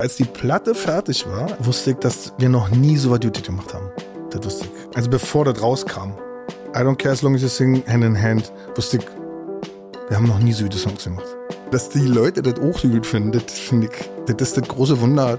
Als 0.00 0.16
die 0.16 0.24
Platte 0.24 0.74
fertig 0.74 1.26
war, 1.28 1.46
wusste 1.58 1.90
ich, 1.90 1.98
dass 1.98 2.32
wir 2.38 2.48
noch 2.48 2.70
nie 2.70 2.96
so 2.96 3.10
was 3.10 3.20
Duty 3.20 3.42
gemacht 3.42 3.74
haben. 3.74 3.90
Das 4.30 4.42
wusste 4.46 4.64
ich. 4.64 4.96
Also 4.96 5.10
bevor 5.10 5.44
das 5.44 5.60
rauskam. 5.60 6.14
I 6.74 6.78
don't 6.78 6.96
care 6.96 7.12
as 7.12 7.20
long 7.20 7.34
as 7.34 7.42
you 7.42 7.48
sing 7.48 7.84
hand 7.86 8.02
in 8.02 8.18
hand, 8.18 8.50
wusste 8.76 8.96
ich, 8.96 9.04
wir 10.08 10.16
haben 10.16 10.26
noch 10.26 10.38
nie 10.38 10.54
so 10.54 10.62
gute 10.62 10.78
Songs 10.78 11.04
gemacht. 11.04 11.26
Dass 11.70 11.90
die 11.90 12.06
Leute 12.06 12.40
das 12.40 12.58
auch 12.60 12.78
so 12.78 12.88
gut 12.88 13.06
finden, 13.06 13.32
das 13.32 13.58
finde 13.58 13.88
ich, 13.88 14.10
das 14.26 14.48
ist 14.48 14.56
das 14.56 14.68
große 14.68 14.98
Wunder 15.02 15.38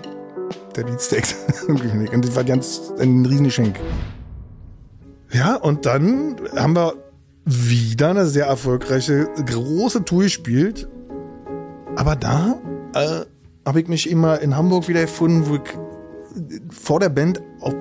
der 0.76 0.84
Beatsteaks. 0.84 1.34
und 1.68 2.24
das 2.24 2.36
war 2.36 2.44
ganz 2.44 2.94
ein 3.00 3.26
Riesengeschenk. 3.26 3.80
Ja, 5.32 5.56
und 5.56 5.88
dann 5.88 6.36
haben 6.56 6.76
wir 6.76 6.94
wieder 7.46 8.12
eine 8.12 8.28
sehr 8.28 8.46
erfolgreiche 8.46 9.28
große 9.44 10.06
Tour 10.06 10.22
gespielt. 10.22 10.88
Aber 11.96 12.16
da 12.16 12.62
äh, 12.94 13.26
habe 13.66 13.82
ich 13.82 13.88
mich 13.88 14.10
immer 14.10 14.40
in 14.40 14.56
Hamburg 14.56 14.88
wieder 14.88 15.02
gefunden, 15.02 15.48
wo 15.48 15.56
ich 15.56 15.62
vor 16.70 17.00
der 17.00 17.10
Band 17.10 17.42
auf, 17.60 17.74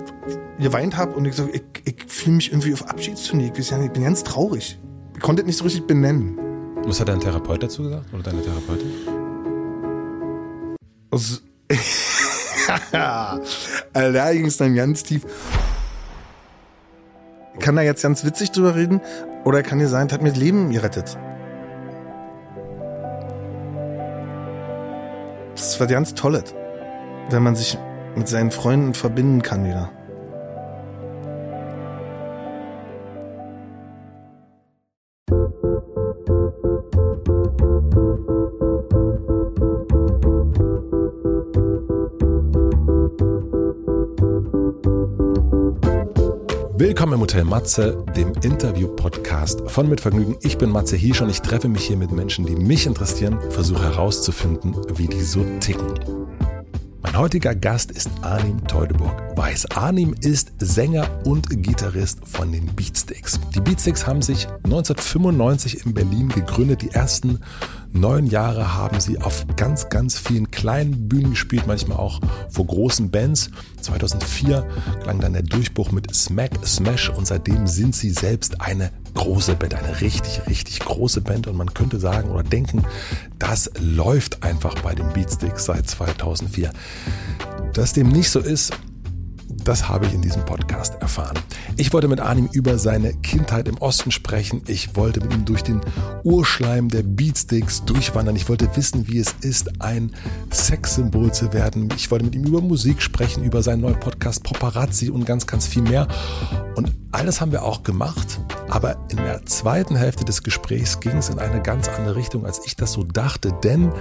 geweint 0.59 0.97
habe 0.97 1.13
und 1.13 1.25
ich 1.25 1.35
so, 1.35 1.49
ich, 1.53 1.63
ich 1.85 2.05
fühle 2.07 2.37
mich 2.37 2.51
irgendwie 2.51 2.73
auf 2.73 2.89
Abschiedstournee. 2.89 3.53
Ich, 3.55 3.73
ich 3.73 3.91
bin 3.91 4.05
ganz 4.05 4.25
traurig. 4.25 4.79
Ich 5.15 5.21
konnte 5.21 5.43
es 5.43 5.47
nicht 5.47 5.57
so 5.57 5.65
richtig 5.65 5.87
benennen. 5.87 6.39
Was 6.85 7.01
hat 7.01 7.09
dein 7.09 7.21
Therapeut 7.21 7.63
dazu 7.63 7.83
gesagt? 7.85 8.13
Oder 8.13 8.23
deine 8.23 8.43
Therapeutin? 8.43 8.91
Also, 11.11 11.39
also 13.93 14.13
da 14.13 14.33
ging 14.33 14.47
es 14.47 14.57
dann 14.57 14.75
ganz 14.75 15.03
tief. 15.03 15.27
Ich 17.55 17.61
kann 17.61 17.77
da 17.77 17.83
jetzt 17.83 18.03
ganz 18.03 18.25
witzig 18.25 18.53
drüber 18.53 18.75
reden 18.75 19.01
oder 19.45 19.63
kann 19.63 19.79
dir 19.79 19.89
sein, 19.89 20.09
das 20.09 20.15
hat 20.15 20.23
mir 20.23 20.31
das 20.31 20.39
Leben 20.39 20.71
gerettet. 20.71 21.19
Das 25.55 25.73
ist 25.73 25.81
was 25.81 25.89
ganz 25.89 26.15
Tolles, 26.15 26.55
wenn 27.31 27.43
man 27.43 27.57
sich 27.57 27.79
mit 28.15 28.29
seinen 28.29 28.51
Freunden 28.51 28.95
verbinden 28.95 29.43
kann 29.43 29.65
wieder. 29.65 29.91
Willkommen 46.81 47.13
im 47.13 47.21
Hotel 47.21 47.45
Matze, 47.45 48.07
dem 48.17 48.33
Interview-Podcast 48.43 49.71
von 49.71 49.87
Mit 49.87 50.01
Vergnügen. 50.01 50.39
Ich 50.41 50.57
bin 50.57 50.71
Matze 50.71 50.97
Hiesch 50.97 51.21
und 51.21 51.29
ich 51.29 51.43
treffe 51.43 51.69
mich 51.69 51.87
hier 51.87 51.99
mit 51.99 52.11
Menschen, 52.11 52.47
die 52.47 52.57
mich 52.57 52.87
interessieren, 52.87 53.39
versuche 53.51 53.83
herauszufinden, 53.83 54.75
wie 54.95 55.07
die 55.07 55.21
so 55.21 55.45
ticken. 55.61 56.01
Mein 57.03 57.19
heutiger 57.19 57.55
Gast 57.55 57.91
ist 57.91 58.09
Arnim 58.23 58.67
Teudeburg. 58.67 59.13
Weiß, 59.37 59.73
Arnim 59.73 60.15
ist 60.23 60.53
Sänger 60.59 61.07
und 61.27 61.51
Gitarrist 61.63 62.21
von 62.25 62.51
den 62.51 62.65
Beatsticks. 62.75 63.39
Die 63.55 63.61
Beatsticks 63.61 64.07
haben 64.07 64.23
sich 64.23 64.47
1995 64.65 65.85
in 65.85 65.93
Berlin 65.93 66.31
gegründet. 66.31 66.81
Die 66.81 66.93
ersten 66.93 67.41
neun 67.93 68.27
Jahre 68.27 68.75
haben 68.75 69.01
sie 69.01 69.19
auf 69.19 69.47
ganz, 69.57 69.89
ganz 69.89 70.19
vielen 70.19 70.51
kleinen 70.51 71.09
Bühnen 71.09 71.31
gespielt, 71.31 71.67
manchmal 71.67 71.99
auch 71.99 72.21
vor 72.51 72.67
großen 72.67 73.11
Bands. 73.11 73.51
2004 73.81 74.67
klang 75.03 75.21
dann 75.21 75.33
der 75.33 75.43
Durchbruch 75.43 75.91
mit 75.93 76.15
Smack 76.15 76.67
Smash 76.67 77.11
und 77.11 77.27
seitdem 77.27 77.67
sind 77.67 77.95
sie 77.95 78.11
selbst 78.11 78.61
eine 78.61 78.91
große 79.15 79.57
Band, 79.57 79.75
eine 79.75 80.01
richtig, 80.01 80.47
richtig 80.47 80.81
große 80.81 81.21
Band 81.21 81.47
und 81.47 81.57
man 81.57 81.75
könnte 81.75 81.99
sagen 81.99 82.31
oder 82.31 82.43
denken, 82.43 82.85
das 83.39 83.71
läuft 83.81 84.43
einfach 84.43 84.75
bei 84.83 84.95
den 84.95 85.13
Beatsticks 85.13 85.65
seit 85.65 85.89
2004. 85.89 86.71
Dass 87.73 87.93
dem 87.93 88.09
nicht 88.09 88.31
so 88.31 88.41
ist, 88.41 88.73
das 89.65 89.89
habe 89.89 90.07
ich 90.07 90.15
in 90.15 90.23
diesem 90.23 90.45
Podcast 90.45 91.01
erfahren. 91.01 91.39
Ich 91.77 91.93
wollte 91.93 92.09
mit 92.09 92.21
Arnim 92.21 92.49
über 92.53 92.79
seine 92.79 93.13
Kindheit 93.15 93.69
im 93.69 93.79
Osten 93.79 94.11
sprechen. 94.11 94.63
Ich 94.67 94.97
wollte 94.97 95.21
mit 95.21 95.33
ihm 95.33 95.45
durch 95.45 95.63
den 95.63 95.81
Urschleim 96.25 96.89
der 96.89 97.03
Beatsticks 97.03 97.85
durchwandern. 97.85 98.37
Ich 98.37 98.49
wollte 98.49 98.69
wissen, 98.77 99.09
wie 99.09 99.19
es 99.19 99.35
ist, 99.41 99.81
ein 99.81 100.13
Sexsymbol 100.53 101.33
zu 101.33 101.53
werden. 101.53 101.89
Ich 101.97 102.11
wollte 102.11 102.25
mit 102.25 102.35
ihm 102.35 102.45
über 102.45 102.61
Musik 102.61 103.03
sprechen, 103.03 103.45
über 103.45 103.63
seinen 103.63 103.83
neuen 103.83 104.01
Podcast 104.01 104.43
Paparazzi 104.43 105.11
und 105.11 105.25
ganz, 105.25 105.47
ganz 105.47 105.67
viel 105.67 105.83
mehr. 105.83 106.09
Und 106.77 106.95
alles 107.13 107.41
haben 107.41 107.53
wir 107.53 107.65
auch 107.65 107.83
gemacht. 107.83 108.41
Aber 108.69 108.97
in 109.11 109.17
der 109.19 109.45
zweiten 109.47 109.97
Hälfte 109.97 110.25
des 110.25 110.43
Gesprächs 110.43 111.01
ging 111.01 111.17
es 111.19 111.29
in 111.29 111.39
eine 111.39 111.61
ganz 111.61 111.89
andere 111.89 112.17
Richtung, 112.17 112.47
als 112.47 112.61
ich 112.65 112.77
das 112.77 112.93
so 112.93 113.03
dachte. 113.03 113.53
Denn 113.65 113.93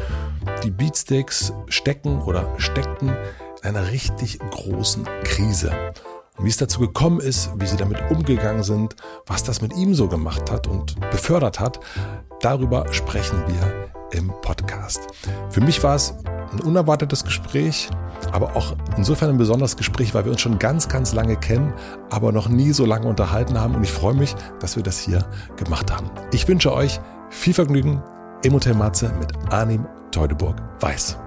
die 0.64 0.72
Beatsticks 0.72 1.53
stecken 1.68 2.22
oder 2.22 2.47
steckten 2.58 3.12
einer 3.64 3.92
richtig 3.92 4.40
großen 4.52 5.06
Krise. 5.24 5.72
Und 6.38 6.46
wie 6.46 6.50
es 6.50 6.58
dazu 6.58 6.80
gekommen 6.80 7.20
ist, 7.20 7.52
wie 7.58 7.66
sie 7.66 7.78
damit 7.78 8.00
umgegangen 8.09 8.64
sind, 8.64 8.96
was 9.25 9.44
das 9.44 9.62
mit 9.62 9.75
ihm 9.75 9.94
so 9.94 10.08
gemacht 10.08 10.52
hat 10.52 10.68
und 10.68 11.00
befördert 11.12 11.59
hat, 11.59 11.80
darüber 12.42 12.92
sprechen 12.94 13.44
wir 13.47 13.90
im 14.12 14.31
Podcast. 14.42 15.02
Für 15.50 15.62
mich 15.62 15.84
war 15.84 15.96
es 15.96 16.14
ein 16.52 16.62
unerwartetes 16.62 17.24
Gespräch, 17.24 17.90
aber 18.31 18.56
auch 18.56 18.75
insofern 18.97 19.30
ein 19.30 19.38
besonderes 19.38 19.78
Gespräch, 19.78 20.14
weil 20.14 20.26
wir 20.26 20.31
uns 20.31 20.41
schon 20.41 20.59
ganz, 20.59 20.88
ganz 20.88 21.14
lange 21.14 21.36
kennen, 21.36 21.74
aber 22.09 22.31
noch 22.31 22.50
nie 22.50 22.72
so 22.72 22.86
lange 22.86 23.08
unterhalten 23.08 23.59
haben. 23.59 23.76
Und 23.76 23.84
ich 23.84 23.91
freue 23.91 24.16
mich, 24.16 24.36
dass 24.59 24.76
wir 24.76 24.84
das 24.84 25.00
hier 25.00 25.26
gemacht 25.58 25.91
haben. 25.91 26.09
Ich 26.31 26.47
wünsche 26.47 26.74
euch 26.74 27.00
viel 27.30 27.53
Vergnügen 27.53 28.02
im 28.44 28.53
Hotel 28.53 28.74
Matze 28.74 29.14
mit 29.20 29.31
Arnim 29.52 29.86
Teudeburg 30.12 30.56
Weiß. 30.80 31.18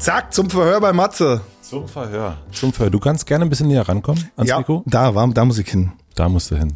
Zack, 0.00 0.32
zum 0.32 0.48
Verhör 0.48 0.80
bei 0.80 0.94
Matze. 0.94 1.42
Zum 1.60 1.86
Verhör. 1.86 2.38
Zum 2.52 2.72
Verhör. 2.72 2.90
Du 2.90 2.98
kannst 2.98 3.26
gerne 3.26 3.44
ein 3.44 3.50
bisschen 3.50 3.68
näher 3.68 3.86
rankommen 3.86 4.30
ans 4.34 4.48
ja, 4.48 4.56
Mikro. 4.56 4.82
Da, 4.86 5.14
war, 5.14 5.28
da 5.28 5.44
muss 5.44 5.58
ich 5.58 5.68
hin. 5.68 5.92
Da 6.14 6.30
musst 6.30 6.50
du 6.50 6.56
hin. 6.56 6.74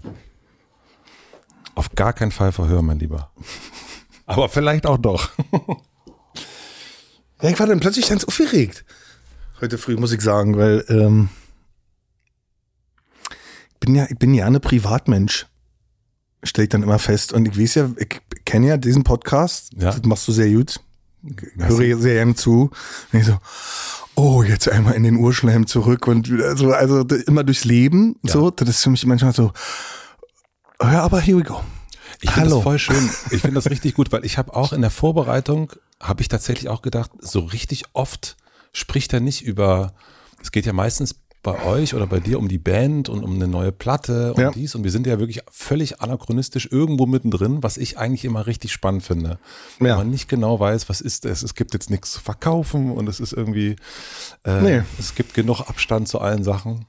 Auf 1.74 1.94
gar 1.94 2.12
keinen 2.12 2.32
Fall 2.32 2.52
Verhör, 2.52 2.82
mein 2.82 2.98
Lieber. 2.98 3.30
Aber 4.26 4.50
vielleicht 4.50 4.84
auch 4.84 4.98
doch. 4.98 5.30
ja, 7.40 7.48
ich 7.48 7.58
war 7.58 7.66
dann 7.66 7.80
plötzlich 7.80 8.06
ganz 8.10 8.24
aufgeregt. 8.24 8.84
Heute 9.58 9.78
früh, 9.78 9.96
muss 9.96 10.12
ich 10.12 10.20
sagen, 10.20 10.58
weil 10.58 10.84
ähm, 10.88 11.30
ich 13.72 13.80
bin 13.80 13.94
ja, 13.94 14.06
ich 14.10 14.18
bin 14.18 14.34
ja 14.34 14.44
eine 14.44 14.60
Privatmensch. 14.60 15.46
Stell 16.42 16.64
ich 16.64 16.70
dann 16.70 16.82
immer 16.82 16.98
fest. 16.98 17.32
Und 17.32 17.48
ich 17.48 17.58
weiß 17.58 17.74
ja, 17.76 17.90
ich 17.96 18.20
kenne 18.44 18.66
ja 18.66 18.76
diesen 18.76 19.02
Podcast. 19.02 19.72
Ja. 19.78 19.92
Das 19.92 20.02
machst 20.02 20.28
du 20.28 20.32
sehr 20.32 20.50
gut 20.50 20.78
höre 21.58 21.98
sehr 21.98 22.14
gerne 22.14 22.34
zu. 22.34 22.70
Und 23.12 23.18
ich 23.18 23.26
so, 23.26 23.38
oh, 24.14 24.42
jetzt 24.42 24.68
einmal 24.68 24.94
in 24.94 25.02
den 25.02 25.16
Urschleim 25.16 25.66
zurück 25.66 26.06
und 26.06 26.30
so, 26.54 26.72
also 26.72 27.00
immer 27.26 27.44
durchs 27.44 27.64
Leben. 27.64 28.16
Ja. 28.22 28.32
So, 28.32 28.50
das 28.50 28.68
ist 28.68 28.82
für 28.82 28.90
mich 28.90 29.04
manchmal 29.06 29.32
so, 29.32 29.52
ja, 30.80 31.02
aber 31.02 31.20
here 31.20 31.38
we 31.38 31.42
go. 31.42 31.60
Ich 32.20 32.30
finde 32.30 32.50
das 32.50 32.62
voll 32.62 32.78
schön. 32.78 33.10
Ich 33.30 33.42
finde 33.42 33.56
das 33.56 33.70
richtig 33.70 33.94
gut, 33.94 34.12
weil 34.12 34.24
ich 34.24 34.38
habe 34.38 34.54
auch 34.54 34.72
in 34.72 34.80
der 34.80 34.90
Vorbereitung, 34.90 35.72
habe 36.00 36.22
ich 36.22 36.28
tatsächlich 36.28 36.68
auch 36.68 36.82
gedacht, 36.82 37.10
so 37.20 37.40
richtig 37.40 37.84
oft 37.92 38.36
spricht 38.72 39.12
er 39.12 39.20
nicht 39.20 39.42
über, 39.42 39.94
es 40.42 40.52
geht 40.52 40.66
ja 40.66 40.72
meistens 40.72 41.14
bei 41.44 41.62
euch 41.62 41.94
oder 41.94 42.06
bei 42.06 42.18
dir 42.18 42.38
um 42.38 42.48
die 42.48 42.58
Band 42.58 43.08
und 43.08 43.22
um 43.22 43.34
eine 43.34 43.46
neue 43.46 43.70
Platte 43.70 44.32
und 44.32 44.40
ja. 44.40 44.50
dies. 44.50 44.74
Und 44.74 44.82
wir 44.82 44.90
sind 44.90 45.06
ja 45.06 45.20
wirklich 45.20 45.42
völlig 45.52 46.00
anachronistisch 46.00 46.66
irgendwo 46.72 47.06
mittendrin, 47.06 47.62
was 47.62 47.76
ich 47.76 47.98
eigentlich 47.98 48.24
immer 48.24 48.46
richtig 48.46 48.72
spannend 48.72 49.04
finde. 49.04 49.28
Ja. 49.28 49.38
Wenn 49.78 49.96
man 49.96 50.10
nicht 50.10 50.28
genau 50.28 50.58
weiß, 50.58 50.88
was 50.88 51.00
ist 51.02 51.26
es. 51.26 51.42
Es 51.42 51.54
gibt 51.54 51.74
jetzt 51.74 51.90
nichts 51.90 52.12
zu 52.12 52.20
verkaufen 52.20 52.90
und 52.90 53.08
es 53.08 53.20
ist 53.20 53.34
irgendwie, 53.34 53.76
äh, 54.44 54.60
nee. 54.62 54.82
es 54.98 55.14
gibt 55.14 55.34
genug 55.34 55.60
Abstand 55.60 56.08
zu 56.08 56.18
allen 56.18 56.42
Sachen. 56.42 56.86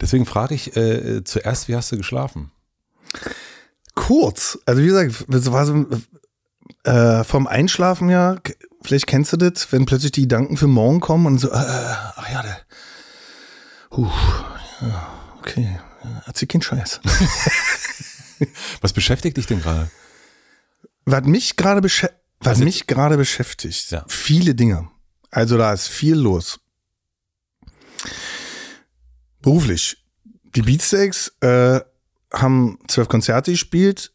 Deswegen 0.00 0.26
frage 0.26 0.54
ich 0.54 0.76
äh, 0.76 1.22
zuerst, 1.22 1.68
wie 1.68 1.76
hast 1.76 1.92
du 1.92 1.96
geschlafen? 1.96 2.50
Kurz. 3.94 4.58
Also 4.66 4.82
wie 4.82 4.86
gesagt, 4.86 5.26
das 5.28 5.52
war 5.52 5.64
so 5.64 5.86
äh, 6.82 7.22
vom 7.22 7.46
Einschlafen 7.46 8.10
ja, 8.10 8.36
vielleicht 8.82 9.06
kennst 9.06 9.32
du 9.32 9.36
das, 9.36 9.70
wenn 9.70 9.86
plötzlich 9.86 10.12
die 10.12 10.22
Gedanken 10.22 10.56
für 10.56 10.66
morgen 10.66 10.98
kommen 10.98 11.26
und 11.26 11.38
so, 11.38 11.48
äh, 11.48 11.54
ach 11.54 12.28
ja, 12.32 12.42
der 12.42 12.56
Puh, 13.96 14.10
ja, 14.82 15.08
okay. 15.38 15.80
Erzähl 16.26 16.46
keinen 16.46 16.60
Scheiß. 16.60 17.00
Was 18.82 18.92
beschäftigt 18.92 19.38
dich 19.38 19.46
denn 19.46 19.62
gerade? 19.62 19.90
Was 21.06 21.24
mich 21.24 21.56
gerade 21.56 21.80
beschä 21.80 22.08
was 22.40 22.58
mich 22.58 22.86
gerade 22.86 23.16
beschäftigt, 23.16 23.90
ja. 23.92 24.04
viele 24.06 24.54
Dinge. 24.54 24.90
Also 25.30 25.56
da 25.56 25.72
ist 25.72 25.88
viel 25.88 26.14
los. 26.14 26.60
Beruflich. 29.40 30.04
Die 30.54 30.60
Beatsteaks 30.60 31.32
äh, 31.40 31.80
haben 32.34 32.78
zwölf 32.88 33.08
Konzerte 33.08 33.52
gespielt 33.52 34.12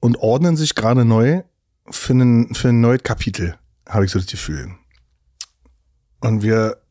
und 0.00 0.18
ordnen 0.18 0.58
sich 0.58 0.74
gerade 0.74 1.06
neu 1.06 1.42
für, 1.88 2.12
einen, 2.12 2.54
für 2.54 2.68
ein 2.68 2.82
neues 2.82 3.02
Kapitel, 3.02 3.58
habe 3.88 4.04
ich 4.04 4.10
so 4.10 4.18
das 4.18 4.28
Gefühl. 4.28 4.74
Und 6.20 6.42
wir 6.42 6.82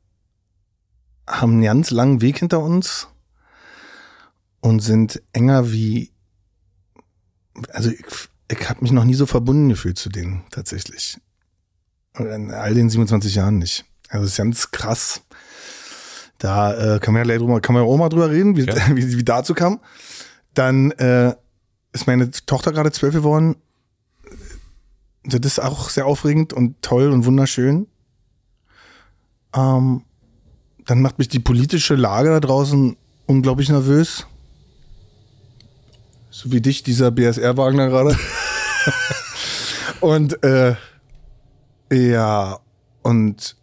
haben 1.30 1.54
einen 1.54 1.64
ganz 1.64 1.92
langen 1.92 2.22
Weg 2.22 2.40
hinter 2.40 2.60
uns 2.60 3.08
und 4.62 4.82
sind 4.82 5.22
enger 5.32 5.72
wie, 5.72 6.12
also 7.72 7.92
ich, 7.92 8.04
ich 8.52 8.70
habe 8.70 8.82
mich 8.82 8.92
noch 8.92 9.06
nie 9.06 9.14
so 9.14 9.26
verbunden 9.26 9.70
gefühlt 9.70 9.98
zu 9.98 10.10
denen 10.10 10.44
tatsächlich. 10.52 11.20
In 12.18 12.52
all 12.52 12.74
den 12.74 12.90
27 12.90 13.36
Jahren 13.36 13.60
nicht. 13.60 13.86
Also 14.10 14.24
das 14.24 14.32
ist 14.32 14.38
ganz 14.38 14.72
krass. 14.72 15.22
Da 16.40 16.96
äh, 16.96 17.00
kann 17.00 17.14
man 17.14 17.22
ja 17.22 17.24
gleich 17.26 17.38
drüber, 17.38 17.62
kann 17.62 17.76
man 17.76 17.84
ja 17.84 17.90
auch 17.90 17.98
mal 17.98 18.10
drüber 18.10 18.32
reden, 18.32 18.58
wie, 18.58 18.64
Ja. 18.64 18.76
wie, 18.96 19.18
wie 19.18 19.24
dazu 19.24 19.54
kam. 19.54 19.80
Dann 20.56 20.92
äh, 20.92 21.36
ist 21.94 22.08
meine 22.08 22.32
Tochter 22.32 22.72
gerade 22.72 22.92
zwölf 22.92 23.14
geworden. 23.14 23.56
Das 25.24 25.42
ist 25.42 25.60
auch 25.60 25.90
sehr 25.90 26.08
aufregend 26.08 26.54
und 26.54 26.82
toll 26.82 27.12
und 27.12 27.26
wunderschön. 27.26 27.88
Ähm, 29.54 30.04
dann 30.90 31.02
macht 31.04 31.20
mich 31.20 31.28
die 31.28 31.40
politische 31.40 31.94
Lage 31.94 32.30
da 32.30 32.40
draußen 32.40 32.98
unglaublich 33.28 33.70
nervös. 33.70 34.26
So 36.32 36.52
wie 36.52 36.62
dich, 36.62 36.82
dieser 36.82 37.12
BSR-Wagen 37.12 37.78
da 37.78 37.88
gerade. 37.88 38.18
und 40.00 40.44
äh, 40.44 40.76
ja, 41.92 42.60
und 43.04 43.56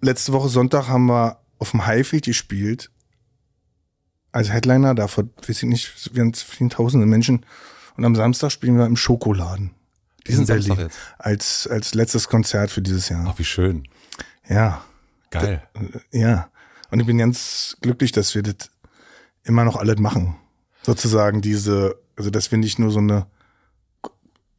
letzte 0.00 0.32
Woche 0.32 0.48
Sonntag 0.48 0.88
haben 0.88 1.06
wir 1.06 1.38
auf 1.58 1.70
dem 1.70 1.86
Highfield 1.86 2.24
gespielt. 2.24 2.90
Als 4.32 4.50
Headliner, 4.50 4.96
da 4.96 5.06
vor, 5.06 5.24
weiß 5.46 5.62
ich 5.62 5.68
nicht, 5.68 6.16
wir 6.16 6.32
vielen 6.34 6.70
tausende 6.70 7.06
Menschen. 7.06 7.46
Und 7.96 8.04
am 8.04 8.16
Samstag 8.16 8.50
spielen 8.50 8.76
wir 8.76 8.86
im 8.86 8.96
Schokoladen. 8.96 9.70
Diesen. 10.26 10.46
Samstag 10.46 10.78
jetzt. 10.78 10.98
Als, 11.18 11.68
als 11.68 11.94
letztes 11.94 12.28
Konzert 12.28 12.72
für 12.72 12.82
dieses 12.82 13.08
Jahr. 13.08 13.24
Ach, 13.28 13.38
wie 13.38 13.44
schön. 13.44 13.86
Ja, 14.48 14.82
Geil. 15.30 15.62
ja. 16.12 16.50
Und 16.90 17.00
ich 17.00 17.06
bin 17.06 17.18
ganz 17.18 17.76
glücklich, 17.80 18.12
dass 18.12 18.34
wir 18.34 18.42
das 18.42 18.70
immer 19.44 19.64
noch 19.64 19.76
alles 19.76 19.98
machen. 19.98 20.36
Sozusagen 20.82 21.42
diese, 21.42 21.98
also 22.16 22.30
dass 22.30 22.50
wir 22.50 22.58
nicht 22.58 22.78
nur 22.78 22.90
so 22.90 22.98
eine, 22.98 23.26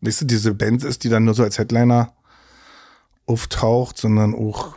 weißt 0.01 0.21
du, 0.21 0.25
diese 0.25 0.53
Band 0.53 0.83
ist, 0.83 1.03
die 1.03 1.09
dann 1.09 1.25
nur 1.25 1.33
so 1.33 1.43
als 1.43 1.57
Headliner 1.57 2.13
auftaucht, 3.25 3.97
sondern 3.97 4.35
auch 4.35 4.75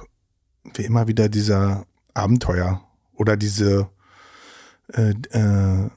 wie 0.74 0.84
immer 0.84 1.08
wieder 1.08 1.28
dieser 1.28 1.86
Abenteuer 2.14 2.82
oder 3.14 3.36
diese 3.36 3.88
äh, 4.92 5.14
äh, 5.30 5.90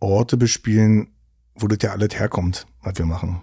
Orte 0.00 0.36
bespielen, 0.36 1.12
wo 1.54 1.68
das 1.68 1.78
ja 1.82 1.92
alles 1.92 2.14
herkommt, 2.14 2.66
was 2.82 2.98
wir 2.98 3.06
machen. 3.06 3.42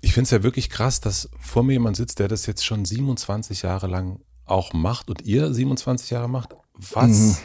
Ich 0.00 0.14
finde 0.14 0.24
es 0.24 0.30
ja 0.30 0.42
wirklich 0.42 0.68
krass, 0.68 1.00
dass 1.00 1.30
vor 1.38 1.62
mir 1.62 1.74
jemand 1.74 1.96
sitzt, 1.96 2.18
der 2.18 2.28
das 2.28 2.46
jetzt 2.46 2.64
schon 2.64 2.84
27 2.84 3.62
Jahre 3.62 3.86
lang 3.86 4.20
auch 4.44 4.72
macht 4.72 5.08
und 5.10 5.22
ihr 5.22 5.52
27 5.52 6.10
Jahre 6.10 6.28
macht. 6.28 6.54
Was 6.74 7.10
Mhm. 7.10 7.36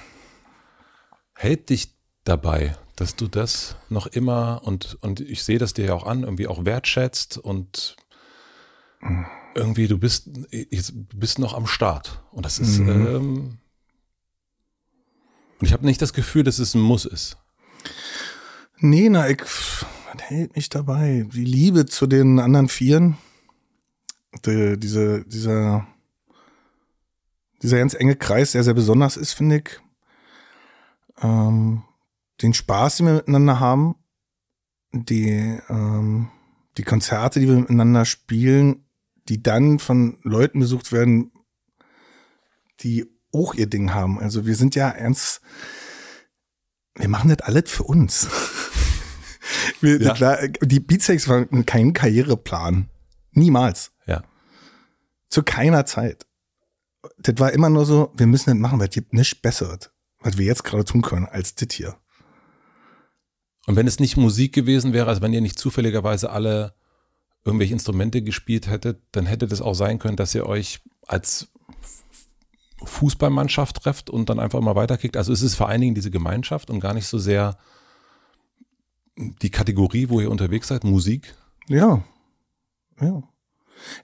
hält 1.35 1.69
dich 1.69 1.94
dabei, 2.23 2.75
dass 2.95 3.15
du 3.15 3.27
das 3.27 3.75
noch 3.89 4.07
immer 4.07 4.61
und, 4.63 4.97
und 5.01 5.19
ich 5.19 5.44
sehe 5.44 5.59
das 5.59 5.73
dir 5.73 5.85
ja 5.85 5.94
auch 5.94 6.05
an, 6.05 6.23
irgendwie 6.23 6.47
auch 6.47 6.65
wertschätzt 6.65 7.38
und 7.38 7.95
irgendwie 9.53 9.88
du 9.88 9.97
bist, 9.97 10.29
jetzt 10.51 10.94
bist 11.17 11.39
noch 11.39 11.53
am 11.53 11.67
Start. 11.67 12.21
Und 12.31 12.45
das 12.45 12.59
ist, 12.59 12.79
Mhm. 12.79 12.89
ähm, 12.89 13.57
und 15.59 15.65
ich 15.65 15.73
habe 15.73 15.85
nicht 15.85 16.01
das 16.01 16.13
Gefühl, 16.13 16.43
dass 16.43 16.59
es 16.59 16.73
ein 16.75 16.81
Muss 16.81 17.05
ist. 17.05 17.38
Nee, 18.79 19.09
na, 19.09 19.27
ich, 19.29 19.41
was 19.41 20.21
hält 20.21 20.55
mich 20.55 20.69
dabei? 20.69 21.27
Die 21.33 21.45
Liebe 21.45 21.85
zu 21.88 22.05
den 22.07 22.39
anderen 22.39 22.69
Vieren. 22.69 23.17
Die, 24.45 24.77
diese, 24.79 25.25
dieser, 25.25 25.88
dieser 27.62 27.77
ganz 27.77 27.94
enge 27.94 28.15
Kreis, 28.15 28.51
der 28.51 28.63
sehr 28.63 28.74
besonders 28.74 29.18
ist, 29.18 29.33
finde 29.33 29.57
ich. 29.57 29.80
Ähm, 31.21 31.83
den 32.42 32.54
Spaß, 32.54 32.98
den 32.98 33.07
wir 33.07 33.13
miteinander 33.13 33.59
haben. 33.59 33.95
Die, 34.94 35.59
ähm, 35.69 36.30
die 36.77 36.83
Konzerte, 36.83 37.39
die 37.39 37.48
wir 37.48 37.56
miteinander 37.56 38.06
spielen, 38.06 38.86
die 39.27 39.42
dann 39.44 39.80
von 39.80 40.18
Leuten 40.24 40.59
besucht 40.59 40.92
werden, 40.92 41.31
die 42.80 43.06
auch 43.33 43.54
ihr 43.56 43.68
Ding 43.68 43.94
haben. 43.94 44.19
Also 44.19 44.45
wir 44.45 44.56
sind 44.56 44.75
ja 44.75 44.89
ernst, 44.89 45.42
wir 46.95 47.10
machen 47.10 47.30
das 47.30 47.42
alles 47.45 47.69
für 47.69 47.83
uns. 47.83 48.27
wir, 49.81 50.01
Ja. 50.01 50.13
klar, 50.13 50.48
die 50.48 50.80
Beatsex 50.80 51.27
waren 51.27 51.65
kein 51.65 51.94
Karriereplan. 51.94 52.89
Niemals. 53.31 53.92
Ja. 54.06 54.24
Zu 55.30 55.44
keiner 55.44 55.86
Zeit. 55.86 56.26
Das 57.19 57.35
war 57.38 57.51
immer 57.53 57.69
nur 57.69 57.85
so, 57.85 58.11
wir 58.15 58.27
müssen 58.27 58.49
das 58.49 58.59
machen, 58.59 58.79
weil 58.79 58.88
es 58.88 58.94
gibt 58.94 59.13
nichts 59.13 59.35
Besseres, 59.35 59.91
was 60.19 60.38
wir 60.38 60.45
jetzt 60.45 60.63
gerade 60.63 60.85
tun 60.85 61.01
können, 61.01 61.25
als 61.25 61.55
das 61.55 61.69
hier. 61.71 61.97
Und 63.67 63.75
wenn 63.75 63.88
es 63.88 63.99
nicht 63.99 64.17
Musik 64.17 64.53
gewesen 64.53 64.94
wäre, 64.94 65.09
also 65.09 65.21
wenn 65.21 65.33
ihr 65.33 65.41
nicht 65.41 65.59
zufälligerweise 65.59 66.29
alle 66.29 66.73
irgendwelche 67.44 67.73
Instrumente 67.73 68.21
gespielt 68.21 68.67
hättet, 68.67 69.01
dann 69.11 69.25
hätte 69.25 69.47
das 69.47 69.61
auch 69.61 69.73
sein 69.73 69.99
können, 69.99 70.17
dass 70.17 70.35
ihr 70.35 70.45
euch 70.45 70.81
als 71.05 71.49
Fußballmannschaft 72.83 73.75
trefft 73.81 74.09
und 74.09 74.29
dann 74.29 74.39
einfach 74.39 74.61
mal 74.61 74.75
weiterkickt. 74.75 75.17
Also 75.17 75.33
es 75.33 75.41
ist 75.41 75.55
vor 75.55 75.69
allen 75.69 75.81
Dingen 75.81 75.95
diese 75.95 76.11
Gemeinschaft 76.11 76.69
und 76.69 76.79
gar 76.79 76.93
nicht 76.93 77.07
so 77.07 77.17
sehr 77.17 77.57
die 79.17 79.50
Kategorie, 79.50 80.09
wo 80.09 80.21
ihr 80.21 80.29
unterwegs 80.31 80.67
seid, 80.67 80.83
Musik. 80.83 81.35
Ja. 81.67 82.03
Ja. 83.01 83.23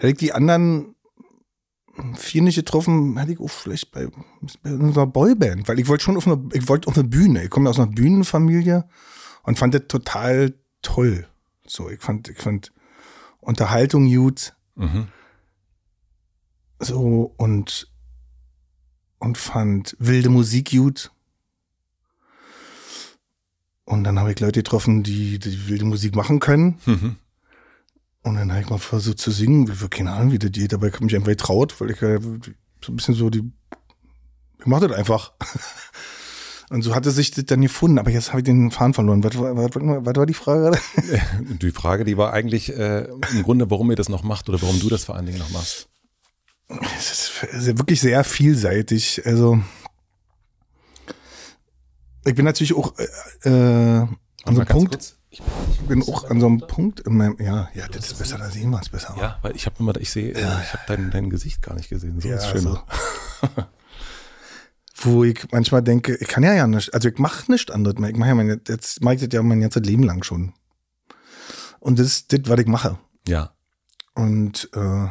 Die 0.02 0.34
anderen 0.34 0.93
vier 2.16 2.42
nicht 2.42 2.56
getroffen, 2.56 3.18
hätte 3.18 3.34
ich 3.34 3.40
auch 3.40 3.50
vielleicht 3.50 3.92
bei, 3.92 4.08
bei 4.64 4.74
unserer 4.74 5.08
Boyband, 5.08 5.68
weil 5.68 5.80
ich 5.80 5.88
wollte 5.88 6.04
schon 6.04 6.18
auf 6.18 6.26
eine, 6.28 6.50
ich 6.54 6.68
wollte 6.68 6.88
auf 6.88 6.98
eine 6.98 7.08
Bühne. 7.08 7.44
Ich 7.44 7.50
komme 7.50 7.70
aus 7.70 7.80
einer 7.80 7.92
Bühnenfamilie 7.92 8.88
und 9.44 9.60
fand 9.60 9.74
das 9.76 9.84
total 9.88 10.54
toll. 10.82 11.28
So, 11.68 11.90
ich 11.90 12.02
fand, 12.02 12.30
ich 12.30 12.38
fand 12.40 12.72
Unterhaltung 13.40 14.06
gut, 14.12 14.56
Mhm. 14.76 15.08
so 16.80 17.34
und 17.38 17.88
und 19.20 19.38
fand 19.38 19.96
wilde 20.00 20.30
Musik 20.30 20.72
gut. 20.72 21.12
Und 23.86 24.04
dann 24.04 24.18
habe 24.20 24.32
ich 24.32 24.40
Leute 24.40 24.60
getroffen, 24.62 25.04
die, 25.04 25.40
die 25.40 25.68
wilde 25.68 25.86
Musik 25.86 26.16
machen 26.16 26.40
können. 26.40 26.80
Mhm. 26.86 27.18
Und 28.24 28.36
dann 28.36 28.52
habe 28.52 28.62
ich 28.62 28.70
mal 28.70 28.78
versucht 28.78 29.20
zu 29.20 29.32
singen, 29.32 29.70
keine 29.90 30.12
Ahnung, 30.14 30.32
wie 30.32 30.40
das 30.40 30.52
geht, 30.52 30.74
aber 30.74 30.88
ich 30.88 30.94
habe 30.94 31.06
mich 31.06 31.16
einfach 31.16 31.28
getraut, 31.28 31.80
weil 31.80 31.92
ich 31.92 32.00
so 32.00 32.08
ein 32.08 32.96
bisschen 32.96 33.14
so 33.16 33.30
die, 33.30 33.52
ich 34.60 34.66
mach 34.66 34.80
das 34.80 34.92
einfach. 34.94 35.34
Und 36.70 36.82
so 36.82 36.96
hatte 36.96 37.12
sich 37.12 37.30
das 37.32 37.46
dann 37.46 37.62
gefunden, 37.62 38.00
aber 38.00 38.10
jetzt 38.10 38.30
habe 38.30 38.40
ich 38.40 38.46
den 38.46 38.72
Faden 38.72 38.94
verloren. 38.96 39.24
Was, 39.24 39.38
war- 39.38 39.56
was, 39.56 39.76
was, 39.76 40.06
was 40.06 40.16
war 40.16 40.26
die 40.26 40.34
Frage? 40.34 40.80
Die 41.62 41.72
Frage, 41.72 42.04
die 42.06 42.18
war 42.18 42.34
eigentlich 42.34 42.70
äh, 42.76 43.04
im 43.32 43.44
Grunde, 43.44 43.70
warum 43.70 43.92
ihr 43.92 43.96
das 43.98 44.10
noch 44.10 44.24
macht 44.24 44.50
oder 44.50 44.60
warum 44.62 44.80
du 44.80 44.90
das 44.90 45.04
vor 45.04 45.16
allen 45.16 45.26
Dingen 45.28 45.38
noch 45.40 45.52
machst. 45.52 45.90
Es 46.98 47.12
ist 47.44 47.78
wirklich 47.78 48.00
sehr 48.02 48.24
vielseitig. 48.24 49.22
Also 49.26 49.60
ich 52.26 52.34
bin 52.36 52.46
natürlich 52.46 52.74
auch 52.74 52.94
äh, 52.98 53.04
äh, 53.50 53.52
an 54.00 54.18
so 54.46 54.62
einem 54.62 54.66
Punkt, 54.68 54.92
kurz. 54.94 55.18
Ich, 55.34 55.42
ich 55.72 55.80
bin 55.88 56.04
auch 56.04 56.30
an 56.30 56.40
so 56.40 56.46
einem 56.46 56.60
Punkt 56.60 57.00
in 57.00 57.18
meinem, 57.18 57.38
ja, 57.40 57.68
ja, 57.74 57.88
das 57.88 58.06
ist 58.12 58.20
besser, 58.20 58.38
da 58.38 58.52
sehen 58.52 58.70
wir 58.70 58.80
es 58.80 58.90
besser. 58.90 59.16
ja, 59.20 59.40
weil 59.42 59.56
ich 59.56 59.66
habe 59.66 59.76
immer, 59.80 59.96
ich 59.98 60.12
sehe, 60.12 60.32
äh, 60.32 60.40
ich 60.40 60.74
habe 60.74 60.84
dein, 60.86 61.10
dein 61.10 61.32
Gesicht 61.32 61.64
gar 61.64 61.74
nicht 61.74 61.90
gesehen. 61.90 62.22
So 62.22 62.28
Ja, 62.28 62.36
ist 62.36 62.50
schön. 62.50 62.68
also. 62.68 62.84
Wo 64.96 65.24
ich 65.24 65.48
manchmal 65.52 65.82
denke, 65.82 66.16
ich 66.18 66.28
kann 66.28 66.44
ja 66.44 66.54
ja 66.54 66.68
nicht, 66.68 66.94
also 66.94 67.10
ich 67.10 67.18
mache 67.18 67.52
nicht 67.52 67.72
anderes 67.72 67.98
mehr. 67.98 68.12
Ich 68.12 68.16
mache 68.16 68.30
ja 68.30 68.36
mein, 68.36 68.62
jetzt 68.68 69.02
mache 69.02 69.16
ich 69.16 69.22
das 69.22 69.30
ja 69.34 69.42
mein 69.42 69.60
ganzes 69.60 69.82
Leben 69.82 70.04
lang 70.04 70.22
schon. 70.24 70.54
Und 71.80 71.98
das 71.98 72.06
ist 72.08 72.32
das, 72.32 72.42
was 72.46 72.60
ich 72.60 72.68
mache. 72.68 73.00
Ja. 73.28 73.56
Und 74.14 74.70
äh, 74.76 75.08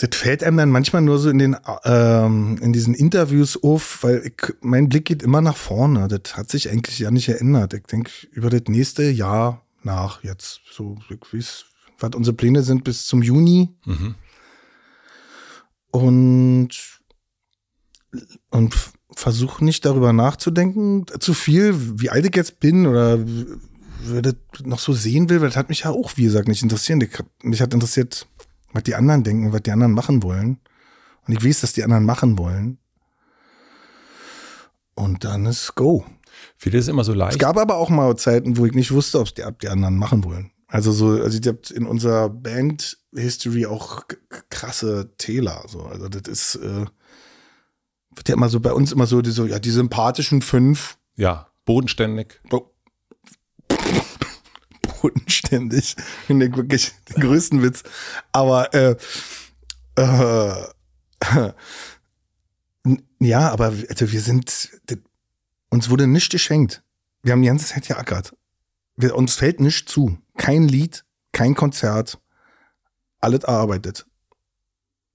das 0.00 0.16
fällt 0.18 0.42
einem 0.42 0.56
dann 0.56 0.70
manchmal 0.70 1.02
nur 1.02 1.18
so 1.18 1.28
in 1.28 1.38
den 1.38 1.56
ähm, 1.84 2.58
in 2.62 2.72
diesen 2.72 2.94
Interviews 2.94 3.62
auf, 3.62 4.02
weil 4.02 4.22
ich, 4.26 4.54
mein 4.62 4.88
Blick 4.88 5.04
geht 5.04 5.22
immer 5.22 5.42
nach 5.42 5.56
vorne. 5.56 6.08
Das 6.08 6.36
hat 6.36 6.50
sich 6.50 6.70
eigentlich 6.70 6.98
ja 6.98 7.10
nicht 7.10 7.26
geändert. 7.26 7.74
Ich 7.74 7.82
denke 7.82 8.10
über 8.30 8.48
das 8.48 8.62
nächste 8.68 9.02
Jahr 9.10 9.66
nach 9.82 10.24
jetzt 10.24 10.60
so, 10.72 10.96
ich 11.10 11.20
weiß, 11.34 11.64
was 11.98 12.10
unsere 12.14 12.34
Pläne 12.34 12.62
sind 12.62 12.82
bis 12.84 13.04
zum 13.06 13.22
Juni 13.22 13.74
Mhm. 13.84 14.14
und 15.90 16.70
und 18.50 18.74
versuche 19.14 19.64
nicht 19.64 19.84
darüber 19.84 20.12
nachzudenken 20.12 21.04
zu 21.20 21.34
viel, 21.34 22.00
wie 22.00 22.10
alt 22.10 22.24
ich 22.26 22.34
jetzt 22.36 22.58
bin 22.60 22.86
oder 22.86 23.18
wer 24.04 24.22
das 24.22 24.34
noch 24.64 24.78
so 24.78 24.92
sehen 24.92 25.28
will, 25.28 25.40
weil 25.40 25.48
das 25.48 25.56
hat 25.56 25.68
mich 25.68 25.80
ja 25.80 25.90
auch, 25.90 26.16
wie 26.16 26.24
gesagt, 26.24 26.48
nicht 26.48 26.62
interessiert. 26.62 27.02
Mich 27.42 27.60
hat 27.60 27.74
interessiert, 27.74 28.26
was 28.72 28.82
die 28.84 28.94
anderen 28.94 29.22
denken, 29.24 29.52
was 29.52 29.62
die 29.62 29.70
anderen 29.72 29.92
machen 29.92 30.22
wollen. 30.22 30.58
Und 31.26 31.34
ich 31.36 31.44
weiß, 31.44 31.60
dass 31.60 31.72
die 31.72 31.84
anderen 31.84 32.04
machen 32.04 32.38
wollen. 32.38 32.78
Und 34.94 35.24
dann 35.24 35.46
ist 35.46 35.74
Go. 35.74 36.04
Viele 36.56 36.78
ist 36.78 36.88
immer 36.88 37.04
so 37.04 37.12
Es 37.12 37.18
leicht. 37.18 37.38
gab 37.38 37.56
aber 37.58 37.76
auch 37.76 37.90
mal 37.90 38.16
Zeiten, 38.16 38.56
wo 38.56 38.66
ich 38.66 38.72
nicht 38.72 38.92
wusste, 38.92 39.18
ob 39.20 39.26
es 39.26 39.34
die, 39.34 39.42
die 39.62 39.68
anderen 39.68 39.96
machen 39.96 40.24
wollen. 40.24 40.50
Also 40.68 40.92
so, 40.92 41.08
also 41.20 41.38
ich 41.38 41.46
hab 41.48 41.70
in 41.70 41.86
unserer 41.86 42.28
Band-History 42.30 43.66
auch 43.66 44.06
k- 44.06 44.16
krasse 44.50 45.12
Täler. 45.18 45.64
So. 45.66 45.82
Also 45.82 46.08
das 46.08 46.22
ist, 46.30 46.54
äh, 46.56 46.86
wird 48.14 48.28
ja 48.28 48.34
immer 48.34 48.48
so 48.48 48.60
bei 48.60 48.72
uns 48.72 48.92
immer 48.92 49.06
so, 49.06 49.20
die, 49.20 49.30
so 49.30 49.46
ja, 49.46 49.58
die 49.58 49.70
sympathischen 49.70 50.42
fünf. 50.42 50.96
Ja, 51.16 51.48
bodenständig. 51.64 52.40
Oh. 55.00 55.08
bodenständig. 55.08 55.96
Finde 56.26 56.46
ich 56.46 56.56
wirklich 56.56 56.92
den 57.08 57.22
größten 57.22 57.62
Witz. 57.62 57.82
Aber 58.32 58.72
äh, 58.74 58.96
äh, 59.96 60.64
ja, 63.20 63.50
aber 63.50 63.74
also 63.88 64.12
wir 64.12 64.20
sind, 64.20 64.70
uns 65.68 65.90
wurde 65.90 66.06
nichts 66.06 66.30
geschenkt. 66.30 66.82
Wir 67.22 67.32
haben 67.32 67.42
die 67.42 67.48
ganze 67.48 67.66
Zeit 67.66 67.86
geackert. 67.86 68.34
Wir, 68.96 69.14
uns 69.14 69.34
fällt 69.34 69.60
nichts 69.60 69.90
zu. 69.92 70.18
Kein 70.36 70.68
Lied, 70.68 71.04
kein 71.32 71.54
Konzert. 71.54 72.18
Alles 73.20 73.44
erarbeitet. 73.44 74.06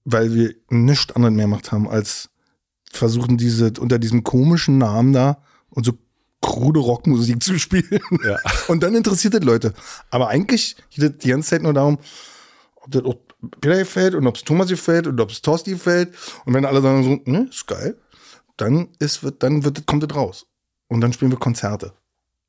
Weil 0.04 0.32
wir 0.34 0.54
nichts 0.70 1.14
anderes 1.14 1.34
mehr 1.34 1.46
gemacht 1.46 1.72
haben, 1.72 1.88
als 1.88 2.30
versuchen, 2.92 3.36
diese, 3.36 3.72
unter 3.80 3.98
diesem 3.98 4.22
komischen 4.22 4.78
Namen 4.78 5.12
da 5.12 5.42
und 5.68 5.84
so 5.84 5.98
krude 6.46 6.80
Rockmusik 6.80 7.42
zu 7.42 7.58
spielen. 7.58 8.00
Ja. 8.24 8.38
Und 8.68 8.82
dann 8.82 8.94
interessiert 8.94 9.34
das 9.34 9.42
Leute. 9.42 9.74
Aber 10.10 10.28
eigentlich 10.28 10.76
geht 10.90 11.04
es 11.04 11.18
die 11.18 11.28
ganze 11.28 11.50
Zeit 11.50 11.62
nur 11.62 11.74
darum, 11.74 11.98
ob 12.76 12.90
das 12.90 13.04
auch 13.04 13.16
Peter 13.60 13.76
gefällt 13.76 14.14
und 14.14 14.26
ob 14.26 14.36
es 14.36 14.44
Thomas 14.44 14.68
gefällt 14.68 15.06
und 15.06 15.20
ob 15.20 15.30
es 15.30 15.42
Torsti 15.42 15.72
gefällt. 15.72 16.14
Und 16.46 16.54
wenn 16.54 16.64
alle 16.64 16.80
sagen 16.80 17.04
so, 17.04 17.30
ne, 17.30 17.48
ist 17.50 17.66
geil, 17.66 17.98
dann 18.56 18.88
ist, 18.98 19.22
wird, 19.22 19.42
dann 19.42 19.64
wird, 19.64 19.86
kommt 19.86 20.02
das 20.02 20.16
raus. 20.16 20.46
Und 20.88 21.00
dann 21.00 21.12
spielen 21.12 21.30
wir 21.30 21.38
Konzerte. 21.38 21.92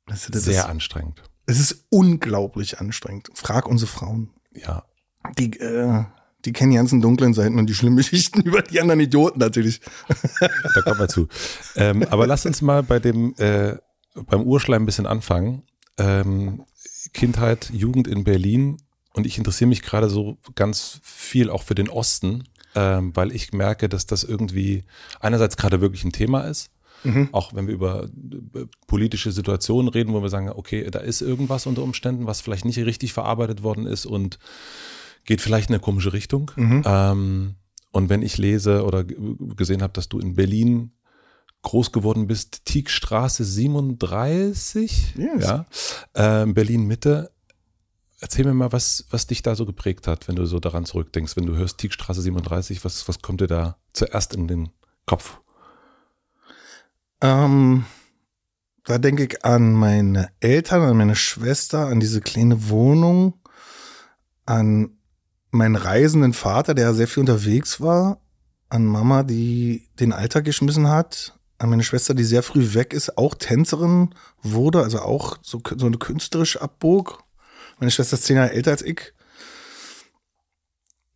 Das, 0.06 0.26
das 0.26 0.44
Sehr 0.44 0.60
ist, 0.60 0.68
anstrengend. 0.68 1.22
Es 1.46 1.60
ist 1.60 1.86
unglaublich 1.90 2.80
anstrengend. 2.80 3.28
Frag 3.34 3.68
unsere 3.68 3.90
Frauen. 3.90 4.30
Ja. 4.54 4.84
Die, 5.38 5.58
äh, 5.58 6.04
die 6.44 6.52
kennen 6.52 6.70
die 6.70 6.76
ganzen 6.76 7.02
dunklen 7.02 7.34
Seiten 7.34 7.58
und 7.58 7.66
die 7.66 7.74
schlimmen 7.74 7.96
Geschichten 7.98 8.40
über 8.40 8.62
die 8.62 8.80
anderen 8.80 9.00
Idioten 9.00 9.38
natürlich. 9.38 9.80
Da 10.38 10.82
kommen 10.82 11.00
wir 11.00 11.08
zu. 11.08 11.28
Ähm, 11.76 12.04
aber 12.04 12.26
lass 12.26 12.46
uns 12.46 12.62
mal 12.62 12.82
bei 12.82 12.98
dem, 13.00 13.34
äh, 13.36 13.76
beim 14.26 14.42
Urschleim 14.42 14.82
ein 14.82 14.86
bisschen 14.86 15.06
anfangen. 15.06 15.62
Ähm, 15.98 16.64
Kindheit, 17.12 17.70
Jugend 17.72 18.08
in 18.08 18.24
Berlin. 18.24 18.78
Und 19.14 19.26
ich 19.26 19.38
interessiere 19.38 19.68
mich 19.68 19.82
gerade 19.82 20.08
so 20.08 20.38
ganz 20.54 21.00
viel 21.02 21.50
auch 21.50 21.62
für 21.62 21.74
den 21.74 21.88
Osten, 21.88 22.44
ähm, 22.74 23.14
weil 23.16 23.32
ich 23.32 23.52
merke, 23.52 23.88
dass 23.88 24.06
das 24.06 24.22
irgendwie 24.24 24.84
einerseits 25.20 25.56
gerade 25.56 25.80
wirklich 25.80 26.04
ein 26.04 26.12
Thema 26.12 26.42
ist. 26.42 26.70
Mhm. 27.04 27.28
Auch 27.32 27.54
wenn 27.54 27.66
wir 27.66 27.74
über 27.74 28.08
politische 28.86 29.32
Situationen 29.32 29.88
reden, 29.88 30.12
wo 30.12 30.22
wir 30.22 30.28
sagen, 30.28 30.50
okay, 30.50 30.90
da 30.90 30.98
ist 30.98 31.20
irgendwas 31.20 31.66
unter 31.66 31.82
Umständen, 31.82 32.26
was 32.26 32.40
vielleicht 32.40 32.64
nicht 32.64 32.78
richtig 32.78 33.12
verarbeitet 33.12 33.62
worden 33.62 33.86
ist 33.86 34.04
und 34.06 34.38
geht 35.24 35.40
vielleicht 35.40 35.68
in 35.68 35.74
eine 35.74 35.80
komische 35.82 36.12
Richtung. 36.12 36.50
Mhm. 36.56 36.82
Ähm, 36.84 37.54
und 37.92 38.08
wenn 38.08 38.22
ich 38.22 38.38
lese 38.38 38.84
oder 38.84 39.04
gesehen 39.04 39.82
habe, 39.82 39.92
dass 39.92 40.08
du 40.08 40.18
in 40.18 40.34
Berlin 40.34 40.92
groß 41.68 41.92
geworden 41.92 42.26
bist, 42.26 42.64
Tiegstraße 42.64 43.44
37, 43.44 45.16
yes. 45.16 45.44
ja, 45.44 45.66
äh, 46.14 46.46
Berlin 46.46 46.86
Mitte. 46.86 47.30
Erzähl 48.20 48.46
mir 48.46 48.54
mal, 48.54 48.72
was, 48.72 49.04
was 49.10 49.26
dich 49.26 49.42
da 49.42 49.54
so 49.54 49.66
geprägt 49.66 50.06
hat, 50.06 50.28
wenn 50.28 50.36
du 50.36 50.46
so 50.46 50.60
daran 50.60 50.86
zurückdenkst, 50.86 51.36
wenn 51.36 51.44
du 51.44 51.56
hörst 51.56 51.76
Tiegstraße 51.76 52.22
37, 52.22 52.86
was, 52.86 53.06
was 53.06 53.20
kommt 53.20 53.42
dir 53.42 53.48
da 53.48 53.76
zuerst 53.92 54.34
in 54.34 54.48
den 54.48 54.70
Kopf? 55.04 55.40
Ähm, 57.20 57.84
da 58.84 58.96
denke 58.96 59.24
ich 59.24 59.44
an 59.44 59.74
meine 59.74 60.30
Eltern, 60.40 60.80
an 60.80 60.96
meine 60.96 61.16
Schwester, 61.16 61.88
an 61.88 62.00
diese 62.00 62.22
kleine 62.22 62.70
Wohnung, 62.70 63.34
an 64.46 64.96
meinen 65.50 65.76
reisenden 65.76 66.32
Vater, 66.32 66.72
der 66.72 66.94
sehr 66.94 67.08
viel 67.08 67.20
unterwegs 67.20 67.78
war, 67.82 68.22
an 68.70 68.86
Mama, 68.86 69.22
die 69.22 69.90
den 70.00 70.14
Alltag 70.14 70.46
geschmissen 70.46 70.88
hat, 70.88 71.37
meine 71.66 71.82
Schwester, 71.82 72.14
die 72.14 72.24
sehr 72.24 72.42
früh 72.42 72.74
weg 72.74 72.92
ist, 72.92 73.18
auch 73.18 73.34
Tänzerin 73.34 74.14
wurde, 74.42 74.82
also 74.82 75.00
auch 75.00 75.38
so, 75.42 75.60
so 75.76 75.86
eine 75.86 75.98
künstlerische 75.98 76.62
abbog. 76.62 77.24
Meine 77.78 77.90
Schwester 77.90 78.14
ist 78.14 78.24
zehn 78.24 78.36
Jahre 78.36 78.52
älter 78.52 78.70
als 78.70 78.82
ich. 78.82 79.12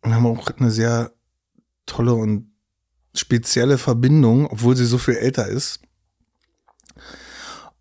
Und 0.01 0.13
haben 0.13 0.25
auch 0.25 0.49
eine 0.57 0.71
sehr 0.71 1.13
tolle 1.85 2.13
und 2.13 2.51
spezielle 3.15 3.77
Verbindung, 3.77 4.47
obwohl 4.47 4.75
sie 4.75 4.85
so 4.85 4.97
viel 4.97 5.15
älter 5.15 5.47
ist. 5.47 5.79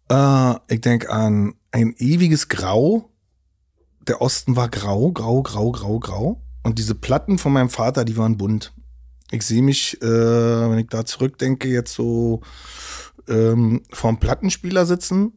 Äh, 0.09 0.55
ich 0.69 0.81
denke 0.81 1.11
an 1.11 1.55
ein 1.73 1.95
ewiges 1.99 2.49
Grau, 2.49 3.11
der 4.07 4.21
Osten 4.21 4.57
war 4.57 4.69
grau, 4.69 5.11
grau, 5.11 5.43
grau, 5.43 5.73
grau, 5.73 5.99
grau. 5.99 6.43
Und 6.63 6.79
diese 6.79 6.95
Platten 6.95 7.39
von 7.39 7.53
meinem 7.53 7.71
Vater, 7.71 8.05
die 8.05 8.17
waren 8.17 8.37
bunt. 8.37 8.73
Ich 9.33 9.47
sehe 9.47 9.63
mich, 9.63 10.01
äh, 10.03 10.07
wenn 10.07 10.79
ich 10.79 10.89
da 10.89 11.07
zurückdenke, 11.07 11.67
jetzt 11.67 11.95
so 11.95 12.43
ähm, 13.29 13.83
vorm 13.91 14.21
Plattenspieler 14.21 14.85
sitzen. 14.85 15.33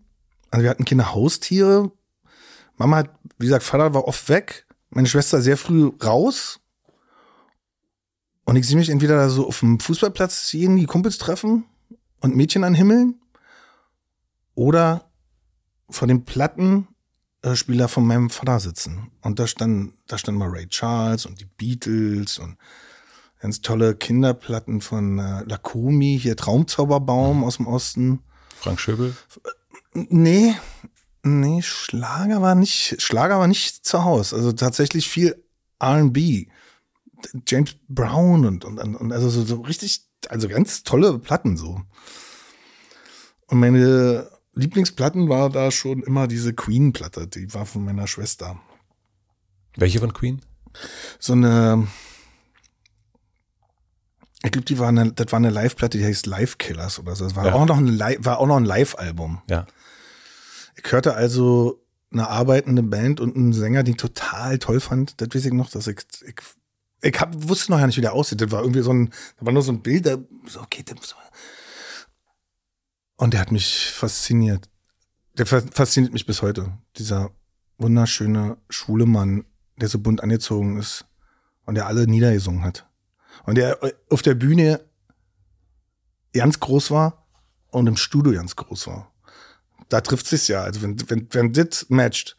Also 0.52 0.64
wir 0.64 0.70
hatten 0.70 0.84
keine 0.84 1.14
Haustiere. 1.14 1.92
Mama 2.76 2.98
hat, 2.98 3.10
wie 3.38 3.46
gesagt, 3.46 3.64
Vater 3.64 3.94
war 3.94 4.06
oft 4.06 4.28
weg. 4.28 4.68
Meine 4.90 5.08
Schwester 5.08 5.42
sehr 5.42 5.56
früh 5.56 5.92
raus. 6.04 6.60
Und 8.44 8.58
ich 8.58 8.68
sehe 8.68 8.76
mich 8.76 8.90
entweder 8.90 9.16
da 9.16 9.30
so 9.30 9.48
auf 9.48 9.62
dem 9.62 9.80
Fußballplatz 9.80 10.52
jeden 10.52 10.76
die 10.76 10.88
Kumpels 10.88 11.18
treffen 11.18 11.64
und 12.20 12.36
Mädchen 12.36 12.66
anhimmeln. 12.66 13.22
Oder 14.56 15.10
vor 15.90 16.10
den 16.10 16.26
Platten 16.26 16.90
äh, 17.44 17.56
von 17.88 18.06
meinem 18.06 18.30
Vater 18.30 18.60
sitzen. 18.60 19.12
Und 19.22 19.40
da 19.40 19.48
stand, 19.48 19.94
da 20.08 20.18
stand 20.18 20.38
mal 20.38 20.50
Ray 20.50 20.68
Charles 20.68 21.26
und 21.26 21.40
die 21.40 21.46
Beatles 21.46 22.40
und 22.40 22.58
ganz 23.46 23.62
tolle 23.62 23.94
Kinderplatten 23.94 24.82
von 24.82 25.20
äh, 25.20 25.44
Lakumi, 25.44 26.18
hier 26.20 26.36
Traumzauberbaum 26.36 27.44
aus 27.44 27.58
dem 27.58 27.68
Osten. 27.68 28.24
Frank 28.58 28.80
Schöbel? 28.80 29.16
Nee, 29.94 30.56
nee, 31.22 31.62
Schlager 31.62 32.42
war 32.42 32.56
nicht, 32.56 33.00
Schlager 33.04 33.38
war 33.38 33.46
nicht 33.48 33.86
zu 33.86 34.04
Hause. 34.04 34.36
Also 34.36 34.52
tatsächlich 34.52 35.08
viel 35.08 35.46
R&B. 35.78 36.48
James 37.48 37.76
Brown 37.88 38.48
und, 38.48 38.66
und, 38.66 38.80
und 38.80 39.12
also 39.12 39.30
so, 39.30 39.46
so 39.46 39.62
richtig, 39.62 40.08
also 40.28 40.48
ganz 40.48 40.82
tolle 40.82 41.20
Platten 41.20 41.56
so. 41.56 41.80
Und 43.46 43.60
meine 43.60 44.28
Lieblingsplatten 44.54 45.30
war 45.30 45.52
da 45.52 45.70
schon 45.70 46.02
immer 46.02 46.28
diese 46.28 46.56
Queen-Platte, 46.56 47.28
die 47.28 47.54
war 47.54 47.68
von 47.68 47.86
meiner 47.86 48.08
Schwester. 48.08 48.60
Welche 49.78 50.00
von 50.00 50.14
Queen? 50.14 50.42
So 51.20 51.34
eine, 51.34 51.88
ich 54.46 54.52
glaube, 54.52 54.66
die 54.66 54.80
war 54.80 54.90
eine, 54.90 55.12
das 55.12 55.32
war 55.32 55.38
eine 55.38 55.50
Live-Platte, 55.50 55.98
die 55.98 56.06
heißt 56.06 56.26
Live 56.26 56.58
Killers 56.58 57.00
oder 57.00 57.16
so. 57.16 57.26
Das 57.26 57.36
war 57.36 57.48
ja. 57.48 57.54
auch 57.54 57.66
noch 57.66 57.78
ein 57.78 57.88
Live, 57.88 58.20
war 58.22 58.40
auch 58.40 58.48
noch 58.48 58.58
ein 58.58 58.66
Live-Album. 58.66 59.42
Ja. 59.50 59.66
Ich 60.76 60.92
hörte 60.92 61.16
also 61.16 61.82
eine 62.12 62.30
arbeitende 62.30 62.84
Band 62.84 63.20
und 63.20 63.36
einen 63.36 63.54
Sänger, 63.54 63.84
den 63.84 63.94
ich 63.96 64.02
total 64.02 64.60
toll 64.60 64.80
fand. 64.80 65.20
Das 65.20 65.30
weiß 65.34 65.46
ich 65.46 65.54
noch, 65.54 65.70
dass 65.70 65.88
ich, 65.88 66.00
ich, 66.26 66.36
ich 67.02 67.20
hab, 67.20 67.34
wusste 67.50 67.72
noch 67.72 67.80
ja 67.80 67.88
nicht, 67.88 67.98
wie 67.98 68.02
der 68.02 68.14
aussieht. 68.14 68.42
Das 68.42 68.52
war 68.52 68.62
irgendwie 68.62 68.82
so 68.82 68.94
ein, 68.94 69.10
da 69.40 69.46
war 69.46 69.54
nur 69.54 69.64
so 69.64 69.72
ein 69.72 69.82
Bild, 69.82 70.06
da, 70.06 70.18
so, 70.48 70.62
okay, 70.62 70.84
das, 70.86 71.16
und 73.18 73.34
der 73.34 73.42
hat 73.42 73.52
mich 73.52 73.92
fasziniert. 73.92 74.70
Der 75.38 75.46
fasziniert 75.46 76.14
mich 76.14 76.26
bis 76.26 76.42
heute. 76.42 76.78
Dieser 76.98 77.32
wunderschöne, 77.78 78.58
schwule 78.70 79.06
Mann, 79.06 79.46
der 79.78 79.90
so 79.90 80.00
bunt 80.00 80.22
angezogen 80.22 80.78
ist 80.78 81.06
und 81.66 81.76
der 81.76 81.88
alle 81.88 82.08
niedergesungen 82.08 82.64
hat. 82.64 82.88
Und 83.44 83.56
der 83.56 83.84
äh, 83.84 83.94
auf 84.10 84.22
der 84.22 84.36
Bühne 84.36 84.82
ganz 86.34 86.60
groß 86.60 86.92
war 86.92 87.26
und 87.72 87.88
im 87.88 87.98
Studio 87.98 88.34
ganz 88.34 88.56
groß 88.56 88.88
war. 88.88 89.12
Da 89.90 90.02
trifft 90.02 90.28
sich's 90.28 90.48
ja. 90.48 90.64
Also 90.64 90.82
wenn, 90.82 90.98
wenn, 91.10 91.28
wenn 91.32 91.54
das 91.54 91.86
matcht, 91.90 92.36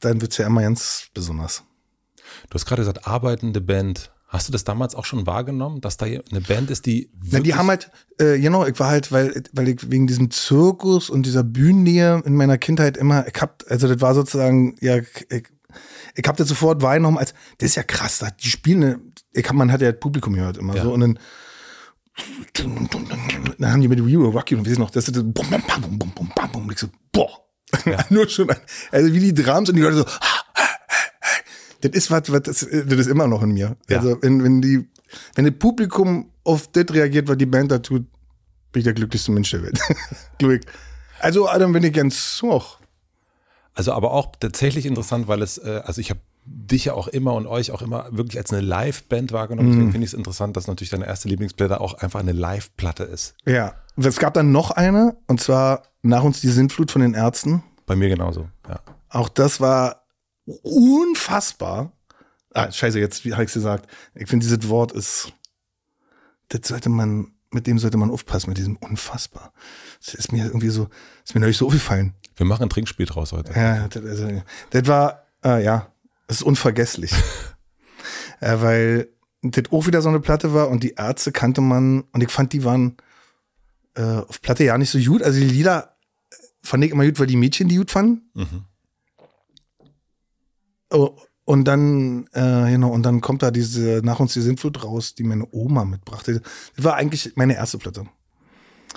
dann 0.00 0.20
wird's 0.20 0.36
ja 0.36 0.46
immer 0.46 0.62
ganz 0.62 1.08
besonders. 1.14 1.62
Du 2.50 2.54
hast 2.54 2.66
gerade 2.66 2.82
gesagt, 2.82 3.06
arbeitende 3.06 3.60
Band. 3.60 4.10
Hast 4.28 4.48
du 4.48 4.52
das 4.52 4.64
damals 4.64 4.96
auch 4.96 5.04
schon 5.04 5.26
wahrgenommen, 5.26 5.80
dass 5.80 5.96
da 5.96 6.06
eine 6.06 6.40
Band 6.46 6.68
ist, 6.70 6.86
die. 6.86 7.08
Na, 7.30 7.38
die 7.38 7.54
haben 7.54 7.68
halt, 7.68 7.90
äh, 8.18 8.38
genau, 8.40 8.66
ich 8.66 8.78
war 8.80 8.88
halt, 8.88 9.12
weil, 9.12 9.44
weil 9.52 9.68
ich 9.68 9.90
wegen 9.90 10.08
diesem 10.08 10.30
Zirkus 10.32 11.08
und 11.08 11.24
dieser 11.24 11.44
Bühnennähe 11.44 12.20
in 12.24 12.34
meiner 12.34 12.58
Kindheit 12.58 12.96
immer, 12.96 13.28
ich 13.28 13.40
hab, 13.40 13.62
also 13.68 13.86
das 13.86 14.00
war 14.00 14.12
sozusagen, 14.14 14.76
ja, 14.80 14.96
ich, 14.96 15.48
ich 16.14 16.26
hab 16.26 16.36
das 16.36 16.48
sofort 16.48 16.82
wahrgenommen 16.82 17.18
als, 17.18 17.34
das 17.58 17.70
ist 17.70 17.74
ja 17.76 17.82
krass, 17.82 18.24
die 18.42 18.48
spielen, 18.48 19.12
ich 19.32 19.48
hab, 19.48 19.54
man 19.54 19.70
hat 19.72 19.80
ja 19.80 19.90
das 19.90 20.00
Publikum 20.00 20.34
gehört 20.34 20.58
immer 20.58 20.76
ja. 20.76 20.82
so 20.82 20.92
und 20.92 21.00
dann, 21.00 21.18
dann 23.58 23.72
haben 23.72 23.80
die 23.80 23.88
mit 23.88 23.98
We 24.00 24.12
Will 24.12 24.26
Rock 24.26 24.50
You 24.50 24.58
und 24.58 24.64
wir 24.64 24.70
sind 24.72 24.80
noch, 24.80 24.90
das 24.90 25.08
ist 25.08 25.16
das, 25.16 25.22
bum, 25.22 25.32
bum, 25.32 25.62
bum, 25.66 25.98
bum, 25.98 26.12
bum, 26.14 26.32
bum, 26.34 26.52
bum, 26.52 26.70
ich 26.70 26.78
so, 26.78 26.88
boah. 27.12 27.40
Ja. 27.86 28.04
Nur 28.10 28.28
schon, 28.28 28.48
also 28.92 29.12
wie 29.12 29.18
die 29.18 29.34
Drums 29.34 29.68
und 29.68 29.76
die 29.76 29.82
Leute 29.82 29.96
so, 29.96 30.04
das 31.80 31.92
ist 31.92 32.10
was, 32.10 32.30
was 32.30 32.42
das, 32.42 32.60
das 32.60 32.98
ist 32.98 33.08
immer 33.08 33.26
noch 33.26 33.42
in 33.42 33.52
mir. 33.52 33.76
Ja. 33.88 33.98
Also 33.98 34.16
wenn, 34.22 34.42
wenn 34.42 34.62
die, 34.62 34.88
wenn 35.34 35.44
das 35.44 35.54
Publikum 35.58 36.30
auf 36.42 36.68
das 36.68 36.86
reagiert, 36.90 37.28
was 37.28 37.36
die 37.36 37.46
Band 37.46 37.72
da 37.72 37.78
tut, 37.78 38.06
bin 38.72 38.80
ich 38.80 38.84
der 38.84 38.94
glücklichste 38.94 39.32
Mensch 39.32 39.50
der 39.50 39.62
Welt. 39.62 39.78
Glück. 40.38 40.62
Also 41.20 41.48
Adam, 41.48 41.72
bin 41.72 41.84
ich 41.84 41.92
ganz 41.92 42.40
hoch. 42.42 42.78
Also 43.74 43.92
aber 43.92 44.12
auch 44.12 44.36
tatsächlich 44.38 44.86
interessant, 44.86 45.26
weil 45.28 45.42
es, 45.42 45.58
äh, 45.58 45.82
also 45.84 46.00
ich 46.00 46.10
habe 46.10 46.20
dich 46.46 46.86
ja 46.86 46.94
auch 46.94 47.08
immer 47.08 47.34
und 47.34 47.46
euch 47.46 47.70
auch 47.70 47.82
immer 47.82 48.06
wirklich 48.10 48.38
als 48.38 48.52
eine 48.52 48.60
Live-Band 48.60 49.32
wahrgenommen. 49.32 49.70
Deswegen 49.70 49.88
mm. 49.88 49.92
finde 49.92 50.04
ich 50.04 50.12
es 50.12 50.14
interessant, 50.14 50.56
dass 50.56 50.66
natürlich 50.66 50.90
deine 50.90 51.06
erste 51.06 51.28
Lieblingsplatte 51.28 51.80
auch 51.80 51.94
einfach 51.94 52.20
eine 52.20 52.32
Live-Platte 52.32 53.04
ist. 53.04 53.34
Ja, 53.46 53.74
es 53.96 54.18
gab 54.18 54.34
dann 54.34 54.52
noch 54.52 54.70
eine 54.70 55.16
und 55.26 55.40
zwar 55.40 55.82
nach 56.02 56.22
uns 56.22 56.40
die 56.40 56.50
Sintflut 56.50 56.90
von 56.90 57.02
den 57.02 57.14
Ärzten. 57.14 57.62
Bei 57.86 57.96
mir 57.96 58.08
genauso, 58.08 58.48
ja. 58.68 58.80
Auch 59.08 59.28
das 59.28 59.60
war 59.60 60.06
unfassbar. 60.44 61.92
Ah, 62.52 62.70
scheiße, 62.70 62.98
jetzt, 63.00 63.24
habe 63.24 63.44
ich 63.44 63.52
gesagt? 63.52 63.90
Ich 64.14 64.28
finde, 64.28 64.46
dieses 64.46 64.68
Wort 64.68 64.92
ist, 64.92 65.32
das 66.48 66.68
sollte 66.68 66.88
man, 66.88 67.32
mit 67.50 67.66
dem 67.66 67.78
sollte 67.78 67.96
man 67.96 68.10
aufpassen, 68.10 68.50
mit 68.50 68.58
diesem 68.58 68.76
unfassbar. 68.76 69.52
Das 70.04 70.14
ist 70.14 70.32
mir 70.32 70.44
irgendwie 70.44 70.68
so, 70.68 70.88
ist 71.24 71.34
mir 71.34 71.40
neulich 71.40 71.56
so 71.56 71.66
aufgefallen. 71.66 72.14
Wir 72.36 72.46
machen 72.46 72.64
ein 72.64 72.70
Trinkspiel 72.70 73.06
draus 73.06 73.32
heute. 73.32 73.52
Ja, 73.52 73.88
das, 73.88 74.04
also, 74.04 74.42
das 74.70 74.86
war, 74.86 75.24
äh, 75.44 75.64
ja, 75.64 75.92
das 76.26 76.38
ist 76.38 76.42
unvergesslich. 76.42 77.12
äh, 78.40 78.56
weil 78.60 79.08
das 79.42 79.64
auch 79.70 79.86
wieder 79.86 80.02
so 80.02 80.08
eine 80.08 80.20
Platte 80.20 80.54
war 80.54 80.68
und 80.68 80.82
die 80.82 80.94
Ärzte 80.94 81.32
kannte 81.32 81.60
man 81.60 82.02
und 82.12 82.22
ich 82.22 82.30
fand, 82.30 82.52
die 82.52 82.64
waren 82.64 82.96
äh, 83.94 84.02
auf 84.02 84.40
Platte 84.40 84.64
ja 84.64 84.76
nicht 84.78 84.90
so 84.90 84.98
gut. 84.98 85.22
Also 85.22 85.38
die 85.38 85.46
Lieder 85.46 85.96
fand 86.62 86.84
ich 86.84 86.90
immer 86.90 87.04
gut, 87.04 87.20
weil 87.20 87.26
die 87.26 87.36
Mädchen 87.36 87.68
die 87.68 87.76
gut 87.76 87.90
fanden. 87.90 88.22
Mhm. 88.34 88.64
Oh, 90.90 91.16
und 91.44 91.64
dann, 91.64 92.26
äh, 92.32 92.70
genau, 92.70 92.90
und 92.90 93.02
dann 93.02 93.20
kommt 93.20 93.42
da 93.42 93.50
diese 93.50 94.00
Nach 94.02 94.18
uns 94.20 94.32
die 94.32 94.40
Sintflut 94.40 94.82
raus, 94.82 95.14
die 95.14 95.24
meine 95.24 95.46
Oma 95.50 95.84
mitbrachte. 95.84 96.40
Das 96.76 96.84
war 96.84 96.94
eigentlich 96.94 97.32
meine 97.36 97.54
erste 97.54 97.78
Platte. 97.78 98.06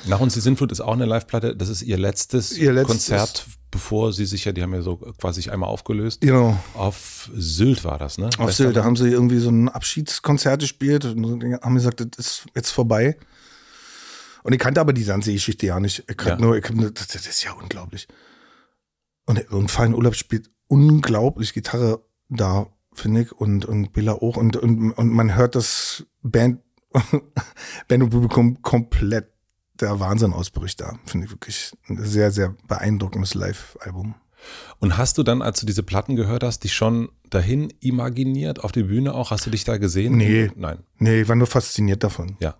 Nach 0.05 0.19
uns 0.19 0.33
die 0.35 0.39
Sintflut 0.41 0.71
ist 0.71 0.81
auch 0.81 0.93
eine 0.93 1.05
Live-Platte. 1.05 1.55
Das 1.55 1.69
ist 1.69 1.81
ihr 1.81 1.97
letztes, 1.97 2.57
Ihr 2.57 2.71
letztes- 2.73 2.87
Konzert, 3.09 3.45
bevor 3.71 4.13
sie 4.13 4.25
sich 4.25 4.45
ja, 4.45 4.51
die 4.51 4.61
haben 4.61 4.73
ja 4.73 4.81
so 4.81 4.97
quasi 4.97 5.41
sich 5.41 5.51
einmal 5.51 5.69
aufgelöst. 5.69 6.21
Genau. 6.21 6.57
Auf 6.75 7.29
Sylt 7.35 7.83
war 7.83 7.97
das, 7.97 8.17
ne? 8.17 8.29
Auf 8.37 8.53
Sylt, 8.53 8.75
da 8.75 8.83
haben 8.83 8.95
sie 8.95 9.09
irgendwie 9.09 9.39
so 9.39 9.49
ein 9.49 9.69
Abschiedskonzert 9.69 10.61
gespielt 10.61 11.05
und 11.05 11.43
haben 11.61 11.75
gesagt, 11.75 11.99
das 11.99 12.07
ist 12.17 12.45
jetzt 12.55 12.71
vorbei. 12.71 13.17
Und 14.43 14.53
ich 14.53 14.59
kannte 14.59 14.79
aber 14.79 14.93
die 14.93 15.03
ganze 15.03 15.33
Geschichte 15.33 15.65
ja 15.65 15.79
nicht. 15.79 16.05
Ich 16.09 16.21
Ja. 16.25 16.37
nur, 16.37 16.55
ich, 16.57 16.63
das, 16.93 17.07
das 17.07 17.27
ist 17.27 17.43
ja 17.43 17.51
unglaublich. 17.53 18.07
Und, 19.25 19.39
Fallen 19.69 19.93
Urlaub 19.93 20.15
spielt 20.15 20.49
unglaublich 20.67 21.53
Gitarre 21.53 22.01
da, 22.29 22.67
finde 22.93 23.23
ich, 23.23 23.31
und, 23.33 23.65
und 23.65 23.91
Billa 23.91 24.13
auch. 24.13 24.37
Und, 24.37 24.55
und, 24.55 24.91
und 24.93 25.09
man 25.09 25.35
hört 25.35 25.55
das 25.55 26.05
Band, 26.21 26.61
Band 27.89 28.03
und 28.03 28.09
Publikum 28.11 28.61
komplett 28.61 29.33
der 29.81 29.99
Wahnsinn 29.99 30.33
ausbricht 30.33 30.81
da. 30.81 30.97
Finde 31.05 31.25
ich 31.25 31.31
wirklich 31.31 31.71
ein 31.87 32.03
sehr, 32.03 32.31
sehr 32.31 32.55
beeindruckendes 32.67 33.33
Live-Album. 33.33 34.15
Und 34.79 34.97
hast 34.97 35.17
du 35.17 35.23
dann, 35.23 35.41
als 35.41 35.59
du 35.59 35.65
diese 35.65 35.83
Platten 35.83 36.15
gehört 36.15 36.43
hast, 36.43 36.63
dich 36.63 36.73
schon 36.73 37.09
dahin 37.29 37.73
imaginiert, 37.79 38.63
auf 38.63 38.71
die 38.71 38.83
Bühne 38.83 39.13
auch? 39.13 39.31
Hast 39.31 39.45
du 39.45 39.49
dich 39.49 39.63
da 39.63 39.77
gesehen? 39.77 40.17
Nee. 40.17 40.51
Nein. 40.55 40.79
Nee, 40.99 41.21
ich 41.21 41.27
war 41.27 41.35
nur 41.35 41.47
fasziniert 41.47 42.03
davon. 42.03 42.37
Ja. 42.39 42.55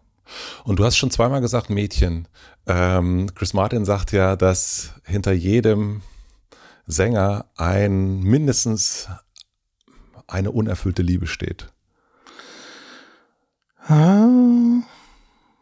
Und 0.63 0.79
du 0.79 0.85
hast 0.85 0.97
schon 0.97 1.11
zweimal 1.11 1.41
gesagt, 1.41 1.69
Mädchen. 1.69 2.27
Ähm, 2.65 3.29
Chris 3.33 3.53
Martin 3.53 3.85
sagt 3.85 4.11
ja, 4.11 4.35
dass 4.35 4.93
hinter 5.03 5.31
jedem 5.31 6.01
Sänger 6.85 7.45
ein 7.55 8.19
mindestens 8.19 9.07
eine 10.27 10.51
unerfüllte 10.51 11.01
Liebe 11.01 11.27
steht. 11.27 11.71
Ah, 13.87 14.27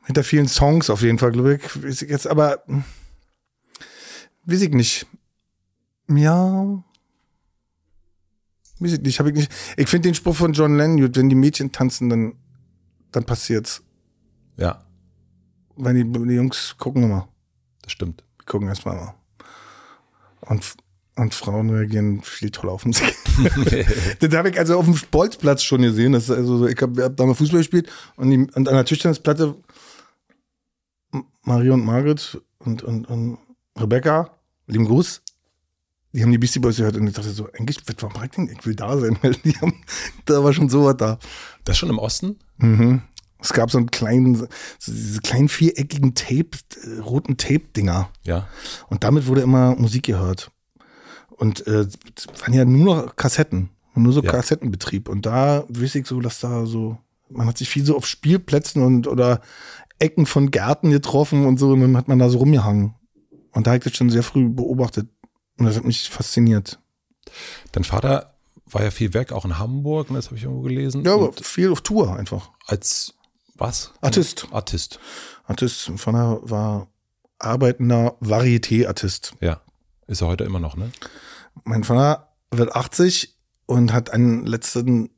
hinter 0.05 0.23
vielen 0.23 0.47
Songs 0.47 0.89
auf 0.89 1.01
jeden 1.01 1.17
Fall, 1.17 1.31
glaube 1.31 1.59
ich. 1.87 2.01
Jetzt, 2.01 2.27
aber 2.27 2.63
hm, 2.67 2.83
weiß 4.45 4.61
ich 4.61 4.71
nicht. 4.71 5.07
Ja. 6.07 6.83
Weiß 8.79 8.93
ich 8.93 9.01
nicht, 9.01 9.19
hab 9.19 9.27
ich 9.27 9.33
nicht. 9.33 9.51
Ich 9.77 9.89
finde 9.89 10.09
den 10.09 10.15
Spruch 10.15 10.35
von 10.35 10.53
John 10.53 10.77
Lennon 10.77 11.15
wenn 11.15 11.29
die 11.29 11.35
Mädchen 11.35 11.71
tanzen, 11.71 12.09
dann, 12.09 12.33
dann 13.11 13.23
passiert's. 13.23 13.81
Ja, 14.57 14.85
Wenn 15.75 15.95
die, 15.95 16.27
die 16.27 16.35
Jungs 16.35 16.75
gucken 16.77 17.03
immer. 17.03 17.27
das 17.81 17.91
stimmt. 17.91 18.23
Die 18.41 18.45
gucken 18.45 18.67
erstmal 18.67 18.97
immer. 18.97 19.15
Und, 20.41 20.75
und 21.15 21.33
Frauen 21.33 21.69
reagieren 21.69 22.21
viel 22.21 22.51
toller 22.51 22.73
auf 22.73 22.85
Musik. 22.85 23.15
das 24.19 24.33
habe 24.33 24.49
ich 24.49 24.59
also 24.59 24.77
auf 24.77 24.85
dem 24.85 24.97
Bolzplatz 25.11 25.63
schon 25.63 25.81
gesehen. 25.81 26.13
Das 26.13 26.25
ist 26.25 26.31
also 26.31 26.57
so, 26.59 26.67
ich 26.67 26.81
habe 26.81 27.03
hab 27.03 27.17
da 27.17 27.25
mal 27.25 27.33
Fußball 27.33 27.59
gespielt 27.59 27.89
und, 28.15 28.29
die, 28.29 28.37
und 28.37 28.69
an 28.69 28.75
der 28.75 28.85
Tischtennisplatte 28.85 29.55
Marie 31.43 31.69
und 31.69 31.85
Margret 31.85 32.41
und, 32.59 32.83
und, 32.83 33.07
und 33.07 33.37
Rebecca, 33.77 34.31
lieben 34.67 34.85
Gruß, 34.85 35.21
die 36.15 36.23
haben 36.23 36.31
die 36.31 36.37
Beastie 36.37 36.59
Boys 36.59 36.77
gehört 36.77 36.95
und 36.95 37.07
ich 37.07 37.13
dachte 37.13 37.29
so, 37.29 37.49
eigentlich, 37.51 37.77
warum 37.99 38.23
ich 38.23 38.31
denn? 38.31 38.49
Ich 38.49 38.65
will 38.65 38.75
da 38.75 38.97
sein, 38.97 39.17
weil 39.21 39.33
die 39.33 39.55
haben, 39.57 39.83
da 40.25 40.43
war 40.43 40.53
schon 40.53 40.69
sowas 40.69 40.95
da. 40.97 41.19
Das 41.65 41.77
schon 41.77 41.89
im 41.89 41.99
Osten? 41.99 42.39
Mhm. 42.57 43.01
Es 43.41 43.51
gab 43.53 43.69
so 43.69 43.77
einen 43.77 43.91
kleinen, 43.91 44.35
so 44.35 44.47
diese 44.87 45.19
kleinen 45.19 45.49
viereckigen 45.49 46.15
Tape, 46.15 46.51
äh, 46.83 46.99
roten 47.01 47.37
Tape-Dinger. 47.37 48.09
Ja. 48.23 48.47
Und 48.87 49.03
damit 49.03 49.27
wurde 49.27 49.41
immer 49.41 49.75
Musik 49.75 50.03
gehört. 50.05 50.51
Und 51.29 51.67
äh, 51.67 51.85
waren 52.39 52.53
ja 52.53 52.63
nur 52.63 52.95
noch 52.95 53.15
Kassetten. 53.17 53.69
Und 53.93 54.03
nur 54.03 54.13
so 54.13 54.21
Ja. 54.23 54.31
Kassettenbetrieb. 54.31 55.09
Und 55.09 55.25
da 55.25 55.65
wüsste 55.67 55.99
ich 55.99 56.07
so, 56.07 56.21
dass 56.21 56.39
da 56.39 56.65
so, 56.65 56.97
man 57.29 57.47
hat 57.47 57.57
sich 57.57 57.69
viel 57.69 57.85
so 57.85 57.97
auf 57.97 58.07
Spielplätzen 58.07 58.81
und 58.81 59.07
oder 59.07 59.41
Ecken 59.99 60.25
von 60.25 60.51
Gärten 60.51 60.91
getroffen 60.91 61.45
und 61.45 61.57
so, 61.57 61.71
und 61.71 61.81
dann 61.81 61.97
hat 61.97 62.07
man 62.07 62.19
da 62.19 62.29
so 62.29 62.39
rumgehangen. 62.39 62.95
Und 63.51 63.67
da 63.67 63.71
habe 63.71 63.77
ich 63.77 63.83
das 63.85 63.95
schon 63.95 64.09
sehr 64.09 64.23
früh 64.23 64.49
beobachtet. 64.49 65.07
Und 65.57 65.65
das 65.65 65.77
hat 65.77 65.85
mich 65.85 66.09
fasziniert. 66.09 66.79
Dein 67.71 67.83
Vater 67.85 68.35
war 68.69 68.83
ja 68.83 68.91
viel 68.91 69.13
weg, 69.13 69.31
auch 69.31 69.45
in 69.45 69.57
Hamburg, 69.57 70.09
ne, 70.09 70.17
das 70.17 70.25
habe 70.27 70.35
ich 70.37 70.43
irgendwo 70.43 70.63
gelesen. 70.63 71.03
Ja, 71.05 71.13
aber 71.13 71.29
Und 71.29 71.45
viel 71.45 71.71
auf 71.71 71.81
Tour 71.81 72.15
einfach. 72.15 72.49
als 72.67 73.13
was? 73.55 73.93
Artist. 74.01 74.47
Artist. 74.51 74.99
Artist. 75.45 75.91
Von 75.95 76.13
der 76.13 76.39
war 76.41 76.87
arbeitender 77.39 78.15
Varieté-Artist. 78.19 79.33
Ja. 79.39 79.61
Ist 80.07 80.21
er 80.21 80.27
heute 80.27 80.43
immer 80.43 80.59
noch, 80.59 80.75
ne? 80.75 80.91
Mein 81.63 81.83
Vater 81.85 82.33
wird 82.51 82.75
80 82.75 83.35
und 83.65 83.93
hat 83.93 84.11
an 84.11 84.45
letzten 84.45 85.09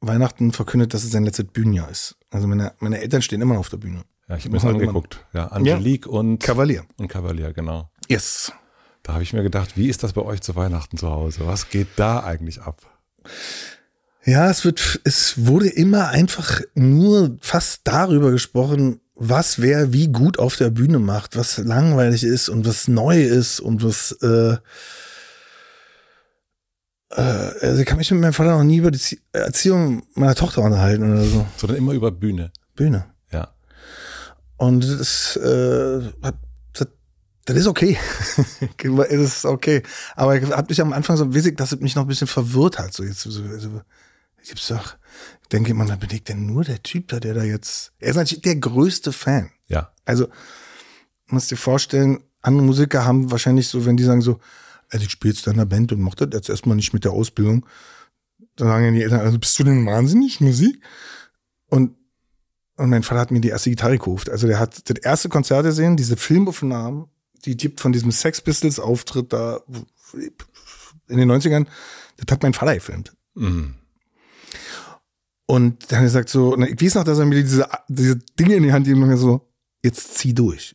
Weihnachten 0.00 0.52
verkündet, 0.52 0.94
dass 0.94 1.04
es 1.04 1.10
sein 1.10 1.24
letztes 1.24 1.46
Bühnenjahr 1.46 1.90
ist. 1.90 2.16
Also 2.30 2.46
meine, 2.46 2.72
meine 2.78 3.00
Eltern 3.00 3.22
stehen 3.22 3.40
immer 3.40 3.54
noch 3.54 3.60
auf 3.60 3.68
der 3.68 3.78
Bühne. 3.78 4.04
Ja, 4.28 4.36
ich 4.36 4.44
habe 4.44 4.54
mir 4.54 4.60
das 4.60 4.68
angeguckt. 4.70 5.24
Ja, 5.32 5.46
Angelique 5.48 6.06
und, 6.06 6.38
Kavalier. 6.38 6.84
und 6.96 7.08
Cavalier, 7.08 7.52
genau. 7.52 7.90
Yes. 8.08 8.52
Da 9.02 9.12
habe 9.14 9.22
ich 9.22 9.32
mir 9.32 9.42
gedacht, 9.42 9.76
wie 9.76 9.88
ist 9.88 10.02
das 10.02 10.12
bei 10.12 10.22
euch 10.22 10.40
zu 10.40 10.56
Weihnachten 10.56 10.96
zu 10.98 11.08
Hause? 11.08 11.46
Was 11.46 11.70
geht 11.70 11.88
da 11.96 12.24
eigentlich 12.24 12.60
ab? 12.62 12.80
Ja, 14.24 14.50
es 14.50 14.64
wird, 14.64 15.00
es 15.04 15.46
wurde 15.46 15.68
immer 15.68 16.08
einfach 16.08 16.60
nur 16.74 17.36
fast 17.40 17.82
darüber 17.84 18.32
gesprochen, 18.32 19.00
was 19.14 19.60
wer 19.60 19.92
wie 19.92 20.08
gut 20.08 20.40
auf 20.40 20.56
der 20.56 20.70
Bühne 20.70 20.98
macht, 20.98 21.36
was 21.36 21.58
langweilig 21.58 22.24
ist 22.24 22.48
und 22.48 22.66
was 22.66 22.88
neu 22.88 23.22
ist 23.22 23.60
und 23.60 23.84
was, 23.84 24.10
äh, 24.22 24.56
also 27.08 27.80
ich 27.80 27.86
kann 27.86 27.98
mich 27.98 28.10
mit 28.10 28.20
meinem 28.20 28.32
Vater 28.32 28.56
noch 28.56 28.64
nie 28.64 28.78
über 28.78 28.90
die 28.90 28.98
Zie- 28.98 29.20
Erziehung 29.32 30.02
meiner 30.14 30.34
Tochter 30.34 30.62
unterhalten 30.62 31.12
oder 31.12 31.22
so. 31.24 31.46
Sondern 31.56 31.78
immer 31.78 31.92
über 31.92 32.10
Bühne. 32.10 32.52
Bühne. 32.74 33.06
Ja. 33.30 33.54
Und 34.56 34.84
das, 34.88 35.36
äh, 35.36 36.00
das, 36.72 36.88
das 37.44 37.56
ist 37.56 37.66
okay. 37.66 37.96
es 39.08 39.20
ist 39.20 39.44
okay. 39.44 39.82
Aber 40.16 40.36
ich 40.36 40.50
hab 40.50 40.68
mich 40.68 40.80
am 40.80 40.92
Anfang 40.92 41.16
so 41.16 41.32
wissig, 41.32 41.56
dass 41.56 41.72
es 41.72 41.80
mich 41.80 41.94
noch 41.94 42.02
ein 42.02 42.08
bisschen 42.08 42.26
verwirrt 42.26 42.78
hat. 42.78 42.92
So 42.92 43.04
jetzt, 43.04 43.20
so, 43.20 43.42
also, 43.42 43.80
ich 44.42 44.48
gibt's 44.48 44.68
doch, 44.68 44.96
denke 45.52 45.70
immer, 45.70 45.86
dann 45.86 45.98
bin 46.00 46.10
ich 46.10 46.24
denn 46.24 46.46
nur 46.46 46.64
der 46.64 46.82
Typ 46.82 47.08
da, 47.08 47.20
der 47.20 47.34
da 47.34 47.42
jetzt, 47.44 47.92
er 48.00 48.10
ist 48.10 48.16
natürlich 48.16 48.42
der 48.42 48.56
größte 48.56 49.12
Fan. 49.12 49.50
Ja. 49.68 49.92
Also, 50.04 50.28
musst 51.28 51.50
dir 51.50 51.56
vorstellen, 51.56 52.22
andere 52.42 52.64
Musiker 52.64 53.04
haben 53.04 53.30
wahrscheinlich 53.30 53.68
so, 53.68 53.86
wenn 53.86 53.96
die 53.96 54.04
sagen 54.04 54.22
so, 54.22 54.38
also 54.90 55.04
ich 55.04 55.10
spiele 55.10 55.34
jetzt 55.34 55.46
in 55.46 55.56
der 55.56 55.64
Band 55.64 55.92
und 55.92 56.00
mach 56.00 56.14
das 56.14 56.28
jetzt 56.32 56.48
erstmal 56.48 56.76
nicht 56.76 56.92
mit 56.92 57.04
der 57.04 57.12
Ausbildung, 57.12 57.66
dann 58.56 58.68
sagen 58.68 58.94
die 58.94 59.02
Eltern, 59.02 59.20
also 59.20 59.38
bist 59.38 59.58
du 59.58 59.64
denn 59.64 59.86
wahnsinnig, 59.86 60.40
Musik? 60.40 60.80
Und, 61.68 61.96
und 62.76 62.90
mein 62.90 63.02
Vater 63.02 63.20
hat 63.20 63.30
mir 63.30 63.40
die 63.40 63.48
erste 63.48 63.70
Gitarre 63.70 63.98
gekauft. 63.98 64.30
Also 64.30 64.46
der 64.46 64.58
hat 64.58 64.88
das 64.88 64.98
erste 64.98 65.28
Konzert 65.28 65.64
gesehen, 65.64 65.96
diese 65.96 66.16
Filmaufnahmen, 66.16 67.06
die 67.44 67.56
gibt 67.56 67.80
von 67.80 67.92
diesem 67.92 68.10
Sex 68.10 68.40
Pistols 68.40 68.78
Auftritt 68.78 69.32
da 69.32 69.60
in 71.08 71.18
den 71.18 71.30
90ern, 71.30 71.66
das 72.16 72.32
hat 72.32 72.42
mein 72.42 72.54
Vater 72.54 72.74
gefilmt. 72.74 73.14
Mhm. 73.34 73.74
Und 75.46 75.92
dann 75.92 75.98
hat 75.98 76.02
er 76.02 76.06
gesagt 76.06 76.28
so, 76.28 76.58
ich 76.58 76.82
weiß 76.82 76.96
noch, 76.96 77.04
dass 77.04 77.18
er 77.18 77.26
mir 77.26 77.40
diese, 77.40 77.68
diese 77.88 78.16
Dinge 78.16 78.56
in 78.56 78.64
die 78.64 78.72
Hand 78.72 78.86
gegeben 78.86 79.08
hat 79.08 79.18
so, 79.18 79.48
jetzt 79.82 80.14
zieh 80.14 80.34
durch. 80.34 80.74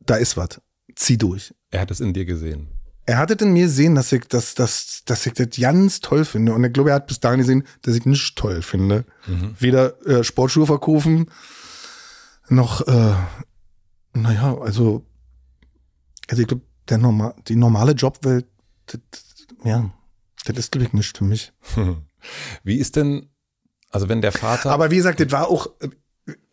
Da 0.00 0.16
ist 0.16 0.36
was. 0.36 0.60
Zieh 0.94 1.16
durch. 1.16 1.54
Er 1.70 1.80
hat 1.80 1.90
es 1.90 2.00
in 2.00 2.12
dir 2.12 2.26
gesehen. 2.26 2.68
Er 3.04 3.18
hatte 3.18 3.34
in 3.44 3.52
mir 3.52 3.64
gesehen, 3.64 3.94
dass 3.96 4.12
ich, 4.12 4.24
das, 4.28 4.54
dass, 4.54 5.02
dass 5.04 5.26
ich 5.26 5.32
das 5.32 5.48
ganz 5.58 6.00
toll 6.00 6.24
finde. 6.24 6.54
Und 6.54 6.62
ich 6.64 6.72
glaube, 6.72 6.90
er 6.90 6.96
hat 6.96 7.08
bis 7.08 7.18
dahin 7.18 7.40
gesehen, 7.40 7.64
dass 7.82 7.96
ich 7.96 8.06
nicht 8.06 8.36
toll 8.36 8.62
finde. 8.62 9.04
Weder 9.58 10.06
äh, 10.06 10.24
Sportschuhe 10.24 10.66
verkaufen, 10.66 11.26
noch, 12.48 12.86
äh, 12.86 13.14
naja, 14.14 14.56
also, 14.58 15.04
also 16.28 16.42
ich 16.42 16.48
glaube, 16.48 16.62
der 16.88 16.98
normal, 16.98 17.34
die 17.48 17.56
normale 17.56 17.92
Jobwelt, 17.92 18.46
das, 18.86 19.00
ja, 19.64 19.90
das 20.44 20.56
ist, 20.56 20.72
glaube 20.72 20.86
ich, 20.86 20.92
nicht 20.92 21.16
für 21.16 21.24
mich. 21.24 21.52
Wie 22.62 22.76
ist 22.76 22.96
denn, 22.96 23.30
also 23.90 24.08
wenn 24.08 24.22
der 24.22 24.32
Vater. 24.32 24.70
Aber 24.70 24.90
wie 24.90 24.96
gesagt, 24.96 25.20
das 25.20 25.30
war 25.32 25.48
auch, 25.48 25.68
äh, 25.80 25.88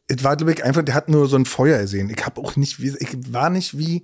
es 0.08 0.24
war, 0.24 0.36
glaube 0.36 0.54
ich, 0.54 0.64
einfach, 0.64 0.84
der 0.84 0.96
hat 0.96 1.10
nur 1.10 1.28
so 1.28 1.36
ein 1.36 1.46
Feuer 1.46 1.80
gesehen. 1.80 2.10
Ich 2.10 2.26
habe 2.26 2.42
auch 2.42 2.56
nicht, 2.56 2.80
ich 2.80 3.34
war 3.34 3.52
nicht 3.52 3.78
wie, 3.78 4.04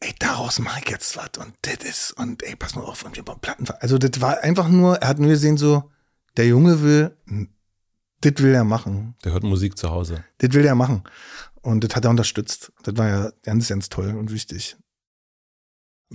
ey, 0.00 0.14
daraus 0.18 0.58
mache 0.58 0.80
ich 0.84 0.90
jetzt 0.90 1.16
was 1.16 1.30
und 1.38 1.54
das 1.62 1.84
ist 1.84 2.12
und 2.12 2.42
ey, 2.42 2.56
pass 2.56 2.74
mal 2.74 2.82
auf 2.82 3.04
und 3.04 3.16
wir 3.16 3.24
bauen 3.24 3.40
Platten. 3.40 3.66
Also 3.80 3.98
das 3.98 4.20
war 4.20 4.40
einfach 4.42 4.68
nur, 4.68 4.96
er 4.96 5.08
hat 5.08 5.18
nur 5.18 5.30
gesehen 5.30 5.56
so, 5.56 5.90
der 6.36 6.46
Junge 6.46 6.82
will, 6.82 7.16
das 8.20 8.34
will 8.38 8.54
er 8.54 8.64
machen. 8.64 9.14
Der 9.24 9.32
hört 9.32 9.44
Musik 9.44 9.78
zu 9.78 9.90
Hause. 9.90 10.24
Das 10.38 10.52
will 10.52 10.64
er 10.64 10.74
machen. 10.74 11.04
Und 11.62 11.82
das 11.82 11.96
hat 11.96 12.04
er 12.04 12.10
unterstützt. 12.10 12.72
Das 12.82 12.96
war 12.96 13.08
ja 13.08 13.30
ganz, 13.42 13.68
ganz 13.68 13.88
toll 13.88 14.14
und 14.14 14.30
wichtig. 14.32 14.76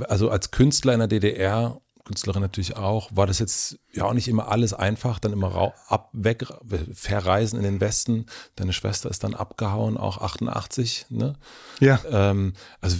Also 0.08 0.30
als 0.30 0.52
Künstler 0.52 0.94
in 0.94 1.00
der 1.00 1.08
DDR, 1.08 1.82
Künstlerin 2.06 2.42
natürlich 2.42 2.78
auch, 2.78 3.10
war 3.14 3.28
das 3.28 3.40
jetzt 3.40 3.80
ja 3.92 4.06
auch 4.06 4.14
nicht 4.14 4.28
immer 4.28 4.48
alles 4.48 4.74
einfach, 4.74 5.20
dann 5.20 5.34
immer 5.34 5.74
ab, 5.88 6.10
weg, 6.14 6.46
verreisen 6.94 7.58
in 7.58 7.64
den 7.64 7.82
Westen. 7.82 8.26
Deine 8.56 8.74
Schwester 8.74 9.10
ist 9.10 9.24
dann 9.24 9.34
abgehauen, 9.34 9.98
auch 9.98 10.20
88, 10.20 11.08
ne? 11.10 11.36
Ja. 11.80 12.00
Ähm, 12.10 12.54
also 12.80 12.98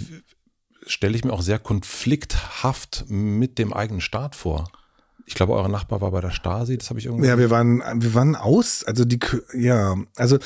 stelle 0.86 1.16
ich 1.16 1.24
mir 1.24 1.32
auch 1.32 1.42
sehr 1.42 1.58
konflikthaft 1.58 3.04
mit 3.08 3.58
dem 3.58 3.72
eigenen 3.72 4.00
Staat 4.00 4.34
vor. 4.34 4.70
Ich 5.26 5.34
glaube, 5.34 5.54
euer 5.54 5.68
Nachbar 5.68 6.00
war 6.00 6.10
bei 6.10 6.20
der 6.20 6.30
Stasi, 6.30 6.76
das 6.76 6.90
habe 6.90 6.98
ich 6.98 7.06
irgendwie. 7.06 7.28
Ja, 7.28 7.38
wir 7.38 7.50
waren, 7.50 7.82
wir 8.02 8.14
waren 8.14 8.34
aus, 8.34 8.84
also 8.84 9.04
die, 9.04 9.20
ja, 9.54 9.96
also 10.16 10.38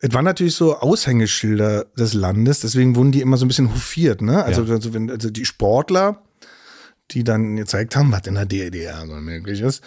es 0.00 0.14
waren 0.14 0.24
natürlich 0.24 0.54
so 0.54 0.76
Aushängeschilder 0.76 1.84
des 1.96 2.14
Landes, 2.14 2.60
deswegen 2.60 2.94
wurden 2.94 3.12
die 3.12 3.20
immer 3.20 3.36
so 3.36 3.44
ein 3.44 3.48
bisschen 3.48 3.74
hofiert, 3.74 4.22
ne? 4.22 4.44
Also, 4.44 4.62
ja. 4.62 4.74
also, 4.74 4.94
wenn, 4.94 5.10
also 5.10 5.30
die 5.30 5.44
Sportler, 5.44 6.22
die 7.10 7.24
dann 7.24 7.56
gezeigt 7.56 7.96
haben, 7.96 8.12
was 8.12 8.26
in 8.26 8.34
der 8.34 8.46
DDR 8.46 9.06
so 9.06 9.14
möglich 9.14 9.60
ist, 9.60 9.82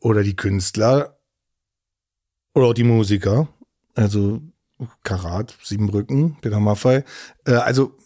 oder 0.00 0.22
die 0.22 0.36
Künstler, 0.36 1.18
oder 2.54 2.66
auch 2.66 2.74
die 2.74 2.84
Musiker, 2.84 3.48
also 3.94 4.42
Karat, 5.02 5.56
Siebenbrücken, 5.62 6.36
Peter 6.42 6.60
Maffei, 6.60 7.04
äh, 7.46 7.52
also 7.52 7.96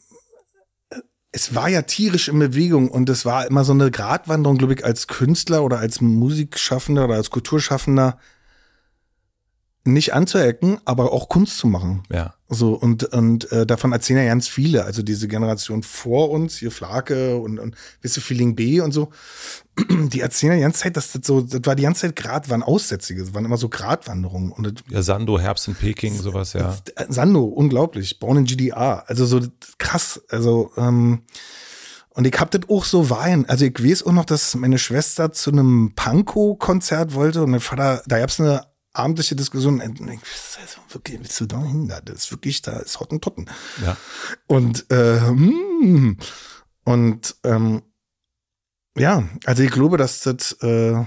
es 1.33 1.55
war 1.55 1.69
ja 1.69 1.83
tierisch 1.83 2.29
in 2.29 2.39
Bewegung 2.39 2.91
und 2.91 3.09
es 3.09 3.25
war 3.25 3.47
immer 3.47 3.65
so 3.65 3.73
eine 3.73 3.91
Gratwanderung, 3.91 4.59
glaube 4.59 4.75
ich, 4.75 4.85
als 4.85 5.07
Künstler 5.07 5.63
oder 5.63 5.79
als 5.79 6.01
Musikschaffender 6.01 7.05
oder 7.05 7.15
als 7.15 7.31
Kulturschaffender 7.31 8.19
nicht 9.85 10.13
anzuecken, 10.13 10.79
aber 10.85 11.13
auch 11.13 11.29
Kunst 11.29 11.59
zu 11.59 11.67
machen. 11.67 12.03
Ja. 12.11 12.35
So 12.49 12.75
und 12.75 13.05
und 13.05 13.51
äh, 13.53 13.65
davon 13.65 13.93
erzählen 13.93 14.19
ja 14.19 14.27
ganz 14.27 14.49
viele, 14.49 14.85
also 14.85 15.03
diese 15.03 15.29
Generation 15.29 15.83
vor 15.83 16.31
uns, 16.31 16.57
hier 16.57 16.71
Flake 16.71 17.37
und 17.37 17.59
und 17.59 17.77
wisse 18.03 18.21
Feeling 18.21 18.57
B 18.57 18.81
und 18.81 18.93
so, 18.93 19.11
die 19.79 20.21
erzählen 20.21 20.53
ja 20.53 20.57
die 20.57 20.63
ganze 20.63 20.81
Zeit, 20.81 20.97
dass 20.97 21.13
das 21.13 21.27
so, 21.27 21.41
das 21.41 21.61
war 21.65 21.75
die 21.75 21.85
ganze 21.85 22.03
Zeit 22.03 22.17
Grad, 22.17 22.49
waren 22.51 22.63
Aussätzige, 22.63 23.23
das 23.23 23.35
waren 23.35 23.45
immer 23.45 23.57
so 23.57 23.69
Gratwanderungen 23.69 24.53
und 24.53 24.65
das, 24.65 24.75
ja 24.89 25.03
Sando, 25.03 25.39
Herbst 25.39 25.69
in 25.69 25.75
Peking, 25.75 26.19
sowas 26.19 26.53
ja. 26.53 26.77
Sando, 27.09 27.45
unglaublich, 27.45 28.19
Born 28.19 28.39
in 28.39 28.45
GDR, 28.45 29.05
also 29.07 29.27
so 29.27 29.41
krass, 29.79 30.21
also 30.29 30.73
ähm, 30.77 31.23
und 32.11 32.27
ich 32.27 32.39
hab 32.39 32.51
das 32.51 32.63
auch 32.69 32.85
so 32.85 33.09
weinen. 33.09 33.47
Also 33.47 33.65
ich 33.65 33.83
weiß 33.83 34.05
auch 34.05 34.13
noch, 34.13 34.25
dass 34.25 34.57
meine 34.57 34.79
Schwester 34.79 35.33
zu 35.33 35.53
einem 35.53 35.93
Panko-Konzert 35.95 37.15
wollte 37.15 37.43
und 37.43 37.51
mein 37.51 37.61
Vater, 37.61 38.03
da 38.07 38.19
gab's 38.19 38.41
eine 38.41 38.67
abendliche 38.93 39.37
Diskussion, 39.37 39.81
wirklich, 39.81 41.21
willst 41.21 41.41
du 41.41 41.47
da 41.47 41.63
hin? 41.63 41.93
Das 42.05 42.17
ist 42.17 42.33
wirklich, 42.33 42.63
da 42.63 42.79
ist 42.81 42.99
Hottentotten. 42.99 43.49
Ja. 43.85 43.97
Und, 44.49 44.91
äh, 44.91 45.21
hm. 45.21 46.19
und, 46.85 47.37
ähm, 47.45 47.83
ja, 48.97 49.29
also 49.45 49.63
ich 49.63 49.71
glaube, 49.71 49.97
dass 49.97 50.21
das, 50.21 50.53
äh, 50.63 51.05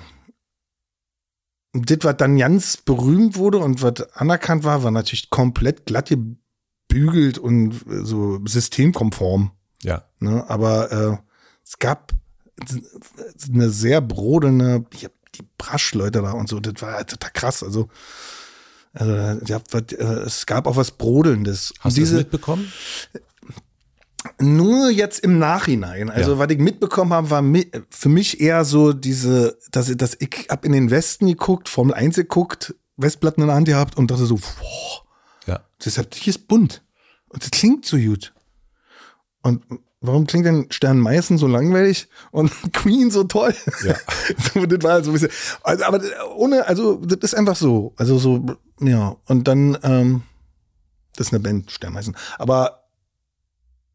das, 1.73 1.97
was 2.01 2.17
dann 2.17 2.37
ganz 2.37 2.77
berühmt 2.77 3.37
wurde 3.37 3.59
und 3.59 3.81
was 3.81 4.01
anerkannt 4.13 4.63
war, 4.63 4.83
war 4.83 4.91
natürlich 4.91 5.29
komplett 5.29 5.85
glatt 5.85 6.09
gebügelt 6.09 7.37
und 7.37 7.79
so 7.87 8.39
systemkonform. 8.45 9.51
Ja. 9.81 10.03
Ne? 10.19 10.43
Aber 10.47 10.91
äh, 10.91 11.17
es 11.63 11.79
gab 11.79 12.13
eine 13.51 13.69
sehr 13.69 14.01
brodelnde, 14.01 14.85
die 15.35 15.43
Braschleute 15.57 16.21
da 16.21 16.31
und 16.31 16.47
so, 16.47 16.59
das 16.59 16.81
war 16.81 17.05
total 17.05 17.31
krass. 17.31 17.63
Also, 17.63 17.89
also 18.93 19.41
ja, 19.45 19.59
es 20.25 20.45
gab 20.45 20.67
auch 20.67 20.75
was 20.75 20.91
Brodelndes. 20.91 21.73
Hast 21.79 21.97
du 21.97 22.01
das 22.01 22.11
mitbekommen? 22.11 22.71
Nur 24.39 24.89
jetzt 24.89 25.19
im 25.19 25.39
Nachhinein. 25.39 26.09
Also, 26.09 26.33
ja. 26.33 26.39
was 26.39 26.49
ich 26.49 26.57
mitbekommen 26.57 27.13
habe, 27.13 27.29
war 27.29 27.43
für 27.89 28.09
mich 28.09 28.39
eher 28.39 28.65
so 28.65 28.93
diese, 28.93 29.57
dass, 29.71 29.95
dass 29.95 30.15
ich 30.19 30.47
hab 30.49 30.65
in 30.65 30.71
den 30.71 30.91
Westen 30.91 31.27
geguckt, 31.27 31.69
Formel 31.69 31.93
1 31.93 32.15
geguckt, 32.15 32.75
Westplatten 32.97 33.41
in 33.41 33.47
der 33.47 33.55
Hand 33.55 33.67
gehabt 33.67 33.97
und 33.97 34.11
dachte 34.11 34.25
so, 34.25 34.35
boah, 34.35 35.03
ja. 35.45 35.59
deshalb, 35.83 36.13
hier 36.13 36.31
ist 36.31 36.47
bunt. 36.47 36.83
Und 37.29 37.43
das 37.43 37.51
klingt 37.51 37.85
so 37.85 37.97
gut. 37.97 38.33
Und 39.41 39.63
warum 39.99 40.27
klingt 40.27 40.45
denn 40.45 40.67
Stern 40.69 40.99
Meißen 40.99 41.37
so 41.37 41.47
langweilig 41.47 42.07
und 42.31 42.51
Queen 42.73 43.11
so 43.11 43.23
toll? 43.23 43.53
Ja. 43.83 43.95
so, 44.53 44.65
das 44.65 44.83
war 44.83 45.03
so 45.03 45.09
ein 45.09 45.13
bisschen, 45.13 45.31
also, 45.63 45.83
aber 45.83 46.01
ohne, 46.35 46.67
also 46.67 46.97
das 46.97 47.31
ist 47.31 47.35
einfach 47.35 47.55
so, 47.55 47.93
also 47.97 48.17
so, 48.17 48.45
ja. 48.79 49.15
Und 49.25 49.47
dann, 49.47 49.77
ähm, 49.83 50.23
das 51.15 51.27
ist 51.27 51.33
eine 51.33 51.41
Band, 51.41 51.71
Stern 51.71 51.93
Meißen. 51.93 52.15
Aber 52.37 52.82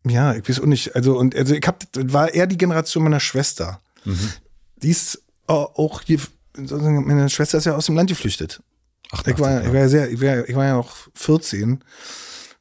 ja, 0.08 0.34
ich 0.34 0.48
weiß 0.48 0.60
auch 0.60 0.66
nicht, 0.66 0.94
also 0.94 1.18
und 1.18 1.34
also 1.34 1.54
ich 1.54 1.66
hab, 1.66 1.84
war 1.94 2.32
eher 2.32 2.46
die 2.46 2.58
Generation 2.58 3.04
meiner 3.04 3.20
Schwester. 3.20 3.80
Mhm. 4.04 4.30
Die 4.82 4.90
ist 4.90 5.22
auch 5.46 6.02
hier, 6.02 6.20
meine 6.56 7.28
Schwester 7.30 7.58
ist 7.58 7.64
ja 7.64 7.74
aus 7.74 7.86
dem 7.86 7.96
Land 7.96 8.10
geflüchtet. 8.10 8.62
Ach, 9.10 9.26
ich 9.26 9.38
war, 9.38 9.62
ich 9.62 9.68
war 9.68 9.80
ja 9.80 9.88
sehr, 9.88 10.10
ich 10.10 10.20
war, 10.20 10.48
ich 10.48 10.54
war 10.54 10.64
ja 10.64 10.74
noch 10.74 10.94
14 11.14 11.82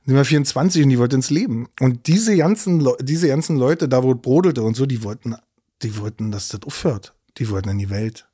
die 0.08 0.16
war 0.16 0.24
24 0.24 0.84
und 0.84 0.90
die 0.90 1.00
wollte 1.00 1.18
ins 1.18 1.30
Leben. 1.30 1.68
Und 1.82 2.08
diese 2.08 2.36
ganzen, 2.38 2.80
Le 2.80 2.96
diese 3.02 3.28
ganzen 3.28 3.58
Leute, 3.58 3.90
da 3.90 4.04
wo 4.04 4.14
es 4.14 4.22
brodelte 4.22 4.64
und 4.64 4.76
so, 4.76 4.86
die 4.86 5.04
wollten, 5.04 5.36
die 5.84 5.98
wollten, 5.98 6.32
dass 6.32 6.48
das 6.48 6.64
aufhört. 6.64 7.14
Die 7.38 7.50
wollten 7.50 7.70
in 7.70 7.78
die 7.78 7.90
Welt. 7.90 8.26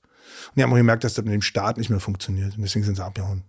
Und 0.50 0.58
die 0.58 0.64
haben 0.64 0.72
auch 0.72 0.78
gemerkt, 0.78 1.04
dass 1.04 1.16
das 1.16 1.26
mit 1.26 1.34
dem 1.34 1.42
Staat 1.42 1.78
nicht 1.78 1.90
mehr 1.90 2.00
funktioniert. 2.00 2.56
Und 2.56 2.62
deswegen 2.62 2.86
sind 2.86 2.96
sie 2.96 3.04
abgehauen. 3.04 3.44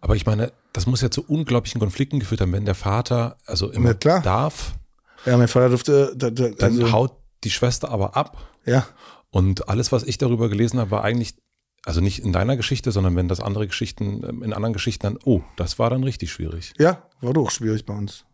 Aber 0.00 0.14
ich 0.14 0.26
meine, 0.26 0.52
das 0.72 0.86
muss 0.86 1.00
ja 1.00 1.10
zu 1.10 1.24
unglaublichen 1.26 1.80
Konflikten 1.80 2.20
geführt 2.20 2.40
haben, 2.40 2.52
wenn 2.52 2.64
der 2.64 2.76
Vater 2.76 3.36
also 3.46 3.70
immer 3.70 3.94
darf. 3.94 4.74
Ja, 5.26 5.36
mein 5.36 5.48
Vater 5.48 5.68
durfte. 5.68 6.12
Da, 6.16 6.30
da, 6.30 6.48
dann 6.48 6.72
also, 6.72 6.92
haut 6.92 7.16
die 7.44 7.50
Schwester 7.50 7.90
aber 7.90 8.16
ab. 8.16 8.38
Ja. 8.64 8.86
Und 9.30 9.68
alles, 9.68 9.92
was 9.92 10.02
ich 10.02 10.18
darüber 10.18 10.48
gelesen 10.48 10.80
habe, 10.80 10.90
war 10.90 11.04
eigentlich 11.04 11.34
also 11.84 12.00
nicht 12.00 12.18
in 12.20 12.32
deiner 12.32 12.56
Geschichte, 12.56 12.92
sondern 12.92 13.16
wenn 13.16 13.28
das 13.28 13.40
andere 13.40 13.66
Geschichten, 13.66 14.22
ähm, 14.28 14.42
in 14.42 14.52
anderen 14.52 14.72
Geschichten 14.72 15.02
dann, 15.02 15.18
oh, 15.24 15.42
das 15.56 15.78
war 15.78 15.90
dann 15.90 16.04
richtig 16.04 16.30
schwierig. 16.30 16.72
Ja, 16.78 17.08
war 17.20 17.32
doch 17.32 17.50
schwierig 17.50 17.86
bei 17.86 17.94
uns. 17.94 18.24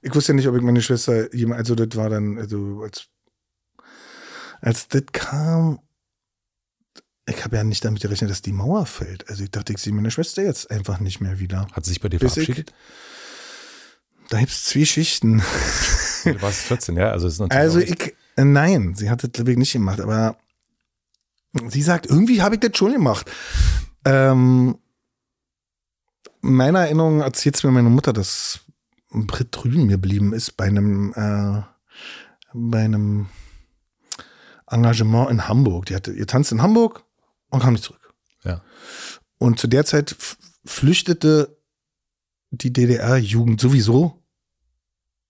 Ich 0.00 0.14
wusste 0.14 0.32
ja 0.32 0.36
nicht, 0.36 0.48
ob 0.48 0.56
ich 0.56 0.62
meine 0.62 0.80
Schwester 0.80 1.34
jemand, 1.34 1.58
also 1.58 1.74
das 1.74 1.96
war 1.96 2.08
dann, 2.08 2.38
also 2.38 2.80
als, 2.82 3.08
als 4.62 4.88
das 4.88 5.02
kam, 5.12 5.80
ich 7.28 7.44
habe 7.44 7.56
ja 7.56 7.64
nicht 7.64 7.84
damit 7.84 8.00
gerechnet, 8.00 8.30
dass 8.30 8.40
die 8.40 8.52
Mauer 8.52 8.86
fällt. 8.86 9.28
Also 9.28 9.44
ich 9.44 9.50
dachte, 9.50 9.72
ich 9.74 9.78
sehe 9.78 9.92
meine 9.92 10.10
Schwester 10.10 10.42
jetzt 10.42 10.70
einfach 10.70 11.00
nicht 11.00 11.20
mehr 11.20 11.38
wieder. 11.40 11.66
Hat 11.72 11.84
sie 11.84 11.90
sich 11.90 12.00
bei 12.00 12.08
dir 12.08 12.20
Bis 12.20 12.34
verabschiedet? 12.34 12.70
Ich, 12.70 12.76
da 14.28 14.38
gibt's 14.40 14.64
zwei 14.64 14.84
Schichten. 14.84 15.42
Du 16.24 16.42
warst 16.42 16.62
14, 16.62 16.96
ja? 16.96 17.10
Also, 17.10 17.28
ist 17.28 17.38
natürlich 17.38 17.56
also 17.56 17.78
ich, 17.78 18.16
äh, 18.34 18.44
nein, 18.44 18.96
sie 18.96 19.10
hat 19.10 19.22
das 19.22 19.30
glaube 19.30 19.52
ich 19.52 19.56
nicht 19.56 19.72
gemacht, 19.72 20.00
aber 20.00 20.36
Sie 21.68 21.82
sagt, 21.82 22.06
irgendwie 22.06 22.42
habe 22.42 22.56
ich 22.56 22.60
das 22.60 22.76
schon 22.76 22.92
gemacht. 22.92 23.30
Ähm, 24.04 24.78
meiner 26.40 26.80
Erinnerung 26.80 27.20
erzählt 27.20 27.62
mir 27.64 27.70
meine 27.70 27.88
Mutter, 27.88 28.12
dass 28.12 28.60
Britt 29.10 29.48
drüben 29.50 29.88
geblieben 29.88 30.32
ist 30.32 30.56
bei 30.56 30.66
einem, 30.66 31.12
äh, 31.14 31.62
bei 32.52 32.84
einem 32.84 33.28
Engagement 34.66 35.30
in 35.30 35.48
Hamburg. 35.48 35.86
Die 35.86 35.94
hatte 35.94 36.12
ihr 36.12 36.26
tanzt 36.26 36.52
in 36.52 36.62
Hamburg 36.62 37.04
und 37.50 37.60
kam 37.60 37.72
nicht 37.72 37.84
zurück. 37.84 38.14
Ja. 38.44 38.62
Und 39.38 39.58
zu 39.58 39.66
der 39.66 39.84
Zeit 39.84 40.16
flüchtete 40.64 41.55
die 42.50 42.72
DDR-Jugend 42.72 43.60
sowieso. 43.60 44.22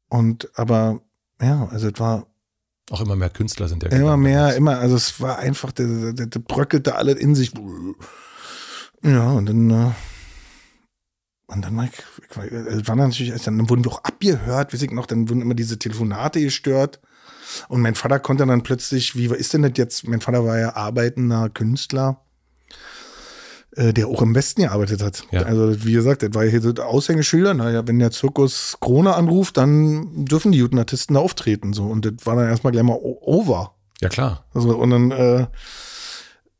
Und 0.08 0.50
aber 0.54 1.00
ja, 1.40 1.66
also 1.68 1.88
es 1.88 1.98
war 1.98 2.26
auch 2.90 3.00
immer 3.00 3.16
mehr 3.16 3.30
Künstler 3.30 3.66
sind 3.66 3.82
ja. 3.82 3.88
Immer 3.90 4.16
mehr, 4.16 4.54
immer, 4.54 4.78
also 4.78 4.94
es 4.94 5.20
war 5.20 5.38
einfach, 5.38 5.72
der, 5.72 6.12
der, 6.12 6.26
der 6.26 6.38
bröckelte 6.38 6.94
alle 6.94 7.12
in 7.12 7.34
sich. 7.34 7.52
Ja, 9.02 9.32
und 9.32 9.46
dann, 9.46 9.70
äh, 9.70 9.90
und 11.48 11.64
dann 11.64 11.76
war 11.76 11.84
ich, 11.84 11.90
ich 12.30 12.88
war, 12.88 12.94
natürlich, 12.94 13.42
dann 13.42 13.68
wurden 13.68 13.84
wir 13.84 13.92
auch 13.92 14.04
abgehört, 14.04 14.72
weiß 14.72 14.82
ich 14.82 14.92
noch, 14.92 15.06
dann 15.06 15.28
wurden 15.28 15.42
immer 15.42 15.54
diese 15.54 15.78
Telefonate 15.78 16.40
gestört. 16.40 17.00
Und 17.68 17.80
mein 17.80 17.94
Vater 17.94 18.20
konnte 18.20 18.46
dann 18.46 18.62
plötzlich, 18.62 19.16
wie 19.16 19.26
ist 19.26 19.52
denn 19.52 19.62
das 19.62 19.72
jetzt? 19.76 20.06
Mein 20.06 20.20
Vater 20.20 20.44
war 20.44 20.58
ja 20.58 20.76
arbeitender 20.76 21.48
Künstler. 21.48 22.24
Äh, 23.76 23.92
der 23.92 24.08
auch 24.08 24.22
im 24.22 24.34
Westen 24.34 24.62
gearbeitet 24.62 25.02
hat. 25.02 25.26
Ja. 25.30 25.42
Also 25.42 25.84
wie 25.84 25.92
gesagt, 25.92 26.22
das 26.22 26.32
war 26.32 26.44
hier 26.44 26.62
so 26.62 26.70
Aushängeschilder. 26.70 27.52
Naja, 27.52 27.86
wenn 27.86 27.98
der 27.98 28.10
Zirkus 28.10 28.78
Krone 28.80 29.14
anruft, 29.14 29.58
dann 29.58 30.24
dürfen 30.24 30.50
die 30.50 30.60
guten 30.60 30.78
Artisten 30.78 31.12
da 31.12 31.20
auftreten. 31.20 31.74
So. 31.74 31.84
Und 31.84 32.06
das 32.06 32.14
war 32.24 32.36
dann 32.36 32.48
erstmal 32.48 32.72
gleich 32.72 32.84
mal 32.84 32.98
over. 32.98 33.74
Ja, 34.00 34.08
klar. 34.08 34.46
Also, 34.54 34.74
und 34.78 34.90
dann, 34.90 35.10
äh, 35.10 35.46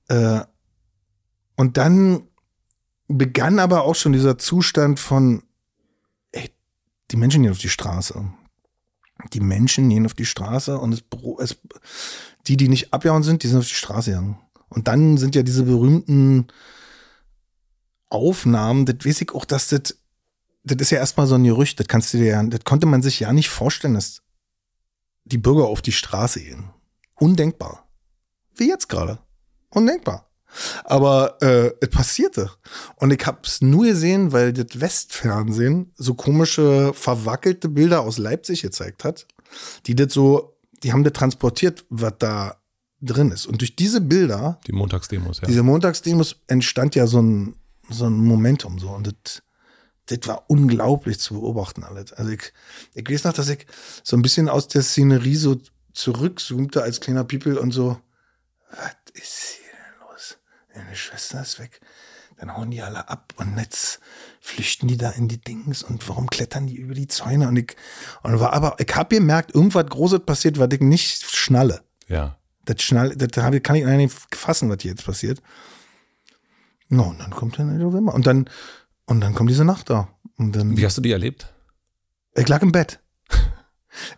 äh, 0.08 0.40
und 1.56 1.78
dann 1.78 2.24
begann 3.08 3.60
aber 3.60 3.84
auch 3.84 3.94
schon 3.94 4.12
dieser 4.12 4.36
Zustand 4.36 5.00
von, 5.00 5.42
ey, 6.32 6.50
die 7.10 7.16
Menschen 7.16 7.42
gehen 7.42 7.52
auf 7.52 7.58
die 7.58 7.70
Straße. 7.70 8.22
die 9.32 9.40
Menschen 9.40 9.88
gehen 9.88 10.04
auf 10.04 10.12
die 10.12 10.26
Straße 10.26 10.78
und 10.78 10.92
es, 10.92 11.02
es, 11.38 11.56
die, 12.46 12.58
die 12.58 12.68
nicht 12.68 12.92
abgehauen 12.92 13.22
sind, 13.22 13.42
die 13.42 13.48
sind 13.48 13.60
auf 13.60 13.68
die 13.68 13.74
Straße 13.74 14.10
gegangen. 14.10 14.38
Und 14.68 14.86
dann 14.86 15.16
sind 15.16 15.34
ja 15.34 15.42
diese 15.42 15.62
berühmten 15.62 16.48
Aufnahmen, 18.08 18.86
das 18.86 19.04
weiß 19.04 19.22
ich 19.22 19.34
auch, 19.34 19.44
dass 19.44 19.68
das, 19.68 19.96
das 20.64 20.78
ist 20.78 20.90
ja 20.90 20.98
erstmal 20.98 21.26
so 21.26 21.34
ein 21.34 21.44
Gerücht, 21.44 21.80
das 21.80 21.88
kannst 21.88 22.14
du 22.14 22.18
dir 22.18 22.26
ja, 22.26 22.42
das 22.42 22.64
konnte 22.64 22.86
man 22.86 23.02
sich 23.02 23.20
ja 23.20 23.32
nicht 23.32 23.48
vorstellen, 23.48 23.94
dass 23.94 24.22
die 25.24 25.38
Bürger 25.38 25.66
auf 25.66 25.82
die 25.82 25.92
Straße 25.92 26.40
gehen. 26.40 26.70
Undenkbar. 27.16 27.88
Wie 28.54 28.68
jetzt 28.68 28.88
gerade. 28.88 29.18
Undenkbar. 29.70 30.28
Aber 30.84 31.36
äh, 31.42 31.72
es 31.80 31.90
passierte. 31.90 32.50
Und 32.96 33.12
ich 33.12 33.26
hab's 33.26 33.60
nur 33.60 33.84
gesehen, 33.84 34.32
weil 34.32 34.52
das 34.52 34.80
Westfernsehen 34.80 35.92
so 35.96 36.14
komische, 36.14 36.92
verwackelte 36.94 37.68
Bilder 37.68 38.02
aus 38.02 38.18
Leipzig 38.18 38.62
gezeigt 38.62 39.04
hat, 39.04 39.26
die 39.86 39.94
das 39.94 40.12
so, 40.12 40.56
die 40.82 40.92
haben 40.92 41.04
das 41.04 41.12
transportiert, 41.12 41.84
was 41.90 42.14
da 42.18 42.56
drin 43.02 43.30
ist. 43.30 43.46
Und 43.46 43.60
durch 43.60 43.76
diese 43.76 44.00
Bilder, 44.00 44.60
die 44.66 44.72
Montagsdemos, 44.72 45.40
ja. 45.40 45.48
diese 45.48 45.62
Montagsdemos 45.62 46.42
entstand 46.46 46.94
ja 46.94 47.06
so 47.06 47.20
ein, 47.20 47.56
so 47.88 48.06
ein 48.06 48.24
Momentum 48.24 48.78
so. 48.78 48.90
Und 48.90 49.06
das, 49.06 49.42
das 50.06 50.28
war 50.28 50.44
unglaublich 50.48 51.18
zu 51.18 51.34
beobachten 51.34 51.84
alles. 51.84 52.12
Also 52.12 52.30
ich, 52.30 52.52
ich 52.94 53.08
weiß 53.08 53.24
noch, 53.24 53.32
dass 53.32 53.48
ich 53.48 53.66
so 54.02 54.16
ein 54.16 54.22
bisschen 54.22 54.48
aus 54.48 54.68
der 54.68 54.82
Szenerie 54.82 55.36
so 55.36 55.60
zurückzoomte 55.92 56.82
als 56.82 57.00
kleiner 57.00 57.24
People 57.24 57.58
und 57.58 57.72
so, 57.72 58.00
was 58.70 58.96
ist 59.14 59.58
hier 59.58 59.72
denn 59.72 60.08
los? 60.08 60.38
Deine 60.74 60.96
Schwester 60.96 61.42
ist 61.42 61.58
weg. 61.58 61.80
Dann 62.38 62.54
hauen 62.54 62.70
die 62.70 62.82
alle 62.82 63.08
ab 63.08 63.32
und 63.36 63.56
jetzt 63.56 64.00
flüchten 64.40 64.88
die 64.88 64.98
da 64.98 65.10
in 65.10 65.26
die 65.26 65.40
Dings 65.40 65.82
und 65.82 66.06
warum 66.06 66.28
klettern 66.28 66.66
die 66.66 66.76
über 66.76 66.92
die 66.92 67.08
Zäune? 67.08 67.48
Und 67.48 67.56
ich, 67.56 67.74
und 68.22 68.38
war 68.38 68.52
aber, 68.52 68.76
ich 68.78 68.94
habe 68.94 69.16
gemerkt, 69.16 69.54
irgendwas 69.54 69.86
Großes 69.86 70.20
passiert, 70.20 70.58
was 70.58 70.68
ich 70.72 70.80
nicht 70.80 71.24
schnalle. 71.34 71.82
Ja. 72.08 72.36
Das 72.66 72.82
schnall, 72.82 73.16
das 73.16 73.28
ich, 73.54 73.62
kann 73.62 73.76
ich 73.76 73.86
nicht 73.86 74.14
fassen, 74.34 74.68
was 74.68 74.78
hier 74.80 74.90
jetzt 74.90 75.06
passiert. 75.06 75.40
No, 76.88 77.04
und 77.04 77.20
dann 77.20 77.30
kommt 77.30 77.58
der 77.58 77.64
November. 77.64 78.14
Und 78.14 78.26
dann, 78.26 78.48
und 79.06 79.20
dann 79.20 79.34
kommt 79.34 79.50
diese 79.50 79.64
Nacht 79.64 79.90
da. 79.90 80.08
Und 80.38 80.54
dann, 80.54 80.76
Wie 80.76 80.84
hast 80.84 80.96
du 80.96 81.02
die 81.02 81.12
erlebt? 81.12 81.52
ich 82.34 82.48
lag 82.48 82.62
im 82.62 82.72
Bett. 82.72 83.00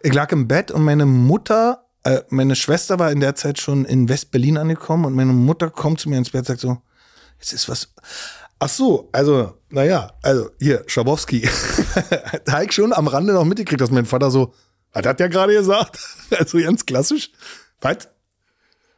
Ich 0.02 0.12
lag 0.12 0.32
im 0.32 0.48
Bett 0.48 0.72
und 0.72 0.82
meine 0.82 1.06
Mutter, 1.06 1.86
äh, 2.02 2.22
meine 2.30 2.56
Schwester 2.56 2.98
war 2.98 3.12
in 3.12 3.20
der 3.20 3.36
Zeit 3.36 3.60
schon 3.60 3.84
in 3.84 4.08
West-Berlin 4.08 4.58
angekommen 4.58 5.04
und 5.04 5.14
meine 5.14 5.32
Mutter 5.32 5.70
kommt 5.70 6.00
zu 6.00 6.08
mir 6.08 6.18
ins 6.18 6.30
Bett 6.30 6.40
und 6.40 6.46
sagt 6.46 6.60
so, 6.60 6.82
jetzt 7.38 7.52
ist 7.52 7.68
was. 7.68 7.94
Ach 8.58 8.68
so, 8.68 9.08
also, 9.12 9.56
naja, 9.68 10.14
also 10.20 10.50
hier, 10.58 10.82
Schabowski. 10.88 11.42
da 12.44 12.54
habe 12.54 12.64
ich 12.64 12.72
schon 12.72 12.92
am 12.92 13.06
Rande 13.06 13.32
noch 13.32 13.44
mitgekriegt, 13.44 13.80
dass 13.80 13.92
mein 13.92 14.04
Vater 14.04 14.32
so, 14.32 14.52
was 14.92 15.06
hat 15.06 15.20
der 15.20 15.28
gerade 15.28 15.52
gesagt? 15.52 15.98
Also 16.36 16.58
ganz 16.58 16.84
klassisch. 16.84 17.30
Was? 17.80 18.08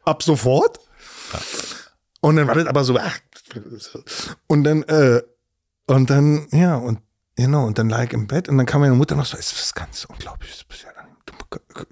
Ab 0.03 0.23
sofort? 0.23 0.79
Und 2.21 2.37
dann 2.37 2.47
war 2.47 2.55
das 2.55 2.65
aber 2.65 2.83
so, 2.83 2.97
ach, 2.97 3.19
und 4.47 4.63
dann, 4.63 4.83
äh, 4.83 5.21
und 5.87 6.09
dann, 6.09 6.47
ja, 6.51 6.75
und 6.75 6.99
genau, 7.35 7.65
und 7.65 7.77
dann 7.77 7.89
lag 7.89 8.03
ich 8.03 8.13
im 8.13 8.27
Bett 8.27 8.49
und 8.49 8.57
dann 8.57 8.65
kam 8.65 8.81
meine 8.81 8.95
Mutter 8.95 9.15
noch 9.15 9.25
so, 9.25 9.37
ist 9.37 9.53
was 9.53 9.73
ganz 9.73 10.05
unglaublich. 10.05 10.65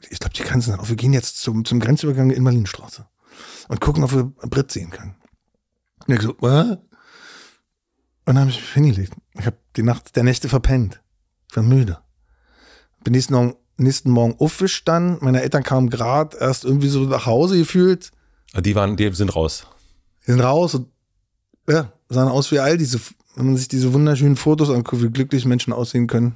Ich 0.09 0.19
glaube, 0.19 0.33
die 0.35 0.43
Grenzen 0.43 0.71
sind 0.71 0.79
auf. 0.79 0.89
Wir 0.89 0.95
gehen 0.95 1.13
jetzt 1.13 1.41
zum, 1.41 1.65
zum 1.65 1.79
Grenzübergang 1.79 2.29
in 2.29 2.43
Berlinstraße 2.43 3.05
und 3.67 3.81
gucken, 3.81 4.03
ob 4.03 4.13
wir 4.13 4.23
Brit 4.23 4.71
sehen 4.71 4.89
können. 4.89 5.15
Und 6.07 6.13
ich 6.13 6.21
so, 6.21 6.35
was? 6.39 6.77
Und 8.25 8.35
dann 8.35 8.41
habe 8.41 8.51
ich 8.51 8.59
mich 8.59 8.73
hingelegt. 8.73 9.13
Ich 9.33 9.45
habe 9.45 9.57
die 9.75 9.83
Nacht 9.83 10.15
der 10.15 10.23
Nächte 10.23 10.49
verpennt. 10.49 11.01
Ich 11.49 11.55
war 11.55 11.63
müde. 11.63 11.99
Bin 13.03 13.13
nächsten 13.13 13.33
Morgen, 13.33 13.55
nächsten 13.77 14.11
Morgen 14.11 14.35
aufgestanden. 14.39 15.17
Meine 15.21 15.41
Eltern 15.41 15.63
kamen 15.63 15.89
gerade 15.89 16.37
erst 16.37 16.63
irgendwie 16.63 16.89
so 16.89 17.01
nach 17.01 17.25
Hause 17.25 17.57
gefühlt. 17.57 18.11
Die 18.55 18.75
waren, 18.75 18.97
die 18.97 19.11
sind 19.13 19.35
raus. 19.35 19.65
Die 20.25 20.31
sind 20.31 20.41
raus 20.41 20.75
und 20.75 20.91
ja, 21.69 21.91
sahen 22.09 22.27
aus 22.27 22.51
wie 22.51 22.59
all 22.59 22.77
diese, 22.77 22.99
wenn 23.35 23.47
man 23.47 23.57
sich 23.57 23.67
diese 23.67 23.93
wunderschönen 23.93 24.35
Fotos 24.35 24.69
anguckt, 24.69 25.03
wie 25.03 25.09
glücklich 25.09 25.45
Menschen 25.45 25.73
aussehen 25.73 26.07
können. 26.07 26.35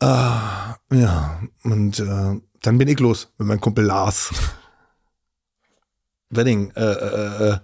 Ah, 0.00 0.76
ja, 0.92 1.40
und 1.62 1.98
äh, 1.98 2.40
dann 2.62 2.78
bin 2.78 2.88
ich 2.88 3.00
los 3.00 3.32
mit 3.38 3.48
meinem 3.48 3.60
Kumpel 3.60 3.84
Lars. 3.84 4.30
Wedding, 6.30 6.72
äh, 6.74 6.80
äh, 6.82 7.50
äh, 7.50 7.58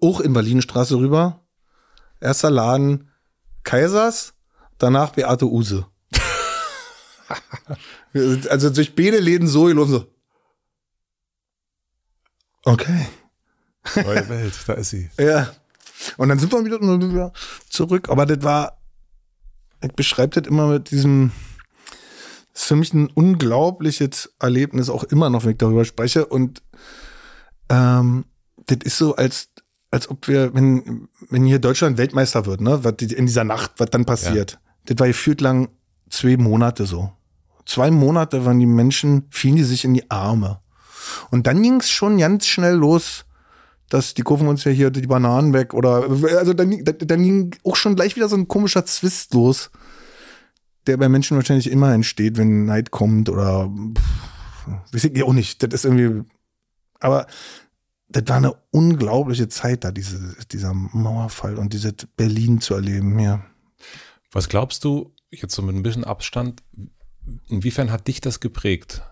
auch 0.00 0.20
in 0.20 0.32
Berlinstraße 0.32 0.96
rüber. 0.96 1.40
Erster 2.20 2.50
Laden 2.50 3.10
Kaisers, 3.62 4.34
danach 4.78 5.10
Beate 5.10 5.46
Use. 5.46 5.86
Also 8.48 8.70
durch 8.70 8.94
beide 8.94 9.18
Läden 9.18 9.48
so 9.48 9.64
gelaufen 9.64 9.90
so. 9.90 10.06
Okay. 12.62 13.06
Neue 13.96 14.28
Welt, 14.28 14.54
da 14.66 14.74
ist 14.74 14.90
sie. 14.90 15.10
Ja. 15.18 15.50
Und 16.16 16.28
dann 16.28 16.38
sind 16.38 16.52
wir 16.52 16.64
wieder, 16.64 17.32
zurück. 17.68 18.08
Aber 18.08 18.26
das 18.26 18.42
war, 18.42 18.78
ich 19.82 19.92
beschreibe 19.92 20.40
das 20.40 20.48
immer 20.48 20.66
mit 20.68 20.90
diesem, 20.90 21.32
das 22.52 22.62
ist 22.62 22.68
für 22.68 22.76
mich 22.76 22.92
ein 22.94 23.08
unglaubliches 23.08 24.34
Erlebnis, 24.40 24.88
auch 24.88 25.04
immer 25.04 25.30
noch, 25.30 25.44
wenn 25.44 25.52
ich 25.52 25.58
darüber 25.58 25.84
spreche. 25.84 26.26
Und 26.26 26.62
ähm, 27.68 28.24
das 28.66 28.78
ist 28.84 28.98
so, 28.98 29.16
als, 29.16 29.48
als 29.90 30.08
ob 30.08 30.28
wir, 30.28 30.54
wenn, 30.54 31.08
wenn 31.28 31.44
hier 31.44 31.58
Deutschland 31.58 31.98
Weltmeister 31.98 32.46
wird, 32.46 32.60
ne, 32.60 32.82
was 32.84 32.94
in 33.00 33.26
dieser 33.26 33.44
Nacht, 33.44 33.72
was 33.78 33.90
dann 33.90 34.04
passiert. 34.04 34.58
Das 34.86 34.98
war 34.98 35.06
gefühlt 35.06 35.40
lang 35.40 35.68
zwei 36.10 36.36
Monate 36.36 36.86
so. 36.86 37.12
Zwei 37.66 37.90
Monate 37.90 38.44
waren 38.44 38.60
die 38.60 38.66
Menschen, 38.66 39.26
fielen 39.30 39.56
die 39.56 39.64
sich 39.64 39.84
in 39.84 39.94
die 39.94 40.10
Arme. 40.10 40.60
Und 41.30 41.46
dann 41.46 41.62
ging 41.62 41.80
es 41.80 41.90
schon 41.90 42.18
ganz 42.18 42.46
schnell 42.46 42.74
los, 42.74 43.24
dass 43.88 44.14
die 44.14 44.22
kaufen 44.22 44.48
uns 44.48 44.64
ja 44.64 44.72
hier 44.72 44.90
die 44.90 45.06
Bananen 45.06 45.52
weg 45.52 45.74
oder 45.74 46.08
also 46.36 46.52
dann, 46.54 46.84
dann 46.84 47.22
ging 47.22 47.56
auch 47.64 47.76
schon 47.76 47.96
gleich 47.96 48.16
wieder 48.16 48.28
so 48.28 48.36
ein 48.36 48.48
komischer 48.48 48.86
Zwist 48.86 49.34
los, 49.34 49.70
der 50.86 50.96
bei 50.96 51.08
Menschen 51.08 51.36
wahrscheinlich 51.36 51.70
immer 51.70 51.92
entsteht, 51.92 52.36
wenn 52.36 52.64
Neid 52.64 52.90
kommt 52.90 53.28
oder 53.28 53.70
pff, 53.94 54.92
weiß 54.92 55.04
ich 55.04 55.22
auch 55.22 55.32
nicht. 55.32 55.62
Das 55.62 55.72
ist 55.72 55.84
irgendwie, 55.84 56.24
aber 57.00 57.26
das 58.08 58.24
war 58.26 58.36
eine 58.36 58.54
unglaubliche 58.70 59.48
Zeit 59.48 59.84
da, 59.84 59.90
diese, 59.90 60.36
dieser 60.52 60.72
Mauerfall 60.72 61.58
und 61.58 61.72
dieses 61.72 61.94
Berlin 62.16 62.60
zu 62.60 62.74
erleben, 62.74 63.18
ja. 63.18 63.44
Was 64.30 64.48
glaubst 64.48 64.84
du, 64.84 65.14
jetzt 65.30 65.54
so 65.54 65.62
mit 65.62 65.74
ein 65.74 65.82
bisschen 65.82 66.04
Abstand, 66.04 66.62
inwiefern 67.48 67.90
hat 67.90 68.08
dich 68.08 68.20
das 68.20 68.40
geprägt? 68.40 69.02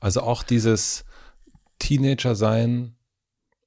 Also 0.00 0.20
auch 0.22 0.42
dieses 0.42 1.04
Teenager 1.78 2.34
sein 2.34 2.95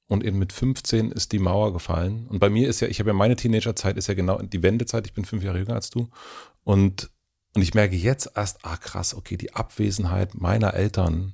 und 0.10 0.24
eben 0.26 0.40
mit 0.40 0.52
15 0.52 1.12
ist 1.12 1.32
die 1.32 1.40
Mauer 1.40 1.72
gefallen. 1.72 2.26
Und 2.28 2.40
bei 2.40 2.50
mir 2.50 2.68
ist 2.68 2.80
ja, 2.82 2.88
ich 2.88 3.00
habe 3.00 3.12
ja 3.12 3.14
meine 3.14 3.36
Teenagerzeit 3.36 3.96
ist 3.96 4.08
ja 4.08 4.16
genau 4.16 4.42
die 4.42 4.64
Wendezeit, 4.64 5.06
ich 5.06 5.14
bin 5.14 5.24
fünf 5.24 5.44
Jahre 5.44 5.60
jünger 5.60 5.76
als 5.76 5.92
du. 5.92 6.10
Und, 6.64 7.12
und 7.56 7.62
ich 7.62 7.76
merke 7.76 7.96
jetzt 7.96 8.32
erst, 8.36 8.66
ah 8.66 8.76
krass, 8.76 9.14
okay, 9.14 9.38
die 9.38 9.54
Abwesenheit 9.54 10.34
meiner 10.34 10.74
Eltern 10.74 11.34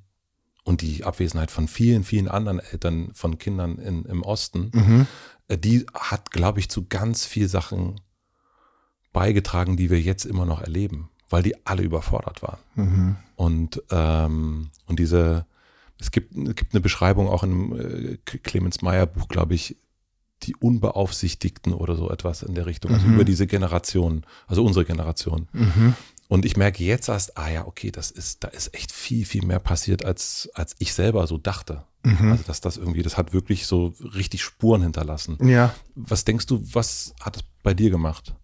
und 0.65 0.81
die 0.81 1.05
Abwesenheit 1.05 1.51
von 1.51 1.69
vielen, 1.69 2.03
vielen 2.03 2.27
anderen 2.27 2.59
Eltern 2.59 3.11
von 3.13 3.37
Kindern 3.37 3.77
in, 3.77 4.03
im 4.03 4.23
Osten, 4.23 4.71
Mhm. 4.73 5.07
äh, 5.47 5.57
die 5.57 5.85
hat, 5.93 6.31
glaube 6.31 6.59
ich, 6.59 6.69
zu 6.69 6.85
ganz 6.85 7.25
viel 7.25 7.47
Sachen 7.47 8.01
beigetragen, 9.13 9.77
die 9.77 9.89
wir 9.89 10.01
jetzt 10.01 10.25
immer 10.25 10.45
noch 10.45 10.61
erleben, 10.61 11.09
weil 11.29 11.43
die 11.43 11.65
alle 11.65 11.83
überfordert 11.83 12.41
waren. 12.43 12.59
Mhm. 12.75 13.15
Und, 13.37 13.81
ähm, 13.91 14.69
und 14.87 14.99
diese, 14.99 15.45
es 15.99 16.11
gibt, 16.11 16.35
es 16.35 16.55
gibt 16.55 16.73
eine 16.73 16.81
Beschreibung 16.81 17.27
auch 17.29 17.43
im 17.43 17.79
äh, 17.79 18.17
Clemens 18.17 18.81
Meyer 18.81 19.05
Buch, 19.05 19.27
glaube 19.27 19.55
ich, 19.55 19.77
die 20.43 20.55
Unbeaufsichtigten 20.55 21.73
oder 21.73 21.95
so 21.95 22.09
etwas 22.09 22.43
in 22.43 22.55
der 22.55 22.65
Richtung, 22.65 22.91
also 22.91 23.07
Mhm. 23.07 23.15
über 23.15 23.23
diese 23.23 23.47
Generation, 23.47 24.25
also 24.47 24.65
unsere 24.65 24.85
Generation. 24.85 25.47
Mhm. 25.53 25.95
Und 26.27 26.45
ich 26.45 26.57
merke 26.57 26.83
jetzt 26.83 27.07
erst, 27.07 27.37
ah 27.37 27.49
ja, 27.49 27.65
okay, 27.67 27.91
das 27.91 28.11
ist, 28.11 28.43
da 28.43 28.49
ist 28.49 28.73
echt 28.73 28.91
viel, 28.91 29.25
viel 29.25 29.45
mehr 29.45 29.59
passiert, 29.59 30.03
als, 30.03 30.49
als 30.53 30.75
ich 30.79 30.93
selber 30.93 31.25
so 31.27 31.37
dachte. 31.37 31.83
Mhm. 32.03 32.31
Also, 32.31 32.43
dass 32.43 32.61
das 32.61 32.77
irgendwie, 32.77 33.03
das 33.03 33.15
hat 33.15 33.31
wirklich 33.31 33.65
so 33.67 33.93
richtig 34.15 34.43
Spuren 34.43 34.81
hinterlassen. 34.81 35.37
Ja. 35.47 35.73
Was 35.95 36.25
denkst 36.25 36.47
du, 36.47 36.61
was 36.73 37.13
hat 37.21 37.37
es 37.37 37.43
bei 37.63 37.73
dir 37.73 37.89
gemacht? 37.89 38.35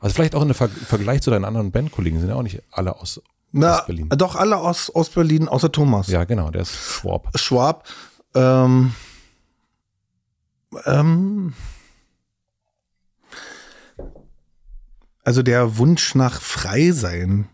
Also 0.00 0.14
vielleicht 0.14 0.34
auch 0.34 0.42
in 0.42 0.52
Ver 0.54 0.68
Vergleich 0.68 1.22
zu 1.22 1.30
deinen 1.30 1.44
anderen 1.44 1.70
Bandkollegen, 1.70 2.18
sind 2.20 2.28
ja 2.28 2.34
auch 2.34 2.42
nicht 2.42 2.62
alle 2.70 2.96
aus 2.96 3.22
Na, 3.52 3.78
Ostberlin. 3.78 4.08
doch 4.10 4.36
alle 4.36 4.58
aus 4.58 4.94
Ostberlin, 4.94 5.48
außer 5.48 5.72
Thomas. 5.72 6.08
Ja, 6.08 6.24
genau, 6.24 6.50
der 6.50 6.62
ist 6.62 6.74
Schwab. 6.74 7.30
Schwab. 7.38 7.88
Ähm, 8.34 8.94
ähm, 10.84 11.54
also 15.24 15.42
der 15.42 15.78
Wunsch 15.78 16.14
nach 16.14 16.40
Freisein. 16.40 17.48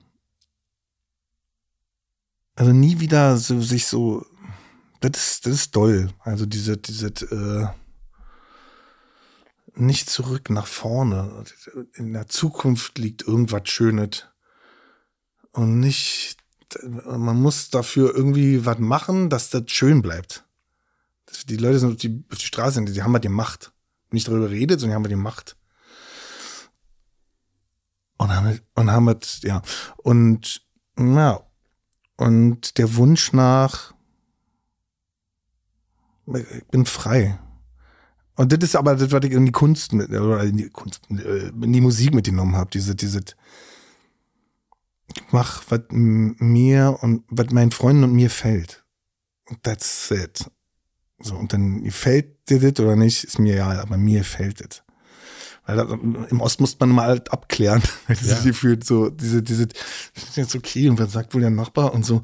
Also 2.55 2.72
nie 2.72 3.00
wieder 3.00 3.37
so, 3.37 3.61
sich 3.61 3.87
so. 3.87 4.26
Das 5.00 5.12
ist, 5.16 5.46
das 5.46 5.55
ist 5.55 5.76
doll. 5.76 6.11
Also 6.20 6.46
diese, 6.46 6.76
diese, 6.76 7.07
äh, 7.09 7.66
nicht 9.74 10.11
zurück 10.11 10.50
nach 10.50 10.66
vorne. 10.66 11.44
In 11.94 12.12
der 12.12 12.28
Zukunft 12.28 12.98
liegt 12.98 13.22
irgendwas 13.26 13.68
Schönes. 13.68 14.26
Und 15.52 15.80
nicht, 15.80 16.36
man 16.82 17.40
muss 17.40 17.70
dafür 17.70 18.14
irgendwie 18.14 18.64
was 18.64 18.78
machen, 18.78 19.30
dass 19.30 19.50
das 19.50 19.64
schön 19.66 20.02
bleibt. 20.02 20.44
Die 21.46 21.56
Leute 21.56 21.78
sind 21.78 21.92
auf 21.92 21.96
die, 21.96 22.24
auf 22.30 22.38
die 22.38 22.46
Straße, 22.46 22.84
die 22.84 23.02
haben 23.02 23.12
halt 23.12 23.24
die 23.24 23.28
Macht. 23.28 23.72
Nicht 24.10 24.28
darüber 24.28 24.50
redet, 24.50 24.80
sondern 24.80 24.90
die 24.90 24.96
haben 24.96 25.04
halt 25.04 25.12
die 25.12 25.16
Macht. 25.16 25.56
Und 28.18 28.34
haben, 28.34 28.60
und 28.74 28.90
haben 28.90 29.06
halt, 29.06 29.40
ja. 29.42 29.62
Und, 29.96 30.62
ja. 30.98 31.40
Und 32.16 32.78
der 32.78 32.94
Wunsch 32.96 33.32
nach, 33.32 33.94
ich 36.26 36.64
bin 36.70 36.86
frei. 36.86 37.38
Und 38.36 38.52
das 38.52 38.60
ist 38.62 38.76
aber 38.76 38.96
das, 38.96 39.10
was 39.10 39.24
ich 39.24 39.32
in 39.32 39.46
die 39.46 39.52
Kunst, 39.52 39.92
mit, 39.92 40.10
oder 40.10 40.42
in 40.44 40.56
die 40.56 40.70
Kunst, 40.70 41.02
in 41.08 41.72
die 41.72 41.80
Musik 41.80 42.14
mitgenommen 42.14 42.56
habe. 42.56 42.70
Diese, 42.70 42.94
diese, 42.94 43.22
mach, 45.31 45.62
was 45.68 45.83
mir 45.90 46.98
und 47.01 47.25
was 47.29 47.51
meinen 47.51 47.70
Freunden 47.70 48.05
und 48.05 48.12
mir 48.12 48.31
fällt. 48.31 48.85
That's 49.62 50.11
it. 50.11 50.51
So, 51.18 51.37
und 51.37 51.53
dann 51.53 51.85
gefällt 51.85 52.48
dir 52.48 52.61
das 52.61 52.85
oder 52.85 52.96
nicht, 52.96 53.25
ist 53.25 53.38
mir 53.38 53.55
egal, 53.55 53.79
aber 53.79 53.96
mir 53.96 54.25
fällt 54.25 54.61
das. 54.61 54.83
Weil 55.64 55.77
da, 55.77 55.85
im 55.85 56.40
Ost 56.40 56.61
muss 56.61 56.79
man 56.81 56.90
mal 56.90 57.07
halt 57.07 57.33
abklären, 57.33 57.83
weil 58.07 58.16
ja. 58.16 58.22
sich 58.22 58.42
gefühlt 58.44 58.85
so, 58.85 59.11
diese, 59.11 59.42
diese, 59.42 59.68
ist 60.14 60.37
jetzt 60.37 60.55
okay, 60.57 60.88
und 60.88 60.98
was 60.98 61.12
sagt 61.12 61.35
wohl 61.35 61.40
der 61.40 61.51
Nachbar 61.51 61.94
und 61.94 62.05
so, 62.05 62.20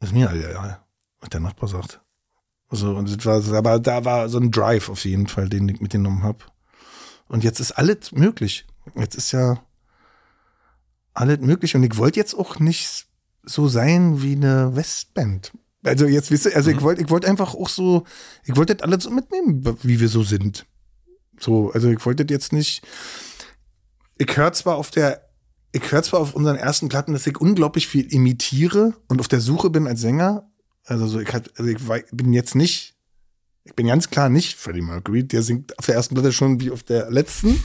ist 0.00 0.12
mir 0.12 0.28
halt 0.28 0.44
egal, 0.44 0.80
was 1.20 1.30
der 1.30 1.40
Nachbar 1.40 1.68
sagt. 1.68 2.00
So, 2.70 2.94
und 2.94 3.10
das 3.10 3.26
war, 3.26 3.56
aber 3.56 3.80
da 3.80 4.04
war 4.04 4.28
so 4.28 4.38
ein 4.38 4.50
Drive 4.50 4.88
auf 4.90 5.04
jeden 5.04 5.26
Fall, 5.26 5.48
den 5.48 5.68
ich 5.68 5.80
mitgenommen 5.80 6.22
habe. 6.22 6.38
Und 7.26 7.42
jetzt 7.42 7.60
ist 7.60 7.72
alles 7.72 8.12
möglich. 8.12 8.66
Jetzt 8.94 9.14
ist 9.16 9.32
ja 9.32 9.62
alles 11.14 11.40
möglich. 11.40 11.74
Und 11.74 11.82
ich 11.82 11.96
wollte 11.96 12.18
jetzt 12.18 12.34
auch 12.34 12.58
nicht 12.58 13.06
so 13.42 13.68
sein 13.68 14.22
wie 14.22 14.36
eine 14.36 14.74
Westband. 14.76 15.52
Also 15.82 16.06
jetzt 16.06 16.30
wisst 16.30 16.46
ihr, 16.46 16.56
also 16.56 16.70
mhm. 16.70 16.76
ich 16.76 16.82
wollte, 16.82 17.02
ich 17.02 17.10
wollte 17.10 17.28
einfach 17.28 17.54
auch 17.54 17.68
so, 17.68 18.04
ich 18.44 18.56
wollte 18.56 18.74
das 18.74 18.84
alles 18.84 19.04
so 19.04 19.10
mitnehmen, 19.10 19.64
wie 19.82 20.00
wir 20.00 20.08
so 20.08 20.22
sind. 20.22 20.66
So, 21.38 21.70
also 21.72 21.88
ich 21.88 22.04
wollte 22.04 22.26
jetzt 22.28 22.52
nicht. 22.52 22.86
Ich 24.18 24.36
höre 24.36 24.52
zwar 24.52 24.76
auf 24.76 24.90
der, 24.90 25.30
ich 25.72 25.90
höre 25.90 26.02
zwar 26.02 26.20
auf 26.20 26.34
unseren 26.34 26.56
ersten 26.56 26.90
Platten, 26.90 27.14
dass 27.14 27.26
ich 27.26 27.40
unglaublich 27.40 27.88
viel 27.88 28.12
imitiere 28.12 28.94
und 29.08 29.20
auf 29.20 29.28
der 29.28 29.40
Suche 29.40 29.70
bin 29.70 29.86
als 29.86 30.02
Sänger. 30.02 30.50
Also 30.84 31.06
so, 31.06 31.20
ich, 31.20 31.32
halt, 31.32 31.50
also 31.58 31.70
ich 31.70 31.78
bin 32.12 32.32
jetzt 32.34 32.54
nicht, 32.54 32.96
ich 33.64 33.74
bin 33.74 33.86
ganz 33.86 34.10
klar 34.10 34.28
nicht 34.28 34.58
Freddie 34.58 34.82
Mercury, 34.82 35.24
der 35.24 35.42
singt 35.42 35.78
auf 35.78 35.86
der 35.86 35.94
ersten 35.94 36.14
Platte 36.14 36.32
schon 36.32 36.60
wie 36.60 36.70
auf 36.70 36.82
der 36.82 37.10
letzten. 37.10 37.62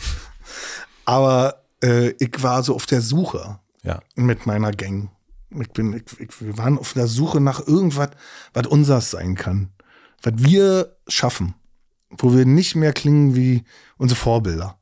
Aber 1.03 1.64
äh, 1.85 2.15
ich 2.19 2.41
war 2.41 2.63
so 2.63 2.75
auf 2.75 2.85
der 2.85 3.01
Suche 3.01 3.59
ja. 3.83 4.01
mit 4.15 4.45
meiner 4.45 4.71
Gang. 4.71 5.11
Ich 5.51 5.69
bin, 5.69 5.93
ich, 5.93 6.19
ich, 6.19 6.41
wir 6.41 6.57
waren 6.57 6.77
auf 6.77 6.93
der 6.93 7.07
Suche 7.07 7.39
nach 7.39 7.65
irgendwas, 7.65 8.09
was 8.53 8.67
unseres 8.67 9.11
sein 9.11 9.35
kann. 9.35 9.71
Was 10.21 10.33
wir 10.37 10.97
schaffen. 11.07 11.53
Wo 12.09 12.33
wir 12.33 12.45
nicht 12.45 12.75
mehr 12.75 12.93
klingen 12.93 13.35
wie 13.35 13.63
unsere 13.97 14.19
Vorbilder. 14.19 14.79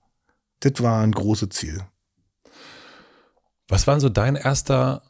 Das 0.61 0.81
war 0.81 1.01
ein 1.01 1.11
großes 1.11 1.49
Ziel. 1.49 1.83
Was 3.67 3.87
war 3.87 3.99
so 3.99 4.09
dein 4.09 4.35
erster 4.35 5.03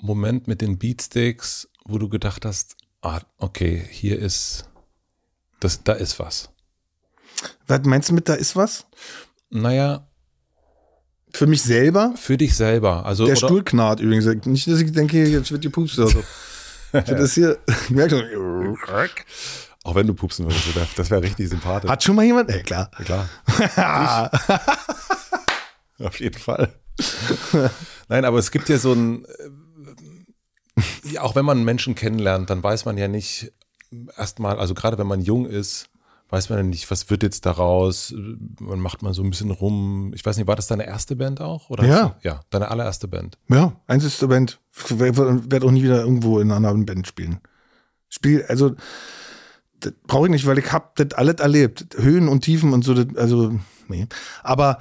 Moment 0.00 0.48
mit 0.48 0.62
den 0.62 0.78
Beatsticks, 0.78 1.68
wo 1.84 1.98
du 1.98 2.08
gedacht 2.08 2.44
hast, 2.44 2.76
ah, 3.02 3.20
okay, 3.36 3.86
hier 3.90 4.18
ist, 4.18 4.68
das, 5.58 5.84
da 5.84 5.92
ist 5.92 6.18
was? 6.18 6.50
Was 7.66 7.82
meinst 7.84 8.08
du 8.08 8.14
mit 8.14 8.28
da 8.28 8.34
ist 8.34 8.56
was? 8.56 8.86
Naja, 9.50 10.09
für 11.32 11.46
mich 11.46 11.62
selber? 11.62 12.14
Für 12.16 12.36
dich 12.36 12.54
selber. 12.54 13.06
Also, 13.06 13.26
der 13.26 13.36
Stuhl 13.36 13.62
knarrt 13.62 14.00
übrigens. 14.00 14.26
Nicht, 14.46 14.66
dass 14.66 14.80
ich 14.80 14.92
denke, 14.92 15.26
jetzt 15.26 15.50
wird 15.52 15.62
gepupst 15.62 15.98
oder 15.98 16.08
so. 16.08 16.22
das 16.92 17.34
hier, 17.34 17.58
ich 17.66 17.90
merke 17.90 18.18
schon. 18.18 19.16
Auch 19.82 19.94
wenn 19.94 20.06
du 20.06 20.14
pupsen 20.14 20.44
würdest, 20.44 20.98
das 20.98 21.10
wäre 21.10 21.22
richtig 21.22 21.48
sympathisch. 21.48 21.90
Hat 21.90 22.02
schon 22.02 22.14
mal 22.14 22.24
jemand? 22.24 22.50
Ja, 22.50 22.58
klar. 22.58 22.90
klar. 23.74 24.30
Auf 25.98 26.20
jeden 26.20 26.38
Fall. 26.38 26.74
Nein, 28.08 28.26
aber 28.26 28.38
es 28.38 28.50
gibt 28.50 28.68
ja 28.68 28.76
so 28.76 28.92
ein, 28.92 29.24
äh, 31.14 31.18
auch 31.18 31.34
wenn 31.34 31.46
man 31.46 31.64
Menschen 31.64 31.94
kennenlernt, 31.94 32.50
dann 32.50 32.62
weiß 32.62 32.84
man 32.84 32.98
ja 32.98 33.08
nicht 33.08 33.52
erstmal, 34.16 34.58
also 34.58 34.74
gerade 34.74 34.98
wenn 34.98 35.06
man 35.06 35.22
jung 35.22 35.46
ist, 35.46 35.88
weiß 36.30 36.48
man 36.48 36.58
ja 36.58 36.64
nicht, 36.64 36.90
was 36.90 37.10
wird 37.10 37.22
jetzt 37.22 37.46
daraus? 37.46 38.14
Man 38.60 38.80
macht 38.80 39.02
mal 39.02 39.14
so 39.14 39.22
ein 39.22 39.30
bisschen 39.30 39.50
rum. 39.50 40.12
Ich 40.14 40.24
weiß 40.24 40.36
nicht, 40.36 40.46
war 40.46 40.56
das 40.56 40.66
deine 40.66 40.86
erste 40.86 41.16
Band 41.16 41.40
auch? 41.40 41.70
Oder 41.70 41.84
ja. 41.84 42.16
Du, 42.22 42.28
ja, 42.28 42.40
deine 42.50 42.70
allererste 42.70 43.08
Band. 43.08 43.38
Ja, 43.48 43.72
einzigste 43.86 44.28
Band. 44.28 44.60
Werde 44.88 45.66
auch 45.66 45.70
nie 45.70 45.82
wieder 45.82 46.00
irgendwo 46.00 46.38
in 46.38 46.48
einer 46.48 46.56
anderen 46.56 46.86
Band 46.86 47.06
spielen. 47.06 47.40
Spiel, 48.08 48.44
also, 48.48 48.74
das 49.80 49.92
brauche 50.06 50.26
ich 50.26 50.30
nicht, 50.30 50.46
weil 50.46 50.58
ich 50.58 50.72
habe 50.72 50.90
das 50.96 51.12
alles 51.12 51.36
erlebt. 51.36 51.86
Höhen 51.96 52.28
und 52.28 52.42
Tiefen 52.42 52.72
und 52.72 52.84
so, 52.84 52.94
das, 52.94 53.16
also, 53.16 53.58
nee. 53.88 54.06
Aber 54.42 54.78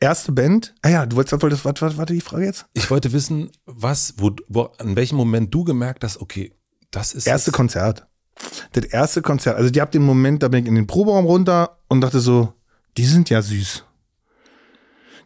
erste 0.00 0.32
Band, 0.32 0.74
ah 0.82 0.88
ja, 0.88 1.06
du 1.06 1.16
wolltest, 1.16 1.42
wolltest 1.42 1.64
was, 1.64 1.80
was 1.80 1.96
war 1.96 2.06
die 2.06 2.20
Frage 2.20 2.44
jetzt? 2.44 2.66
Ich 2.74 2.90
wollte 2.90 3.12
wissen, 3.12 3.50
was, 3.64 4.14
wo, 4.18 4.32
wo, 4.48 4.62
an 4.78 4.96
welchem 4.96 5.16
Moment 5.16 5.52
du 5.54 5.64
gemerkt 5.64 6.04
hast, 6.04 6.20
okay, 6.20 6.52
das 6.90 7.14
ist. 7.14 7.26
Erste 7.26 7.52
Konzert 7.52 8.06
das 8.72 8.84
erste 8.84 9.22
Konzert, 9.22 9.56
also 9.56 9.70
die 9.70 9.80
habt 9.80 9.94
den 9.94 10.02
Moment, 10.02 10.42
da 10.42 10.48
bin 10.48 10.62
ich 10.62 10.68
in 10.68 10.74
den 10.74 10.86
Proberaum 10.86 11.26
runter 11.26 11.78
und 11.88 12.00
dachte 12.00 12.20
so, 12.20 12.52
die 12.96 13.04
sind 13.04 13.30
ja 13.30 13.42
süß. 13.42 13.84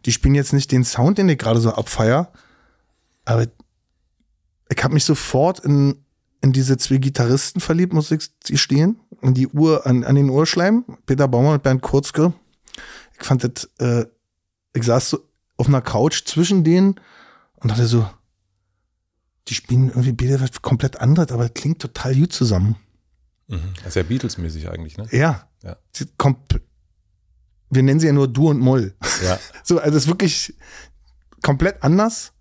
Die 0.05 0.11
spielen 0.11 0.35
jetzt 0.35 0.53
nicht 0.53 0.71
den 0.71 0.83
Sound, 0.83 1.17
den 1.17 1.29
ich 1.29 1.37
gerade 1.37 1.59
so 1.59 1.71
abfeier, 1.71 2.31
aber 3.25 3.47
ich 4.69 4.83
habe 4.83 4.93
mich 4.93 5.03
sofort 5.03 5.59
in, 5.59 6.03
in 6.41 6.53
diese 6.53 6.77
zwei 6.77 6.97
Gitarristen 6.97 7.59
verliebt, 7.59 7.93
muss 7.93 8.11
ich 8.11 8.29
stehen, 8.61 8.99
in 9.21 9.33
die 9.33 9.47
Uhr, 9.47 9.85
an, 9.85 10.03
an 10.03 10.15
den 10.15 10.29
Urschleim, 10.29 10.85
Peter 11.05 11.27
Baumer 11.27 11.53
und 11.53 11.63
Bernd 11.63 11.81
Kurzke. 11.81 12.33
Ich 13.19 13.25
fand 13.25 13.43
das, 13.43 13.69
äh, 13.79 14.05
ich 14.73 14.83
saß 14.83 15.09
so 15.09 15.19
auf 15.57 15.67
einer 15.67 15.81
Couch 15.81 16.23
zwischen 16.25 16.63
denen 16.63 16.95
und 17.57 17.71
dachte 17.71 17.85
so, 17.85 18.07
die 19.47 19.55
spielen 19.55 19.89
irgendwie 19.89 20.13
beide 20.13 20.39
was 20.39 20.61
komplett 20.61 21.01
anderes, 21.01 21.31
aber 21.31 21.49
klingt 21.49 21.81
total 21.81 22.15
gut 22.15 22.31
zusammen. 22.31 22.75
Mhm. 23.49 23.73
Das 23.77 23.87
ist 23.87 23.95
ja 23.95 24.03
Beatles-mäßig 24.03 24.69
eigentlich, 24.69 24.97
ne? 24.97 25.07
Ja. 25.11 25.47
ja. 25.63 25.75
Wir 27.69 27.83
nennen 27.83 27.99
sie 27.99 28.07
ja 28.07 28.13
nur 28.13 28.27
Du 28.27 28.49
und 28.49 28.59
Moll. 28.59 28.95
Ja. 29.23 29.39
So, 29.63 29.79
also 29.79 29.97
es 29.97 30.03
ist 30.03 30.09
wirklich 30.09 30.55
komplett 31.43 31.83
anders. 31.83 32.33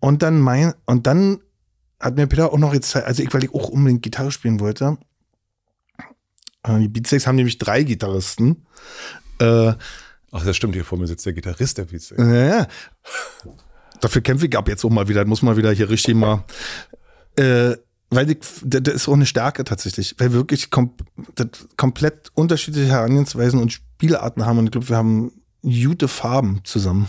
Und 0.00 0.22
dann 0.22 0.40
mein, 0.40 0.74
und 0.86 1.06
dann 1.06 1.42
hat 2.00 2.16
mir 2.16 2.26
Peter 2.26 2.52
auch 2.52 2.58
noch 2.58 2.74
jetzt 2.74 2.90
Zeit, 2.90 3.04
also 3.04 3.22
ich, 3.22 3.32
weil 3.32 3.44
ich 3.44 3.54
auch 3.54 3.68
unbedingt 3.68 4.02
Gitarre 4.02 4.30
spielen 4.30 4.60
wollte. 4.60 4.98
Äh, 6.62 6.78
die 6.80 6.88
Beatsteaks 6.88 7.26
haben 7.26 7.36
nämlich 7.36 7.58
drei 7.58 7.82
Gitarristen. 7.82 8.66
Äh, 9.38 9.74
Ach, 10.32 10.44
das 10.44 10.56
stimmt, 10.56 10.74
hier 10.74 10.84
vor 10.84 10.98
mir 10.98 11.06
sitzt 11.06 11.24
der 11.24 11.32
Gitarrist 11.32 11.78
der 11.78 11.84
Beatsteaks. 11.84 12.22
Ja, 12.22 12.66
Dafür 14.00 14.22
kämpfe 14.22 14.46
ich 14.46 14.56
ab 14.56 14.68
jetzt 14.68 14.84
auch 14.84 14.90
mal 14.90 15.08
wieder, 15.08 15.24
muss 15.24 15.42
mal 15.42 15.56
wieder 15.56 15.72
hier 15.72 15.88
richtig 15.88 16.14
mal. 16.14 16.44
Äh, 17.36 17.76
weil 18.16 18.26
die, 18.26 18.38
das 18.64 18.94
ist 18.94 19.08
auch 19.08 19.12
eine 19.12 19.26
Stärke 19.26 19.62
tatsächlich, 19.64 20.16
weil 20.18 20.32
wir 20.32 20.38
wirklich 20.38 20.70
kom 20.70 20.92
komplett 21.76 22.30
unterschiedliche 22.34 22.88
Herangehensweisen 22.88 23.60
und 23.60 23.72
Spielarten 23.72 24.46
haben. 24.46 24.58
Und 24.58 24.64
ich 24.66 24.70
glaube, 24.72 24.88
wir 24.88 24.96
haben 24.96 25.32
gute 25.62 26.08
Farben 26.08 26.60
zusammen. 26.64 27.08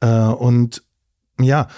Äh, 0.00 0.08
und 0.08 0.82
ja, 1.38 1.68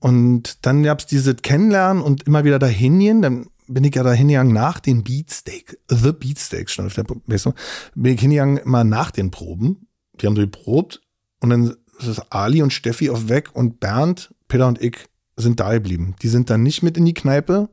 und 0.00 0.66
dann 0.66 0.82
gab 0.82 1.00
es 1.00 1.06
diese 1.06 1.34
Kennenlernen 1.34 2.02
und 2.02 2.24
immer 2.24 2.44
wieder 2.44 2.58
dahin 2.58 2.98
gehen, 2.98 3.22
dann 3.22 3.46
bin 3.66 3.84
ich 3.84 3.94
ja 3.94 4.02
dahin 4.02 4.28
gegangen 4.28 4.52
nach 4.52 4.80
den 4.80 5.04
Beatsteak, 5.04 5.78
The 5.88 6.12
Beatsteak 6.12 6.68
stand 6.68 6.88
auf 6.88 6.94
der, 6.94 7.06
weißt 7.26 7.48
bin 7.94 8.14
ich 8.14 8.20
hingegangen 8.20 8.58
immer 8.58 8.84
nach 8.84 9.10
den 9.10 9.30
Proben, 9.30 9.86
die 10.20 10.26
haben 10.26 10.36
so 10.36 10.42
geprobt 10.42 11.00
und 11.40 11.50
dann 11.50 11.74
ist 12.00 12.20
Ali 12.30 12.60
und 12.60 12.72
Steffi 12.72 13.08
auf 13.08 13.28
weg 13.28 13.50
und 13.54 13.80
Bernd, 13.80 14.34
Peter 14.48 14.68
und 14.68 14.82
ich 14.82 15.08
sind 15.36 15.60
da 15.60 15.72
geblieben. 15.72 16.14
Die 16.22 16.28
sind 16.28 16.50
dann 16.50 16.62
nicht 16.62 16.82
mit 16.82 16.96
in 16.96 17.04
die 17.04 17.14
Kneipe. 17.14 17.68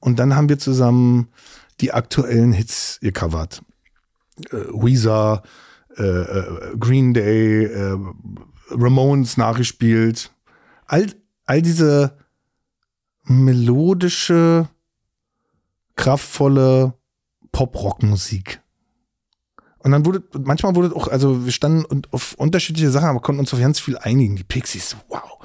Und 0.00 0.18
dann 0.18 0.36
haben 0.36 0.48
wir 0.48 0.58
zusammen 0.58 1.28
die 1.80 1.92
aktuellen 1.92 2.52
Hits 2.52 2.98
gecovert. 3.00 3.62
Äh, 4.50 4.56
Weezer, 4.72 5.42
äh, 5.96 6.02
äh, 6.02 6.76
Green 6.78 7.14
Day, 7.14 7.64
äh, 7.64 7.98
Ramones 8.70 9.36
nachgespielt. 9.36 10.32
All, 10.86 11.06
all 11.44 11.62
diese 11.62 12.16
melodische, 13.24 14.68
kraftvolle 15.96 16.94
Pop-Rock-Musik. 17.52 18.60
Und 19.78 19.92
dann 19.92 20.04
wurde, 20.04 20.22
manchmal 20.38 20.74
wurde 20.74 20.94
auch, 20.94 21.08
also 21.08 21.44
wir 21.44 21.52
standen 21.52 22.02
auf 22.10 22.34
unterschiedliche 22.34 22.90
Sachen, 22.90 23.08
aber 23.08 23.20
konnten 23.20 23.40
uns 23.40 23.54
auf 23.54 23.60
ganz 23.60 23.78
viel 23.78 23.96
einigen. 23.98 24.36
Die 24.36 24.44
Pixies, 24.44 24.96
wow 25.08 25.38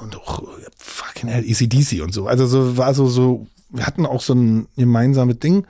und 0.00 0.16
auch 0.16 0.42
fucking 0.76 1.28
hell, 1.28 1.44
ECDC 1.44 2.02
und 2.02 2.12
so. 2.12 2.26
Also 2.26 2.46
so 2.46 2.76
war 2.76 2.94
so, 2.94 3.06
so, 3.06 3.46
wir 3.70 3.86
hatten 3.86 4.06
auch 4.06 4.20
so 4.20 4.34
ein 4.34 4.68
gemeinsames 4.76 5.38
Ding. 5.38 5.66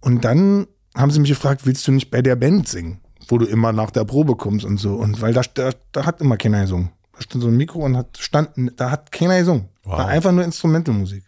Und 0.00 0.24
dann 0.24 0.66
haben 0.94 1.10
sie 1.10 1.20
mich 1.20 1.30
gefragt, 1.30 1.66
willst 1.66 1.86
du 1.86 1.92
nicht 1.92 2.10
bei 2.10 2.22
der 2.22 2.36
Band 2.36 2.68
singen? 2.68 3.00
wo 3.30 3.38
du 3.38 3.46
immer 3.46 3.72
nach 3.72 3.90
der 3.90 4.04
Probe 4.04 4.36
kommst 4.36 4.64
und 4.64 4.78
so. 4.78 4.94
Und 4.94 5.20
weil 5.20 5.32
da, 5.32 5.42
da, 5.54 5.70
da 5.92 6.06
hat 6.06 6.20
immer 6.20 6.36
keiner 6.36 6.62
gesungen. 6.62 6.90
Da 7.12 7.22
stand 7.22 7.42
so 7.42 7.48
ein 7.48 7.56
Mikro 7.56 7.80
und 7.80 7.96
hat 7.96 8.18
standen, 8.18 8.70
da 8.76 8.90
hat 8.90 9.12
keiner 9.12 9.38
gesungen. 9.38 9.68
Wow. 9.84 9.98
War 9.98 10.08
einfach 10.08 10.32
nur 10.32 10.44
Instrumentalmusik. 10.44 11.24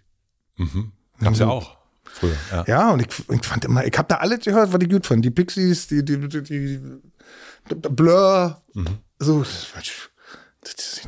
Mhm. 0.57 0.93
Gab's 1.21 1.39
ja 1.39 1.49
auch 1.49 1.77
früher. 2.05 2.37
Ja. 2.51 2.65
Ja, 2.67 2.91
und 2.91 3.01
ich, 3.01 3.31
ich 3.31 3.47
fand 3.47 3.65
immer, 3.65 3.85
ich 3.87 3.97
habe 3.97 4.09
da 4.09 4.17
alles 4.17 4.41
gehört, 4.41 4.73
was 4.73 4.81
ich 4.83 4.91
gut 4.91 5.07
fand. 5.07 5.25
Die 5.25 5.31
Pixies, 5.31 5.87
die, 5.87 6.05
die, 6.05 6.29
die, 6.29 6.43
die, 6.43 6.81
die 7.71 7.89
Blur, 7.89 8.61
so, 9.19 9.45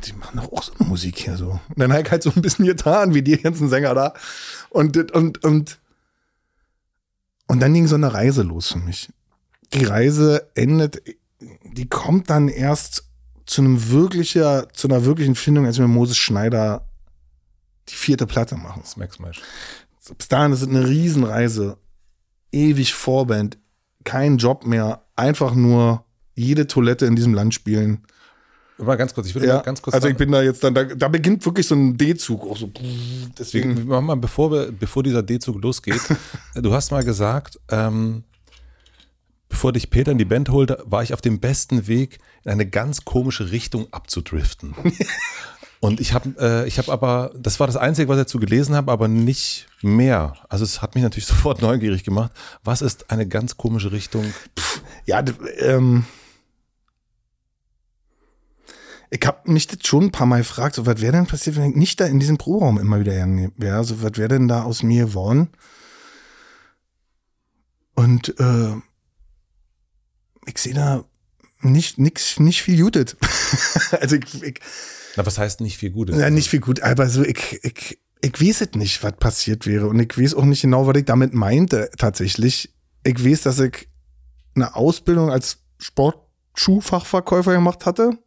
die, 0.05 0.13
machen 0.13 0.37
doch 0.37 0.51
auch 0.51 0.63
so 0.63 0.73
eine 0.77 0.87
Musik 0.87 1.17
hier 1.19 1.37
so. 1.37 1.59
Und 1.69 1.79
dann 1.79 1.93
halt 1.93 2.11
halt 2.11 2.23
so 2.23 2.31
ein 2.35 2.41
bisschen 2.41 2.65
getan, 2.65 3.13
wie 3.13 3.21
die 3.21 3.37
ganzen 3.37 3.69
Sänger 3.69 3.93
da. 3.93 4.13
Und, 4.69 4.97
und, 5.13 5.43
und, 5.43 5.79
und 7.47 7.59
dann 7.59 7.73
ging 7.73 7.87
so 7.87 7.95
eine 7.95 8.13
Reise 8.13 8.41
los 8.43 8.71
für 8.73 8.79
mich. 8.79 9.09
Die 9.73 9.85
Reise 9.85 10.49
endet, 10.55 11.01
die 11.63 11.87
kommt 11.87 12.29
dann 12.29 12.49
erst 12.49 13.05
zu 13.45 13.61
einem 13.61 13.89
wirklicher, 13.89 14.67
zu 14.73 14.87
einer 14.87 15.05
wirklichen 15.05 15.35
Findung, 15.35 15.65
als 15.65 15.77
wir 15.77 15.87
Moses 15.87 16.17
Schneider 16.17 16.87
die 17.89 17.95
vierte 17.95 18.25
Platte 18.25 18.55
machen. 18.55 18.83
Smack 18.83 19.13
Smash. 19.13 19.41
Bis 20.17 20.27
dahin 20.27 20.51
ist 20.51 20.61
es 20.61 20.67
eine 20.67 20.87
Riesenreise. 20.87 21.77
Ewig 22.51 22.93
Vorband. 22.93 23.57
Kein 24.03 24.37
Job 24.37 24.65
mehr. 24.65 25.05
Einfach 25.15 25.53
nur 25.53 26.05
jede 26.35 26.67
Toilette 26.67 27.05
in 27.05 27.15
diesem 27.15 27.33
Land 27.33 27.53
spielen. 27.53 28.05
Mal 28.77 28.95
ganz 28.95 29.13
kurz, 29.13 29.27
ich 29.27 29.35
würde 29.35 29.47
Ja, 29.47 29.55
mal 29.55 29.61
ganz 29.63 29.81
kurz 29.81 29.93
also 29.93 30.07
ich 30.09 30.17
bin 30.17 30.31
da 30.31 30.41
jetzt 30.41 30.63
dann, 30.63 30.73
da, 30.73 30.83
da 30.83 31.07
beginnt 31.07 31.45
wirklich 31.45 31.65
so 31.67 31.75
ein 31.75 31.95
D-Zug 31.97 32.41
auch 32.43 32.57
so. 32.57 32.69
Deswegen, 33.39 33.77
Wir 33.77 33.85
machen 33.85 34.05
mal, 34.05 34.15
bevor, 34.15 34.51
wir, 34.51 34.71
bevor 34.71 35.01
dieser 35.01 35.23
D-Zug 35.23 35.61
losgeht, 35.61 36.01
du 36.55 36.73
hast 36.73 36.91
mal 36.91 37.03
gesagt, 37.03 37.57
ähm, 37.69 38.23
bevor 39.47 39.71
dich 39.71 39.89
Peter 39.89 40.11
in 40.11 40.17
die 40.17 40.25
Band 40.25 40.49
holte, 40.49 40.83
war 40.85 41.03
ich 41.03 41.13
auf 41.13 41.21
dem 41.21 41.39
besten 41.39 41.87
Weg, 41.87 42.19
in 42.43 42.51
eine 42.51 42.65
ganz 42.65 43.05
komische 43.05 43.51
Richtung 43.51 43.87
abzudriften. 43.91 44.75
Und 45.79 45.99
ich 45.99 46.13
habe 46.13 46.33
äh, 46.39 46.67
ich 46.67 46.77
hab 46.79 46.89
aber, 46.89 47.31
das 47.37 47.59
war 47.59 47.67
das 47.67 47.77
Einzige, 47.77 48.07
was 48.09 48.17
ich 48.17 48.23
dazu 48.23 48.39
gelesen 48.39 48.75
habe, 48.75 48.91
aber 48.91 49.07
nicht 49.07 49.67
mehr. 49.81 50.33
Also 50.49 50.63
es 50.63 50.81
hat 50.81 50.95
mich 50.95 51.03
natürlich 51.03 51.25
sofort 51.27 51.61
neugierig 51.61 52.03
gemacht. 52.03 52.31
Was 52.63 52.81
ist 52.81 53.11
eine 53.11 53.27
ganz 53.27 53.55
komische 53.55 53.91
Richtung? 53.91 54.25
ja, 55.05 55.21
d- 55.21 55.33
ähm, 55.59 56.05
ich 59.09 59.25
habe 59.25 59.51
mich 59.51 59.67
das 59.67 59.79
schon 59.85 60.05
ein 60.05 60.11
paar 60.11 60.27
Mal 60.27 60.39
gefragt, 60.39 60.75
so 60.75 60.85
was 60.85 61.01
wäre 61.01 61.13
denn 61.13 61.27
passiert, 61.27 61.55
wenn 61.55 61.71
ich 61.71 61.75
nicht 61.75 61.99
da 61.99 62.05
in 62.05 62.19
diesem 62.19 62.37
Proberaum 62.37 62.77
immer 62.79 62.99
wieder 62.99 63.13
gegangen 63.13 63.51
wäre? 63.57 63.83
So 63.83 64.01
was 64.01 64.17
wäre 64.17 64.29
denn 64.29 64.47
da 64.47 64.63
aus 64.63 64.83
mir 64.83 65.05
geworden? 65.05 65.49
Und 67.95 68.39
äh, 68.39 68.73
ich 70.45 70.57
sehe 70.57 70.73
da 70.73 71.05
nicht, 71.61 71.97
nix, 71.97 72.39
nicht 72.39 72.61
viel 72.61 72.77
Jutet. 72.77 73.17
also 73.99 74.15
ich, 74.15 74.43
ich, 74.43 74.59
Na, 75.15 75.25
was 75.25 75.37
heißt 75.37 75.61
nicht 75.61 75.77
viel 75.77 75.91
Gutes? 75.91 76.17
Ja, 76.17 76.29
nicht 76.29 76.49
viel 76.49 76.59
gut, 76.59 76.81
aber 76.81 77.09
so, 77.09 77.23
ich, 77.23 77.59
ich, 77.63 77.99
ich 78.21 78.41
weiß 78.41 78.61
es 78.61 78.71
nicht, 78.75 79.03
was 79.03 79.13
passiert 79.17 79.65
wäre. 79.65 79.87
Und 79.87 79.99
ich 79.99 80.17
weiß 80.17 80.35
auch 80.35 80.45
nicht 80.45 80.61
genau, 80.61 80.87
was 80.87 80.97
ich 80.97 81.05
damit 81.05 81.33
meinte, 81.33 81.89
tatsächlich. 81.97 82.73
Ich 83.03 83.23
weiß, 83.23 83.41
dass 83.43 83.59
ich 83.59 83.87
eine 84.55 84.75
Ausbildung 84.75 85.29
als 85.29 85.59
Sportschuhfachverkäufer 85.77 87.53
gemacht 87.53 87.85
hatte. 87.85 88.17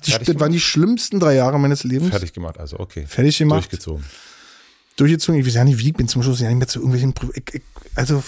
Das 0.00 0.40
waren 0.40 0.52
die 0.52 0.60
schlimmsten 0.60 1.20
drei 1.20 1.34
Jahre 1.34 1.58
meines 1.58 1.84
Lebens. 1.84 2.10
Fertig 2.10 2.32
gemacht, 2.32 2.58
also 2.58 2.78
okay. 2.78 3.06
Fertig 3.06 3.38
gemacht. 3.38 3.60
Durchgezogen. 3.60 4.04
Durchgezogen. 4.96 5.40
Ich 5.40 5.46
weiß 5.46 5.54
ja 5.54 5.64
nicht, 5.64 5.78
wie, 5.78 5.88
ich 5.88 5.94
bin 5.94 6.08
zum 6.08 6.22
Schluss 6.22 6.40
ja 6.40 6.48
nicht 6.48 6.58
mehr 6.58 6.68
zu 6.68 6.80
irgendwelchen, 6.80 7.14
ich, 7.34 7.54
ich, 7.54 7.62
also, 7.94 8.22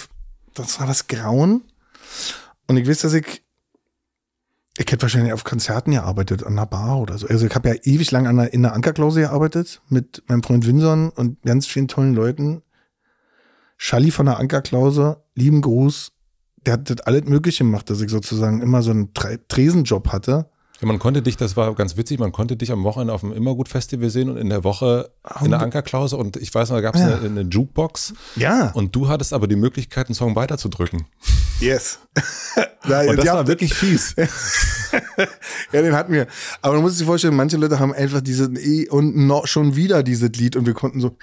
das 0.54 0.78
war 0.80 0.86
das 0.86 1.06
Grauen. 1.06 1.62
Und 2.66 2.76
ich 2.76 2.88
weiß, 2.88 3.00
dass 3.00 3.14
ich, 3.14 3.42
ich 4.76 4.86
hätte 4.90 5.02
wahrscheinlich 5.02 5.32
auf 5.32 5.44
Konzerten 5.44 5.92
gearbeitet, 5.92 6.44
an 6.44 6.52
einer 6.52 6.66
Bar 6.66 6.98
oder 7.00 7.18
so. 7.18 7.26
Also 7.28 7.46
ich 7.46 7.54
habe 7.54 7.68
ja 7.68 7.74
ewig 7.82 8.10
lang 8.10 8.26
an 8.26 8.36
der, 8.36 8.52
in 8.52 8.62
der 8.62 8.72
Ankerklause 8.72 9.20
gearbeitet 9.20 9.80
mit 9.88 10.22
meinem 10.28 10.42
Freund 10.42 10.66
Winson 10.66 11.10
und 11.10 11.42
ganz 11.42 11.66
vielen 11.66 11.88
tollen 11.88 12.14
Leuten. 12.14 12.62
Schalli 13.76 14.10
von 14.10 14.26
der 14.26 14.38
Ankerklause, 14.38 15.22
lieben 15.34 15.60
Gruß. 15.60 16.12
Der 16.64 16.74
hat 16.74 16.88
das 16.88 17.00
alles 17.00 17.24
Mögliche 17.24 17.64
gemacht, 17.64 17.90
dass 17.90 18.00
ich 18.00 18.10
sozusagen 18.10 18.62
immer 18.62 18.82
so 18.82 18.90
einen 18.90 19.12
Tre 19.12 19.38
Tresenjob 19.46 20.08
hatte. 20.08 20.50
Ja, 20.80 20.88
man 20.88 20.98
konnte 20.98 21.22
dich, 21.22 21.36
das 21.36 21.56
war 21.56 21.72
ganz 21.76 21.96
witzig, 21.96 22.18
man 22.18 22.32
konnte 22.32 22.56
dich 22.56 22.72
am 22.72 22.82
Wochenende 22.82 23.12
auf 23.12 23.20
dem 23.20 23.32
Immergut-Festival 23.32 24.10
sehen 24.10 24.28
und 24.28 24.36
in 24.36 24.48
der 24.50 24.64
Woche 24.64 25.10
in 25.42 25.50
der 25.50 25.60
Ankerklause 25.60 26.16
und 26.16 26.36
ich 26.36 26.52
weiß 26.52 26.70
noch, 26.70 26.76
da 26.78 26.80
gab 26.82 26.96
es 26.96 27.00
Ja. 27.00 27.16
eine, 27.16 27.26
eine 27.26 27.40
Jukebox 27.42 28.12
Ja. 28.36 28.70
und 28.72 28.94
du 28.94 29.08
hattest 29.08 29.32
aber 29.32 29.46
die 29.46 29.54
Möglichkeit, 29.56 30.08
einen 30.08 30.16
Song 30.16 30.34
weiterzudrücken. 30.34 31.06
Yes. 31.60 32.00
Na, 32.86 33.02
Und 33.02 33.16
das 33.16 33.26
war 33.26 33.46
wirklich 33.46 33.72
fies. 33.74 34.16
Ja, 35.72 35.80
den 35.82 35.94
hatten 35.94 36.12
wir. 36.12 36.26
Aber 36.60 36.74
man 36.74 36.82
muss 36.82 36.98
sich 36.98 37.06
vorstellen, 37.06 37.36
manche 37.36 37.56
Leute 37.56 37.78
haben 37.78 37.94
einfach 37.94 38.20
diese 38.20 38.46
eh 38.58 38.88
und 38.88 39.16
noch 39.16 39.46
schon 39.46 39.76
wieder 39.76 40.02
dieses 40.02 40.30
Lied 40.32 40.56
und 40.56 40.66
wir 40.66 40.74
konnten 40.74 41.00
so 41.00 41.16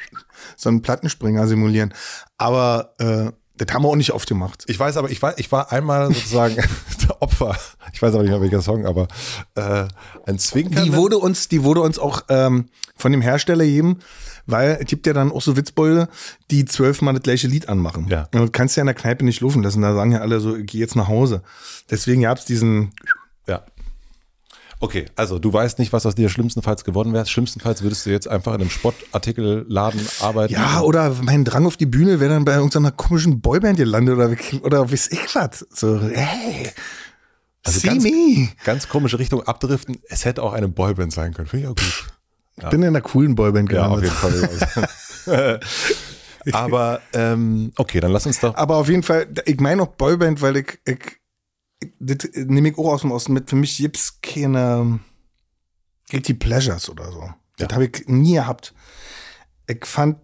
so 0.56 0.70
einen 0.70 0.82
Plattenspringer 0.82 1.48
simulieren. 1.48 1.94
Aber 2.38 2.94
äh, 3.00 3.32
das 3.58 3.74
haben 3.76 3.84
wir 3.84 3.90
auch 3.90 3.96
nicht 3.96 4.12
oft 4.12 4.28
gemacht. 4.28 4.64
Ich 4.68 4.80
weiß 4.80 4.98
aber, 4.98 5.12
ich 5.12 5.22
war, 5.22 5.38
ich 5.38 5.52
war 5.52 5.72
einmal 5.72 6.08
sozusagen 6.08 6.56
Opfer. 7.22 7.56
Ich 7.94 8.02
weiß 8.02 8.14
aber 8.14 8.24
nicht 8.24 8.32
mehr 8.32 8.42
welcher 8.42 8.62
Song, 8.62 8.86
aber 8.86 9.08
äh, 9.56 9.86
ein 10.26 10.40
Zwinkern. 10.40 10.84
Die 10.84 10.94
wurde 10.94 11.18
uns, 11.18 11.48
die 11.48 11.64
wurde 11.64 11.82
uns 11.82 12.00
auch 12.00 12.24
ähm, 12.30 12.66
von 12.96 13.12
dem 13.12 13.22
Hersteller 13.22 13.64
geben, 13.66 14.00
weil 14.46 14.78
es 14.82 14.88
gibt 14.88 15.08
ja 15.08 15.14
dann 15.14 15.32
auch 15.32 15.42
so 15.42 15.56
Witzbolde, 15.56 16.10
die 16.50 16.66
zwölfmal 16.66 17.14
das 17.14 17.24
gleiche 17.24 17.48
Lied 17.48 17.70
anmachen. 17.70 18.08
Ja. 18.10 18.28
Und 18.34 18.40
du 18.40 18.50
kannst 18.50 18.76
ja 18.76 18.82
in 18.82 18.88
der 18.88 18.96
Kneipe 18.96 19.24
nicht 19.24 19.42
laufen 19.42 19.64
lassen. 19.64 19.82
Da 19.82 19.94
sagen 19.94 20.12
ja 20.12 20.20
alle 20.20 20.40
so, 20.40 20.56
geh 20.60 20.80
jetzt 20.80 20.96
nach 20.96 21.08
Hause. 21.08 21.44
Deswegen 21.90 22.24
gab's 22.24 22.46
diesen 22.46 22.92
Ja. 23.48 23.64
Okay, 24.84 25.06
also 25.16 25.38
du 25.38 25.54
weißt 25.54 25.78
nicht, 25.78 25.94
was 25.94 26.08
aus 26.08 26.16
dir 26.16 26.28
schlimmstenfalls 26.28 26.84
geworden 26.84 27.14
wäre. 27.14 27.28
Schlimmstenfalls 27.28 27.84
würdest 27.84 28.08
du 28.08 28.10
jetzt 28.10 28.28
einfach 28.28 28.56
in 28.56 28.62
einem 28.62 28.72
Sportartikelladen 28.72 30.02
arbeiten. 30.22 30.54
Ja, 30.54 30.82
oder 30.82 31.16
mein 31.22 31.46
Drang 31.46 31.68
auf 31.68 31.78
die 31.78 31.86
Bühne 31.86 32.20
wäre 32.20 32.34
dann 32.34 32.46
bei 32.46 32.56
irgendeiner 32.56 32.92
komischen 32.92 33.42
Boyband 33.42 33.78
gelandet 33.78 34.16
oder, 34.16 34.36
oder 34.64 34.92
weiß 34.92 35.10
ich 35.12 35.36
was. 35.36 35.68
So, 35.70 36.02
hey, 36.02 36.72
Also 37.64 37.80
see 37.80 37.88
ganz- 37.88 38.04
me. 38.04 38.50
Ganz 38.64 38.88
komische 38.90 39.20
Richtung 39.20 39.44
abdriften. 39.44 40.00
Es 40.10 40.26
hätte 40.26 40.42
auch 40.44 40.54
eine 40.54 40.68
Boyband 40.68 41.14
sein 41.14 41.34
können. 41.34 41.48
Finde 41.48 41.66
ich 41.66 41.72
auch 41.72 41.76
gut. 41.76 42.08
Ich 42.58 42.70
bin 42.70 42.82
in 42.82 42.90
einer 42.90 43.02
coolen 43.02 43.36
Boyband 43.36 43.72
Ja, 43.72 43.88
gelandet. 43.88 44.12
auf 44.12 44.24
jeden 44.36 44.88
Fall. 44.88 45.60
Aber 46.54 47.02
ähm, 47.14 47.72
okay, 47.78 48.00
dann 48.00 48.12
lass 48.12 48.26
uns 48.26 48.40
doch. 48.40 48.56
Aber 48.56 48.78
auf 48.78 48.90
jeden 48.90 49.04
Fall, 49.04 49.28
ich 49.46 49.60
meine 49.60 49.84
auch 49.84 49.88
Boyband, 49.88 50.42
weil 50.42 50.58
ich, 50.58 50.80
ich, 50.86 51.00
ich 51.80 51.90
das 52.00 52.30
nehme 52.34 52.70
ich 52.70 52.78
auch 52.78 52.94
aus 52.94 53.02
dem 53.02 53.12
Osten 53.12 53.34
mit. 53.34 53.50
Für 53.50 53.56
mich 53.56 53.78
gibt's 53.78 54.20
keine 54.22 55.00
Guilty 56.10 56.34
Pleasures 56.34 56.90
oder 56.90 57.12
so. 57.12 57.30
Das 57.58 57.70
Ja. 57.70 57.76
habe 57.76 57.86
ich 57.86 58.08
nie 58.08 58.34
gehabt. 58.34 58.74
Ich 59.68 59.86
fand, 59.86 60.18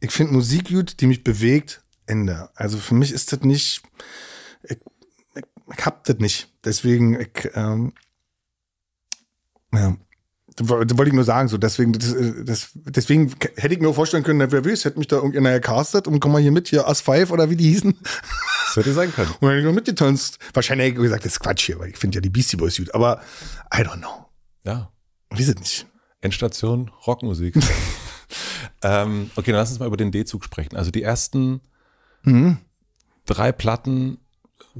ich 0.00 0.12
finde 0.12 0.32
Musik 0.34 0.68
gut, 0.68 1.00
die 1.00 1.06
mich 1.08 1.24
bewegt, 1.24 1.82
Ende. 2.06 2.50
Also 2.54 2.78
für 2.78 2.94
mich 2.94 3.10
ist 3.12 3.32
das 3.32 3.40
nicht, 3.40 3.82
ich, 4.62 4.78
ich, 5.34 5.42
ich 5.76 5.84
hab 5.86 6.04
das 6.04 6.18
nicht. 6.18 6.50
Deswegen, 6.64 7.20
ich, 7.20 7.50
ähm, 7.54 7.92
ja. 9.72 9.96
Das 10.56 10.68
woll- 10.68 10.86
das 10.86 10.96
wollte 10.96 11.08
ich 11.08 11.14
nur 11.14 11.24
sagen, 11.24 11.48
so 11.48 11.58
deswegen, 11.58 11.92
das, 11.94 12.14
das, 12.44 12.68
deswegen 12.74 13.34
hätte 13.56 13.74
ich 13.74 13.80
mir 13.80 13.92
vorstellen 13.92 14.22
können, 14.22 14.52
wer 14.52 14.64
weiß, 14.64 14.84
hätte 14.84 14.98
mich 14.98 15.08
da 15.08 15.16
irgendeiner 15.16 15.52
gecastet 15.54 16.06
und 16.06 16.20
komm 16.20 16.30
mal 16.32 16.40
hier 16.40 16.52
mit, 16.52 16.68
hier 16.68 16.86
As 16.86 17.00
5 17.00 17.32
oder 17.32 17.50
wie 17.50 17.56
die 17.56 17.68
hießen. 17.70 17.92
Das 18.02 18.76
hätte 18.76 18.92
sein 18.92 19.12
können. 19.12 19.30
Und 19.40 19.48
dann 19.48 19.56
hätte 19.56 19.68
ich 19.68 19.74
mitgetanzt. 19.74 20.38
Wahrscheinlich 20.52 20.86
hätte 20.90 20.96
ich 20.98 21.02
gesagt, 21.02 21.24
das 21.24 21.32
ist 21.32 21.40
Quatsch 21.40 21.66
hier, 21.66 21.78
weil 21.80 21.90
ich 21.90 21.96
finde 21.96 22.16
ja 22.16 22.20
die 22.20 22.30
Beastie 22.30 22.56
Boys 22.56 22.76
gut, 22.76 22.94
aber 22.94 23.20
I 23.74 23.78
don't 23.78 23.98
know. 23.98 24.26
Ja. 24.64 24.92
Weiß 25.30 25.48
es 25.48 25.56
nicht. 25.56 25.86
Endstation 26.20 26.88
Rockmusik. 27.06 27.56
ähm, 28.82 29.30
okay, 29.36 29.50
dann 29.50 29.60
lass 29.60 29.70
uns 29.70 29.80
mal 29.80 29.86
über 29.86 29.96
den 29.96 30.12
D-Zug 30.12 30.44
sprechen. 30.44 30.76
Also 30.76 30.90
die 30.92 31.02
ersten 31.02 31.60
Mhm. 32.22 32.58
drei 33.26 33.50
Platten, 33.52 34.18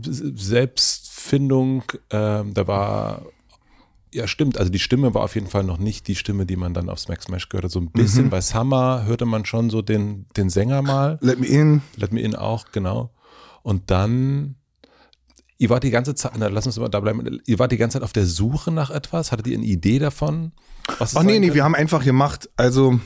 S- 0.01 0.22
Selbstfindung, 1.25 1.85
ähm, 2.11 2.53
da 2.55 2.66
war, 2.66 3.22
ja 4.12 4.27
stimmt, 4.29 4.59
also 4.59 4.70
die 4.70 4.79
Stimme 4.79 5.14
war 5.14 5.22
auf 5.22 5.35
jeden 5.35 5.47
Fall 5.47 5.64
noch 5.64 5.79
nicht 5.79 6.07
die 6.07 6.14
Stimme, 6.16 6.45
die 6.47 6.57
man 6.57 6.75
dann 6.75 6.89
auf 6.91 6.99
Smack 7.01 7.22
Smash 7.22 7.49
gehört 7.49 7.64
hat. 7.64 7.70
So 7.72 7.81
ein 7.81 7.85
Mhm. 7.87 7.93
bisschen 7.93 8.31
bei 8.31 8.41
Summer 8.43 9.05
hörte 9.07 9.25
man 9.25 9.45
schon 9.47 9.70
so 9.70 9.81
den, 9.83 10.27
den 10.37 10.51
Sänger 10.51 10.83
mal. 10.83 11.18
Let 11.22 11.41
me 11.41 11.47
in. 11.47 11.83
Let 11.97 12.12
Me 12.12 12.20
In 12.20 12.37
auch, 12.37 12.66
genau. 12.72 13.11
Und 13.62 13.91
dann, 13.91 14.57
ihr 15.57 15.70
wart 15.70 15.83
die 15.83 15.91
ganze 15.91 16.14
Zeit, 16.14 16.33
na, 16.37 16.49
lass 16.49 16.66
uns 16.66 16.79
mal 16.79 16.89
da 16.91 17.01
bleiben, 17.01 17.41
ihr 17.47 17.59
wart 17.59 17.72
die 17.72 17.79
ganze 17.79 17.95
Zeit 17.99 18.05
auf 18.05 18.12
der 18.12 18.27
Suche 18.27 18.70
nach 18.70 18.91
etwas? 18.91 19.33
Hattet 19.33 19.47
ihr 19.47 19.57
eine 19.57 19.66
Idee 19.66 19.99
davon? 19.99 20.53
Was 20.99 21.16
Ach 21.16 21.22
nee, 21.22 21.39
nee, 21.39 21.55
wir 21.55 21.64
haben 21.64 21.75
einfach 21.75 22.05
gemacht, 22.05 22.51
also 22.57 23.01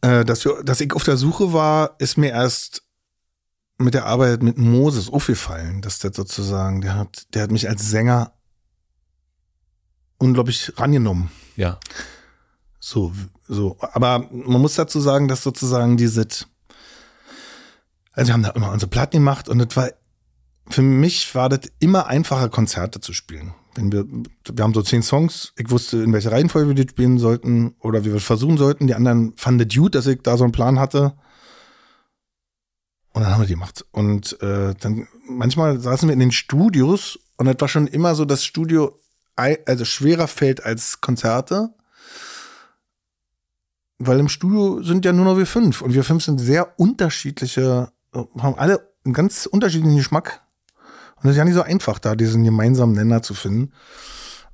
äh, 0.00 0.24
dass, 0.24 0.44
wir, 0.44 0.64
dass 0.64 0.80
ich 0.80 0.92
auf 0.92 1.04
der 1.04 1.16
Suche 1.16 1.52
war, 1.52 1.94
ist 2.00 2.18
mir 2.18 2.30
erst 2.30 2.82
mit 3.78 3.94
der 3.94 4.06
Arbeit 4.06 4.42
mit 4.42 4.58
Moses 4.58 5.08
aufgefallen, 5.08 5.80
dass 5.82 6.00
der 6.00 6.12
sozusagen, 6.12 6.80
der 6.80 6.96
hat, 6.96 7.26
der 7.34 7.42
hat 7.42 7.50
mich 7.50 7.68
als 7.68 7.88
Sänger 7.88 8.32
unglaublich 10.18 10.72
rangenommen. 10.76 11.30
Ja, 11.56 11.78
So, 12.80 13.12
so. 13.46 13.76
Aber 13.80 14.28
man 14.30 14.60
muss 14.60 14.74
dazu 14.74 15.00
sagen, 15.00 15.28
dass 15.28 15.42
sozusagen 15.42 15.96
diese, 15.96 16.26
also 18.12 18.28
wir 18.28 18.32
haben 18.32 18.42
da 18.42 18.50
immer 18.50 18.72
unsere 18.72 18.90
Platten 18.90 19.16
gemacht 19.16 19.48
und 19.48 19.58
das 19.58 19.76
war 19.76 19.90
für 20.70 20.82
mich 20.82 21.34
war 21.34 21.48
das 21.48 21.60
immer 21.78 22.06
einfacher, 22.08 22.48
Konzerte 22.48 23.00
zu 23.00 23.12
spielen. 23.12 23.54
Wenn 23.74 23.92
wir, 23.92 24.04
wir 24.52 24.64
haben 24.64 24.74
so 24.74 24.82
zehn 24.82 25.02
Songs, 25.02 25.52
ich 25.56 25.70
wusste, 25.70 26.02
in 26.02 26.12
welcher 26.12 26.32
Reihenfolge 26.32 26.68
wir 26.68 26.74
die 26.74 26.90
spielen 26.90 27.18
sollten 27.18 27.74
oder 27.80 28.04
wie 28.04 28.12
wir 28.12 28.20
versuchen 28.20 28.58
sollten. 28.58 28.86
Die 28.86 28.94
anderen 28.94 29.32
fanden 29.36 29.66
das 29.66 29.76
gut, 29.76 29.94
dass 29.94 30.06
ich 30.06 30.20
da 30.22 30.36
so 30.36 30.44
einen 30.44 30.52
Plan 30.52 30.78
hatte. 30.78 31.14
Und 33.18 33.24
dann 33.24 33.32
haben 33.32 33.42
wir 33.42 33.46
die 33.48 33.54
gemacht. 33.54 33.84
Und 33.90 34.40
äh, 34.42 34.76
dann 34.78 35.08
manchmal 35.28 35.80
saßen 35.80 36.08
wir 36.08 36.12
in 36.12 36.20
den 36.20 36.30
Studios 36.30 37.18
und 37.36 37.46
das 37.46 37.56
war 37.58 37.66
schon 37.66 37.88
immer 37.88 38.14
so, 38.14 38.24
dass 38.24 38.44
Studio 38.44 38.96
also 39.34 39.84
schwerer 39.84 40.28
fällt 40.28 40.64
als 40.64 41.00
Konzerte. 41.00 41.70
Weil 43.98 44.20
im 44.20 44.28
Studio 44.28 44.84
sind 44.84 45.04
ja 45.04 45.12
nur 45.12 45.24
noch 45.24 45.36
wir 45.36 45.46
fünf 45.46 45.82
und 45.82 45.94
wir 45.94 46.04
fünf 46.04 46.22
sind 46.22 46.38
sehr 46.38 46.78
unterschiedliche, 46.78 47.90
haben 48.14 48.56
alle 48.56 48.88
einen 49.04 49.14
ganz 49.14 49.46
unterschiedlichen 49.46 49.96
Geschmack. 49.96 50.40
Und 51.16 51.24
es 51.24 51.32
ist 51.32 51.38
ja 51.38 51.44
nicht 51.44 51.54
so 51.54 51.62
einfach, 51.62 51.98
da 51.98 52.14
diesen 52.14 52.44
gemeinsamen 52.44 52.94
Nenner 52.94 53.22
zu 53.22 53.34
finden. 53.34 53.72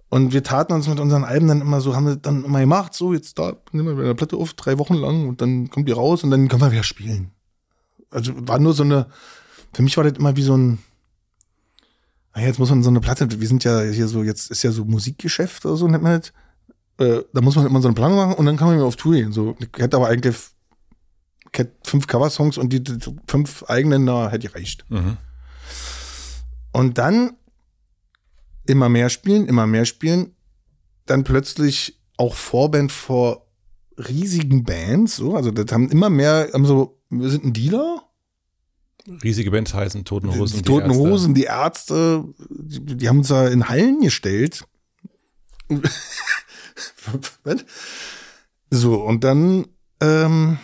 Und 0.08 0.32
wir 0.32 0.42
taten 0.42 0.72
uns 0.72 0.88
mit 0.88 1.00
unseren 1.00 1.24
Alben 1.24 1.48
dann 1.48 1.60
immer 1.60 1.82
so, 1.82 1.94
haben 1.94 2.06
wir 2.06 2.16
dann 2.16 2.46
immer 2.46 2.60
gemacht, 2.60 2.94
so 2.94 3.12
jetzt 3.12 3.38
da, 3.38 3.56
nehmen 3.72 3.98
wir 3.98 4.04
eine 4.04 4.14
Platte 4.14 4.38
auf, 4.38 4.54
drei 4.54 4.78
Wochen 4.78 4.94
lang 4.94 5.28
und 5.28 5.42
dann 5.42 5.68
kommt 5.68 5.86
die 5.86 5.92
raus 5.92 6.24
und 6.24 6.30
dann 6.30 6.48
können 6.48 6.62
wir 6.62 6.72
wieder 6.72 6.82
spielen. 6.82 7.34
Also 8.14 8.32
war 8.36 8.58
nur 8.58 8.72
so 8.72 8.82
eine, 8.82 9.06
für 9.72 9.82
mich 9.82 9.96
war 9.96 10.04
das 10.04 10.18
immer 10.18 10.36
wie 10.36 10.42
so 10.42 10.56
ein, 10.56 10.78
naja, 12.34 12.48
jetzt 12.48 12.58
muss 12.58 12.70
man 12.70 12.82
so 12.82 12.90
eine 12.90 13.00
Platte, 13.00 13.40
wir 13.40 13.48
sind 13.48 13.64
ja 13.64 13.80
hier 13.82 14.08
so, 14.08 14.22
jetzt 14.22 14.50
ist 14.50 14.62
ja 14.62 14.72
so 14.72 14.84
Musikgeschäft 14.84 15.64
oder 15.66 15.76
so, 15.76 15.86
nennt 15.88 16.02
man 16.02 16.20
das. 16.20 16.32
Äh, 16.98 17.24
da 17.32 17.40
muss 17.40 17.56
man 17.56 17.66
immer 17.66 17.80
so 17.80 17.88
eine 17.88 17.94
Planung 17.94 18.16
machen 18.16 18.34
und 18.34 18.46
dann 18.46 18.56
kann 18.56 18.68
man 18.68 18.76
wieder 18.76 18.86
auf 18.86 18.96
Tour 18.96 19.14
gehen. 19.14 19.32
So, 19.32 19.56
ich 19.58 19.68
hätte 19.80 19.96
aber 19.96 20.08
eigentlich 20.08 20.36
ich 21.54 21.58
hätte 21.60 21.76
fünf 21.84 22.08
Coversongs 22.08 22.58
und 22.58 22.72
die, 22.72 22.82
die 22.82 22.98
fünf 23.28 23.62
eigenen, 23.68 24.06
da 24.06 24.28
hätte 24.28 24.48
gereicht. 24.48 24.84
Mhm. 24.88 25.16
Und 26.72 26.98
dann 26.98 27.36
immer 28.66 28.88
mehr 28.88 29.08
spielen, 29.08 29.46
immer 29.46 29.66
mehr 29.66 29.84
spielen, 29.84 30.34
dann 31.06 31.22
plötzlich 31.22 32.00
auch 32.16 32.34
Vorband 32.34 32.90
vor 32.90 33.46
riesigen 33.96 34.64
Bands, 34.64 35.16
so, 35.16 35.36
also 35.36 35.52
das 35.52 35.72
haben 35.72 35.90
immer 35.90 36.10
mehr, 36.10 36.50
haben 36.52 36.66
so, 36.66 37.00
wir 37.10 37.30
sind 37.30 37.44
ein 37.44 37.52
Dealer. 37.52 38.02
Riesige 39.06 39.50
Bands 39.50 39.74
heißen 39.74 40.04
Toten 40.04 40.34
Hosen. 40.34 40.56
Die, 40.56 40.62
die 40.62 40.68
Toten. 40.68 40.94
Hosen, 40.94 41.34
die 41.34 41.44
Ärzte, 41.44 42.24
die, 42.48 42.96
die 42.96 43.08
haben 43.08 43.18
uns 43.18 43.28
da 43.28 43.46
in 43.48 43.68
Hallen 43.68 44.00
gestellt. 44.00 44.64
so, 48.70 49.02
und 49.02 49.24
dann, 49.24 49.66
ähm, 50.00 50.58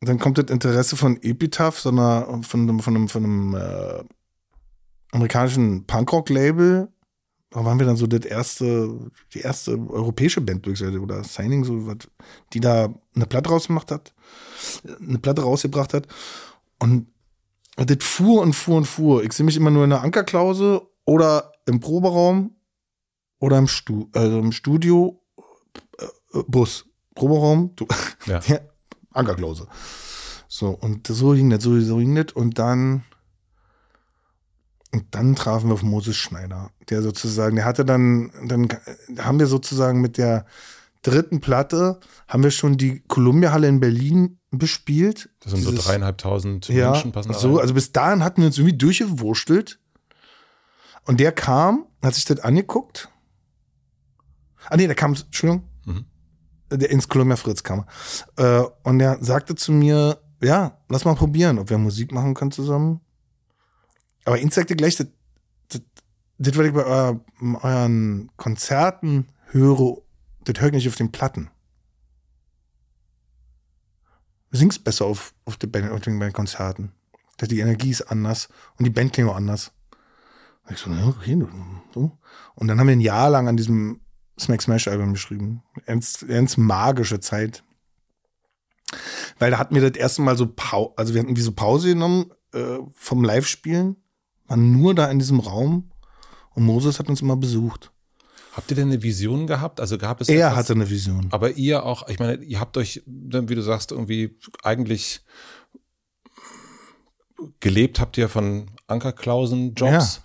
dann 0.00 0.18
kommt 0.18 0.38
das 0.38 0.46
Interesse 0.46 0.96
von 0.96 1.22
Epitaph, 1.22 1.78
sondern 1.78 2.42
von, 2.42 2.80
von 2.80 2.96
einem, 2.96 3.08
von 3.08 3.24
einem 3.24 3.54
äh, 3.54 4.04
amerikanischen 5.12 5.86
Punkrock-Label. 5.86 6.88
Da 7.50 7.64
waren 7.64 7.78
wir 7.78 7.86
dann 7.86 7.96
so 7.96 8.06
das 8.06 8.26
erste, 8.26 9.10
die 9.32 9.40
erste 9.40 9.78
europäische 9.88 10.42
Band 10.42 10.66
durch 10.66 10.82
oder 10.82 11.24
Signing, 11.24 11.64
so 11.64 11.86
was, 11.86 11.96
die 12.52 12.60
da 12.60 12.92
eine 13.14 13.26
Platte 13.26 13.48
rausgemacht 13.48 13.90
hat, 13.90 14.12
eine 15.00 15.18
Platte 15.18 15.42
rausgebracht 15.42 15.94
hat. 15.94 16.06
Und 16.78 17.08
das 17.76 17.98
fuhr 18.00 18.42
und 18.42 18.54
fuhr 18.54 18.76
und 18.76 18.86
fuhr. 18.86 19.24
Ich 19.24 19.32
sehe 19.32 19.46
mich 19.46 19.56
immer 19.56 19.70
nur 19.70 19.84
in 19.84 19.90
der 19.90 20.02
Ankerklause 20.02 20.82
oder 21.04 21.52
im 21.66 21.80
Proberaum 21.80 22.56
oder 23.38 23.58
im, 23.58 23.68
Stu 23.68 24.08
also 24.12 24.38
im 24.38 24.52
Studio, 24.52 25.22
äh, 25.98 26.42
Bus, 26.46 26.86
Proberaum, 27.14 27.74
du, 27.76 27.86
ja. 28.26 28.40
ja, 28.46 28.60
Ankerklause. 29.12 29.68
So, 30.48 30.70
und 30.70 31.06
so 31.06 31.32
ging 31.32 31.50
das, 31.50 31.62
so, 31.62 31.78
so 31.80 31.98
ging 31.98 32.14
das. 32.14 32.32
Und 32.32 32.58
dann 32.58 33.04
und 34.90 35.04
dann 35.10 35.36
trafen 35.36 35.68
wir 35.68 35.74
auf 35.74 35.82
Moses 35.82 36.16
Schneider, 36.16 36.70
der 36.88 37.02
sozusagen, 37.02 37.56
der 37.56 37.66
hatte 37.66 37.84
dann, 37.84 38.32
dann 38.46 38.68
haben 39.18 39.38
wir 39.38 39.46
sozusagen 39.46 40.00
mit 40.00 40.16
der 40.16 40.46
dritten 41.02 41.40
Platte, 41.40 42.00
haben 42.26 42.42
wir 42.42 42.50
schon 42.50 42.78
die 42.78 43.00
Columbia-Halle 43.06 43.68
in 43.68 43.80
Berlin 43.80 44.37
bespielt. 44.50 45.30
Das 45.40 45.52
sind 45.52 45.60
Dieses, 45.60 45.74
so 45.74 45.82
dreieinhalbtausend 45.82 46.68
ja, 46.68 46.92
Menschen 46.92 47.12
passen 47.12 47.32
da 47.32 47.38
So, 47.38 47.54
rein. 47.54 47.62
also 47.62 47.74
bis 47.74 47.92
dahin 47.92 48.24
hatten 48.24 48.40
wir 48.40 48.46
uns 48.46 48.58
irgendwie 48.58 48.76
durchgewurstelt. 48.76 49.78
Und 51.04 51.20
der 51.20 51.32
kam, 51.32 51.86
hat 52.02 52.14
sich 52.14 52.24
das 52.24 52.40
angeguckt. 52.40 53.08
Ah 54.68 54.76
nee, 54.76 54.86
der 54.86 54.96
kam, 54.96 55.14
Entschuldigung, 55.14 55.68
mhm. 55.86 56.04
der 56.70 56.90
ins 56.90 57.08
Columbia 57.08 57.36
Fritz 57.36 57.62
kam. 57.62 57.86
Äh, 58.36 58.62
und 58.82 58.98
der 58.98 59.22
sagte 59.22 59.54
zu 59.54 59.72
mir, 59.72 60.20
ja, 60.42 60.78
lass 60.88 61.04
mal 61.04 61.14
probieren, 61.14 61.58
ob 61.58 61.70
wir 61.70 61.78
Musik 61.78 62.12
machen 62.12 62.34
können 62.34 62.50
zusammen. 62.50 63.00
Aber 64.24 64.38
ihn 64.38 64.50
zeigt 64.50 64.76
gleich, 64.76 64.96
das, 64.96 65.08
das, 65.68 65.80
das, 66.38 66.56
was 66.56 66.66
ich 66.66 66.72
bei 66.72 66.84
euer, 66.84 67.20
euren 67.40 68.30
Konzerten 68.36 69.28
höre, 69.46 70.02
das 70.44 70.60
höre 70.60 70.68
ich 70.68 70.74
nicht 70.74 70.88
auf 70.88 70.96
den 70.96 71.12
Platten. 71.12 71.50
Singst 74.50 74.84
besser 74.84 75.04
auf, 75.04 75.34
auf, 75.44 75.56
den, 75.56 75.90
auf 75.90 76.00
den 76.00 76.32
Konzerten. 76.32 76.92
Die 77.40 77.60
Energie 77.60 77.90
ist 77.90 78.02
anders 78.02 78.48
und 78.78 78.84
die 78.84 78.90
Band 78.90 79.12
klingt 79.12 79.30
auch 79.30 79.36
anders. 79.36 79.72
Und 80.64 80.74
ich 80.74 80.80
so, 80.80 80.90
ja, 80.90 81.06
okay, 81.06 81.46
so. 81.94 82.18
Und 82.54 82.68
dann 82.68 82.80
haben 82.80 82.88
wir 82.88 82.96
ein 82.96 83.00
Jahr 83.00 83.30
lang 83.30 83.48
an 83.48 83.56
diesem 83.56 84.00
Smack 84.38 84.62
Smash 84.62 84.88
Album 84.88 85.12
geschrieben. 85.12 85.62
Ernst, 85.86 86.24
ernst 86.28 86.58
magische 86.58 87.20
Zeit. 87.20 87.62
Weil 89.38 89.50
da 89.50 89.58
hatten 89.58 89.74
wir 89.74 89.88
das 89.88 89.98
erste 89.98 90.22
Mal 90.22 90.36
so 90.36 90.46
Pause, 90.46 90.94
also 90.96 91.14
wir 91.14 91.20
hatten 91.20 91.36
wie 91.36 91.42
so 91.42 91.52
Pause 91.52 91.88
genommen 91.88 92.32
äh, 92.52 92.78
vom 92.94 93.22
Live-Spielen 93.22 93.96
waren 94.46 94.72
nur 94.72 94.94
da 94.94 95.10
in 95.10 95.18
diesem 95.18 95.40
Raum 95.40 95.90
und 96.54 96.64
Moses 96.64 96.98
hat 96.98 97.08
uns 97.08 97.20
immer 97.20 97.36
besucht. 97.36 97.92
Habt 98.52 98.70
ihr 98.70 98.76
denn 98.76 98.88
eine 98.88 99.02
Vision 99.02 99.46
gehabt? 99.46 99.80
Also 99.80 99.98
gab 99.98 100.20
es 100.20 100.28
Er 100.28 100.48
etwas, 100.48 100.56
hatte 100.56 100.72
eine 100.72 100.90
Vision. 100.90 101.28
Aber 101.30 101.52
ihr 101.52 101.84
auch, 101.84 102.08
ich 102.08 102.18
meine, 102.18 102.42
ihr 102.42 102.60
habt 102.60 102.76
euch, 102.76 103.02
wie 103.06 103.54
du 103.54 103.62
sagst, 103.62 103.92
irgendwie 103.92 104.36
eigentlich 104.62 105.22
gelebt 107.60 108.00
habt 108.00 108.18
ihr 108.18 108.28
von 108.28 108.70
Ankerklausen-Jobs. 108.86 110.16
Ja. 110.16 110.22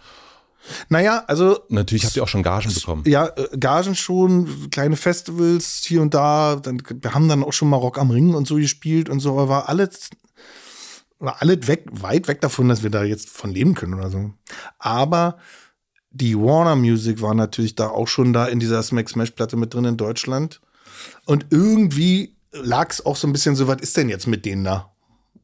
Naja, 0.89 1.24
also. 1.28 1.59
Natürlich 1.69 2.05
habt 2.05 2.15
ihr 2.15 2.24
auch 2.24 2.28
schon 2.28 2.43
Gagen 2.43 2.74
bekommen. 2.74 3.03
Ja, 3.05 3.28
äh, 3.28 3.57
Gagen 3.57 3.95
schon, 3.95 4.69
kleine 4.71 4.95
Festivals 4.95 5.84
hier 5.84 6.01
und 6.01 6.13
da. 6.13 6.55
Dann, 6.55 6.82
wir 6.89 7.13
haben 7.13 7.28
dann 7.28 7.43
auch 7.43 7.53
schon 7.53 7.69
mal 7.69 7.78
Rock 7.78 7.99
am 7.99 8.11
Ring 8.11 8.34
und 8.34 8.47
so 8.47 8.55
gespielt 8.55 9.09
und 9.09 9.19
so, 9.19 9.34
aber 9.34 9.49
war 9.49 9.69
alles 9.69 10.09
war 11.19 11.41
alles 11.41 11.67
weg, 11.67 11.86
weit 11.91 12.28
weg 12.28 12.41
davon, 12.41 12.67
dass 12.67 12.84
wir 12.84 12.89
da 12.89 13.03
jetzt 13.03 13.30
von 13.30 13.51
leben 13.51 13.76
können 13.76 13.93
oder 13.93 14.09
so. 14.09 14.34
Aber 14.78 15.38
die 16.14 16.38
Warner 16.38 16.76
Music 16.76 17.22
war 17.22 17.34
natürlich 17.34 17.76
da 17.76 17.88
auch 17.88 18.07
schon 18.07 18.34
da 18.34 18.45
in 18.45 18.59
dieser 18.59 18.82
Smack 18.84 19.09
Smash 19.09 19.32
Platte 19.32 19.57
mit 19.57 19.74
drin 19.74 19.86
in 19.86 19.97
Deutschland. 19.97 20.61
Und 21.26 21.47
irgendwie 21.49 22.36
lag 22.51 22.91
es 22.91 23.05
auch 23.05 23.16
so 23.16 23.28
ein 23.28 23.34
bisschen 23.34 23.55
so, 23.55 23.68
was 23.68 23.82
ist 23.82 23.97
denn 23.97 24.09
jetzt 24.09 24.28
mit 24.28 24.45
denen 24.45 24.64
da? 24.64 24.91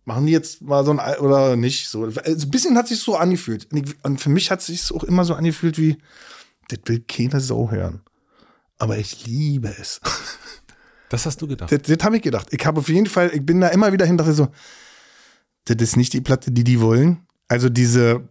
Machen 0.05 0.27
die 0.27 0.31
jetzt 0.31 0.61
mal 0.61 0.85
so 0.85 0.91
ein, 0.91 1.19
oder 1.19 1.55
nicht? 1.55 1.87
So, 1.87 2.05
also 2.05 2.21
ein 2.21 2.51
bisschen 2.51 2.77
hat 2.77 2.87
sich 2.87 2.99
so 2.99 3.15
angefühlt. 3.15 3.67
Und 4.03 4.21
für 4.21 4.29
mich 4.29 4.51
hat 4.51 4.61
sich 4.61 4.91
auch 4.93 5.03
immer 5.03 5.25
so 5.25 5.33
angefühlt 5.33 5.77
wie, 5.79 5.97
das 6.69 6.79
will 6.85 7.03
keine 7.07 7.41
Sau 7.41 7.71
hören. 7.71 8.01
Aber 8.77 8.97
ich 8.97 9.25
liebe 9.25 9.73
es. 9.79 9.99
Das 11.09 11.25
hast 11.25 11.41
du 11.41 11.47
gedacht? 11.47 11.71
Das, 11.71 11.81
das 11.81 12.05
habe 12.05 12.17
ich 12.17 12.21
gedacht. 12.21 12.47
Ich 12.51 12.63
habe 12.65 12.79
auf 12.79 12.89
jeden 12.89 13.07
Fall, 13.07 13.31
ich 13.33 13.43
bin 13.43 13.59
da 13.59 13.69
immer 13.69 13.91
wieder 13.91 14.05
hin, 14.05 14.17
dachte 14.17 14.33
so, 14.33 14.49
das 15.65 15.77
ist 15.79 15.97
nicht 15.97 16.13
die 16.13 16.21
Platte, 16.21 16.51
die 16.51 16.63
die 16.63 16.79
wollen. 16.79 17.25
Also 17.47 17.69
diese 17.69 18.29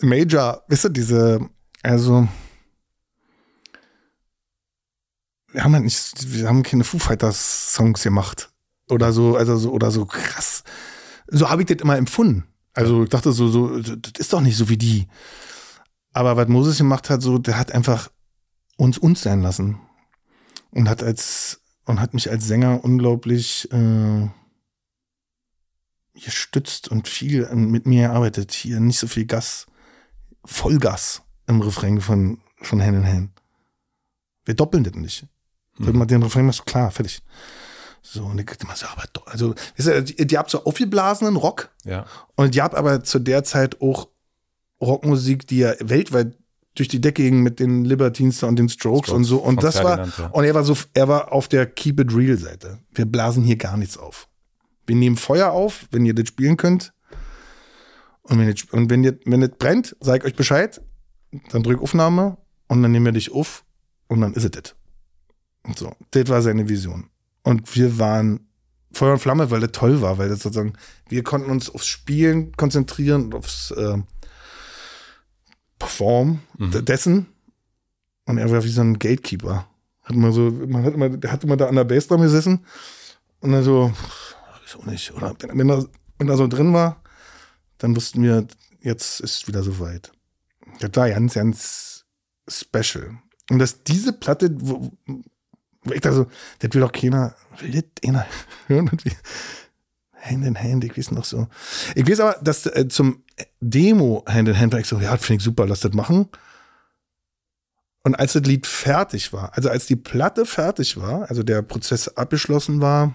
Major, 0.00 0.62
wisst 0.68 0.84
ihr, 0.84 0.90
diese, 0.90 1.48
also 1.82 2.28
wir 5.52 5.64
haben 5.64 5.74
halt 5.74 5.84
nicht, 5.84 6.32
wir 6.32 6.48
haben 6.48 6.62
keine 6.62 6.84
Foo 6.84 6.98
Fighters 6.98 7.74
Songs 7.74 8.02
gemacht 8.02 8.50
oder 8.88 9.12
so, 9.12 9.36
also 9.36 9.56
so 9.56 9.72
oder 9.72 9.90
so 9.90 10.06
krass. 10.06 10.64
So 11.26 11.50
habe 11.50 11.62
ich 11.62 11.68
das 11.68 11.78
immer 11.78 11.96
empfunden. 11.96 12.44
Also 12.72 13.04
ich 13.04 13.10
dachte 13.10 13.32
so, 13.32 13.48
so, 13.48 13.78
das 13.78 14.12
ist 14.18 14.32
doch 14.32 14.40
nicht 14.40 14.56
so 14.56 14.68
wie 14.68 14.78
die. 14.78 15.08
Aber 16.12 16.36
was 16.36 16.48
Moses 16.48 16.78
gemacht 16.78 17.10
hat, 17.10 17.22
so, 17.22 17.38
der 17.38 17.58
hat 17.58 17.72
einfach 17.72 18.10
uns 18.76 18.98
uns 18.98 19.22
sein 19.22 19.42
lassen 19.42 19.78
und 20.70 20.88
hat 20.88 21.02
als 21.02 21.60
und 21.84 22.00
hat 22.00 22.14
mich 22.14 22.30
als 22.30 22.46
Sänger 22.46 22.82
unglaublich 22.84 23.70
äh, 23.72 24.28
gestützt 26.14 26.88
und 26.88 27.08
viel 27.08 27.48
mit 27.54 27.86
mir 27.86 28.12
arbeitet. 28.12 28.52
Hier 28.52 28.80
nicht 28.80 28.98
so 28.98 29.06
viel 29.06 29.26
Gas, 29.26 29.66
Vollgas 30.44 31.22
im 31.46 31.60
Refrain 31.60 32.00
von, 32.00 32.40
von 32.60 32.82
Hand 32.82 32.96
in 32.96 33.06
Hand. 33.06 33.30
Wir 34.44 34.54
doppeln 34.54 34.84
das 34.84 34.94
nicht. 34.94 35.26
Mhm. 35.78 35.86
Wenn 35.86 35.96
man 35.96 36.08
den 36.08 36.22
Refrain 36.22 36.46
macht, 36.46 36.66
klar, 36.66 36.90
fertig. 36.90 37.22
So, 38.02 38.24
und 38.24 38.40
ich 38.40 38.46
immer 38.60 38.74
so, 38.74 38.86
aber 38.86 39.04
doch, 39.12 39.26
also, 39.28 39.54
die, 39.78 40.26
die 40.26 40.38
habt 40.38 40.50
so 40.50 40.64
aufgeblasenen 40.64 41.36
Rock. 41.36 41.70
Ja. 41.84 42.04
Und 42.34 42.54
die 42.54 42.60
habt 42.60 42.74
aber 42.74 43.04
zu 43.04 43.20
der 43.20 43.44
Zeit 43.44 43.80
auch 43.80 44.08
Rockmusik, 44.80 45.46
die 45.46 45.58
ja 45.58 45.74
weltweit 45.78 46.36
durch 46.74 46.88
die 46.88 47.00
Decke 47.00 47.22
ging 47.22 47.42
mit 47.42 47.60
den 47.60 47.84
Libertines 47.84 48.42
und 48.42 48.58
den 48.58 48.68
Strokes, 48.68 49.08
Strokes 49.08 49.16
und 49.16 49.24
so. 49.24 49.38
Und 49.38 49.62
das 49.62 49.78
Ferdinand, 49.78 50.18
war, 50.18 50.26
ja. 50.26 50.32
und 50.32 50.44
er 50.44 50.54
war 50.54 50.64
so, 50.64 50.76
er 50.94 51.06
war 51.06 51.32
auf 51.32 51.46
der 51.48 51.66
Keep 51.66 52.00
It 52.00 52.14
Real 52.14 52.36
Seite. 52.36 52.78
Wir 52.92 53.04
blasen 53.04 53.44
hier 53.44 53.56
gar 53.56 53.76
nichts 53.76 53.96
auf. 53.96 54.28
Wir 54.86 54.96
nehmen 54.96 55.16
Feuer 55.16 55.52
auf, 55.52 55.86
wenn 55.90 56.04
ihr 56.04 56.14
das 56.14 56.28
spielen 56.28 56.56
könnt. 56.56 56.92
Und 58.22 58.38
wenn, 58.38 58.48
jetzt, 58.48 58.72
und 58.72 58.90
wenn, 58.90 59.04
ihr, 59.04 59.18
wenn 59.26 59.42
es 59.42 59.50
brennt, 59.58 59.96
sag 60.00 60.22
ich 60.22 60.24
euch 60.24 60.34
Bescheid, 60.34 60.80
dann 61.50 61.62
drück 61.62 61.80
Aufnahme 61.80 62.36
und 62.68 62.82
dann 62.82 62.92
nehmen 62.92 63.06
wir 63.06 63.12
dich 63.12 63.32
auf 63.32 63.64
und 64.08 64.20
dann 64.20 64.34
ist 64.34 64.44
es 64.44 64.50
das. 64.50 64.74
Und 65.64 65.78
so, 65.78 65.92
das 66.10 66.28
war 66.28 66.42
seine 66.42 66.68
Vision. 66.68 67.08
Und 67.42 67.74
wir 67.74 67.98
waren 67.98 68.48
Feuer 68.92 69.14
und 69.14 69.18
Flamme, 69.20 69.50
weil 69.50 69.60
das 69.60 69.72
toll 69.72 70.02
war, 70.02 70.18
weil 70.18 70.28
das 70.28 70.40
sozusagen, 70.40 70.74
wir 71.08 71.22
konnten 71.22 71.50
uns 71.50 71.70
aufs 71.70 71.86
Spielen 71.86 72.52
konzentrieren 72.56 73.24
und 73.26 73.34
aufs 73.34 73.70
äh, 73.70 73.98
Perform 75.78 76.40
Mhm. 76.58 76.84
dessen. 76.84 77.26
Und 78.26 78.38
er 78.38 78.50
war 78.50 78.62
wie 78.62 78.68
so 78.68 78.82
ein 78.82 78.98
Gatekeeper. 78.98 79.66
Hat 80.02 80.16
man 80.16 80.32
so, 80.32 80.50
man 80.50 80.84
hat 80.84 80.94
immer, 80.94 81.08
der 81.08 81.32
hat 81.32 81.44
immer 81.44 81.56
da 81.56 81.66
an 81.68 81.76
der 81.76 81.84
Bassdrum 81.84 82.20
gesessen 82.22 82.64
und 83.40 83.52
dann 83.52 83.64
so, 83.64 83.92
wieso 84.64 84.88
nicht? 84.88 85.12
Oder 85.14 85.34
wenn 85.40 85.70
er, 85.70 85.86
wenn 86.18 86.28
er 86.28 86.36
so 86.36 86.46
drin 86.46 86.72
war, 86.72 87.02
dann 87.78 87.96
wussten 87.96 88.22
wir, 88.22 88.46
jetzt 88.80 89.20
ist 89.20 89.48
wieder 89.48 89.62
soweit. 89.62 90.12
Das 90.80 90.90
war 90.94 91.08
ganz, 91.08 91.34
ganz 91.34 92.04
special. 92.48 93.18
Und 93.50 93.58
dass 93.58 93.82
diese 93.82 94.12
Platte, 94.12 94.50
wo, 94.54 94.90
wo 95.84 95.92
ich 95.92 96.00
da 96.00 96.12
so, 96.12 96.26
das 96.60 96.72
will 96.72 96.80
doch 96.80 96.92
keiner, 96.92 97.34
will 97.58 97.72
das 97.72 98.08
einer 98.08 98.26
hören? 98.66 98.88
Und 98.88 99.04
wir, 99.04 99.12
Hand 100.22 100.44
in 100.46 100.58
Hand, 100.58 100.84
ich 100.84 100.96
weiß 100.96 101.10
noch 101.10 101.24
so. 101.24 101.48
Ich 101.94 102.08
weiß 102.08 102.20
aber, 102.20 102.36
dass 102.42 102.66
äh, 102.66 102.86
zum 102.88 103.24
Demo 103.60 104.24
Hand 104.26 104.48
in 104.48 104.58
Hand 104.58 104.72
war 104.72 104.80
ich 104.80 104.86
so, 104.86 105.00
ja, 105.00 105.16
finde 105.16 105.38
ich 105.38 105.44
super, 105.44 105.66
lass 105.66 105.80
das 105.80 105.92
machen. 105.92 106.28
Und 108.04 108.14
als 108.16 108.32
das 108.32 108.42
Lied 108.42 108.66
fertig 108.66 109.32
war, 109.32 109.56
also 109.56 109.68
als 109.68 109.86
die 109.86 109.96
Platte 109.96 110.44
fertig 110.46 110.96
war, 110.96 111.28
also 111.28 111.42
der 111.42 111.62
Prozess 111.62 112.08
abgeschlossen 112.08 112.80
war, 112.80 113.14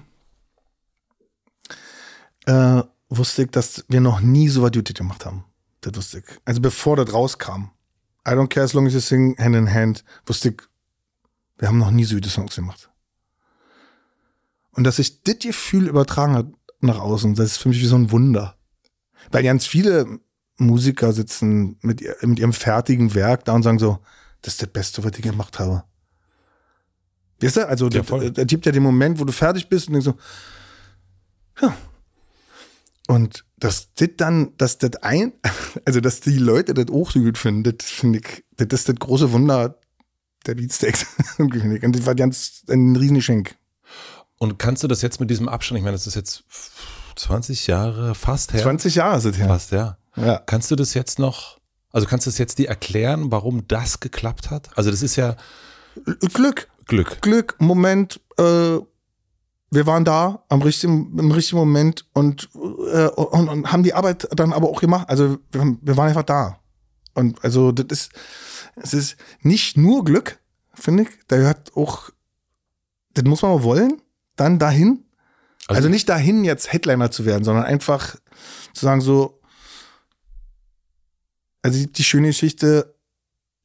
äh, 2.45 2.83
wusste 3.09 3.43
ich, 3.43 3.51
dass 3.51 3.85
wir 3.89 4.01
noch 4.01 4.21
nie 4.21 4.47
so 4.49 4.61
was 4.61 4.71
Duty 4.71 4.93
gemacht 4.93 5.25
haben. 5.25 5.43
Das 5.88 5.95
wusste 5.95 6.19
ich. 6.19 6.25
Also 6.43 6.59
bevor 6.59 6.97
das 6.97 7.13
rauskam. 7.13 7.71
I 8.27 8.31
don't 8.31 8.49
care 8.49 8.65
as 8.65 8.73
long 8.73 8.88
as 8.88 8.93
you 8.93 8.99
sing 8.99 9.38
hand 9.38 9.55
in 9.55 9.73
hand, 9.73 10.03
wusste 10.25 10.49
ich, 10.49 10.57
wir 11.57 11.69
haben 11.69 11.77
noch 11.77 11.91
nie 11.91 12.03
so 12.03 12.15
gute 12.15 12.29
Songs 12.29 12.55
gemacht. 12.55 12.89
Und 14.71 14.83
dass 14.83 14.97
sich 14.97 15.23
das 15.23 15.39
Gefühl 15.39 15.88
übertragen 15.88 16.33
hat 16.35 16.47
nach 16.81 16.99
außen, 16.99 17.35
das 17.35 17.51
ist 17.51 17.57
für 17.57 17.69
mich 17.69 17.79
wie 17.79 17.85
so 17.85 17.95
ein 17.95 18.11
Wunder. 18.11 18.57
Weil 19.31 19.43
ganz 19.43 19.65
viele 19.65 20.19
Musiker 20.57 21.13
sitzen 21.13 21.77
mit, 21.81 22.03
mit 22.21 22.39
ihrem 22.39 22.53
fertigen 22.53 23.13
Werk 23.15 23.45
da 23.45 23.53
und 23.53 23.63
sagen 23.63 23.79
so, 23.79 23.99
das 24.41 24.55
ist 24.55 24.61
das 24.61 24.69
Beste, 24.69 25.03
was 25.03 25.13
ich 25.13 25.21
gemacht 25.21 25.57
habe. 25.57 25.83
Weißt 27.41 27.57
du, 27.57 27.67
also 27.67 27.88
Ja, 27.89 28.01
das, 28.01 28.33
das 28.33 28.47
gibt 28.47 28.65
ja 28.65 28.71
den 28.71 28.83
Moment, 28.83 29.19
wo 29.19 29.23
du 29.23 29.31
fertig 29.31 29.69
bist 29.69 29.88
und 29.88 29.93
denkst 29.93 30.05
so, 30.05 30.17
ja. 31.65 31.75
Und 33.07 33.45
dass 33.57 33.93
das 33.95 34.09
dann, 34.17 34.55
dass 34.57 34.77
das 34.77 34.97
ein, 34.97 35.33
also 35.85 35.99
dass 35.99 36.19
die 36.19 36.37
Leute 36.37 36.73
das 36.73 36.89
auch 36.93 37.11
so 37.11 37.19
gut 37.19 37.37
finden, 37.37 37.63
das 37.63 37.89
finde 37.89 38.19
ich, 38.19 38.43
das 38.57 38.81
ist 38.81 38.89
das 38.89 38.95
große 38.95 39.31
Wunder 39.31 39.79
der 40.45 40.55
Beatsteaks. 40.55 41.05
Und 41.37 41.95
das 41.95 42.05
war 42.05 42.15
ganz 42.15 42.63
ein 42.69 42.95
Riesengeschenk. 42.95 43.55
Und 44.37 44.59
kannst 44.59 44.83
du 44.83 44.87
das 44.87 45.01
jetzt 45.01 45.19
mit 45.19 45.29
diesem 45.29 45.49
Abstand, 45.49 45.79
ich 45.79 45.83
meine, 45.83 45.95
das 45.95 46.05
ist 46.05 46.15
jetzt 46.15 46.43
20 47.15 47.67
Jahre 47.67 48.13
fast 48.13 48.53
her. 48.53 48.61
20 48.61 48.95
Jahre 48.95 49.19
sind 49.19 49.37
her. 49.37 49.47
Fast, 49.47 49.71
ja. 49.71 49.97
Ja. 50.15 50.37
Kannst 50.45 50.69
du 50.69 50.75
das 50.75 50.93
jetzt 50.93 51.17
noch, 51.17 51.59
also 51.91 52.07
kannst 52.07 52.27
du 52.27 52.29
das 52.29 52.37
jetzt 52.37 52.59
dir 52.59 52.67
erklären, 52.67 53.31
warum 53.31 53.67
das 53.67 53.99
geklappt 53.99 54.51
hat? 54.51 54.69
Also 54.77 54.91
das 54.91 55.01
ist 55.01 55.15
ja 55.15 55.35
Glück. 56.33 56.67
Glück. 56.85 57.21
Glück, 57.21 57.55
Moment, 57.59 58.19
äh, 58.37 58.77
wir 59.70 59.86
waren 59.86 60.05
da 60.05 60.43
am 60.49 60.61
richtigen, 60.61 61.18
im 61.18 61.32
richtigen 61.32 61.57
Moment 61.57 62.05
und, 62.13 62.49
äh, 62.55 63.07
und, 63.07 63.49
und 63.49 63.72
haben 63.72 63.84
die 63.84 63.93
Arbeit 63.93 64.28
dann 64.32 64.53
aber 64.53 64.70
auch 64.70 64.80
gemacht. 64.80 65.09
Also 65.09 65.38
wir, 65.51 65.78
wir 65.82 65.97
waren 65.97 66.09
einfach 66.09 66.24
da. 66.24 66.59
Und 67.13 67.43
also 67.43 67.72
das 67.72 67.86
ist, 67.89 68.11
es 68.76 68.93
ist 68.93 69.18
nicht 69.41 69.76
nur 69.78 70.05
Glück, 70.05 70.39
finde 70.74 71.03
ich. 71.03 71.09
Da 71.28 71.38
gehört 71.38 71.76
auch, 71.76 72.11
das 73.13 73.26
muss 73.26 73.41
man 73.41 73.51
auch 73.51 73.63
wollen, 73.63 74.01
dann 74.36 74.59
dahin. 74.59 75.03
Also, 75.70 75.89
nicht 75.89 76.07
dahin 76.07 76.45
jetzt 76.45 76.72
Headliner 76.72 77.11
zu 77.11 77.26
werden, 77.26 77.43
sondern 77.43 77.65
einfach 77.65 78.15
zu 78.74 78.86
sagen 78.86 79.01
so, 79.01 79.41
also 81.61 81.78
die, 81.78 81.91
die 81.91 82.05
schöne 82.05 82.28
Geschichte, 82.28 82.95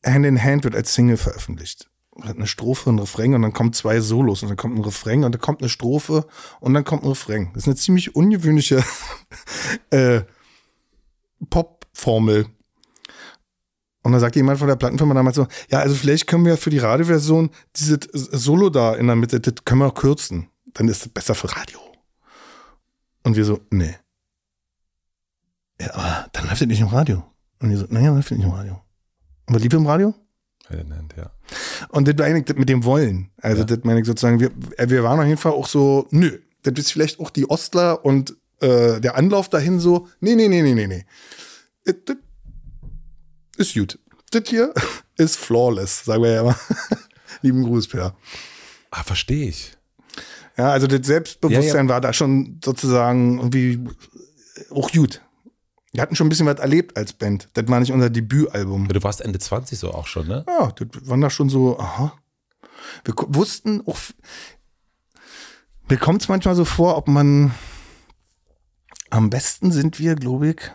Hand 0.04 0.26
in 0.26 0.42
Hand 0.42 0.64
wird 0.64 0.74
als 0.74 0.94
Single 0.94 1.16
veröffentlicht. 1.16 1.91
Eine 2.20 2.46
Strophe, 2.46 2.90
ein 2.90 2.98
Refrain 2.98 3.34
und 3.34 3.42
dann 3.42 3.54
kommen 3.54 3.72
zwei 3.72 4.00
Solos 4.00 4.42
und 4.42 4.50
dann 4.50 4.58
kommt 4.58 4.76
ein 4.76 4.84
Refrain 4.84 5.24
und 5.24 5.32
dann 5.32 5.40
kommt 5.40 5.62
eine 5.62 5.70
Strophe 5.70 6.26
und 6.60 6.74
dann 6.74 6.84
kommt 6.84 7.04
ein 7.04 7.08
Refrain. 7.08 7.50
Das 7.54 7.62
ist 7.62 7.68
eine 7.68 7.76
ziemlich 7.76 8.14
ungewöhnliche 8.14 8.84
äh, 9.90 10.22
Pop-Formel. 11.48 12.46
Und 14.02 14.12
dann 14.12 14.20
sagt 14.20 14.36
jemand 14.36 14.58
von 14.58 14.68
der 14.68 14.76
Plattenfirma 14.76 15.14
damals 15.14 15.36
so, 15.36 15.46
ja, 15.70 15.78
also 15.78 15.94
vielleicht 15.94 16.26
können 16.26 16.44
wir 16.44 16.56
für 16.56 16.70
die 16.70 16.78
Radioversion 16.78 17.50
dieses 17.76 18.08
Solo 18.12 18.68
da 18.68 18.94
in 18.94 19.06
der 19.06 19.16
Mitte, 19.16 19.40
das 19.40 19.64
können 19.64 19.80
wir 19.80 19.92
kürzen. 19.92 20.48
Dann 20.74 20.88
ist 20.88 21.02
das 21.02 21.12
besser 21.12 21.34
für 21.34 21.54
Radio. 21.56 21.78
Und 23.22 23.36
wir 23.36 23.44
so, 23.44 23.60
nee. 23.70 23.94
Ja, 25.80 25.94
aber 25.94 26.28
dann 26.32 26.46
läuft 26.46 26.60
das 26.60 26.68
nicht 26.68 26.80
im 26.80 26.88
Radio. 26.88 27.24
Und 27.60 27.70
wir 27.70 27.78
so, 27.78 27.86
naja, 27.88 28.12
läuft 28.12 28.30
das 28.30 28.38
nicht 28.38 28.46
im 28.46 28.52
Radio. 28.52 28.80
Und 29.46 29.54
was 29.54 29.62
lief 29.62 29.72
im 29.72 29.86
Radio? 29.86 30.14
Ja. 31.16 31.30
Und 31.88 32.08
das 32.08 32.14
meine 32.18 32.40
ich 32.46 32.56
mit 32.56 32.68
dem 32.68 32.84
Wollen. 32.84 33.30
Also 33.40 33.60
Ja. 33.60 33.64
das 33.66 33.78
meine 33.84 34.00
ich 34.00 34.06
sozusagen, 34.06 34.40
wir, 34.40 34.50
äh, 34.78 34.88
wir 34.88 35.02
waren 35.04 35.18
auf 35.20 35.26
jeden 35.26 35.38
Fall 35.38 35.52
auch 35.52 35.66
so, 35.66 36.06
nö, 36.10 36.38
das 36.62 36.74
ist 36.78 36.92
vielleicht 36.92 37.20
auch 37.20 37.30
die 37.30 37.48
Ostler 37.50 38.04
und 38.04 38.36
äh, 38.60 39.00
der 39.00 39.16
Anlauf 39.16 39.48
dahin 39.48 39.80
so, 39.80 40.08
nee, 40.20 40.34
nee, 40.34 40.48
nee, 40.48 40.62
nee, 40.62 40.74
nee, 40.74 40.86
nee. 40.86 41.04
Äh, 41.84 41.94
Das 43.56 43.66
ist 43.68 43.74
gut. 43.74 43.98
Das 44.30 44.44
hier 44.48 44.72
ist 45.16 45.36
flawless, 45.36 46.04
sagen 46.04 46.22
wir 46.22 46.30
ja 46.32 46.40
immer. 46.42 46.56
Lieben 47.42 47.64
Gruß, 47.64 47.88
Per. 47.88 48.14
Ah, 48.90 49.02
verstehe 49.02 49.48
ich. 49.48 49.76
Ja, 50.56 50.70
also 50.70 50.86
das 50.86 51.06
Selbstbewusstsein 51.06 51.88
war 51.88 52.00
da 52.00 52.12
schon 52.12 52.60
sozusagen 52.64 53.38
irgendwie 53.38 53.80
auch 54.70 54.90
gut. 54.92 55.22
Wir 55.92 56.00
hatten 56.00 56.16
schon 56.16 56.26
ein 56.26 56.30
bisschen 56.30 56.46
was 56.46 56.58
erlebt 56.58 56.96
als 56.96 57.12
Band. 57.12 57.50
Das 57.52 57.68
war 57.68 57.78
nicht 57.78 57.92
unser 57.92 58.08
Debütalbum. 58.08 58.88
Du 58.88 59.02
warst 59.02 59.20
Ende 59.20 59.38
20 59.38 59.78
so 59.78 59.92
auch 59.92 60.06
schon, 60.06 60.26
ne? 60.26 60.44
Ja, 60.48 60.72
das 60.72 60.88
waren 61.06 61.20
da 61.20 61.28
schon 61.28 61.50
so, 61.50 61.78
aha. 61.78 62.16
Wir 63.04 63.14
wussten 63.16 63.82
auch, 63.86 63.98
mir 65.88 65.98
kommt 65.98 66.22
es 66.22 66.28
manchmal 66.28 66.54
so 66.54 66.64
vor, 66.64 66.96
ob 66.96 67.08
man, 67.08 67.52
am 69.10 69.28
besten 69.28 69.70
sind 69.70 69.98
wir, 69.98 70.14
glaube 70.14 70.48
ich, 70.48 70.72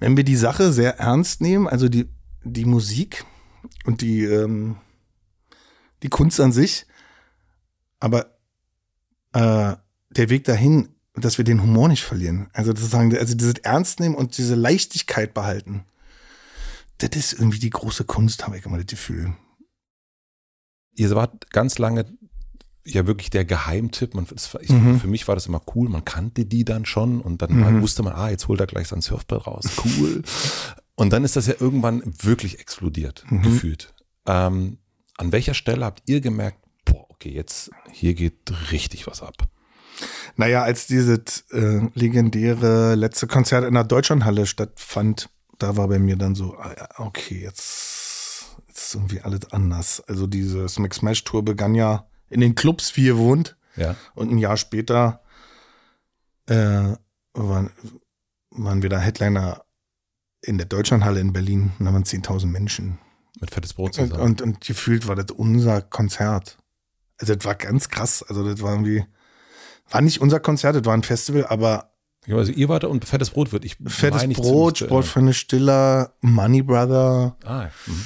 wenn 0.00 0.16
wir 0.16 0.24
die 0.24 0.36
Sache 0.36 0.72
sehr 0.72 0.98
ernst 0.98 1.40
nehmen, 1.40 1.68
also 1.68 1.88
die, 1.88 2.08
die 2.42 2.64
Musik 2.64 3.24
und 3.84 4.00
die, 4.00 4.24
ähm, 4.24 4.76
die 6.02 6.08
Kunst 6.08 6.40
an 6.40 6.52
sich, 6.52 6.86
aber 8.00 8.36
äh, 9.32 9.76
der 10.10 10.30
Weg 10.30 10.44
dahin, 10.44 10.88
dass 11.20 11.38
wir 11.38 11.44
den 11.44 11.62
Humor 11.62 11.88
nicht 11.88 12.02
verlieren. 12.04 12.48
Also 12.52 12.70
sozusagen, 12.72 13.16
also 13.16 13.34
dieses 13.34 13.54
Ernst 13.58 14.00
nehmen 14.00 14.14
und 14.14 14.36
diese 14.38 14.54
Leichtigkeit 14.54 15.34
behalten. 15.34 15.84
Das 16.98 17.10
ist 17.14 17.32
irgendwie 17.34 17.58
die 17.60 17.70
große 17.70 18.04
Kunst, 18.04 18.44
habe 18.46 18.58
ich 18.58 18.64
immer 18.66 18.76
das 18.78 18.86
Gefühl. 18.86 19.34
Ihr 20.94 21.10
wart 21.14 21.50
ganz 21.50 21.78
lange 21.78 22.04
ja 22.84 23.06
wirklich 23.06 23.30
der 23.30 23.44
Geheimtipp. 23.44 24.14
Man, 24.14 24.26
das, 24.26 24.56
ich, 24.60 24.70
Mhm. 24.70 24.98
Für 24.98 25.06
mich 25.06 25.28
war 25.28 25.34
das 25.34 25.46
immer 25.46 25.62
cool. 25.74 25.88
Man 25.88 26.04
kannte 26.04 26.44
die 26.46 26.64
dann 26.64 26.86
schon 26.86 27.20
und 27.20 27.42
dann 27.42 27.52
Mhm. 27.56 27.82
wusste 27.82 28.02
man, 28.02 28.14
ah, 28.14 28.30
jetzt 28.30 28.48
holt 28.48 28.60
er 28.60 28.66
gleich 28.66 28.88
sein 28.88 29.00
Surfbrett 29.02 29.46
raus. 29.46 29.66
Cool. 29.84 30.22
und 30.94 31.12
dann 31.12 31.22
ist 31.22 31.36
das 31.36 31.46
ja 31.46 31.54
irgendwann 31.60 32.02
wirklich 32.24 32.58
explodiert, 32.58 33.24
Mhm. 33.28 33.42
gefühlt. 33.42 33.94
Ähm, 34.26 34.78
an 35.16 35.30
welcher 35.30 35.54
Stelle 35.54 35.84
habt 35.84 36.02
ihr 36.06 36.20
gemerkt, 36.20 36.58
boah, 36.84 37.06
okay, 37.10 37.30
jetzt 37.30 37.70
hier 37.92 38.14
geht 38.14 38.72
richtig 38.72 39.06
was 39.06 39.22
ab? 39.22 39.48
Naja, 40.36 40.62
als 40.62 40.86
dieses 40.86 41.44
äh, 41.50 41.80
legendäre 41.94 42.94
letzte 42.94 43.26
Konzert 43.26 43.64
in 43.64 43.74
der 43.74 43.84
Deutschlandhalle 43.84 44.46
stattfand, 44.46 45.28
da 45.58 45.76
war 45.76 45.88
bei 45.88 45.98
mir 45.98 46.16
dann 46.16 46.34
so, 46.34 46.56
ah, 46.56 46.74
okay, 46.98 47.40
jetzt, 47.42 48.46
jetzt 48.68 48.78
ist 48.78 48.94
irgendwie 48.94 49.20
alles 49.20 49.52
anders. 49.52 50.02
Also 50.06 50.26
diese 50.26 50.68
Smack 50.68 50.94
Smash 50.94 51.24
Tour 51.24 51.44
begann 51.44 51.74
ja 51.74 52.06
in 52.30 52.40
den 52.40 52.54
Clubs, 52.54 52.96
wie 52.96 53.06
ihr 53.06 53.18
wohnt. 53.18 53.56
Ja. 53.76 53.96
Und 54.14 54.30
ein 54.30 54.38
Jahr 54.38 54.56
später 54.56 55.22
äh, 56.46 56.94
waren, 57.34 57.70
waren 58.50 58.82
wir 58.82 58.88
da 58.90 58.98
Headliner 58.98 59.64
in 60.40 60.58
der 60.58 60.66
Deutschlandhalle 60.66 61.20
in 61.20 61.32
Berlin. 61.32 61.72
Und 61.78 61.86
da 61.86 61.92
waren 61.92 62.04
10.000 62.04 62.46
Menschen. 62.46 62.98
Mit 63.40 63.50
fettes 63.50 63.74
Brot 63.74 63.98
Und, 63.98 64.10
zusammen. 64.10 64.22
und, 64.22 64.42
und 64.42 64.60
gefühlt 64.60 65.06
war 65.06 65.16
das 65.16 65.30
unser 65.30 65.80
Konzert. 65.80 66.58
Also 67.18 67.34
das 67.34 67.44
war 67.44 67.54
ganz 67.54 67.88
krass. 67.88 68.22
Also 68.22 68.48
das 68.48 68.62
war 68.62 68.72
irgendwie, 68.72 69.04
war 69.90 70.00
nicht 70.00 70.20
unser 70.20 70.40
Konzert, 70.40 70.76
das 70.76 70.84
war 70.84 70.94
ein 70.94 71.02
Festival, 71.02 71.46
aber 71.46 71.92
Ja, 72.26 72.36
also 72.36 72.52
ihr 72.52 72.68
wart 72.68 72.84
und 72.84 73.04
fettes 73.04 73.30
Brot 73.30 73.52
wird 73.52 73.64
ich 73.64 73.76
fettes 73.86 74.22
meine 74.22 74.34
Brot, 74.34 74.78
ziemlich 74.78 74.78
zu 74.78 74.84
Sport 74.86 75.04
für 75.06 75.20
eine 75.20 75.34
Stiller, 75.34 76.14
Money 76.20 76.62
Brother. 76.62 77.36
Ah, 77.44 77.68
mhm. 77.86 78.04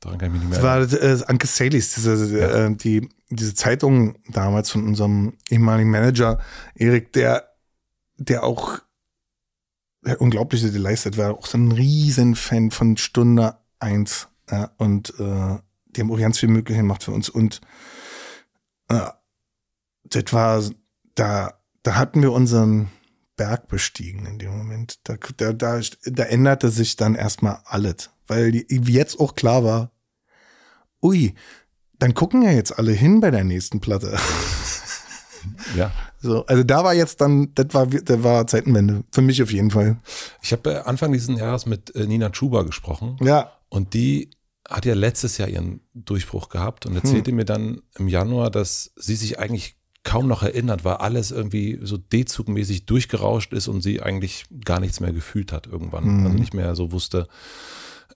Daran 0.00 0.18
kann 0.18 0.28
ich 0.28 0.32
mich 0.32 0.40
nicht 0.42 0.50
mehr 0.50 0.60
Das 0.60 0.92
erinnern. 0.92 1.22
war 1.22 1.26
äh, 1.26 1.30
Anke 1.30 1.46
Salis, 1.46 1.94
diese, 1.94 2.40
äh, 2.40 2.74
die, 2.74 3.08
diese 3.30 3.54
Zeitung 3.54 4.16
damals 4.28 4.70
von 4.70 4.84
unserem 4.86 5.34
ehemaligen 5.48 5.90
Manager, 5.90 6.38
Erik, 6.74 7.12
der, 7.12 7.48
der 8.16 8.42
auch 8.42 8.80
der 10.04 10.20
Unglaubliche 10.20 10.72
geleistet, 10.72 11.16
war 11.16 11.32
auch 11.34 11.46
so 11.46 11.56
ein 11.56 11.70
Riesenfan 11.70 12.72
von 12.72 12.96
Stunde 12.96 13.58
eins. 13.78 14.26
Ja, 14.50 14.72
und 14.76 15.10
äh, 15.20 15.58
die 15.86 16.00
haben 16.00 16.10
auch 16.10 16.18
ganz 16.18 16.40
viel 16.40 16.48
möglich 16.48 16.76
gemacht 16.76 17.04
für 17.04 17.12
uns. 17.12 17.28
Und 17.28 17.60
äh, 18.88 19.08
das 20.04 20.24
war, 20.32 20.62
da, 21.14 21.54
da 21.82 21.96
hatten 21.96 22.22
wir 22.22 22.32
unseren 22.32 22.88
Berg 23.36 23.68
bestiegen 23.68 24.26
in 24.26 24.38
dem 24.38 24.56
Moment. 24.56 25.00
Da, 25.04 25.16
da, 25.36 25.52
da, 25.52 25.80
da 26.04 26.22
änderte 26.24 26.70
sich 26.70 26.96
dann 26.96 27.14
erstmal 27.14 27.60
alles. 27.64 28.10
Weil 28.26 28.52
die, 28.52 28.66
jetzt 28.92 29.18
auch 29.18 29.34
klar 29.34 29.64
war, 29.64 29.90
ui, 31.02 31.34
dann 31.98 32.14
gucken 32.14 32.42
ja 32.42 32.50
jetzt 32.50 32.78
alle 32.78 32.92
hin 32.92 33.20
bei 33.20 33.30
der 33.30 33.44
nächsten 33.44 33.80
Platte. 33.80 34.16
Ja. 35.76 35.90
So, 36.20 36.46
also 36.46 36.62
da 36.62 36.84
war 36.84 36.94
jetzt 36.94 37.20
dann, 37.20 37.52
das 37.54 37.66
war, 37.72 37.86
das 37.86 38.22
war 38.22 38.46
Zeitenwende. 38.46 39.02
Für 39.10 39.22
mich 39.22 39.42
auf 39.42 39.52
jeden 39.52 39.72
Fall. 39.72 40.00
Ich 40.40 40.52
habe 40.52 40.72
äh, 40.72 40.76
Anfang 40.78 41.12
dieses 41.12 41.36
Jahres 41.36 41.66
mit 41.66 41.94
äh, 41.96 42.06
Nina 42.06 42.30
Chuba 42.30 42.62
gesprochen. 42.62 43.16
Ja. 43.20 43.52
Und 43.68 43.94
die 43.94 44.30
hat 44.68 44.84
ja 44.84 44.94
letztes 44.94 45.38
Jahr 45.38 45.48
ihren 45.48 45.80
Durchbruch 45.94 46.48
gehabt 46.48 46.86
und 46.86 46.94
erzählte 46.94 47.30
hm. 47.30 47.36
mir 47.36 47.44
dann 47.44 47.82
im 47.98 48.06
Januar, 48.06 48.50
dass 48.50 48.92
sie 48.96 49.16
sich 49.16 49.38
eigentlich 49.38 49.76
kaum 50.04 50.26
noch 50.26 50.42
erinnert, 50.42 50.84
weil 50.84 50.94
alles 50.94 51.30
irgendwie 51.30 51.78
so 51.82 51.96
D-Zugmäßig 51.96 52.86
durchgerauscht 52.86 53.52
ist 53.52 53.68
und 53.68 53.82
sie 53.82 54.02
eigentlich 54.02 54.46
gar 54.64 54.80
nichts 54.80 55.00
mehr 55.00 55.12
gefühlt 55.12 55.52
hat 55.52 55.66
irgendwann. 55.66 56.04
Hm. 56.04 56.26
Also 56.26 56.38
nicht 56.38 56.54
mehr 56.54 56.74
so 56.74 56.92
wusste, 56.92 57.28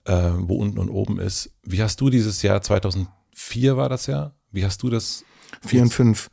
äh, 0.05 0.31
wo 0.37 0.55
unten 0.55 0.79
und 0.79 0.89
oben 0.89 1.19
ist. 1.19 1.51
Wie 1.63 1.81
hast 1.81 2.01
du 2.01 2.09
dieses 2.09 2.41
Jahr, 2.41 2.61
2004 2.61 3.77
war 3.77 3.89
das 3.89 4.07
ja, 4.07 4.33
wie 4.51 4.65
hast 4.65 4.83
du 4.83 4.89
das? 4.89 5.23
Vier 5.65 5.81
und 5.81 5.93
fünf. 5.93 6.29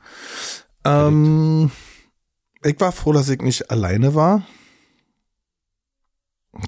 Ähm, 0.85 1.71
ich 2.63 2.81
war 2.81 2.93
froh, 2.93 3.13
dass 3.13 3.29
ich 3.29 3.41
nicht 3.41 3.71
alleine 3.71 4.15
war. 4.15 4.47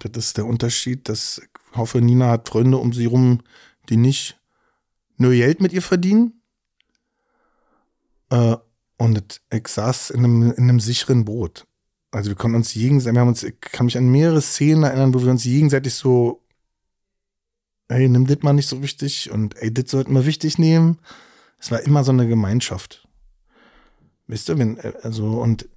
Das 0.02 0.26
ist 0.26 0.36
der 0.36 0.46
Unterschied, 0.46 1.08
dass 1.08 1.38
ich 1.38 1.76
hoffe, 1.76 2.00
Nina 2.00 2.30
hat 2.30 2.48
Freunde 2.48 2.78
um 2.78 2.92
sie 2.92 3.06
rum, 3.06 3.42
die 3.88 3.96
nicht 3.96 4.40
nur 5.16 5.32
Geld 5.32 5.60
mit 5.60 5.72
ihr 5.72 5.82
verdienen. 5.82 6.40
Äh, 8.30 8.56
und 8.98 9.40
ich 9.52 9.68
saß 9.68 10.10
in 10.10 10.24
einem, 10.24 10.52
in 10.52 10.64
einem 10.64 10.80
sicheren 10.80 11.24
Boot. 11.24 11.66
Also 12.10 12.30
wir 12.30 12.36
konnten 12.36 12.56
uns 12.56 12.72
gegenseitig, 12.72 13.14
wir 13.14 13.20
haben 13.20 13.28
uns, 13.28 13.42
ich 13.42 13.60
kann 13.60 13.86
mich 13.86 13.98
an 13.98 14.08
mehrere 14.08 14.40
Szenen 14.40 14.84
erinnern, 14.84 15.12
wo 15.12 15.22
wir 15.22 15.30
uns 15.30 15.42
gegenseitig 15.42 15.94
so, 15.94 16.42
ey, 17.88 18.08
nimm 18.08 18.26
das 18.26 18.38
mal 18.42 18.52
nicht 18.52 18.68
so 18.68 18.82
wichtig 18.82 19.30
und 19.30 19.56
ey, 19.56 19.72
das 19.72 19.90
sollten 19.90 20.14
wir 20.14 20.26
wichtig 20.26 20.58
nehmen. 20.58 20.98
Es 21.58 21.70
war 21.70 21.80
immer 21.80 22.04
so 22.04 22.12
eine 22.12 22.26
Gemeinschaft. 22.28 23.06
Wisst 24.26 24.48
ihr, 24.48 24.58
wenn, 24.58 24.80
also, 25.02 25.40
und 25.40 25.68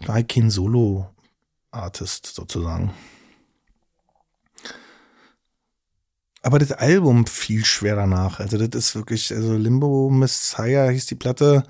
war 0.00 0.22
kein 0.22 0.50
Solo-Artist 0.50 2.26
sozusagen. 2.26 2.92
Aber 6.42 6.58
das 6.58 6.72
Album 6.72 7.26
fiel 7.26 7.64
schwer 7.64 7.96
danach. 7.96 8.40
Also, 8.40 8.56
das 8.58 8.86
ist 8.86 8.94
wirklich, 8.94 9.32
also 9.32 9.56
Limbo 9.56 10.10
Messiah 10.10 10.88
hieß 10.90 11.06
die 11.06 11.14
Platte, 11.14 11.64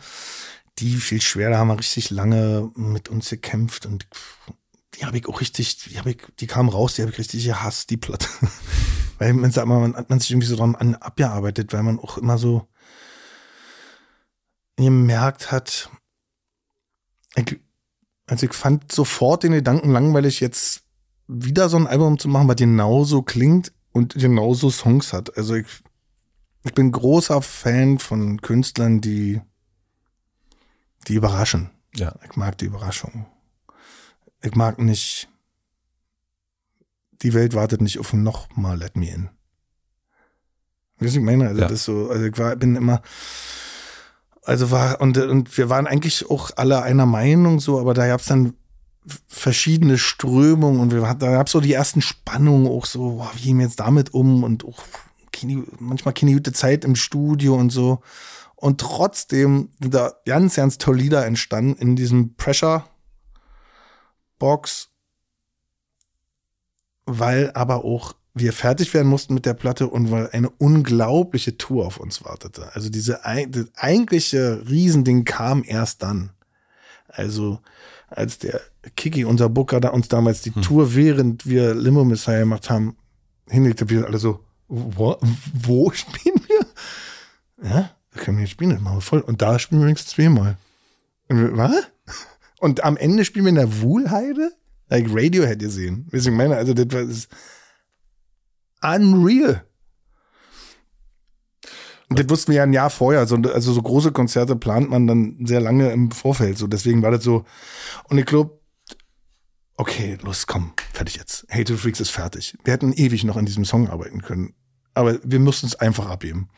die 0.79 0.97
fiel 0.97 1.21
schwer. 1.21 1.51
Da 1.51 1.59
haben 1.59 1.69
wir 1.69 1.79
richtig 1.79 2.11
lange 2.11 2.71
mit 2.75 3.09
uns 3.09 3.31
gekämpft 3.31 3.87
und 3.87 4.07
die 4.95 5.05
habe 5.05 5.19
ich 5.19 5.29
auch 5.29 5.41
richtig, 5.41 5.79
die, 5.79 5.99
hab 5.99 6.07
ich, 6.07 6.19
die 6.41 6.47
kam 6.47 6.69
raus, 6.69 6.95
die 6.95 7.03
habe 7.03 7.13
ich 7.13 7.19
richtig 7.19 7.45
gehasst, 7.45 7.91
die 7.91 7.97
Platte. 7.97 8.29
weil 9.19 9.33
man 9.35 9.51
sagt 9.51 9.67
mal, 9.67 9.81
man 9.81 9.97
hat 9.97 10.11
man 10.11 10.21
sich 10.21 10.31
irgendwie 10.31 10.49
so 10.49 10.57
dran 10.57 10.95
abgearbeitet, 10.95 11.73
weil 11.73 11.83
man 11.83 11.99
auch 11.99 12.19
immer 12.19 12.39
so 12.39 12.67
gemerkt 14.77 15.53
hat, 15.53 15.91
ich, 17.35 17.61
also 18.27 18.47
ich 18.47 18.53
fand 18.53 18.93
sofort 18.93 19.43
den 19.43 19.53
Gedanken 19.53 19.91
langweilig, 19.91 20.41
jetzt 20.41 20.83
wieder 21.29 21.69
so 21.69 21.77
ein 21.77 21.87
Album 21.87 22.19
zu 22.19 22.29
machen, 22.29 22.49
was 22.49 22.57
genauso 22.57 23.23
klingt 23.23 23.73
und 23.93 24.15
genauso 24.15 24.71
Songs 24.71 25.13
hat. 25.13 25.37
Also 25.37 25.55
ich, 25.55 25.67
ich 26.65 26.75
bin 26.75 26.93
großer 26.93 27.43
Fan 27.43 27.99
von 27.99 28.41
Künstlern, 28.41 29.01
die, 29.01 29.41
die 31.07 31.15
überraschen. 31.15 31.71
Ja. 31.95 32.15
Ich 32.29 32.37
mag 32.37 32.59
die 32.59 32.67
Überraschung. 32.67 33.27
Ich 34.43 34.55
mag 34.55 34.79
nicht, 34.79 35.29
die 37.23 37.35
Welt 37.35 37.55
wartet 37.55 37.81
nicht 37.81 37.99
auf 37.99 38.13
noch 38.13 38.55
mal 38.57 38.79
Let 38.79 38.97
Me 38.97 39.11
In. 39.11 39.31
Weißt 40.99 41.15
du, 41.15 41.21
ich 41.21 41.25
meine? 41.25 41.49
Also 41.49 41.61
ja. 41.63 41.69
das 41.69 41.81
ist 41.81 41.85
so, 41.85 42.11
also 42.11 42.25
ich 42.25 42.39
war, 42.39 42.57
bin 42.57 42.77
immer, 42.77 43.03
also 44.43 44.71
war, 44.71 45.01
und, 45.01 45.19
und 45.19 45.57
wir 45.59 45.69
waren 45.69 45.87
eigentlich 45.87 46.31
auch 46.31 46.51
alle 46.57 46.83
einer 46.83 47.07
Meinung 47.07 47.61
so, 47.61 47.81
aber 47.81 47.95
da 47.95 48.07
gab 48.07 48.21
es 48.21 48.27
dann 48.27 48.55
verschiedene 49.29 49.99
Strömungen 49.99 50.81
und 50.81 50.93
wir, 50.93 51.01
da 51.01 51.31
gab 51.31 51.47
es 51.47 51.53
so 51.53 51.61
die 51.61 51.73
ersten 51.73 52.03
Spannungen 52.03 52.67
auch 52.67 52.87
so, 52.87 53.17
boah, 53.17 53.31
wie 53.35 53.43
gehen 53.43 53.59
wir 53.59 53.67
jetzt 53.67 53.81
damit 53.81 54.15
um 54.15 54.43
und 54.43 54.65
auch 54.65 54.83
keine, 55.33 55.65
manchmal 55.79 56.15
keine 56.15 56.33
gute 56.33 56.53
Zeit 56.53 56.85
im 56.85 56.97
Studio 56.97 57.55
und 57.55 57.71
so. 57.71 58.01
Und 58.67 58.81
trotzdem 58.81 59.69
sind 59.81 59.95
da 59.95 60.15
ganz, 60.25 60.57
ganz 60.57 60.77
tolle 60.77 60.99
Lieder 60.99 61.25
entstanden 61.25 61.81
in 61.81 61.95
diesem 61.95 62.35
Pressure 62.35 62.85
Box, 64.41 64.89
weil 67.05 67.53
aber 67.53 67.85
auch 67.85 68.15
wir 68.35 68.53
fertig 68.53 68.93
werden 68.93 69.07
mussten 69.07 69.35
mit 69.35 69.47
der 69.47 69.55
Platte 69.55 69.87
und 69.87 70.11
weil 70.11 70.31
eine 70.31 70.51
unglaubliche 70.51 71.57
Tour 71.57 71.87
auf 71.87 71.99
uns 71.99 72.25
wartete. 72.25 72.75
Also 72.75 72.91
diese 72.91 73.21
das 73.23 73.67
eigentliche 73.77 74.65
Riesending 74.69 75.25
kam 75.25 75.63
erst 75.65 76.03
dann. 76.03 76.31
Also 77.07 77.61
als 78.09 78.41
der 78.41 78.61
Kiki, 78.97 79.25
unser 79.25 79.49
Booker, 79.49 79.79
da 79.79 79.91
uns 79.91 80.09
damals 80.09 80.43
die 80.43 80.53
hm. 80.53 80.63
Tour, 80.63 80.97
während 80.97 81.47
wir 81.47 81.73
Limo 81.73 82.05
Messiah 82.05 82.41
gemacht 82.41 82.69
haben, 82.69 82.97
hinlegte, 83.49 83.89
wir 83.91 84.07
alle 84.07 84.19
so, 84.19 84.41
wo, 84.67 85.17
wo 85.55 85.93
spielen 85.93 86.41
wir? 86.49 87.71
Ja, 87.71 87.97
wir 88.17 88.25
können 88.25 88.39
hier 88.39 88.47
spielen, 88.47 88.71
das 88.71 88.81
machen 88.81 88.99
wir 88.99 89.03
voll. 89.03 89.21
Und 89.21 89.43
da 89.43 89.59
spielen 89.59 89.81
wir 89.81 89.87
übrigens 89.87 90.07
zweimal. 90.07 90.57
was? 91.29 91.91
Und 92.59 92.85
am 92.85 92.97
Ende 92.97 93.25
spielen 93.25 93.45
wir 93.45 93.51
in 93.51 93.57
der 93.57 93.81
Wuhlheide? 93.81 94.53
Like 94.89 95.07
Radiohead 95.09 95.59
gesehen. 95.59 96.07
Wie 96.11 96.19
ich 96.19 96.31
meine, 96.31 96.57
also 96.57 96.73
das 96.73 96.87
das, 96.89 97.29
unreal. 98.83 99.65
Und 102.09 102.21
das 102.21 102.29
wussten 102.29 102.53
wir 102.53 102.59
ja 102.59 102.63
ein 102.63 102.73
Jahr 102.73 102.89
vorher. 102.89 103.21
Also, 103.21 103.37
also 103.37 103.73
so 103.73 103.83
große 103.83 104.13
Konzerte 104.13 104.55
plant 104.55 104.89
man 104.89 105.07
dann 105.07 105.45
sehr 105.45 105.61
lange 105.61 105.91
im 105.91 106.13
Vorfeld. 106.13 106.57
So 106.57 106.69
deswegen 106.69 107.03
war 107.03 107.11
das 107.11 107.25
so. 107.25 107.45
Und 108.05 108.19
ich 108.19 108.27
glaube, 108.27 108.61
okay, 109.77 110.17
los, 110.23 110.47
komm, 110.47 110.73
fertig 110.93 111.17
jetzt. 111.17 111.47
Hate 111.51 111.77
Freaks 111.77 112.01
ist 112.01 112.11
fertig. 112.11 112.57
Wir 112.63 112.73
hätten 112.73 112.93
ewig 112.93 113.25
noch 113.25 113.37
an 113.37 113.45
diesem 113.45 113.65
Song 113.65 113.89
arbeiten 113.89 114.23
können. 114.23 114.55
Aber 114.95 115.19
wir 115.25 115.41
mussten 115.41 115.67
es 115.67 115.75
einfach 115.75 116.09
abgeben. 116.09 116.49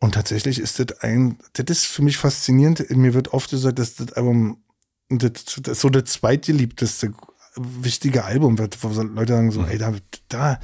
Und 0.00 0.14
tatsächlich 0.14 0.58
ist 0.58 0.78
das 0.78 1.00
ein, 1.00 1.38
das 1.52 1.66
ist 1.68 1.84
für 1.86 2.02
mich 2.02 2.16
faszinierend. 2.16 2.90
Mir 2.90 3.14
wird 3.14 3.32
oft 3.32 3.50
gesagt, 3.50 3.78
dass 3.78 3.96
das 3.96 4.14
Album 4.14 4.62
das, 5.10 5.32
das 5.44 5.76
ist 5.76 5.80
so 5.80 5.90
das 5.90 6.04
zweitgeliebteste 6.04 7.12
wichtige 7.56 8.24
Album, 8.24 8.58
wo 8.58 9.02
Leute 9.02 9.32
sagen 9.32 9.50
so, 9.50 9.64
ey, 9.64 9.76
da, 9.76 9.92
da 10.28 10.60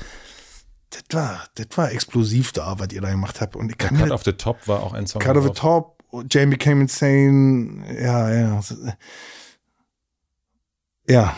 das 0.91 1.03
war, 1.12 1.45
das 1.57 1.66
war 1.74 1.93
explosiv 1.93 2.53
da, 2.53 2.78
was 2.78 2.89
ihr 2.93 3.01
da 3.01 3.11
gemacht 3.11 3.41
habt. 3.41 3.57
Und 3.57 3.70
ich 3.70 3.78
kann 3.78 3.97
ja, 3.97 4.03
Cut 4.03 4.12
of 4.12 4.22
the 4.22 4.32
Top 4.32 4.68
war 4.68 4.82
auch 4.82 4.93
ein 4.93 5.07
Song. 5.07 5.20
Cut 5.20 5.37
of 5.37 5.45
the 5.45 5.51
Top, 5.51 6.03
Jamie 6.30 6.53
Became 6.53 6.82
Insane, 6.82 7.84
ja, 8.01 8.32
ja. 8.32 8.61
Ja. 11.09 11.37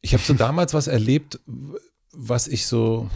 Ich 0.00 0.12
habe 0.12 0.22
so 0.22 0.34
damals 0.34 0.74
was 0.74 0.88
erlebt, 0.88 1.40
was 2.12 2.48
ich 2.48 2.66
so, 2.66 3.08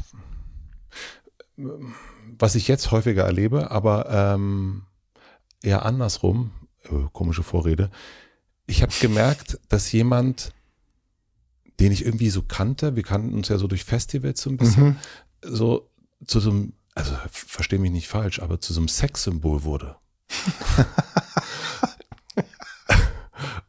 was 2.40 2.56
ich 2.56 2.66
jetzt 2.66 2.90
häufiger 2.90 3.24
erlebe, 3.24 3.70
aber 3.70 4.10
ähm, 4.10 4.82
eher 5.62 5.84
andersrum, 5.84 6.50
äh, 6.84 7.06
komische 7.12 7.44
Vorrede. 7.44 7.90
Ich 8.66 8.82
habe 8.82 8.92
gemerkt, 9.00 9.60
dass 9.68 9.92
jemand 9.92 10.52
den 11.80 11.90
ich 11.92 12.04
irgendwie 12.04 12.30
so 12.30 12.42
kannte, 12.42 12.94
wir 12.94 13.02
kannten 13.02 13.32
uns 13.34 13.48
ja 13.48 13.56
so 13.56 13.66
durch 13.66 13.84
Festivals 13.84 14.42
so 14.42 14.50
ein 14.50 14.58
bisschen, 14.58 14.84
mhm. 14.84 14.96
so 15.42 15.90
zu 16.26 16.38
so 16.38 16.50
einem, 16.50 16.74
also 16.94 17.16
verstehe 17.30 17.78
mich 17.78 17.90
nicht 17.90 18.08
falsch, 18.08 18.40
aber 18.40 18.60
zu 18.60 18.74
so 18.74 18.80
einem 18.80 18.88
Sexsymbol 18.88 19.64
wurde. 19.64 19.96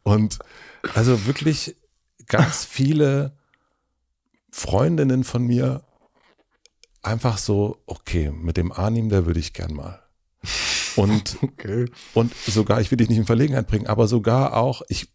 Und 0.04 0.40
also 0.94 1.26
wirklich 1.26 1.78
ganz 2.28 2.66
viele 2.66 3.38
Freundinnen 4.52 5.24
von 5.24 5.46
mir 5.46 5.86
einfach 7.02 7.38
so, 7.38 7.82
okay, 7.86 8.32
mit 8.32 8.58
dem 8.58 8.72
Arnim, 8.72 9.10
der 9.10 9.26
würde 9.26 9.40
ich 9.40 9.54
gern 9.54 9.74
mal. 9.74 10.02
Und, 10.96 11.38
okay. 11.42 11.86
und 12.14 12.34
sogar, 12.36 12.82
ich 12.82 12.92
will 12.92 12.98
dich 12.98 13.10
nicht 13.10 13.18
in 13.18 13.26
Verlegenheit 13.26 13.68
bringen, 13.68 13.88
aber 13.88 14.08
sogar 14.08 14.56
auch, 14.56 14.82
ich 14.88 15.10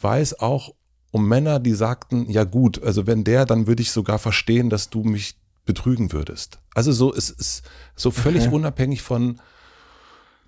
weiß 0.00 0.40
auch 0.40 0.74
um 1.10 1.28
Männer, 1.28 1.60
die 1.60 1.74
sagten, 1.74 2.28
ja 2.28 2.44
gut, 2.44 2.82
also 2.82 3.06
wenn 3.06 3.22
der, 3.22 3.46
dann 3.46 3.66
würde 3.66 3.82
ich 3.82 3.92
sogar 3.92 4.18
verstehen, 4.18 4.68
dass 4.68 4.90
du 4.90 5.04
mich 5.04 5.36
betrügen 5.64 6.12
würdest. 6.12 6.58
Also 6.74 6.92
so, 6.92 7.14
es 7.14 7.30
ist 7.30 7.62
so 7.94 8.10
völlig 8.10 8.46
okay. 8.46 8.54
unabhängig 8.54 9.02
von, 9.02 9.40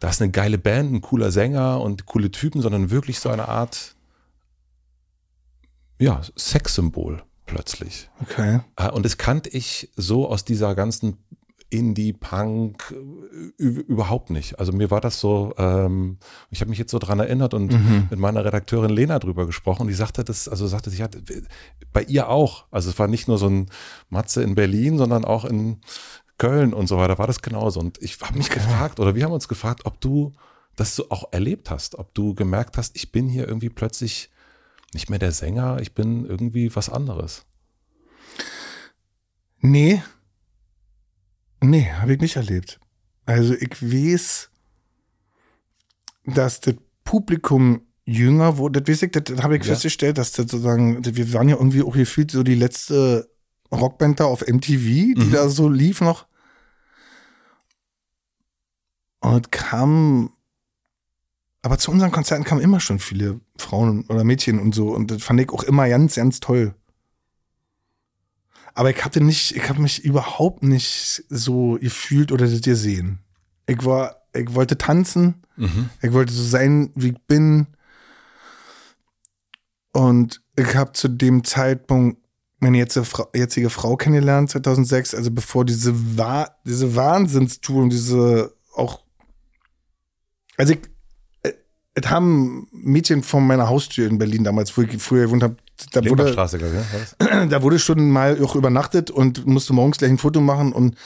da 0.00 0.10
ist 0.10 0.20
eine 0.20 0.32
geile 0.32 0.58
Band, 0.58 0.92
ein 0.92 1.00
cooler 1.00 1.30
Sänger 1.30 1.80
und 1.80 2.06
coole 2.06 2.30
Typen, 2.30 2.60
sondern 2.60 2.90
wirklich 2.90 3.20
so 3.20 3.28
eine 3.28 3.48
Art, 3.48 3.94
ja, 5.98 6.20
Sexsymbol 6.36 7.22
plötzlich. 7.46 8.10
Okay. 8.20 8.60
Äh, 8.76 8.90
Und 8.90 9.04
das 9.04 9.16
kannte 9.16 9.48
ich 9.50 9.90
so 9.96 10.28
aus 10.28 10.44
dieser 10.44 10.74
ganzen 10.74 11.18
Indie, 11.68 12.12
Punk 12.12 12.94
äh, 13.58 13.64
überhaupt 13.64 14.30
nicht. 14.30 14.58
Also 14.60 14.72
mir 14.72 14.90
war 14.90 15.00
das 15.00 15.18
so, 15.18 15.52
ähm, 15.58 16.18
ich 16.50 16.60
habe 16.60 16.70
mich 16.70 16.78
jetzt 16.78 16.92
so 16.92 16.98
dran 16.98 17.18
erinnert 17.18 17.54
und 17.54 17.72
mit 18.10 18.18
meiner 18.20 18.44
Redakteurin 18.44 18.90
Lena 18.90 19.18
drüber 19.18 19.46
gesprochen 19.46 19.82
und 19.82 19.88
die 19.88 19.94
sagte 19.94 20.22
das, 20.22 20.48
also 20.48 20.66
sagte 20.66 20.90
sie, 20.90 20.98
ja, 20.98 21.08
bei 21.92 22.02
ihr 22.02 22.28
auch. 22.28 22.66
Also 22.70 22.90
es 22.90 22.98
war 22.98 23.08
nicht 23.08 23.26
nur 23.26 23.38
so 23.38 23.48
ein 23.48 23.66
Matze 24.10 24.42
in 24.42 24.54
Berlin, 24.54 24.96
sondern 24.96 25.24
auch 25.24 25.44
in 25.44 25.80
Köln 26.38 26.72
und 26.72 26.86
so 26.86 26.98
weiter 26.98 27.18
war 27.18 27.26
das 27.26 27.42
genauso. 27.42 27.80
Und 27.80 28.00
ich 28.00 28.20
habe 28.20 28.38
mich 28.38 28.50
gefragt, 28.50 29.00
oder 29.00 29.14
wir 29.14 29.24
haben 29.24 29.32
uns 29.32 29.48
gefragt, 29.48 29.86
ob 29.86 30.00
du 30.00 30.34
das 30.76 30.94
so 30.94 31.10
auch 31.10 31.32
erlebt 31.32 31.70
hast, 31.70 31.98
ob 31.98 32.14
du 32.14 32.34
gemerkt 32.34 32.76
hast, 32.76 32.94
ich 32.94 33.10
bin 33.10 33.28
hier 33.28 33.48
irgendwie 33.48 33.70
plötzlich 33.70 34.30
nicht 34.96 35.10
mehr 35.10 35.18
der 35.18 35.32
Sänger, 35.32 35.78
ich 35.80 35.94
bin 35.94 36.24
irgendwie 36.24 36.74
was 36.74 36.88
anderes. 36.88 37.44
Nee. 39.60 40.02
Nee, 41.62 41.90
habe 41.92 42.14
ich 42.14 42.20
nicht 42.20 42.36
erlebt. 42.36 42.80
Also 43.26 43.54
ich 43.54 43.82
weiß, 43.82 44.50
dass 46.24 46.60
das 46.60 46.74
Publikum 47.04 47.82
jünger 48.04 48.56
wurde. 48.56 48.80
Das 48.82 48.88
weiß 48.90 49.02
ich, 49.02 49.10
das, 49.12 49.42
habe 49.42 49.56
ich 49.56 49.64
Ja. 49.64 49.72
festgestellt, 49.72 50.16
dass 50.18 50.32
das 50.32 50.48
sozusagen, 50.48 51.04
wir 51.04 51.32
waren 51.32 51.48
ja 51.48 51.56
irgendwie 51.56 51.82
auch 51.82 51.94
gefühlt 51.94 52.30
so 52.30 52.42
die 52.42 52.54
letzte 52.54 53.28
Rockband 53.72 54.20
da 54.20 54.24
auf 54.24 54.42
MTV, 54.46 55.14
die 55.14 55.14
Mhm. 55.16 55.32
da 55.32 55.48
so 55.48 55.68
lief 55.68 56.00
noch. 56.00 56.26
Und 59.20 59.50
kam, 59.50 60.30
aber 61.66 61.78
zu 61.78 61.90
unseren 61.90 62.12
Konzerten 62.12 62.44
kamen 62.44 62.60
immer 62.60 62.78
schon 62.78 63.00
viele 63.00 63.40
Frauen 63.58 64.04
oder 64.06 64.22
Mädchen 64.22 64.60
und 64.60 64.72
so. 64.72 64.90
Und 64.94 65.10
das 65.10 65.20
fand 65.20 65.40
ich 65.40 65.50
auch 65.50 65.64
immer 65.64 65.88
ganz, 65.88 66.14
ganz 66.14 66.38
toll. 66.38 66.76
Aber 68.72 68.90
ich 68.90 69.04
hatte 69.04 69.20
nicht, 69.20 69.56
ich 69.56 69.68
habe 69.68 69.82
mich 69.82 70.04
überhaupt 70.04 70.62
nicht 70.62 71.24
so 71.28 71.76
gefühlt 71.80 72.30
oder 72.30 72.46
das 72.46 72.60
gesehen. 72.60 73.18
Ich 73.66 73.84
war, 73.84 74.22
ich 74.32 74.54
wollte 74.54 74.78
tanzen, 74.78 75.42
Mhm. 75.56 75.90
ich 76.02 76.12
wollte 76.12 76.32
so 76.32 76.44
sein, 76.44 76.92
wie 76.94 77.08
ich 77.08 77.20
bin. 77.26 77.66
Und 79.90 80.40
ich 80.54 80.76
habe 80.76 80.92
zu 80.92 81.08
dem 81.08 81.42
Zeitpunkt 81.42 82.20
meine 82.60 82.78
jetzige 82.78 83.06
Frau, 83.06 83.28
jetzige 83.34 83.70
Frau 83.70 83.96
kennengelernt, 83.96 84.50
2006, 84.50 85.16
also 85.16 85.32
bevor 85.32 85.64
diese, 85.64 86.16
Wa 86.16 86.48
diese 86.64 86.94
Wahnsinnstour 86.94 87.82
und 87.82 87.90
diese 87.90 88.54
auch, 88.72 89.02
also 90.56 90.74
ich, 90.74 90.80
es 91.98 92.10
haben 92.10 92.68
Mädchen 92.72 93.22
von 93.22 93.46
meiner 93.46 93.68
Haustür 93.68 94.06
in 94.06 94.18
Berlin 94.18 94.44
damals, 94.44 94.76
wo 94.76 94.82
ich 94.82 95.02
früher 95.02 95.24
gewohnt 95.24 95.42
habe, 95.42 95.56
da 95.92 96.04
wurde, 96.04 96.30
ich, 96.30 96.36
ne? 96.36 97.46
Da 97.50 97.62
wurde 97.62 97.78
schon 97.78 98.10
mal 98.10 98.42
auch 98.42 98.54
übernachtet 98.54 99.10
und 99.10 99.46
musste 99.46 99.72
morgens 99.72 99.98
gleich 99.98 100.10
ein 100.10 100.18
Foto 100.18 100.40
machen 100.40 100.72
und 100.72 100.96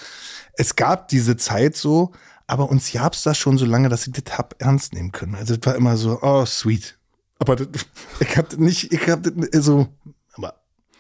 es 0.55 0.75
gab 0.75 1.09
diese 1.09 1.37
Zeit 1.37 1.77
so, 1.77 2.13
aber 2.49 2.71
uns 2.71 2.93
gab's 2.93 3.23
das 3.23 3.39
schon 3.39 3.57
so 3.57 3.67
lange, 3.67 3.89
dass 3.89 4.07
ich 4.07 4.13
das 4.13 4.37
hab 4.37 4.61
ernst 4.61 4.93
nehmen 4.93 5.13
können. 5.13 5.37
Also 5.37 5.57
das 5.57 5.65
war 5.65 5.77
immer 5.77 5.97
so, 5.97 6.19
oh, 6.23 6.45
sweet. 6.45 6.99
Aber 7.39 7.55
das, 7.55 7.69
ich 8.21 8.37
hab 8.37 8.49
das 8.49 8.59
nicht, 8.59 8.93
ich 8.93 9.09
hab 9.09 9.23
das 9.23 9.65
so, 9.65 9.89
aber, 10.35 10.55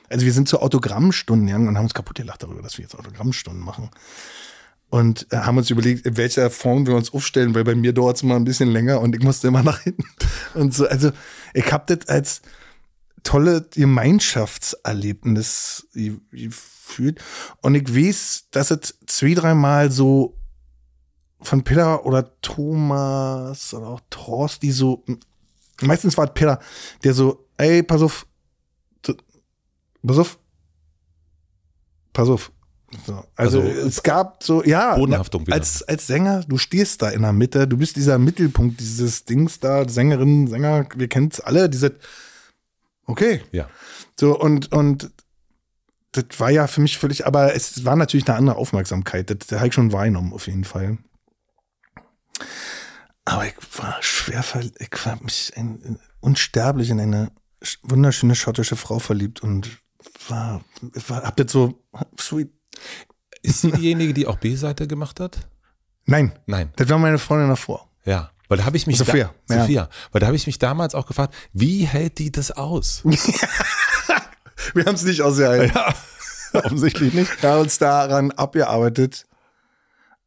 also 0.08 0.24
wir 0.24 0.32
sind 0.32 0.48
zu 0.48 0.60
Autogrammstunden 0.60 1.48
gegangen 1.48 1.66
und 1.66 1.76
haben 1.76 1.84
uns 1.84 1.94
kaputt 1.94 2.16
gelacht 2.16 2.44
darüber, 2.44 2.62
dass 2.62 2.78
wir 2.78 2.84
jetzt 2.84 2.96
Autogrammstunden 2.96 3.62
machen. 3.62 3.90
Und 4.90 5.28
äh, 5.32 5.36
haben 5.36 5.56
uns 5.56 5.70
überlegt, 5.70 6.04
in 6.04 6.16
welcher 6.16 6.50
Form 6.50 6.84
wir 6.86 6.96
uns 6.96 7.14
aufstellen, 7.14 7.54
weil 7.54 7.62
bei 7.64 7.76
mir 7.76 7.92
dauert 7.92 8.16
es 8.16 8.22
immer 8.22 8.34
ein 8.36 8.44
bisschen 8.44 8.70
länger 8.70 9.00
und 9.00 9.14
ich 9.14 9.22
musste 9.22 9.46
immer 9.48 9.62
nach 9.70 9.80
hinten. 9.80 10.04
Und 10.54 10.74
so, 10.74 10.86
also 10.88 11.12
ich 11.54 11.72
hab 11.72 11.86
das 11.86 12.08
als 12.08 12.42
tolle 13.22 13.66
Gemeinschaftserlebnis 13.72 15.86
ge- 15.92 16.18
gefühlt. 16.32 17.20
Und 17.62 17.76
ich 17.76 17.94
weiß, 17.94 18.48
dass 18.50 18.70
es 18.72 18.98
zwei, 19.06 19.34
dreimal 19.34 19.90
so 19.92 20.36
von 21.40 21.62
Peter 21.62 22.04
oder 22.04 22.40
Thomas 22.42 23.72
oder 23.72 23.86
auch 23.88 24.00
Torst, 24.10 24.62
die 24.62 24.72
so, 24.72 25.04
meistens 25.80 26.16
war 26.16 26.26
es 26.26 26.34
Peter, 26.34 26.58
der 27.04 27.14
so, 27.14 27.46
ey, 27.58 27.82
pass 27.82 28.02
auf, 28.02 28.26
pass 30.02 30.18
auf, 30.18 30.38
pass 32.12 32.28
auf. 32.28 32.52
So, 33.06 33.24
also, 33.36 33.60
Also, 33.60 33.62
es 33.62 34.02
gab 34.02 34.42
so, 34.42 34.64
ja, 34.64 34.96
als, 35.50 35.82
als 35.84 36.06
Sänger, 36.08 36.42
du 36.48 36.58
stehst 36.58 37.02
da 37.02 37.10
in 37.10 37.22
der 37.22 37.32
Mitte, 37.32 37.68
du 37.68 37.76
bist 37.76 37.94
dieser 37.96 38.18
Mittelpunkt 38.18 38.80
dieses 38.80 39.24
Dings 39.24 39.60
da, 39.60 39.88
Sängerinnen, 39.88 40.48
Sänger, 40.48 40.86
wir 40.96 41.08
kennen 41.08 41.28
es 41.32 41.40
alle, 41.40 41.70
diese, 41.70 41.96
okay, 43.06 43.42
Ja. 43.52 43.68
so, 44.18 44.36
und, 44.38 44.72
und 44.72 45.10
das 46.12 46.24
war 46.38 46.50
ja 46.50 46.66
für 46.66 46.80
mich 46.80 46.98
völlig, 46.98 47.26
aber 47.26 47.54
es 47.54 47.84
war 47.84 47.94
natürlich 47.94 48.26
eine 48.28 48.36
andere 48.36 48.56
Aufmerksamkeit. 48.56 49.30
Das, 49.30 49.46
das 49.46 49.58
habe 49.60 49.68
ich 49.68 49.74
schon 49.74 49.92
wahrgenommen, 49.92 50.32
auf 50.32 50.48
jeden 50.48 50.64
Fall. 50.64 50.98
Aber 53.24 53.46
ich 53.46 53.54
war 53.78 53.98
schwer 54.02 54.42
verliebt, 54.42 54.78
ich 54.80 55.06
war 55.06 55.22
mich 55.22 55.52
in, 55.54 55.80
in, 55.82 55.98
unsterblich 56.18 56.90
in 56.90 56.98
eine 56.98 57.30
sch- 57.62 57.78
wunderschöne 57.82 58.34
schottische 58.34 58.74
Frau 58.74 58.98
verliebt 58.98 59.42
und 59.44 59.78
war, 60.28 60.64
war 61.06 61.22
hab 61.22 61.36
das 61.36 61.52
so 61.52 61.84
sweet. 62.18 62.50
Ist 63.42 63.62
sie 63.62 63.72
diejenige, 63.72 64.12
die 64.12 64.26
auch 64.26 64.38
B-Seite 64.38 64.86
gemacht 64.86 65.20
hat? 65.20 65.48
Nein, 66.06 66.32
Nein. 66.46 66.72
das 66.76 66.88
war 66.88 66.98
meine 66.98 67.18
Freundin 67.18 67.48
davor. 67.48 67.88
Ja. 68.04 68.30
Weil 68.48 68.58
da 68.58 68.64
habe 68.64 68.76
ich 68.76 68.86
mich 68.86 68.98
Sophia, 68.98 69.32
da, 69.46 69.54
ja. 69.54 69.60
Sophia, 69.62 69.88
weil 70.10 70.20
da 70.20 70.26
habe 70.26 70.36
ich 70.36 70.46
mich 70.46 70.58
damals 70.58 70.94
auch 70.96 71.06
gefragt, 71.06 71.34
wie 71.52 71.84
hält 71.84 72.18
die 72.18 72.32
das 72.32 72.50
aus? 72.50 73.02
Wir 74.74 74.84
haben 74.84 74.94
es 74.94 75.04
nicht 75.04 75.22
ausgehalten. 75.22 75.72
ja, 75.74 75.94
offensichtlich 76.64 77.14
nicht. 77.14 77.42
Wir 77.42 77.50
haben 77.50 77.60
uns 77.60 77.78
daran 77.78 78.30
abgearbeitet. 78.32 79.26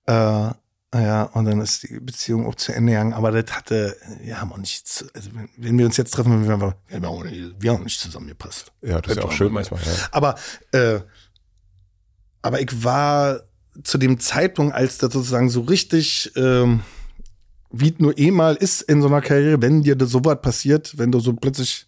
Äh, 0.06 0.52
ja, 0.96 1.24
und 1.34 1.46
dann 1.46 1.60
ist 1.60 1.84
die 1.84 2.00
Beziehung 2.00 2.46
auch 2.46 2.56
zu 2.56 2.72
Ende 2.72 2.92
gegangen. 2.94 3.14
Aber 3.14 3.32
das 3.32 3.56
hatte, 3.56 3.98
wir 4.22 4.40
haben 4.40 4.52
auch 4.54 4.58
nichts, 4.58 5.06
also 5.14 5.32
wenn, 5.58 5.78
wir 5.78 5.86
uns 5.86 5.98
jetzt 5.98 6.12
treffen, 6.12 6.46
wir 6.46 6.52
haben, 6.52 6.74
wir 6.88 6.96
haben, 6.96 7.06
auch, 7.06 7.24
nicht, 7.24 7.56
wir 7.60 7.72
haben 7.72 7.80
auch 7.80 7.84
nicht 7.84 8.00
zusammengepasst. 8.00 8.72
Ja, 8.82 9.02
das 9.02 9.14
ist 9.14 9.18
ja 9.18 9.24
auch 9.24 9.32
schön 9.32 9.52
manchmal. 9.52 9.82
Ja. 9.82 9.92
Aber, 10.12 10.36
äh, 10.72 11.00
aber 12.44 12.62
ich 12.62 12.84
war 12.84 13.42
zu 13.84 13.98
dem 13.98 14.20
Zeitpunkt, 14.20 14.76
als 14.76 15.00
das 15.00 15.12
sozusagen 15.12 15.50
so 15.50 15.62
richtig, 15.62 16.32
ähm, 16.36 16.82
wie 17.72 17.92
es 17.92 18.00
nur 18.00 18.16
eh 18.20 18.30
mal 18.30 18.56
ist 18.56 18.84
in 18.84 19.02
so 19.02 19.08
einer 19.08 19.22
Karriere, 19.22 19.62
wenn 19.62 19.82
dir 19.82 19.96
das 19.96 20.12
so 20.12 20.24
was 20.24 20.40
passiert, 20.42 20.96
wenn 21.00 21.12
du 21.12 21.20
so 21.20 21.34
plötzlich 21.34 21.88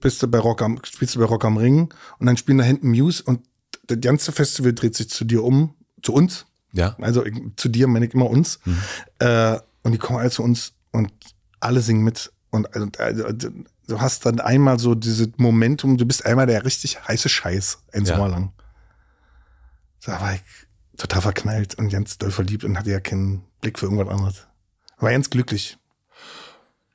bist 0.00 0.22
du 0.22 0.28
bei 0.28 0.38
Rock 0.38 0.60
am, 0.60 0.78
spielst 0.84 1.14
du 1.14 1.20
bei 1.20 1.24
Rock 1.24 1.44
am 1.44 1.56
Ring 1.56 1.94
und 2.18 2.26
dann 2.26 2.36
spielen 2.36 2.58
da 2.58 2.64
hinten 2.64 2.90
Muse 2.90 3.22
und 3.22 3.40
das 3.86 4.00
ganze 4.00 4.32
Festival 4.32 4.74
dreht 4.74 4.96
sich 4.96 5.08
zu 5.08 5.24
dir 5.24 5.42
um, 5.42 5.74
zu 6.02 6.12
uns. 6.12 6.44
ja. 6.72 6.96
Also 7.00 7.24
ich, 7.24 7.34
zu 7.56 7.68
dir 7.68 7.86
meine 7.86 8.06
ich 8.06 8.14
immer 8.14 8.28
uns. 8.28 8.58
Äh, 9.20 9.58
und 9.84 9.92
die 9.92 9.98
kommen 9.98 10.18
alle 10.18 10.30
zu 10.30 10.42
uns 10.42 10.72
und 10.90 11.12
alle 11.60 11.80
singen 11.80 12.02
mit. 12.02 12.32
Und 12.50 12.74
also, 12.74 12.88
also, 12.98 13.48
du 13.86 14.00
hast 14.00 14.26
dann 14.26 14.40
einmal 14.40 14.78
so 14.78 14.94
dieses 14.94 15.28
Momentum, 15.36 15.96
du 15.96 16.04
bist 16.04 16.26
einmal 16.26 16.46
der 16.46 16.64
richtig 16.64 17.06
heiße 17.06 17.28
Scheiß, 17.28 17.78
ein 17.92 18.04
Ja. 18.04 18.14
Sommer 18.16 18.28
lang. 18.28 18.52
Da 20.04 20.20
war 20.20 20.34
ich 20.34 20.42
total 20.96 21.22
verknallt 21.22 21.76
und 21.76 21.88
ganz 21.88 22.18
doll 22.18 22.30
verliebt 22.30 22.64
und 22.64 22.78
hatte 22.78 22.90
ja 22.90 23.00
keinen 23.00 23.44
Blick 23.60 23.78
für 23.78 23.86
irgendwas 23.86 24.08
anderes. 24.08 24.46
War 24.98 25.10
ganz 25.10 25.30
glücklich. 25.30 25.78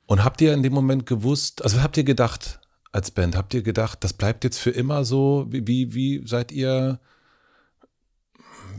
Und 0.06 0.24
habt 0.24 0.40
ihr 0.40 0.54
in 0.54 0.62
dem 0.62 0.72
Moment 0.72 1.06
gewusst, 1.06 1.62
also 1.62 1.82
habt 1.82 1.96
ihr 1.96 2.04
gedacht 2.04 2.60
als 2.92 3.10
Band, 3.10 3.36
habt 3.36 3.52
ihr 3.52 3.62
gedacht, 3.62 4.02
das 4.02 4.14
bleibt 4.14 4.44
jetzt 4.44 4.58
für 4.58 4.70
immer 4.70 5.04
so? 5.04 5.46
Wie, 5.50 5.66
wie, 5.66 5.94
wie 5.94 6.26
seid 6.26 6.50
ihr, 6.52 7.00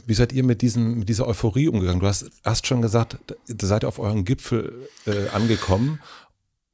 wie 0.07 0.13
seid 0.15 0.33
ihr 0.33 0.43
mit, 0.43 0.61
diesem, 0.63 0.99
mit 0.99 1.09
dieser 1.09 1.27
Euphorie 1.27 1.67
umgegangen? 1.67 1.99
Du 1.99 2.07
hast 2.07 2.31
erst 2.43 2.65
schon 2.65 2.81
gesagt, 2.81 3.17
da 3.47 3.67
seid 3.67 3.83
ihr 3.83 3.87
auf 3.87 3.99
euren 3.99 4.25
Gipfel 4.25 4.89
äh, 5.05 5.27
angekommen. 5.29 5.99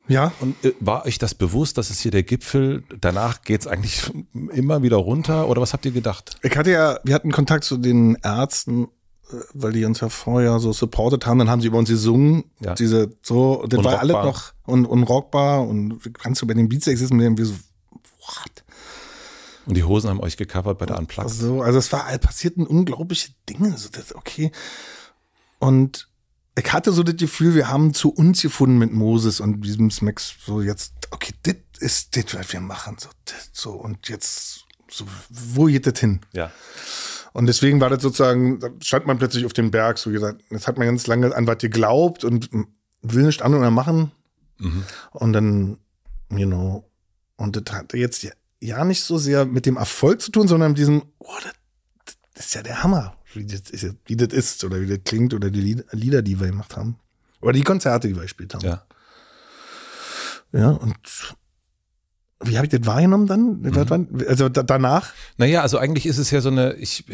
Ja, 0.08 0.32
Und 0.40 0.64
äh, 0.64 0.74
war 0.80 1.06
euch 1.06 1.18
das 1.18 1.34
bewusst, 1.34 1.78
dass 1.78 1.90
es 1.90 2.00
hier 2.00 2.12
der 2.12 2.24
Gipfel, 2.24 2.84
danach 3.02 3.42
geht's 3.42 3.68
eigentlich 3.68 4.12
immer 4.54 4.82
wieder 4.84 4.98
runter? 4.98 5.48
Oder 5.48 5.62
was 5.62 5.74
habt 5.74 5.86
ihr 5.86 5.92
gedacht? 5.92 6.36
Ich 6.44 6.56
hatte 6.56 6.72
ja, 6.72 7.00
wir 7.04 7.16
hatten 7.16 7.32
Kontakt 7.32 7.64
zu 7.64 7.78
den 7.78 8.16
Ärzten, 8.22 8.84
äh, 9.32 9.36
weil 9.54 9.72
die 9.72 9.84
uns 9.86 10.00
ja 10.02 10.10
vorher 10.10 10.60
so 10.60 10.74
supportet 10.74 11.26
haben, 11.26 11.40
dann 11.40 11.50
haben 11.50 11.62
sie 11.62 11.68
über 11.68 11.80
uns 11.80 11.90
gesungen, 11.90 12.44
Ja. 12.60 12.76
diese 12.76 13.12
so, 13.22 13.62
und 13.62 13.74
das 13.74 13.80
Und 13.80 13.86
war 13.86 14.00
alles 14.00 14.14
noch 14.14 14.54
und, 14.66 14.86
und 14.86 15.04
rockbar 15.04 15.68
und 15.68 16.00
kannst 16.20 16.42
du 16.42 16.48
bei 16.48 16.54
den 16.54 16.70
Beats 16.70 16.88
existen, 16.88 17.20
wir 17.20 17.46
so, 17.46 17.54
what? 17.94 18.64
Und 19.66 19.76
die 19.76 19.84
Hosen 19.84 20.12
haben 20.12 20.20
euch 20.20 20.38
gecovert 20.38 20.78
bei 20.78 20.86
der 20.86 21.00
Unplugged. 21.00 21.32
So, 21.32 21.64
also 21.64 21.80
es 21.80 21.92
war, 21.92 22.06
passierten 22.20 22.68
unglaubliche 22.68 23.32
Dinge, 23.50 23.76
so 23.78 23.90
das, 23.92 24.14
okay. 24.14 24.52
Und 25.58 26.08
ich 26.58 26.74
hatte 26.74 26.92
so 26.92 27.04
das 27.04 27.18
Gefühl, 27.18 27.56
wir 27.56 27.70
haben 27.70 27.94
zu 27.94 28.10
uns 28.10 28.42
gefunden 28.42 28.78
mit 28.78 28.94
Moses 28.94 29.40
und 29.40 29.62
diesem 29.62 29.92
Smacks, 29.92 30.36
so 30.46 30.62
jetzt, 30.62 30.94
okay, 31.12 31.34
das 31.44 31.56
ist 31.80 32.16
das, 32.16 32.34
was 32.34 32.54
wir 32.54 32.62
machen, 32.62 32.98
so, 33.00 33.10
das, 33.26 33.50
so, 33.52 33.72
und 33.72 34.08
jetzt, 34.10 34.66
so, 34.90 35.06
wo 35.30 35.66
geht 35.66 35.86
das 35.86 36.00
hin? 36.00 36.22
Ja. 36.32 36.52
Und 37.34 37.48
deswegen 37.48 37.82
war 37.82 37.90
das 37.90 38.02
sozusagen, 38.02 38.60
da 38.60 38.70
stand 38.80 39.08
man 39.08 39.18
plötzlich 39.18 39.46
auf 39.46 39.52
dem 39.52 39.70
Berg, 39.70 39.98
so 39.98 40.10
gesagt, 40.10 40.42
jetzt 40.50 40.68
hat 40.68 40.78
man 40.78 40.88
ganz 40.88 41.06
lange 41.08 41.36
an 41.36 41.48
was 41.48 41.58
geglaubt 41.58 42.24
und 42.24 42.50
will 43.02 43.24
nicht 43.24 43.42
an 43.42 43.54
oder 43.54 43.72
machen. 43.72 44.12
Und 45.12 45.34
dann, 45.34 45.78
you 46.30 46.46
know, 46.46 46.90
Und 47.38 47.56
das 47.56 47.76
hatte 47.76 47.98
jetzt 47.98 48.24
ja, 48.24 48.32
ja 48.62 48.86
nicht 48.86 49.04
so 49.04 49.18
sehr 49.18 49.46
mit 49.46 49.66
dem 49.66 49.78
Erfolg 49.78 50.22
zu 50.22 50.32
tun, 50.32 50.48
sondern 50.48 50.72
mit 50.72 50.78
diesem, 50.78 51.04
oh, 51.20 51.28
das, 51.44 52.16
das 52.34 52.46
ist 52.48 52.56
ja 52.56 52.64
der 52.64 52.84
Hammer, 52.84 53.15
wie 53.36 53.46
das, 53.46 53.70
ist, 53.70 53.96
wie 54.06 54.16
das 54.16 54.30
ist 54.34 54.64
oder 54.64 54.80
wie 54.82 54.88
das 54.88 55.00
klingt 55.06 55.34
oder 55.34 55.50
die 55.50 55.62
Lied- 55.62 55.86
Lieder, 55.92 56.22
die 56.22 56.40
wir 56.40 56.48
gemacht 56.48 56.76
haben. 56.78 56.98
Oder 57.42 57.54
die 57.54 57.64
Konzerte, 57.64 58.08
die 58.08 58.16
wir 58.16 58.24
gespielt 58.24 58.54
haben. 58.54 58.66
Ja. 58.66 58.86
Ja, 60.52 60.70
und 60.70 60.96
wie 62.44 62.58
habe 62.58 62.68
ich 62.68 62.72
das 62.72 62.86
wahrgenommen 62.86 63.28
dann? 63.28 63.76
War- 63.76 64.28
Also 64.28 64.50
da, 64.50 64.64
danach? 64.64 65.14
Naja, 65.38 65.62
also 65.62 65.78
eigentlich 65.78 66.06
ist 66.06 66.18
es 66.18 66.32
ja 66.32 66.42
so 66.42 66.50
eine, 66.50 66.74
ich, 66.76 67.06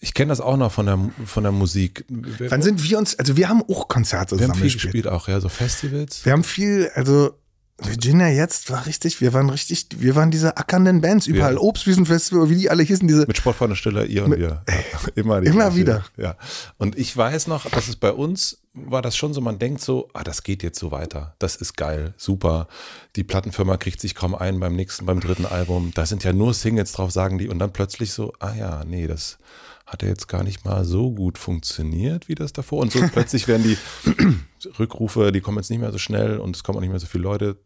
ich 0.00 0.14
kenne 0.14 0.28
das 0.30 0.40
auch 0.40 0.56
noch 0.56 0.72
von 0.72 0.86
der, 0.86 0.98
von 1.24 1.42
der 1.42 1.52
Musik. 1.52 2.04
Wann 2.08 2.62
sind 2.62 2.82
wir 2.82 2.98
uns, 2.98 3.18
also 3.18 3.36
wir 3.36 3.48
haben 3.48 3.62
auch 3.68 3.88
Konzerte 3.88 4.36
wir 4.38 4.44
haben 4.44 4.52
zusammen 4.54 4.54
viel 4.60 4.72
gespielt. 4.72 4.92
gespielt 4.92 5.06
auch, 5.08 5.28
ja, 5.28 5.40
so 5.40 5.48
Festivals. 5.48 6.24
Wir 6.24 6.32
haben 6.32 6.44
viel, 6.44 6.90
also 6.94 7.38
Virginia 7.78 8.28
jetzt 8.28 8.70
war 8.70 8.86
richtig, 8.86 9.20
wir 9.20 9.34
waren 9.34 9.50
richtig, 9.50 9.88
wir 9.98 10.14
waren 10.16 10.30
diese 10.30 10.56
ackernden 10.56 11.02
Bands, 11.02 11.26
überall 11.26 11.54
Ja. 11.54 11.60
Obstwiesenfestival, 11.60 12.48
wie 12.48 12.56
die 12.56 12.70
alle 12.70 12.82
hießen, 12.82 13.06
diese, 13.06 13.26
Mit 13.26 13.36
Sportfreunde 13.36 13.76
Stiller, 13.76 14.06
ihr 14.06 14.24
und 14.24 14.36
wir. 14.38 14.62
Immer, 15.14 15.42
die 15.42 15.48
Immer 15.48 15.64
gleiche. 15.64 15.76
wieder. 15.76 16.04
Ja. 16.16 16.36
Und 16.78 16.96
ich 16.98 17.14
weiß 17.14 17.48
noch, 17.48 17.68
dass 17.70 17.88
es 17.88 17.96
bei 17.96 18.12
uns 18.12 18.58
war 18.72 19.02
das 19.02 19.16
schon 19.16 19.32
so, 19.34 19.40
man 19.40 19.58
denkt 19.58 19.80
so, 19.82 20.08
ah, 20.14 20.22
das 20.22 20.42
geht 20.42 20.62
jetzt 20.62 20.78
so 20.78 20.90
weiter. 20.90 21.34
Das 21.38 21.56
ist 21.56 21.76
geil, 21.76 22.14
super. 22.16 22.68
Die 23.14 23.24
Plattenfirma 23.24 23.76
kriegt 23.78 24.00
sich 24.00 24.14
kaum 24.14 24.34
ein 24.34 24.60
beim 24.60 24.76
nächsten, 24.76 25.06
beim 25.06 25.20
dritten 25.20 25.46
Album. 25.46 25.92
Da 25.94 26.04
sind 26.06 26.24
ja 26.24 26.32
nur 26.32 26.52
Singles 26.54 26.92
drauf, 26.92 27.10
sagen 27.10 27.38
die. 27.38 27.48
Und 27.48 27.58
dann 27.58 27.72
plötzlich 27.72 28.12
so, 28.12 28.32
ah 28.38 28.54
ja, 28.54 28.84
nee, 28.84 29.06
das 29.06 29.38
hat 29.86 30.02
ja 30.02 30.08
jetzt 30.08 30.26
gar 30.28 30.42
nicht 30.42 30.64
mal 30.64 30.84
so 30.84 31.12
gut 31.12 31.38
funktioniert 31.38 32.28
wie 32.28 32.34
das 32.34 32.52
davor. 32.52 32.80
Und 32.82 32.92
so 32.92 33.00
plötzlich 33.12 33.46
werden 33.48 33.62
die 33.62 33.78
Rückrufe, 34.78 35.32
die 35.32 35.40
kommen 35.40 35.58
jetzt 35.58 35.70
nicht 35.70 35.80
mehr 35.80 35.92
so 35.92 35.98
schnell 35.98 36.38
und 36.38 36.56
es 36.56 36.64
kommen 36.64 36.78
auch 36.78 36.82
nicht 36.82 36.90
mehr 36.90 36.98
so 36.98 37.06
viele 37.06 37.24
Leute 37.24 37.56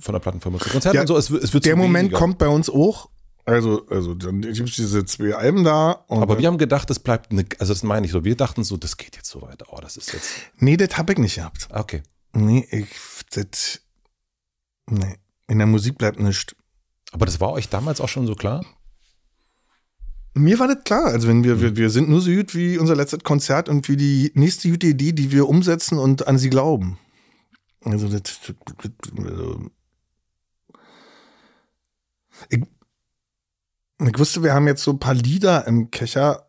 von 0.00 0.12
der 0.14 0.20
Plattenfirma 0.20 0.58
zu 0.58 0.68
Konzerten 0.70 0.96
Ja, 0.96 1.02
und 1.02 1.06
so. 1.06 1.16
Es, 1.16 1.30
es 1.30 1.54
wird 1.54 1.64
der 1.64 1.76
Moment 1.76 2.06
weniger. 2.10 2.18
kommt 2.18 2.38
bei 2.38 2.48
uns 2.48 2.68
auch. 2.68 3.08
Also, 3.44 3.86
also 3.88 4.14
dann 4.14 4.40
gibt 4.40 4.68
es 4.68 4.76
diese 4.76 5.04
zwei 5.04 5.34
Alben 5.34 5.64
da. 5.64 6.04
Aber 6.08 6.38
wir 6.38 6.46
haben 6.46 6.58
gedacht, 6.58 6.88
das 6.90 6.98
bleibt, 7.00 7.32
eine, 7.32 7.44
also 7.58 7.72
das 7.72 7.82
meine 7.82 8.06
ich 8.06 8.12
so, 8.12 8.24
wir 8.24 8.36
dachten 8.36 8.62
so, 8.62 8.76
das 8.76 8.96
geht 8.96 9.16
jetzt 9.16 9.28
so 9.28 9.42
weiter. 9.42 9.66
Oh, 9.70 9.78
das 9.80 9.96
ist 9.96 10.12
jetzt, 10.12 10.30
nee, 10.58 10.76
das 10.76 10.96
habe 10.96 11.12
ich 11.12 11.18
nicht 11.18 11.36
gehabt. 11.36 11.68
okay. 11.72 12.02
Nee, 12.34 12.66
ich, 12.70 12.86
das, 13.30 13.80
nee, 14.88 15.16
in 15.48 15.58
der 15.58 15.66
Musik 15.66 15.98
bleibt 15.98 16.18
nichts. 16.18 16.54
Aber 17.10 17.26
das 17.26 17.40
war 17.40 17.52
euch 17.52 17.68
damals 17.68 18.00
auch 18.00 18.08
schon 18.08 18.26
so 18.26 18.34
klar? 18.34 18.64
Mir 20.34 20.58
war 20.58 20.68
das 20.68 20.84
klar. 20.84 21.06
Also 21.06 21.28
wenn 21.28 21.44
wir, 21.44 21.60
wir, 21.60 21.76
wir 21.76 21.90
sind 21.90 22.08
nur 22.08 22.20
so 22.20 22.30
gut 22.30 22.54
wie 22.54 22.78
unser 22.78 22.96
letztes 22.96 23.22
Konzert 23.22 23.68
und 23.68 23.88
wie 23.88 23.96
die 23.96 24.32
nächste 24.34 24.70
gute 24.70 24.86
Idee, 24.86 25.12
die 25.12 25.30
wir 25.30 25.48
umsetzen 25.48 25.98
und 25.98 26.26
an 26.26 26.38
sie 26.38 26.50
glauben. 26.50 26.98
Also 27.84 28.08
das, 28.08 28.22
das, 28.22 28.54
das 28.78 28.92
also 29.18 29.70
ich, 32.48 32.62
ich 34.00 34.18
wusste, 34.18 34.42
wir 34.42 34.54
haben 34.54 34.66
jetzt 34.66 34.82
so 34.82 34.92
ein 34.92 34.98
paar 34.98 35.14
Lieder 35.14 35.66
im 35.66 35.90
Köcher. 35.90 36.48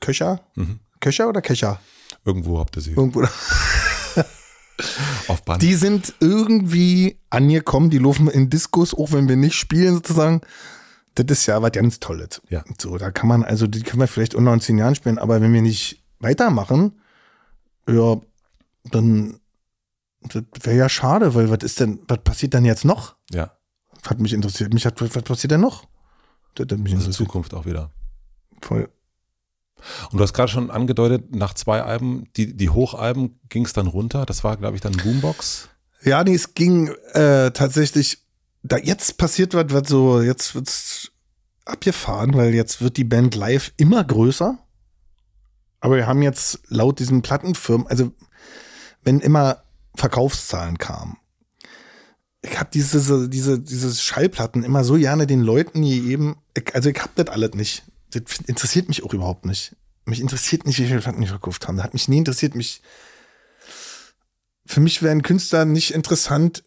Köcher? 0.00 0.40
Mhm. 0.54 0.80
Köcher 1.00 1.28
oder 1.28 1.42
Köcher? 1.42 1.80
Irgendwo 2.24 2.58
habt 2.58 2.76
ihr 2.76 2.82
sie. 2.82 2.92
Irgendwo. 2.92 3.26
Auf 5.28 5.42
Band. 5.44 5.62
Die 5.62 5.74
sind 5.74 6.14
irgendwie 6.20 7.18
angekommen, 7.30 7.90
die 7.90 7.98
laufen 7.98 8.28
in 8.28 8.50
Diskos, 8.50 8.94
auch 8.94 9.12
wenn 9.12 9.28
wir 9.28 9.36
nicht 9.36 9.54
spielen 9.54 9.94
sozusagen. 9.94 10.40
Das 11.14 11.26
ist 11.28 11.46
ja 11.46 11.60
was 11.60 11.72
ganz 11.72 12.00
Tolles. 12.00 12.40
Ja. 12.48 12.64
So, 12.80 12.96
da 12.96 13.10
kann 13.10 13.28
man, 13.28 13.44
also 13.44 13.66
die 13.66 13.82
können 13.82 14.00
wir 14.00 14.06
vielleicht 14.06 14.34
unter 14.34 14.52
in 14.52 14.60
zehn 14.60 14.78
Jahren 14.78 14.94
spielen, 14.94 15.18
aber 15.18 15.40
wenn 15.40 15.52
wir 15.52 15.62
nicht 15.62 16.02
weitermachen, 16.20 17.00
ja, 17.88 18.20
dann 18.84 19.38
wäre 20.62 20.76
ja 20.76 20.88
schade, 20.88 21.34
weil 21.34 21.50
was 21.50 21.62
ist 21.62 21.80
denn, 21.80 22.00
was 22.08 22.18
passiert 22.22 22.54
dann 22.54 22.64
jetzt 22.64 22.84
noch? 22.84 23.16
ja, 23.30 23.52
Hat 24.06 24.20
mich 24.20 24.32
interessiert. 24.32 24.72
Mich 24.72 24.86
hat, 24.86 25.00
was 25.00 25.22
passiert 25.22 25.50
denn 25.50 25.60
noch? 25.60 25.84
Das 26.54 26.66
hat 26.70 26.78
mich 26.78 26.94
also. 26.94 27.10
Zukunft 27.10 27.54
auch 27.54 27.66
wieder. 27.66 27.90
Voll. 28.60 28.88
Und 30.10 30.18
du 30.18 30.22
hast 30.22 30.32
gerade 30.32 30.50
schon 30.50 30.70
angedeutet, 30.70 31.34
nach 31.34 31.54
zwei 31.54 31.82
Alben, 31.82 32.28
die, 32.36 32.56
die 32.56 32.70
Hochalben 32.70 33.40
ging 33.48 33.64
es 33.64 33.72
dann 33.72 33.88
runter. 33.88 34.26
Das 34.26 34.44
war, 34.44 34.56
glaube 34.56 34.76
ich, 34.76 34.80
dann 34.80 34.92
Boombox. 34.92 35.68
Ja, 36.04 36.22
nee, 36.24 36.34
es 36.34 36.54
ging 36.54 36.88
äh, 37.12 37.50
tatsächlich, 37.50 38.18
da 38.62 38.76
jetzt 38.76 39.18
passiert 39.18 39.54
was, 39.54 39.66
was 39.70 39.88
so, 39.88 40.20
jetzt 40.20 40.54
wird's 40.54 40.91
abgefahren, 41.64 42.34
weil 42.34 42.54
jetzt 42.54 42.80
wird 42.80 42.96
die 42.96 43.04
Band 43.04 43.34
live 43.34 43.72
immer 43.76 44.02
größer. 44.02 44.58
Aber 45.80 45.96
wir 45.96 46.06
haben 46.06 46.22
jetzt 46.22 46.60
laut 46.68 46.98
diesen 46.98 47.22
Plattenfirmen, 47.22 47.86
also 47.86 48.12
wenn 49.02 49.20
immer 49.20 49.62
Verkaufszahlen 49.94 50.78
kamen, 50.78 51.16
ich 52.44 52.58
habe 52.58 52.70
diese, 52.72 53.28
diese, 53.28 53.60
diese 53.60 53.94
Schallplatten 53.94 54.64
immer 54.64 54.82
so 54.84 54.94
gerne 54.94 55.26
den 55.26 55.42
Leuten 55.42 55.82
gegeben, 55.82 56.36
ich, 56.56 56.74
also 56.74 56.88
ich 56.88 56.98
hab 56.98 57.14
das 57.14 57.28
alles 57.28 57.54
nicht. 57.54 57.84
Das 58.10 58.22
interessiert 58.46 58.88
mich 58.88 59.04
auch 59.04 59.14
überhaupt 59.14 59.46
nicht. 59.46 59.76
Mich 60.04 60.20
interessiert 60.20 60.66
nicht, 60.66 60.78
wie 60.80 60.86
viele 60.86 61.00
Platten 61.00 61.20
die 61.20 61.28
verkauft 61.28 61.66
haben. 61.66 61.76
Das 61.76 61.84
hat 61.84 61.94
mich 61.94 62.08
nie 62.08 62.18
interessiert, 62.18 62.54
mich 62.56 62.82
für 64.66 64.80
mich 64.80 65.02
wären 65.02 65.22
Künstler 65.22 65.64
nicht 65.64 65.92
interessant, 65.92 66.64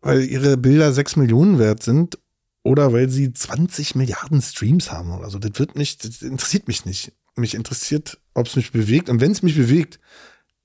weil 0.00 0.22
ihre 0.24 0.56
Bilder 0.56 0.92
sechs 0.92 1.16
Millionen 1.16 1.58
wert 1.58 1.82
sind 1.82 2.18
oder 2.66 2.92
weil 2.92 3.08
sie 3.08 3.32
20 3.32 3.94
Milliarden 3.94 4.42
Streams 4.42 4.90
haben 4.92 5.12
oder 5.12 5.30
so. 5.30 5.38
Das 5.38 5.58
wird 5.58 5.76
nicht, 5.76 6.04
das 6.04 6.22
interessiert 6.22 6.68
mich 6.68 6.84
nicht. 6.84 7.12
Mich 7.36 7.54
interessiert, 7.54 8.18
ob 8.34 8.46
es 8.46 8.56
mich 8.56 8.72
bewegt. 8.72 9.08
Und 9.08 9.20
wenn 9.20 9.32
es 9.32 9.42
mich 9.42 9.56
bewegt, 9.56 10.00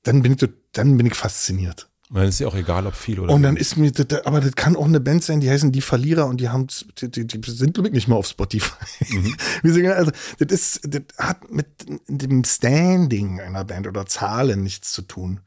dann 0.03 0.21
bin 0.21 0.33
ich, 0.33 0.49
dann 0.71 0.97
bin 0.97 1.05
ich 1.05 1.15
fasziniert. 1.15 1.89
Und 2.09 2.17
dann 2.17 2.27
ist 2.27 2.39
ja 2.39 2.47
auch 2.47 2.55
egal, 2.55 2.87
ob 2.87 2.95
viel 2.95 3.19
oder 3.21 3.33
Und 3.33 3.41
dann 3.43 3.55
ist 3.55 3.77
mir, 3.77 3.91
das, 3.91 4.25
aber 4.25 4.41
das 4.41 4.53
kann 4.55 4.75
auch 4.75 4.85
eine 4.85 4.99
Band 4.99 5.23
sein, 5.23 5.39
die 5.39 5.49
heißen 5.49 5.71
Die 5.71 5.79
Verlierer 5.79 6.25
und 6.25 6.41
die 6.41 6.49
haben, 6.49 6.67
die, 6.99 7.09
die, 7.09 7.25
die 7.25 7.39
sind 7.49 7.73
glaube 7.73 7.87
ich 7.87 7.93
nicht 7.93 8.09
mal 8.09 8.17
auf 8.17 8.27
Spotify. 8.27 8.73
Wir 9.63 9.73
singen, 9.73 9.93
also, 9.93 10.11
das 10.39 10.51
ist, 10.51 10.81
das 10.93 11.03
hat 11.17 11.49
mit 11.49 11.67
dem 12.07 12.43
Standing 12.43 13.39
einer 13.39 13.63
Band 13.63 13.87
oder 13.87 14.05
Zahlen 14.07 14.61
nichts 14.61 14.91
zu 14.91 15.03
tun. 15.03 15.39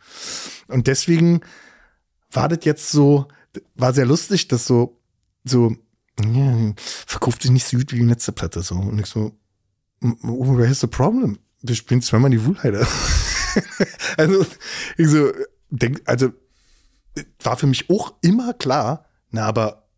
Und 0.68 0.86
deswegen 0.86 1.40
war 2.30 2.48
das 2.48 2.60
jetzt 2.62 2.90
so, 2.90 3.28
war 3.74 3.92
sehr 3.92 4.06
lustig, 4.06 4.48
dass 4.48 4.66
so, 4.66 4.98
so, 5.44 5.76
ja, 6.20 6.72
verkauft 7.06 7.42
sich 7.42 7.50
nicht 7.50 7.66
so 7.66 7.76
gut 7.76 7.92
wie 7.92 7.98
die 7.98 8.04
letzte 8.04 8.32
Platte, 8.32 8.62
so. 8.62 8.76
Und 8.76 8.98
ich 8.98 9.06
so, 9.06 9.32
oh, 10.02 10.56
where's 10.56 10.80
the 10.80 10.86
problem? 10.86 11.38
Wir 11.62 11.74
spielen 11.74 12.02
zweimal 12.02 12.30
die 12.30 12.44
Wohlheide. 12.44 12.86
also, 14.16 14.46
ich 14.96 15.08
so, 15.08 15.32
denk, 15.70 16.02
also, 16.04 16.32
war 17.42 17.56
für 17.56 17.66
mich 17.66 17.90
auch 17.90 18.14
immer 18.20 18.54
klar, 18.54 19.06
na, 19.30 19.46
aber 19.46 19.88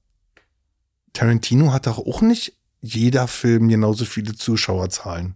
Tarantino 1.13 1.73
hat 1.73 1.87
doch 1.87 1.99
auch 1.99 2.21
nicht 2.21 2.55
jeder 2.81 3.27
Film 3.27 3.69
genauso 3.69 4.05
viele 4.05 4.35
Zuschauerzahlen. 4.35 5.35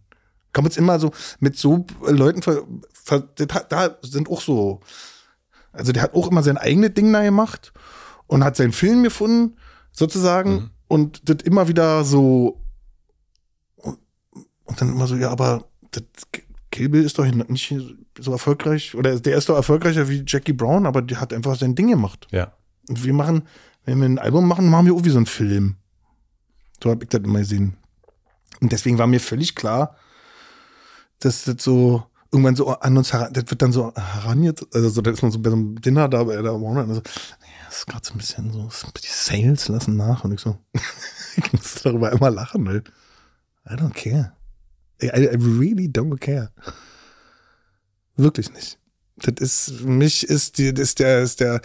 Kann 0.52 0.64
man 0.64 0.70
jetzt 0.70 0.78
immer 0.78 0.98
so 0.98 1.12
mit 1.38 1.56
so 1.56 1.86
Leuten 2.02 2.42
ver, 2.42 2.64
ver, 2.92 3.20
da 3.68 3.96
sind 4.02 4.28
auch 4.28 4.40
so, 4.40 4.80
also 5.72 5.92
der 5.92 6.02
hat 6.02 6.14
auch 6.14 6.30
immer 6.30 6.42
sein 6.42 6.58
eigenes 6.58 6.94
Ding 6.94 7.12
da 7.12 7.22
gemacht 7.22 7.72
und 8.26 8.44
hat 8.44 8.56
seinen 8.56 8.72
Film 8.72 9.02
gefunden, 9.02 9.56
sozusagen, 9.92 10.70
und 10.88 11.28
das 11.28 11.42
immer 11.44 11.68
wieder 11.68 12.04
so 12.04 12.60
und, 13.76 14.80
dann 14.80 14.90
immer 14.90 15.06
so, 15.06 15.16
ja, 15.16 15.30
aber 15.30 15.64
das 15.90 16.04
Kill 16.70 16.88
Bill 16.88 17.04
ist 17.04 17.18
doch 17.18 17.26
nicht 17.26 17.74
so 18.18 18.32
erfolgreich, 18.32 18.94
oder 18.94 19.18
der 19.18 19.36
ist 19.36 19.48
doch 19.48 19.56
erfolgreicher 19.56 20.08
wie 20.08 20.22
Jackie 20.26 20.52
Brown, 20.52 20.86
aber 20.86 21.02
der 21.02 21.20
hat 21.20 21.32
einfach 21.32 21.56
sein 21.56 21.74
Ding 21.74 21.88
gemacht. 21.88 22.28
Ja. 22.30 22.52
Und 22.88 23.04
wir 23.04 23.12
machen, 23.12 23.42
wenn 23.84 23.98
wir 23.98 24.06
ein 24.06 24.18
Album 24.18 24.46
machen, 24.46 24.68
machen 24.68 24.86
wir 24.86 24.94
auch 24.94 25.04
wie 25.04 25.10
so 25.10 25.16
einen 25.16 25.26
Film. 25.26 25.76
So 26.82 26.90
habe 26.90 27.04
ich 27.04 27.10
das 27.10 27.22
immer 27.22 27.40
gesehen. 27.40 27.76
Und 28.60 28.72
deswegen 28.72 28.98
war 28.98 29.06
mir 29.06 29.20
völlig 29.20 29.54
klar, 29.54 29.96
dass 31.18 31.44
das 31.44 31.56
so 31.58 32.04
irgendwann 32.32 32.56
so 32.56 32.68
an 32.68 32.96
uns 32.96 33.12
heran, 33.12 33.32
das 33.32 33.44
wird 33.48 33.60
dann 33.62 33.72
so 33.72 33.92
heranget, 33.94 34.66
also 34.72 34.88
so, 34.88 35.02
da 35.02 35.10
ist 35.10 35.22
man 35.22 35.32
so 35.32 35.40
bei 35.40 35.50
so 35.50 35.56
einem 35.56 35.80
Dinner 35.80 36.08
da 36.08 36.24
bei 36.24 36.36
der 36.36 36.44
Warner 36.44 36.84
und 36.84 36.94
so, 36.94 37.00
das 37.00 37.12
ist 37.80 37.86
gerade 37.86 38.06
so 38.06 38.12
ein 38.14 38.18
bisschen 38.18 38.52
so, 38.52 38.70
die 39.02 39.06
Sales 39.06 39.68
lassen 39.68 39.96
nach 39.96 40.24
und 40.24 40.32
ich 40.32 40.40
so, 40.40 40.58
ich 41.36 41.52
muss 41.52 41.82
darüber 41.82 42.12
immer 42.12 42.30
lachen, 42.30 42.66
weil 42.66 42.84
I 43.68 43.74
don't 43.74 43.94
care. 43.94 44.32
I, 45.02 45.06
I 45.06 45.36
really 45.36 45.86
don't 45.86 46.18
care. 46.18 46.52
Wirklich 48.16 48.52
nicht. 48.52 48.78
Das 49.16 49.34
ist, 49.38 49.78
für 49.78 49.86
mich 49.86 50.24
ist 50.24 50.58
die, 50.58 50.72
das 50.74 50.90
ist 50.90 50.98
der, 50.98 51.22
ist 51.22 51.40
der, 51.40 51.60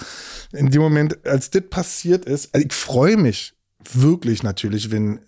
in 0.54 0.70
dem 0.70 0.82
Moment, 0.82 1.26
als 1.26 1.50
das 1.50 1.64
passiert 1.70 2.26
ist, 2.26 2.54
also 2.54 2.66
ich 2.66 2.74
freue 2.74 3.18
mich 3.18 3.54
wirklich 3.94 4.44
natürlich, 4.44 4.92
wenn 4.92 5.22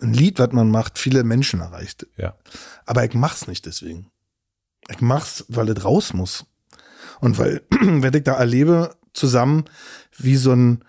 ein 0.00 0.12
Lied, 0.12 0.38
was 0.38 0.52
man 0.52 0.70
macht, 0.70 0.98
viele 0.98 1.24
Menschen 1.24 1.60
erreicht. 1.60 2.06
Ja. 2.16 2.36
Aber 2.84 3.04
ich 3.04 3.14
mach's 3.14 3.46
nicht 3.46 3.66
deswegen. 3.66 4.10
Ich 4.88 5.00
mach's, 5.00 5.44
weil 5.48 5.68
es 5.70 5.84
raus 5.84 6.12
muss. 6.12 6.46
Und 7.20 7.38
weil, 7.38 7.62
wenn 7.70 8.14
ich 8.14 8.24
da 8.24 8.34
erlebe, 8.34 8.96
zusammen, 9.16 9.64
wie 10.16 10.36
so 10.36 10.52
ein, 10.52 10.84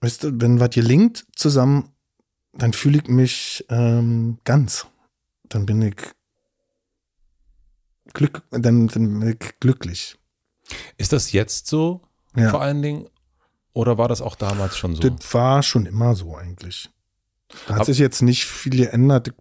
weißt 0.00 0.24
du, 0.24 0.40
wenn 0.40 0.60
was 0.60 0.70
gelingt 0.70 1.26
zusammen, 1.34 1.90
dann 2.52 2.72
fühle 2.72 2.98
ich 2.98 3.08
mich 3.08 3.64
ähm, 3.68 4.38
ganz. 4.44 4.86
Dann 5.48 5.66
bin 5.66 5.82
ich 5.82 5.96
glück, 8.12 8.42
dann, 8.50 8.62
dann 8.62 8.86
bin 8.88 9.22
ich 9.28 9.60
glücklich. 9.60 10.16
Ist 10.98 11.12
das 11.12 11.32
jetzt 11.32 11.66
so? 11.66 12.02
Ja. 12.36 12.50
Vor 12.50 12.62
allen 12.62 12.82
Dingen? 12.82 13.08
Oder 13.72 13.98
war 13.98 14.08
das 14.08 14.20
auch 14.20 14.36
damals 14.36 14.76
schon 14.76 14.94
so? 14.94 15.02
Das 15.02 15.34
war 15.34 15.62
schon 15.62 15.86
immer 15.86 16.14
so 16.14 16.36
eigentlich. 16.36 16.90
Da 17.66 17.74
hat 17.74 17.80
Ab 17.80 17.86
sich 17.86 17.98
jetzt 17.98 18.22
nicht 18.22 18.44
viel 18.44 18.76
geändert. 18.76 19.32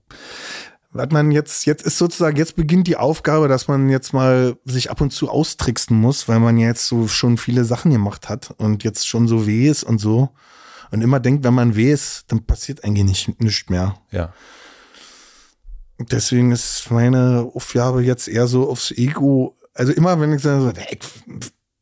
Hat 0.97 1.11
man 1.11 1.29
jetzt, 1.29 1.67
jetzt 1.67 1.83
ist 1.83 1.99
sozusagen, 1.99 2.35
jetzt 2.35 2.55
beginnt 2.55 2.87
die 2.87 2.97
Aufgabe, 2.97 3.47
dass 3.47 3.67
man 3.67 3.89
jetzt 3.89 4.11
mal 4.11 4.57
sich 4.65 4.89
ab 4.89 5.01
und 5.01 5.11
zu 5.11 5.29
austricksen 5.29 5.95
muss, 5.95 6.27
weil 6.27 6.39
man 6.39 6.57
jetzt 6.57 6.87
so 6.87 7.07
schon 7.07 7.37
viele 7.37 7.63
Sachen 7.63 7.91
gemacht 7.91 8.27
hat 8.27 8.55
und 8.57 8.83
jetzt 8.83 9.07
schon 9.07 9.27
so 9.27 9.45
weh 9.45 9.69
ist 9.69 9.83
und 9.83 9.99
so. 9.99 10.29
Und 10.89 11.01
immer 11.01 11.19
denkt, 11.19 11.43
wenn 11.43 11.53
man 11.53 11.75
weh 11.75 11.91
ist, 11.91 12.25
dann 12.29 12.43
passiert 12.43 12.83
eigentlich 12.83 13.05
nicht, 13.05 13.41
nichts 13.41 13.69
mehr. 13.69 13.99
Ja. 14.09 14.33
Deswegen 15.99 16.51
ist 16.51 16.89
meine 16.89 17.51
Aufgabe 17.53 18.01
jetzt 18.01 18.27
eher 18.27 18.47
so 18.47 18.67
aufs 18.67 18.89
Ego. 18.89 19.55
Also 19.75 19.91
immer, 19.91 20.19
wenn 20.19 20.33
ich 20.33 20.41
sage, 20.41 20.73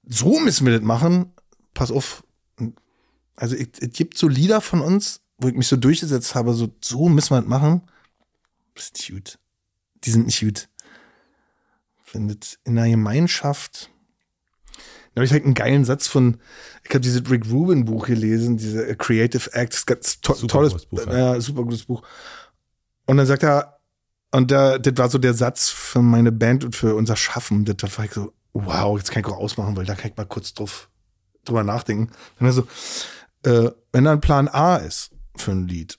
so 0.05 0.38
müssen 0.41 0.66
wir 0.66 0.74
das 0.74 0.86
machen, 0.86 1.32
pass 1.74 1.91
auf. 1.91 2.24
Also 3.38 3.55
es 3.55 3.93
gibt 3.93 4.18
so 4.18 4.28
Lieder 4.28 4.60
von 4.60 4.82
uns, 4.82 5.22
wo 5.38 5.47
ich 5.47 5.53
mich 5.53 5.68
so 5.68 5.78
durchgesetzt 5.78 6.36
habe, 6.36 6.53
so, 6.53 6.68
so 6.82 7.08
müssen 7.08 7.30
wir 7.30 7.39
das 7.39 7.49
machen 7.49 7.84
das 8.78 8.86
ist 8.86 8.98
nicht 8.98 9.12
gut. 9.12 9.40
Die 10.04 10.12
sind 10.12 10.26
nicht 10.26 10.40
gut. 10.40 10.70
Findet 12.04 12.60
in 12.64 12.78
einer 12.78 12.90
Gemeinschaft. 12.90 13.92
Da 15.14 15.20
habe 15.20 15.26
ich 15.26 15.32
halt 15.32 15.46
einen 15.46 15.56
geilen 15.56 15.84
Satz 15.84 16.08
von, 16.08 16.40
ich 16.84 16.90
habe 16.92 17.00
dieses 17.00 17.30
Rick 17.30 17.50
Rubin 17.50 17.86
Buch 17.86 18.06
gelesen, 18.06 18.58
diese 18.58 18.96
Creative 18.96 19.52
Acts, 19.54 19.86
ganz 19.86 20.22
to 20.22 20.34
super 20.34 20.48
tolles 20.48 20.86
Buch, 20.86 21.06
ja. 21.08 21.36
äh, 21.36 21.42
super 21.42 21.64
gutes 21.64 21.86
Buch. 21.86 22.04
Und 23.08 23.18
dann 23.18 23.26
sagt 23.26 23.44
er, 23.44 23.80
und 24.32 24.52
da, 24.52 24.78
das 24.78 24.98
war 24.98 25.10
so 25.10 25.18
der 25.18 25.34
Satz 25.34 25.70
für 25.70 26.02
meine 26.02 26.32
Band 26.32 26.64
und 26.64 26.76
für 26.76 26.96
unser 26.96 27.16
Schaffen. 27.16 27.66
Das 27.66 27.98
war 27.98 28.06
ich 28.06 28.12
so, 28.12 28.34
wow, 28.54 28.98
jetzt 28.98 29.12
kann 29.12 29.22
ich 29.22 29.28
auch 29.28 29.38
ausmachen, 29.38 29.76
weil 29.76 29.86
da 29.86 29.96
kann 29.96 30.12
ich 30.12 30.18
mal 30.18 30.26
kurz 30.26 30.54
drauf, 30.54 30.90
drüber 31.46 31.64
nachdenken. 31.64 32.12
Dann 32.40 32.52
so, 32.52 32.68
äh, 33.44 33.72
wenn 33.92 34.04
da 34.04 34.12
ein 34.12 34.22
Plan 34.22 34.48
A 34.48 34.78
ist 34.78 35.12
für 35.36 35.52
ein 35.52 35.68
Lied 35.68 35.98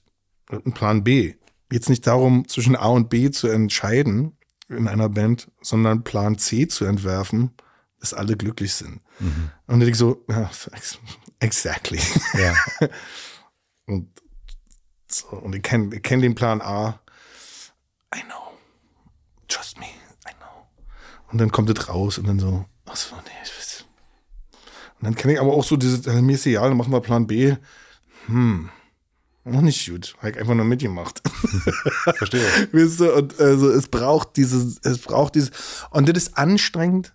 ein 0.50 0.72
Plan 0.72 1.04
B, 1.04 1.34
jetzt 1.70 1.88
nicht 1.88 2.06
darum, 2.06 2.48
zwischen 2.48 2.76
A 2.76 2.88
und 2.88 3.10
B 3.10 3.30
zu 3.30 3.48
entscheiden 3.48 4.36
in 4.68 4.88
einer 4.88 5.08
Band, 5.08 5.50
sondern 5.60 6.04
Plan 6.04 6.38
C 6.38 6.68
zu 6.68 6.84
entwerfen, 6.84 7.52
dass 8.00 8.14
alle 8.14 8.36
glücklich 8.36 8.74
sind. 8.74 9.00
Mhm. 9.18 9.50
Und 9.66 9.82
ich 9.82 9.96
so, 9.96 10.24
ja, 10.28 10.50
exactly. 11.40 12.00
Ja. 12.34 12.54
und, 13.86 14.08
so, 15.08 15.28
und 15.28 15.54
ich 15.54 15.62
kenne 15.62 15.94
ich 15.96 16.02
kenn 16.02 16.20
den 16.20 16.34
Plan 16.34 16.60
A. 16.60 17.00
I 18.14 18.20
know. 18.22 18.52
Trust 19.48 19.78
me. 19.78 19.86
I 19.86 20.34
know. 20.38 20.66
Und 21.30 21.38
dann 21.38 21.50
kommt 21.50 21.70
es 21.70 21.88
raus 21.88 22.18
und 22.18 22.26
dann 22.26 22.38
so, 22.38 22.66
ach 22.86 22.96
so, 22.96 23.16
nee, 23.16 23.30
ich 23.42 23.56
weiß. 23.56 23.84
Und 25.00 25.04
dann 25.04 25.14
kenne 25.14 25.34
ich 25.34 25.40
aber 25.40 25.54
auch 25.54 25.64
so 25.64 25.76
dieses, 25.76 26.06
äh, 26.06 26.20
mir 26.22 26.34
ist 26.34 26.46
egal, 26.46 26.68
dann 26.68 26.76
machen 26.76 26.92
wir 26.92 27.00
Plan 27.00 27.26
B. 27.26 27.56
Hm 28.26 28.70
noch 29.50 29.60
nicht 29.60 29.88
gut. 29.88 30.14
Habe 30.18 30.30
ich 30.30 30.38
einfach 30.38 30.54
nur 30.54 30.64
mitgemacht. 30.64 31.22
Verstehe. 32.16 32.42
weißt 32.72 33.00
du, 33.00 33.14
und 33.14 33.40
also 33.40 33.70
es 33.70 33.88
braucht 33.88 34.36
dieses, 34.36 34.78
es 34.82 34.98
braucht 34.98 35.34
dieses, 35.34 35.50
und 35.90 36.08
das 36.08 36.16
ist 36.16 36.38
anstrengend, 36.38 37.14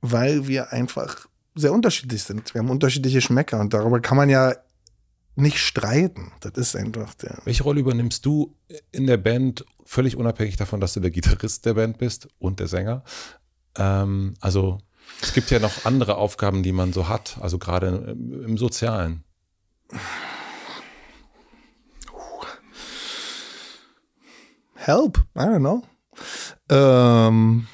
weil 0.00 0.48
wir 0.48 0.72
einfach 0.72 1.26
sehr 1.54 1.72
unterschiedlich 1.72 2.22
sind. 2.22 2.54
Wir 2.54 2.60
haben 2.60 2.70
unterschiedliche 2.70 3.20
Schmecker 3.20 3.60
und 3.60 3.72
darüber 3.72 4.00
kann 4.00 4.16
man 4.16 4.28
ja 4.28 4.54
nicht 5.36 5.58
streiten. 5.58 6.32
Das 6.40 6.52
ist 6.52 6.76
einfach 6.76 7.14
der. 7.14 7.38
Welche 7.44 7.62
Rolle 7.62 7.80
übernimmst 7.80 8.24
du 8.24 8.54
in 8.92 9.06
der 9.06 9.16
Band, 9.16 9.64
völlig 9.84 10.16
unabhängig 10.16 10.56
davon, 10.56 10.80
dass 10.80 10.94
du 10.94 11.00
der 11.00 11.10
Gitarrist 11.10 11.66
der 11.66 11.74
Band 11.74 11.98
bist 11.98 12.28
und 12.38 12.60
der 12.60 12.68
Sänger? 12.68 13.04
Ähm, 13.76 14.34
also 14.40 14.78
es 15.20 15.32
gibt 15.32 15.50
ja 15.50 15.58
noch 15.58 15.84
andere 15.84 16.16
Aufgaben, 16.16 16.62
die 16.62 16.72
man 16.72 16.92
so 16.92 17.08
hat, 17.08 17.38
also 17.40 17.58
gerade 17.58 17.88
im, 18.12 18.44
im 18.44 18.58
Sozialen. 18.58 19.24
Help, 24.84 25.16
I 25.34 25.46
don't 25.46 25.60
know. 25.60 25.82
Ähm, 26.68 27.66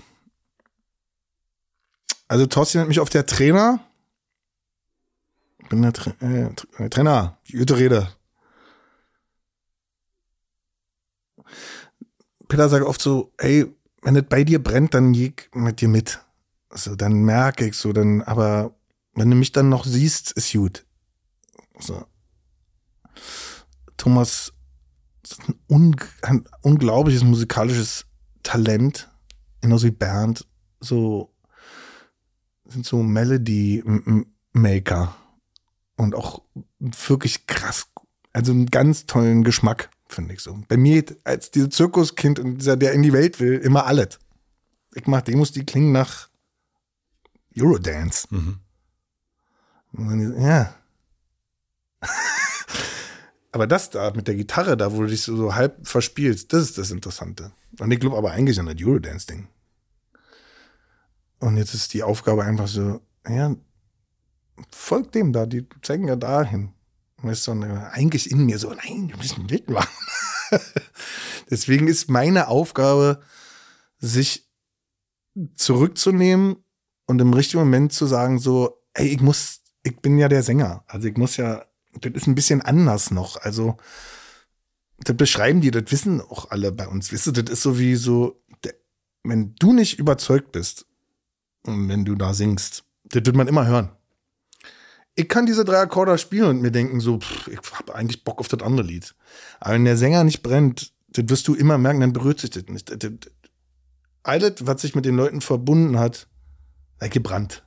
also 2.29 2.47
Thorsten 2.47 2.79
nennt 2.79 2.89
mich 2.89 3.01
auf 3.01 3.09
der 3.09 3.27
Trainer. 3.27 3.81
Bin 5.69 5.83
der 5.83 5.93
Tra 5.93 6.13
äh, 6.21 6.89
Trainer, 6.89 7.37
die 7.49 7.57
gute 7.57 7.77
Rede. 7.77 8.09
Peter 12.47 12.69
sagt 12.69 12.87
oft 12.87 13.03
so, 13.03 13.33
ey, 13.39 13.67
wenn 14.03 14.15
es 14.15 14.23
bei 14.29 14.45
dir 14.45 14.63
brennt, 14.63 14.95
dann 14.95 15.13
geh 15.13 15.33
mit 15.53 15.81
dir 15.81 15.89
mit. 15.89 16.21
Also 16.69 16.95
dann 16.95 17.15
merke 17.25 17.67
ich 17.67 17.75
so, 17.75 17.93
dann, 17.93 18.23
aber 18.23 18.73
wenn 19.15 19.29
du 19.31 19.37
mich 19.37 19.51
dann 19.51 19.69
noch 19.69 19.85
siehst, 19.85 20.31
ist 20.31 20.53
gut. 20.53 20.87
So. 21.81 22.07
Thomas 23.97 24.53
ein, 25.39 25.55
un 25.69 25.97
ein 26.23 26.47
unglaubliches 26.63 27.23
musikalisches 27.23 28.07
Talent, 28.43 29.11
genauso 29.61 29.87
wie 29.87 29.93
Bernd, 29.93 30.47
so 30.81 31.31
sind 32.67 32.87
so 32.87 33.03
Melody 33.03 33.83
Maker 34.53 35.15
und 35.97 36.15
auch 36.15 36.43
wirklich 36.79 37.47
krass, 37.47 37.87
also 38.33 38.53
einen 38.53 38.67
ganz 38.67 39.07
tollen 39.07 39.45
Geschmack, 39.45 39.91
finde 40.09 40.35
ich 40.35 40.41
so. 40.41 40.59
Bei 40.69 40.77
mir 40.77 41.05
als 41.25 41.51
dieses 41.51 41.71
Zirkuskind 41.71 42.39
und 42.39 42.59
dieser, 42.59 42.77
der 42.77 42.93
in 42.93 43.03
die 43.03 43.13
Welt 43.13 43.41
will, 43.41 43.59
immer 43.59 43.87
alles. 43.87 44.19
Ich 44.95 45.07
mach 45.07 45.23
Demos, 45.23 45.53
die 45.53 45.65
klingen 45.65 45.93
nach 45.93 46.29
Eurodance. 47.57 48.27
Mhm. 48.31 48.61
Ja. 50.39 50.75
Aber 53.53 53.67
das 53.67 53.91
da 53.91 54.13
mit 54.13 54.29
der 54.29 54.37
Gitarre, 54.37 54.77
da 54.77 54.93
wo 54.93 55.03
du 55.03 55.09
dich 55.09 55.23
so, 55.23 55.37
so 55.37 55.55
halb 55.55 55.87
verspielst, 55.87 56.53
das 56.53 56.63
ist 56.63 56.79
das 56.79 56.91
Interessante. 56.91 57.53
Und 57.79 57.91
ich 57.91 58.01
glaube 58.01 58.17
aber 58.17 58.33
eigentlich 58.33 58.61
an 58.61 58.67
das 58.67 58.77
Eurodance-Ding. 58.79 59.49
Und 61.41 61.57
jetzt 61.57 61.75
ist 61.75 61.95
die 61.95 62.03
Aufgabe 62.03 62.45
einfach 62.45 62.69
so, 62.69 63.01
ja, 63.27 63.57
folgt 64.71 65.15
dem 65.15 65.33
da, 65.33 65.47
die 65.47 65.67
zeigen 65.83 66.07
ja 66.07 66.17
dahin. 66.17 66.75
Weißt 67.23 67.47
du, 67.49 67.53
eigentlich 67.53 68.31
in 68.31 68.47
mir 68.47 68.59
so, 68.59 68.71
nein, 68.71 69.09
wir 69.09 69.17
müssen 69.17 69.47
mitmachen. 69.47 69.91
Deswegen 71.51 71.87
ist 71.89 72.11
meine 72.11 72.49
Aufgabe, 72.49 73.21
sich 73.99 74.49
zurückzunehmen 75.55 76.57
und 77.07 77.21
im 77.21 77.33
richtigen 77.33 77.63
Moment 77.63 77.93
zu 77.93 78.07
sagen, 78.07 78.39
so, 78.39 78.83
ey, 78.95 79.09
ich 79.09 79.21
muss, 79.21 79.61
ich 79.83 80.01
bin 80.01 80.19
ja 80.19 80.29
der 80.29 80.43
Sänger. 80.43 80.85
Also 80.87 81.09
ich 81.09 81.17
muss 81.17 81.37
ja 81.37 81.65
das 82.01 82.13
ist 82.13 82.27
ein 82.27 82.35
bisschen 82.35 82.63
anders 82.63 83.11
noch. 83.11 83.37
Also, 83.37 83.77
das 85.05 85.17
beschreiben 85.17 85.61
die, 85.61 85.71
das 85.71 85.85
wissen 85.91 86.21
auch 86.21 86.51
alle 86.51 86.73
bei 86.73 86.87
uns. 86.87 87.13
Wisst 87.13 87.27
ihr, 87.27 87.33
das 87.33 87.51
ist 87.51 87.63
so 87.63 87.79
wie 87.79 87.97
so, 87.97 88.43
wenn 89.23 89.55
du 89.59 89.73
nicht 89.73 89.99
überzeugt 89.99 90.53
bist 90.53 90.87
und 91.63 91.89
wenn 91.89 92.05
du 92.05 92.15
da 92.15 92.35
singst, 92.35 92.85
das 93.05 93.25
wird 93.25 93.37
man 93.37 93.49
immer 93.49 93.67
hören. 93.67 93.91
Ich 95.15 95.29
kann 95.29 95.47
diese 95.47 95.65
drei 95.65 95.79
Akkorde 95.79 96.17
spielen 96.19 96.49
und 96.49 96.63
mir 96.63 96.71
denken 96.71 97.01
so, 97.01 97.19
pff, 97.19 97.49
ich 97.49 97.59
habe 97.73 97.95
eigentlich 97.95 98.25
Bock 98.25 98.39
auf 98.39 98.49
das 98.49 98.63
andere 98.63 98.87
Lied. 98.87 99.15
Aber 99.59 99.75
wenn 99.75 99.85
der 99.85 99.97
Sänger 99.97 100.25
nicht 100.25 100.43
brennt, 100.43 100.93
das 101.09 101.29
wirst 101.29 101.49
du 101.49 101.55
immer 101.55 101.77
merken, 101.79 102.01
dann 102.01 102.13
berührt 102.13 102.41
sich 102.41 102.51
das 102.51 102.65
nicht. 102.69 102.91
Alles, 104.23 104.55
was 104.61 104.83
sich 104.83 104.95
mit 104.95 105.05
den 105.05 105.17
Leuten 105.17 105.41
verbunden 105.41 105.99
hat, 105.99 106.29
hat 107.01 107.11
gebrannt. 107.11 107.65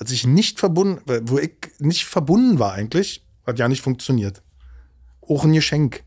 Hat 0.00 0.08
sich 0.08 0.26
nicht 0.26 0.58
verbunden, 0.58 1.02
wo 1.28 1.38
ich 1.38 1.52
nicht 1.78 2.06
verbunden 2.06 2.58
war 2.58 2.72
eigentlich, 2.72 3.23
hat 3.46 3.58
ja 3.58 3.68
nicht 3.68 3.82
funktioniert. 3.82 4.42
Auch 5.20 5.44
ein 5.44 5.52
Geschenk. 5.52 6.04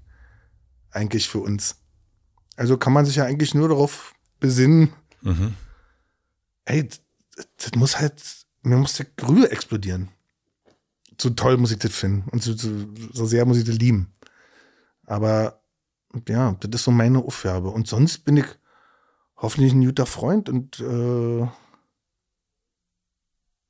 Eigentlich 0.91 1.27
für 1.27 1.39
uns. 1.39 1.77
Also 2.55 2.77
kann 2.77 2.93
man 2.93 3.05
sich 3.05 3.17
ja 3.17 3.25
eigentlich 3.25 3.53
nur 3.53 3.69
darauf 3.69 4.15
besinnen, 4.39 4.93
mhm. 5.21 5.53
ey, 6.65 6.87
das 7.35 7.75
muss 7.75 7.99
halt, 7.99 8.23
mir 8.63 8.77
muss 8.77 8.95
der 8.95 9.05
Grühe 9.15 9.49
explodieren. 9.51 10.09
So 11.19 11.29
toll 11.31 11.57
muss 11.57 11.71
ich 11.71 11.79
das 11.79 11.93
finden. 11.93 12.27
Und 12.29 12.43
so, 12.43 12.53
so, 12.53 12.69
so 13.13 13.25
sehr 13.25 13.45
muss 13.45 13.57
ich 13.57 13.63
das 13.63 13.77
lieben. 13.77 14.11
Aber 15.05 15.61
ja, 16.27 16.55
das 16.59 16.81
ist 16.81 16.83
so 16.83 16.91
meine 16.91 17.19
Aufgabe. 17.19 17.69
Und 17.69 17.87
sonst 17.87 18.19
bin 18.19 18.37
ich 18.37 18.45
hoffentlich 19.35 19.73
ein 19.73 19.85
guter 19.85 20.05
Freund 20.05 20.49
und 20.49 20.79
äh, 20.79 21.47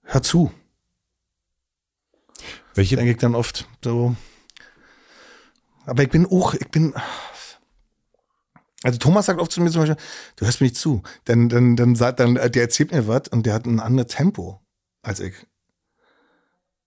hör 0.03 0.23
zu. 0.23 0.51
Welche? 2.77 2.95
Denke 2.95 3.11
ich 3.11 3.17
dann 3.17 3.33
oft 3.33 3.67
so. 3.83 4.15
Aber 5.87 6.03
ich 6.03 6.09
bin 6.09 6.27
auch, 6.27 6.53
ich 6.53 6.69
bin. 6.69 6.93
Also 8.83 8.99
Thomas 8.99 9.25
sagt 9.25 9.39
oft 9.39 9.51
zu 9.51 9.61
mir 9.61 9.71
zum 9.71 9.81
Beispiel, 9.81 9.97
du 10.35 10.45
hörst 10.45 10.61
mir 10.61 10.65
nicht 10.65 10.77
zu. 10.77 11.01
Dann, 11.25 11.49
dann, 11.49 11.75
dann 11.75 11.95
sagt 11.95 12.19
dann, 12.19 12.35
der 12.35 12.61
erzählt 12.61 12.91
mir 12.91 13.07
was 13.07 13.29
und 13.29 13.47
der 13.47 13.55
hat 13.55 13.65
ein 13.65 13.79
anderes 13.79 14.13
Tempo 14.13 14.61
als 15.01 15.19
ich. 15.19 15.33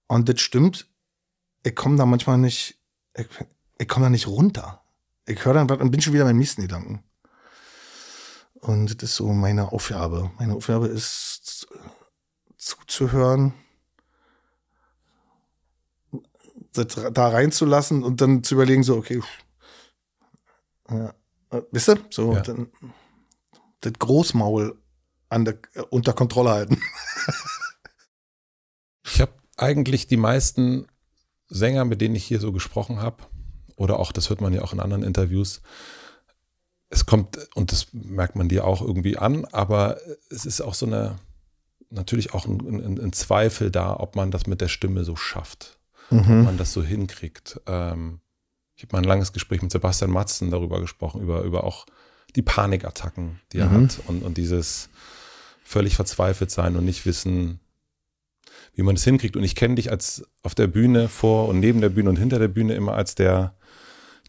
Und 0.06 0.28
das 0.28 0.40
stimmt. 0.40 0.88
Ich 1.64 1.74
komme 1.74 1.96
da 1.96 2.06
manchmal 2.06 2.38
nicht, 2.38 2.78
ich, 3.16 3.26
ich 3.78 3.88
komme 3.88 4.06
da 4.06 4.10
nicht 4.10 4.28
runter. 4.28 4.84
Ich 5.26 5.44
höre 5.44 5.54
dann 5.54 5.68
was 5.68 5.80
und 5.80 5.90
bin 5.90 6.00
schon 6.00 6.12
wieder 6.12 6.24
beim 6.24 6.38
nächsten 6.38 6.62
Gedanken. 6.62 7.02
Und 8.60 9.02
das 9.02 9.10
ist 9.10 9.16
so 9.16 9.32
meine 9.32 9.72
Aufgabe. 9.72 10.30
Meine 10.38 10.54
Aufgabe 10.54 10.86
ist 10.86 11.66
zuzuhören 12.56 13.54
da 16.72 17.28
reinzulassen 17.28 18.02
und 18.02 18.20
dann 18.20 18.42
zu 18.42 18.54
überlegen, 18.54 18.82
so, 18.82 18.96
okay, 18.96 19.22
ja, 20.88 21.14
wisst 21.70 21.88
ihr, 21.88 21.98
so, 22.10 22.34
ja. 22.34 22.40
dann, 22.40 22.68
das 23.80 23.92
Großmaul 23.98 24.78
an 25.28 25.44
der, 25.44 25.58
unter 25.90 26.12
Kontrolle 26.12 26.50
halten. 26.50 26.80
ich 29.04 29.20
habe 29.20 29.32
eigentlich 29.56 30.06
die 30.06 30.16
meisten 30.16 30.86
Sänger, 31.48 31.84
mit 31.84 32.00
denen 32.00 32.14
ich 32.14 32.24
hier 32.24 32.40
so 32.40 32.52
gesprochen 32.52 33.00
habe, 33.00 33.24
oder 33.76 33.98
auch, 33.98 34.12
das 34.12 34.28
hört 34.28 34.40
man 34.40 34.52
ja 34.52 34.62
auch 34.62 34.72
in 34.72 34.80
anderen 34.80 35.02
Interviews, 35.02 35.62
es 36.90 37.06
kommt, 37.06 37.38
und 37.54 37.72
das 37.72 37.88
merkt 37.92 38.36
man 38.36 38.48
dir 38.48 38.66
auch 38.66 38.82
irgendwie 38.82 39.16
an, 39.16 39.44
aber 39.46 39.98
es 40.28 40.44
ist 40.44 40.60
auch 40.60 40.74
so 40.74 40.86
eine, 40.86 41.18
natürlich 41.88 42.34
auch 42.34 42.46
ein, 42.46 42.60
ein, 42.60 43.00
ein 43.00 43.12
Zweifel 43.12 43.70
da, 43.70 43.98
ob 43.98 44.16
man 44.16 44.30
das 44.30 44.46
mit 44.46 44.60
der 44.60 44.68
Stimme 44.68 45.04
so 45.04 45.16
schafft, 45.16 45.78
mhm. 46.10 46.18
ob 46.18 46.44
man 46.44 46.58
das 46.58 46.72
so 46.72 46.82
hinkriegt. 46.82 47.60
Ähm, 47.66 48.20
ich 48.76 48.84
habe 48.84 48.96
mal 48.96 49.02
ein 49.02 49.08
langes 49.08 49.32
Gespräch 49.32 49.62
mit 49.62 49.70
Sebastian 49.70 50.10
Matzen 50.10 50.50
darüber 50.50 50.80
gesprochen, 50.80 51.20
über, 51.20 51.42
über 51.42 51.64
auch 51.64 51.86
die 52.34 52.42
Panikattacken, 52.42 53.40
die 53.52 53.58
er 53.58 53.68
mhm. 53.68 53.84
hat 53.84 54.00
und, 54.06 54.22
und 54.22 54.38
dieses 54.38 54.88
völlig 55.64 55.96
verzweifelt 55.96 56.50
sein 56.50 56.76
und 56.76 56.84
nicht 56.84 57.06
wissen, 57.06 57.60
wie 58.74 58.82
man 58.82 58.94
das 58.94 59.04
hinkriegt. 59.04 59.36
Und 59.36 59.44
ich 59.44 59.54
kenne 59.54 59.74
dich 59.74 59.90
als 59.90 60.24
auf 60.42 60.54
der 60.54 60.66
Bühne 60.66 61.08
vor 61.08 61.48
und 61.48 61.60
neben 61.60 61.80
der 61.80 61.90
Bühne 61.90 62.10
und 62.10 62.16
hinter 62.16 62.38
der 62.38 62.48
Bühne 62.48 62.74
immer 62.74 62.94
als 62.94 63.14
der 63.14 63.54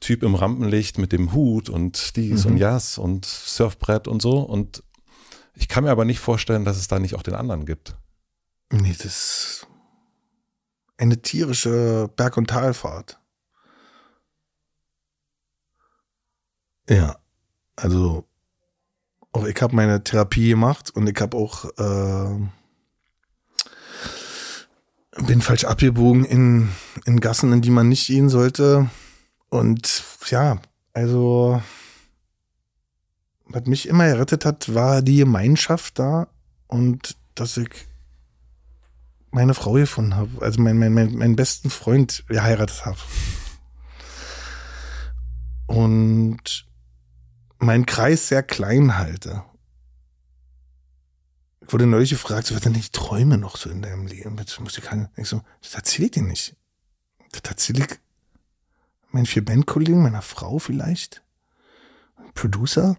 Typ 0.02 0.24
im 0.24 0.36
Rampenlicht 0.36 0.98
mit 0.98 1.12
dem 1.12 1.32
Hut 1.32 1.70
und 1.70 2.16
dies 2.16 2.46
mhm. 2.46 2.52
und 2.52 2.58
jas 2.58 2.98
und 2.98 3.26
Surfbrett 3.26 4.08
und 4.08 4.22
so. 4.22 4.40
Und 4.40 4.84
ich 5.56 5.68
kann 5.68 5.84
mir 5.84 5.92
aber 5.92 6.06
nicht 6.06 6.20
vorstellen, 6.20 6.66
dass 6.66 6.78
es 6.78 6.88
da 6.88 7.00
nicht 7.00 7.16
auch 7.16 7.24
den 7.24 7.36
anderen 7.36 7.66
gibt. 7.66 7.96
Nee, 8.72 8.96
das 9.02 9.68
eine 11.02 11.22
tierische 11.22 12.10
Berg- 12.16 12.38
und 12.38 12.50
Talfahrt. 12.50 13.20
Ja, 16.88 17.18
also 17.76 18.28
auch 19.32 19.46
ich 19.46 19.62
habe 19.62 19.76
meine 19.76 20.04
Therapie 20.04 20.50
gemacht 20.50 20.92
und 20.92 21.08
ich 21.08 21.20
habe 21.20 21.38
auch 21.38 21.66
äh, 21.78 22.40
bin 25.26 25.42
falsch 25.42 25.66
abgebogen 25.66 26.26
in, 26.26 26.70
in 27.06 27.20
Gassen, 27.20 27.52
in 27.54 27.62
die 27.62 27.70
man 27.70 27.90
nicht 27.90 28.08
gehen 28.08 28.30
sollte. 28.30 28.90
Und 29.50 30.04
ja, 30.30 30.60
also 30.94 31.62
was 33.46 33.66
mich 33.66 33.88
immer 33.88 34.06
errettet 34.06 34.46
hat, 34.46 34.74
war 34.74 35.02
die 35.02 35.18
Gemeinschaft 35.18 36.00
da 36.00 36.28
und 36.68 37.18
dass 37.36 37.58
ich 37.58 37.88
meine 39.32 39.54
Frau 39.54 39.74
gefunden 39.74 40.16
habe, 40.16 40.42
also 40.42 40.62
mein, 40.62 40.78
mein, 40.78 40.94
mein, 40.94 41.16
meinen 41.16 41.36
besten 41.36 41.70
Freund 41.70 42.26
geheiratet 42.28 42.86
habe. 42.86 42.98
Und 45.68 46.68
meinen 47.60 47.86
Kreis 47.86 48.28
sehr 48.28 48.44
klein 48.44 48.98
halte. 48.98 49.44
Ich 51.62 51.72
wurde 51.72 51.88
neulich 51.88 52.10
gefragt, 52.10 52.48
so, 52.48 52.56
was 52.56 52.62
denn 52.62 52.74
die 52.74 52.82
Träume 52.82 53.38
noch 53.38 53.56
so 53.56 53.70
in 53.70 53.82
deinem 53.82 54.06
Leben 54.06 54.36
mit 54.36 54.60
Musikern? 54.60 55.10
Ich 55.16 55.30
so, 55.30 55.42
das 55.62 55.76
erzähle 55.76 56.06
ich 56.08 56.12
dir 56.12 56.24
nicht. 56.24 56.58
Das 57.32 57.50
erzähle 57.50 57.86
ich 57.86 58.00
meinen 59.12 59.26
vier 59.26 59.46
Bandkollegen, 59.46 60.02
meiner 60.02 60.22
Frau 60.22 60.60
vielleicht, 60.60 61.24
Producer, 62.34 62.98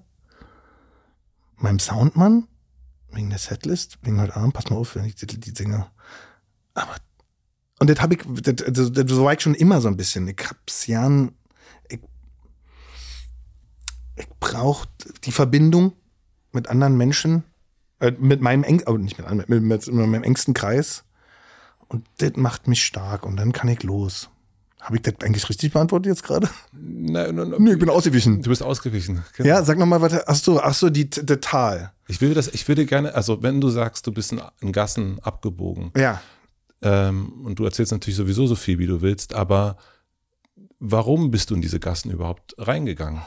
meinem 1.57 1.79
Soundmann, 1.79 2.49
wegen 3.11 3.31
der 3.31 3.39
Setlist, 3.39 3.99
wegen 4.03 4.21
heute 4.21 4.37
Abend, 4.37 4.55
pass 4.55 4.71
mal 4.71 4.77
auf, 4.77 4.95
wenn 4.95 5.05
ich 5.05 5.17
die, 5.17 5.27
die 5.27 5.51
singe. 5.51 5.91
Aber, 6.75 6.97
und 7.81 7.91
das 7.91 8.01
habe 8.01 8.15
ich, 8.15 8.21
das, 8.43 8.57
das, 8.57 8.93
das, 8.93 9.19
war 9.19 9.33
ich 9.33 9.41
schon 9.41 9.55
immer 9.55 9.81
so 9.81 9.89
ein 9.89 9.97
bisschen. 9.97 10.29
Ich 10.29 10.39
hab's 10.49 10.87
ja, 10.87 11.09
ich, 11.89 12.01
ich 14.17 14.29
brauche 14.41 14.89
die 15.25 15.33
Verbindung 15.33 15.93
mit 16.53 16.69
anderen 16.69 16.97
Menschen, 16.97 17.45
äh, 18.01 18.13
mit 18.19 18.41
meinem 18.41 18.65
eng, 18.65 18.83
oh, 18.87 18.97
nicht 18.97 19.19
mit, 19.19 19.49
mit, 19.49 19.63
mit, 19.63 19.87
mit 19.87 20.07
meinem 20.07 20.23
engsten 20.23 20.55
Kreis. 20.55 21.05
Und 21.89 22.07
das 22.19 22.33
macht 22.37 22.69
mich 22.69 22.85
stark 22.85 23.27
und 23.27 23.37
dann 23.37 23.53
kann 23.53 23.69
ich 23.69 23.83
los. 23.83 24.31
Habe 24.83 24.97
ich 24.97 25.03
das 25.03 25.15
eigentlich 25.23 25.49
richtig 25.49 25.73
beantwortet 25.73 26.07
jetzt 26.07 26.25
gerade? 26.25 26.49
Nein, 26.73 27.37
nein, 27.37 27.51
nein. 27.51 27.63
Nee, 27.63 27.73
ich 27.75 27.79
bin 27.79 27.89
ausgewichen. 27.89 28.43
Du 28.43 28.51
bist 28.51 28.65
ausgewichen. 28.65 29.23
Genau. 29.37 29.49
Ja, 29.49 29.63
sag 29.63 29.79
nochmal 29.79 30.01
weiter. 30.01 30.25
Ach 30.27 30.35
so, 30.35 30.61
ach 30.61 30.75
so, 30.75 30.91
die, 30.91 31.09
der 31.09 31.41
Tal. 31.41 31.93
Ich 32.09 32.21
will 32.21 32.35
das, 32.35 32.49
ich 32.49 32.67
würde 32.67 32.85
gerne, 32.85 33.15
also 33.15 33.45
wenn 33.45 33.61
du 33.61 33.71
sagst, 33.71 34.09
du 34.09 34.13
bist 34.13 34.33
in, 34.33 34.41
in 34.61 34.73
Gassen 34.73 35.21
abgebogen. 35.21 35.93
Ja. 35.97 36.21
Ähm, 36.83 37.45
und 37.45 37.59
du 37.59 37.65
erzählst 37.65 37.93
natürlich 37.93 38.17
sowieso 38.17 38.47
so 38.47 38.57
viel, 38.57 38.79
wie 38.79 38.87
du 38.87 39.01
willst, 39.03 39.35
aber 39.35 39.77
warum 40.81 41.31
bist 41.31 41.51
du 41.51 41.55
in 41.55 41.63
diese 41.63 41.81
Gassen 41.81 42.11
überhaupt 42.11 42.55
reingegangen? 42.59 43.23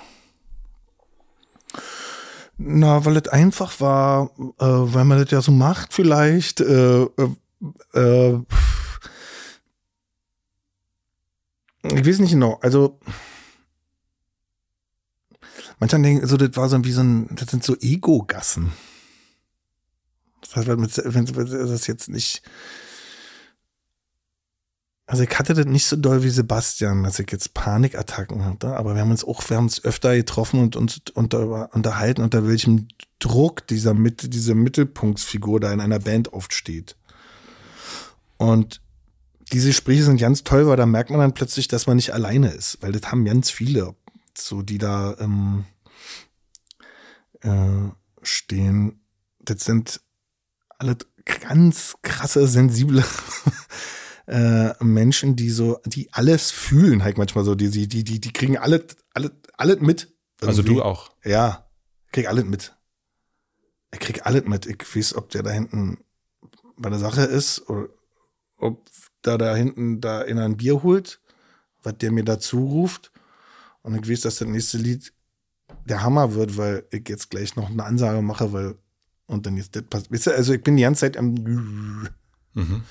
Na, 2.58 3.04
weil 3.04 3.18
es 3.18 3.28
einfach 3.28 3.80
war, 3.80 4.32
äh, 4.38 4.66
weil 4.66 5.06
man 5.06 5.20
das 5.20 5.32
ja 5.32 5.42
so 5.42 5.52
macht 5.52 5.94
vielleicht. 5.94 6.62
Äh, 6.62 7.04
äh, 7.04 7.30
äh 7.94 8.40
ich 11.84 12.06
weiß 12.06 12.20
nicht 12.20 12.32
genau. 12.32 12.58
Also 12.62 13.00
manche 15.80 16.00
denken, 16.00 16.26
so 16.28 16.38
das 16.38 16.56
war 16.56 16.70
so 16.70 16.84
wie 16.84 16.92
so 16.92 17.02
ein, 17.02 17.36
das 17.36 17.50
sind 17.50 17.64
so 17.64 17.76
Ego-Gassen. 17.80 18.72
Das 20.42 20.56
heißt, 20.56 20.68
wenn 20.68 21.68
das 21.72 21.88
jetzt 21.88 22.10
nicht. 22.10 22.42
Also 25.08 25.24
ich 25.24 25.38
hatte 25.38 25.54
das 25.54 25.68
nicht 25.68 25.86
so 25.86 25.96
doll 25.96 26.24
wie 26.24 26.30
Sebastian, 26.30 27.04
dass 27.04 27.20
ich 27.20 27.32
jetzt 27.32 27.54
Panikattacken 27.54 28.44
hatte, 28.44 28.76
aber 28.76 28.96
wir 28.96 29.02
haben 29.02 29.12
uns 29.12 29.24
auch, 29.24 29.48
wir 29.50 29.58
haben 29.58 29.66
uns 29.66 29.84
öfter 29.84 30.16
getroffen 30.16 30.60
und 30.60 30.76
uns 30.76 31.02
unter, 31.14 31.74
unterhalten, 31.76 32.24
unter 32.24 32.48
welchem 32.48 32.88
Druck 33.20 33.68
dieser, 33.68 33.94
diese 33.94 34.56
Mittelpunktsfigur 34.56 35.60
da 35.60 35.72
in 35.72 35.80
einer 35.80 36.00
Band 36.00 36.34
oft 36.34 36.54
steht. 36.54 36.96
Und 38.38 38.82
diese 39.54 39.68
Gespräche 39.68 40.04
sind 40.04 40.18
ganz 40.18 40.44
toll, 40.44 40.66
weil 40.66 40.78
da 40.78 40.88
merkt 40.88 41.12
man 41.12 41.20
dann 41.20 41.34
plötzlich, 41.34 41.68
dass 41.68 41.86
man 41.86 41.98
nicht 41.98 42.14
alleine 42.14 42.50
ist, 42.50 42.80
weil 42.82 42.92
das 42.92 43.12
haben 43.12 43.26
ganz 43.26 43.52
viele, 43.52 43.96
so 44.36 44.64
die 44.64 44.80
da 44.80 45.16
ähm, 45.20 45.66
äh, 47.42 47.90
stehen. 48.24 49.02
Das 49.40 49.64
sind 49.64 50.02
alle 50.80 50.98
ganz 51.42 51.96
krasse, 52.02 52.48
sensible 52.48 53.04
äh, 54.28 54.84
Menschen, 54.84 55.36
die 55.36 55.50
so, 55.50 55.80
die 55.86 56.12
alles 56.12 56.52
fühlen, 56.52 57.04
halt 57.04 57.18
manchmal 57.18 57.44
so, 57.44 57.56
die, 57.56 57.70
die, 57.70 57.88
die, 57.88 58.04
die, 58.04 58.20
die 58.20 58.34
kriegen 58.34 58.58
alles, 58.58 58.98
alles, 59.14 59.32
alles 59.58 59.80
mit. 59.80 60.14
Irgendwie. 60.42 60.48
Also 60.48 60.64
du 60.64 60.82
auch? 60.82 61.12
Ja, 61.24 61.70
krieg 62.12 62.28
alles 62.28 62.46
mit. 62.46 62.76
Ich 63.94 64.00
krieg 64.00 64.26
alles 64.26 64.46
mit. 64.46 64.66
Ich 64.66 64.96
weiß, 64.96 65.16
ob 65.16 65.30
der 65.30 65.44
da 65.44 65.52
hinten 65.52 66.00
bei 66.78 66.90
der 66.90 67.00
Sache 67.00 67.22
ist 67.22 67.70
oder 67.70 67.88
ob 68.58 68.90
da 69.22 69.38
da 69.38 69.56
hinten 69.56 70.02
da 70.02 70.22
in 70.22 70.38
ein 70.40 70.58
Bier 70.58 70.84
holt, 70.84 71.22
was 71.84 71.98
der 71.98 72.12
mir 72.12 72.24
dazu 72.24 72.66
ruft. 72.66 73.12
Und 73.82 73.96
ich 73.96 74.10
weiß, 74.10 74.22
dass 74.22 74.38
das 74.38 74.48
nächste 74.48 74.78
Lied 74.78 75.14
der 75.86 76.04
Hammer 76.04 76.34
wird, 76.34 76.58
weil 76.58 76.86
ich 76.92 77.08
jetzt 77.08 77.30
gleich 77.30 77.56
noch 77.56 77.70
eine 77.70 77.84
Ansage 77.84 78.22
mache, 78.22 78.52
weil 78.54 78.76
und 79.28 79.46
dann 79.46 79.58
jetzt 79.58 79.76
das 79.76 79.84
passt. 79.84 80.12
Weißt 80.12 80.28
du, 80.28 80.36
also 80.36 80.54
ich 80.54 80.64
bin 80.64 80.78
die 80.78 80.84
ganze 80.84 81.02
Zeit 81.02 81.18
am 81.18 81.34
mhm. 81.34 82.84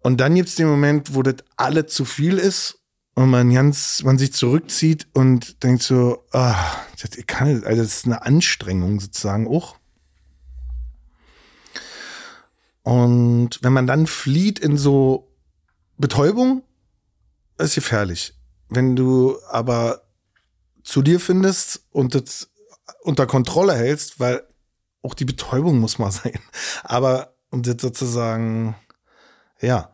Und 0.00 0.20
dann 0.20 0.34
gibt 0.34 0.48
es 0.48 0.54
den 0.54 0.68
Moment, 0.68 1.14
wo 1.14 1.22
das 1.22 1.36
alle 1.56 1.86
zu 1.86 2.04
viel 2.04 2.38
ist 2.38 2.78
und 3.14 3.30
man 3.30 3.52
ganz, 3.52 4.02
man 4.04 4.18
sich 4.18 4.32
zurückzieht 4.32 5.08
und 5.12 5.62
denkt 5.62 5.82
so, 5.82 6.24
ah, 6.32 6.56
das, 7.00 7.10
kann, 7.26 7.64
also 7.64 7.82
das 7.82 7.96
ist 7.96 8.06
eine 8.06 8.22
Anstrengung 8.22 9.00
sozusagen 9.00 9.48
auch. 9.48 9.76
Und 12.82 13.58
wenn 13.60 13.72
man 13.72 13.86
dann 13.86 14.06
flieht 14.06 14.58
in 14.58 14.78
so 14.78 15.28
Betäubung, 15.98 16.62
ist 17.58 17.74
gefährlich. 17.74 18.34
Wenn 18.68 18.96
du 18.96 19.36
aber 19.50 20.02
zu 20.84 21.02
dir 21.02 21.20
findest 21.20 21.84
und 21.90 22.14
das 22.14 22.48
unter 23.02 23.26
Kontrolle 23.26 23.74
hältst, 23.74 24.20
weil 24.20 24.42
auch 25.02 25.14
die 25.14 25.24
Betäubung 25.24 25.78
muss 25.78 25.98
mal 25.98 26.10
sein. 26.12 26.38
Aber 26.82 27.34
und 27.50 27.66
das 27.66 27.76
sozusagen, 27.80 28.74
ja, 29.60 29.92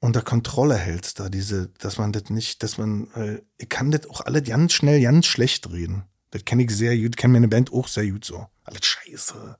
unter 0.00 0.22
Kontrolle 0.22 0.76
hältst, 0.76 1.20
da 1.20 1.28
diese, 1.28 1.68
dass 1.78 1.98
man 1.98 2.12
das 2.12 2.30
nicht, 2.30 2.62
dass 2.62 2.78
man, 2.78 3.10
äh, 3.14 3.42
ich 3.58 3.68
kann 3.68 3.90
das 3.90 4.08
auch 4.08 4.20
alle 4.20 4.42
ganz 4.42 4.72
schnell, 4.72 5.00
ganz 5.00 5.26
schlecht 5.26 5.70
reden. 5.70 6.04
Das 6.30 6.44
kenne 6.44 6.64
ich 6.64 6.70
sehr 6.70 6.96
gut, 6.96 7.16
kenne 7.16 7.34
meine 7.34 7.48
Band 7.48 7.72
auch 7.72 7.88
sehr 7.88 8.06
gut 8.06 8.24
so 8.24 8.46
alles 8.66 8.84
scheiße. 8.84 9.56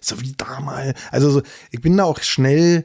So 0.00 0.20
wie 0.20 0.32
damals. 0.32 0.98
Also 1.10 1.30
so, 1.30 1.42
ich 1.70 1.80
bin 1.80 1.96
da 1.96 2.04
auch 2.04 2.20
schnell, 2.22 2.84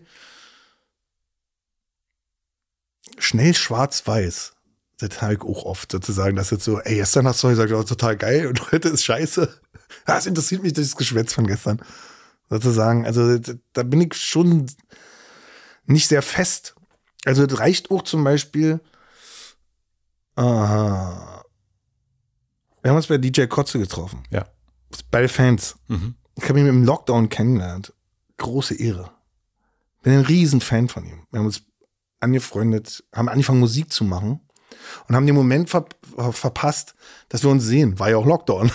schnell 3.17 3.53
schwarz-weiß. 3.53 4.53
Das 4.97 5.21
habe 5.21 5.33
ich 5.33 5.41
auch 5.41 5.65
oft 5.65 5.91
sozusagen, 5.91 6.37
dass 6.37 6.51
jetzt 6.51 6.63
so, 6.63 6.79
ey, 6.79 6.95
gestern 6.95 7.27
hast 7.27 7.43
du 7.43 7.49
gesagt, 7.49 7.71
oh, 7.73 7.83
total 7.83 8.15
geil 8.15 8.47
und 8.47 8.71
heute 8.71 8.89
ist 8.89 9.03
scheiße. 9.03 9.61
Das 10.05 10.25
interessiert 10.25 10.63
mich 10.63 10.73
das 10.73 10.95
Geschwätz 10.95 11.33
von 11.33 11.47
gestern. 11.47 11.81
Sozusagen, 12.49 13.05
also 13.05 13.39
da 13.73 13.83
bin 13.83 14.01
ich 14.01 14.15
schon 14.15 14.67
nicht 15.85 16.07
sehr 16.07 16.21
fest. 16.21 16.75
Also 17.25 17.43
es 17.43 17.59
reicht 17.59 17.91
auch 17.91 18.03
zum 18.03 18.23
Beispiel, 18.23 18.79
aha, 20.35 21.43
wir 22.81 22.89
haben 22.91 22.97
uns 22.97 23.07
bei 23.07 23.17
DJ 23.17 23.45
Kotze 23.45 23.79
getroffen. 23.79 24.23
Ja. 24.29 24.45
Bei 25.09 25.27
Fans. 25.27 25.75
Mhm. 25.87 26.15
Ich 26.35 26.47
habe 26.47 26.59
ihn 26.59 26.67
im 26.67 26.83
Lockdown 26.83 27.29
kennengelernt. 27.29 27.93
Große 28.37 28.75
Ehre. 28.75 29.09
Bin 30.03 30.13
ein 30.13 30.21
Riesenfan 30.25 30.87
von 30.87 31.05
ihm. 31.05 31.25
Wir 31.31 31.39
haben 31.39 31.47
uns 31.47 31.63
angefreundet, 32.19 33.03
haben 33.11 33.29
angefangen 33.29 33.59
Musik 33.59 33.91
zu 33.91 34.03
machen 34.03 34.41
und 35.07 35.15
haben 35.15 35.25
den 35.25 35.35
Moment 35.35 35.69
ver 35.69 35.85
verpasst, 36.31 36.95
dass 37.29 37.43
wir 37.43 37.49
uns 37.49 37.63
sehen. 37.63 37.97
War 37.97 38.11
ja 38.11 38.17
auch 38.17 38.25
Lockdown. 38.25 38.71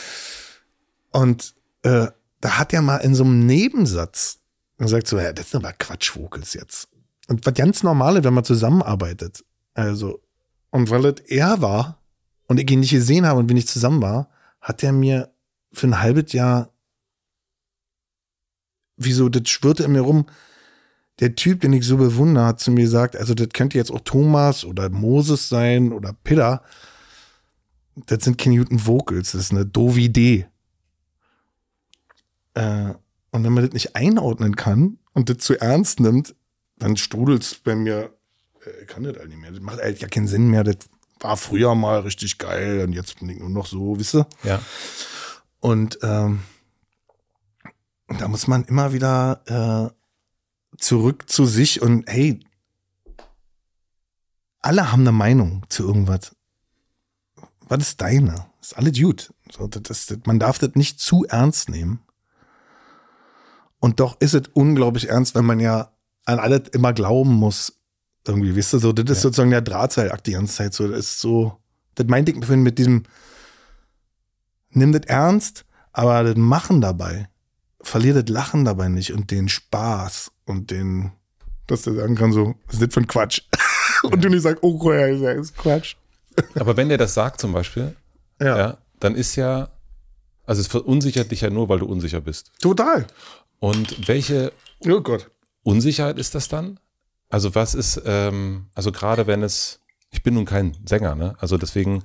und 1.10 1.54
äh, 1.82 2.08
da 2.40 2.58
hat 2.58 2.72
er 2.72 2.82
mal 2.82 2.98
in 2.98 3.14
so 3.14 3.24
einem 3.24 3.46
Nebensatz 3.46 4.38
gesagt 4.78 5.08
so, 5.08 5.18
ja, 5.18 5.32
das 5.32 5.50
sind 5.50 5.64
aber 5.64 5.74
Quatschvokels 5.74 6.54
jetzt. 6.54 6.88
Und 7.26 7.44
was 7.44 7.54
ganz 7.54 7.82
normale, 7.82 8.24
wenn 8.24 8.34
man 8.34 8.44
zusammenarbeitet. 8.44 9.44
Also, 9.74 10.20
und 10.70 10.90
weil 10.90 11.04
es 11.06 11.20
er 11.26 11.60
war 11.60 12.00
und 12.46 12.58
ich 12.58 12.70
ihn 12.70 12.80
nicht 12.80 12.90
gesehen 12.90 13.26
habe 13.26 13.38
und 13.40 13.48
wir 13.48 13.54
nicht 13.54 13.68
zusammen 13.68 14.00
war, 14.00 14.30
hat 14.60 14.82
er 14.82 14.92
mir 14.92 15.32
für 15.72 15.86
ein 15.88 16.00
halbes 16.00 16.32
Jahr, 16.32 16.72
wieso, 18.96 19.28
das 19.28 19.48
schwirrte 19.48 19.84
in 19.84 19.92
mir 19.92 20.00
rum, 20.00 20.26
der 21.20 21.34
Typ, 21.34 21.60
den 21.60 21.72
ich 21.72 21.84
so 21.84 21.96
bewundere, 21.96 22.46
hat 22.46 22.60
zu 22.60 22.70
mir 22.70 22.82
gesagt, 22.82 23.16
also 23.16 23.34
das 23.34 23.48
könnte 23.52 23.76
jetzt 23.76 23.90
auch 23.90 24.00
Thomas 24.00 24.64
oder 24.64 24.88
Moses 24.88 25.48
sein 25.48 25.92
oder 25.92 26.12
Pidda. 26.12 26.62
Das 28.06 28.22
sind 28.22 28.38
keine 28.38 28.58
guten 28.58 28.86
Vocals, 28.86 29.32
das 29.32 29.42
ist 29.42 29.50
eine 29.50 29.66
Dovi-D. 29.66 30.46
Äh, 32.58 32.94
und 33.30 33.44
wenn 33.44 33.52
man 33.52 33.64
das 33.64 33.72
nicht 33.72 33.94
einordnen 33.94 34.56
kann 34.56 34.98
und 35.12 35.30
das 35.30 35.38
zu 35.38 35.60
ernst 35.60 36.00
nimmt, 36.00 36.34
dann 36.76 36.96
strudelt 36.96 37.42
es 37.42 37.54
bei 37.54 37.76
mir, 37.76 38.12
äh, 38.64 38.84
kann 38.86 39.04
das 39.04 39.16
halt 39.16 39.28
nicht 39.28 39.40
mehr. 39.40 39.52
Das 39.52 39.60
macht 39.60 39.78
halt 39.78 40.00
ja 40.00 40.08
keinen 40.08 40.26
Sinn 40.26 40.48
mehr. 40.48 40.64
Das 40.64 40.76
war 41.20 41.36
früher 41.36 41.74
mal 41.74 42.00
richtig 42.00 42.38
geil 42.38 42.80
und 42.80 42.92
jetzt 42.92 43.20
bin 43.20 43.28
ich 43.28 43.38
nur 43.38 43.48
noch 43.48 43.66
so, 43.66 43.98
wisst 43.98 44.16
ihr? 44.16 44.26
Ja. 44.42 44.60
Und 45.60 45.98
ähm, 46.02 46.42
da 48.18 48.26
muss 48.26 48.48
man 48.48 48.64
immer 48.64 48.92
wieder 48.92 49.92
äh, 49.92 50.78
zurück 50.78 51.28
zu 51.28 51.46
sich 51.46 51.80
und 51.80 52.08
hey, 52.08 52.40
alle 54.60 54.90
haben 54.90 55.02
eine 55.02 55.12
Meinung 55.12 55.64
zu 55.68 55.86
irgendwas. 55.86 56.34
Was 57.68 57.80
ist 57.80 58.00
deine? 58.00 58.46
Ist 58.60 58.76
alles 58.76 58.98
gut. 58.98 59.32
So, 59.50 59.68
das, 59.68 60.06
das, 60.06 60.18
man 60.24 60.40
darf 60.40 60.58
das 60.58 60.74
nicht 60.74 60.98
zu 61.00 61.24
ernst 61.24 61.68
nehmen. 61.68 62.00
Und 63.80 64.00
doch 64.00 64.20
ist 64.20 64.34
es 64.34 64.42
unglaublich 64.54 65.08
ernst, 65.08 65.34
wenn 65.34 65.44
man 65.44 65.60
ja 65.60 65.92
an 66.24 66.38
alles 66.38 66.68
immer 66.72 66.92
glauben 66.92 67.32
muss. 67.34 67.74
Irgendwie, 68.26 68.54
wisst 68.54 68.74
ihr, 68.74 68.80
so, 68.80 68.92
das 68.92 69.04
ist 69.04 69.18
Ja. 69.18 69.22
sozusagen 69.22 69.50
der 69.50 69.62
Drahtseilakt 69.62 70.26
die 70.26 70.32
ganze 70.32 70.54
Zeit. 70.54 70.74
So, 70.74 70.88
das 70.88 70.98
ist 70.98 71.20
so, 71.20 71.58
das 71.94 72.06
meinte 72.06 72.32
ich 72.32 72.48
mit 72.48 72.78
diesem, 72.78 73.04
nimm 74.70 74.92
das 74.92 75.02
ernst, 75.06 75.64
aber 75.92 76.24
das 76.24 76.36
Machen 76.36 76.80
dabei, 76.80 77.28
verlier 77.80 78.14
das 78.14 78.28
Lachen 78.28 78.64
dabei 78.64 78.88
nicht 78.88 79.12
und 79.12 79.30
den 79.30 79.48
Spaß 79.48 80.30
und 80.44 80.70
den, 80.70 81.12
dass 81.66 81.82
du 81.82 81.94
sagen 81.94 82.16
kann, 82.16 82.32
so, 82.32 82.54
was 82.66 82.74
ist 82.74 82.82
das 82.82 82.94
für 82.94 83.00
ein 83.00 83.06
Quatsch? 83.06 83.42
und 84.02 84.22
du 84.22 84.28
nicht 84.28 84.42
sagst, 84.42 84.62
oh, 84.62 84.92
ja, 84.92 85.08
das 85.34 85.48
ist 85.48 85.56
Quatsch. 85.56 85.96
Aber 86.54 86.76
wenn 86.76 86.88
der 86.88 86.98
das 86.98 87.14
sagt 87.14 87.40
zum 87.40 87.52
Beispiel, 87.52 87.96
ja. 88.40 88.78
dann 89.00 89.14
ist 89.14 89.36
ja, 89.36 89.68
also 90.46 90.60
es 90.60 90.66
verunsichert 90.66 91.30
dich 91.30 91.40
ja 91.40 91.50
nur, 91.50 91.68
weil 91.68 91.78
du 91.78 91.86
unsicher 91.86 92.20
bist. 92.20 92.52
Total. 92.60 93.06
Und 93.60 94.08
welche 94.08 94.52
Oh 94.86 95.00
Gott. 95.00 95.30
Unsicherheit 95.62 96.18
ist 96.18 96.34
das 96.34 96.48
dann? 96.48 96.78
Also 97.28 97.54
was 97.54 97.74
ist, 97.74 98.00
ähm, 98.04 98.70
also 98.74 98.92
gerade 98.92 99.26
wenn 99.26 99.42
es, 99.42 99.80
ich 100.10 100.22
bin 100.22 100.34
nun 100.34 100.44
kein 100.44 100.76
Sänger, 100.86 101.14
ne? 101.14 101.36
Also 101.40 101.58
deswegen, 101.58 102.04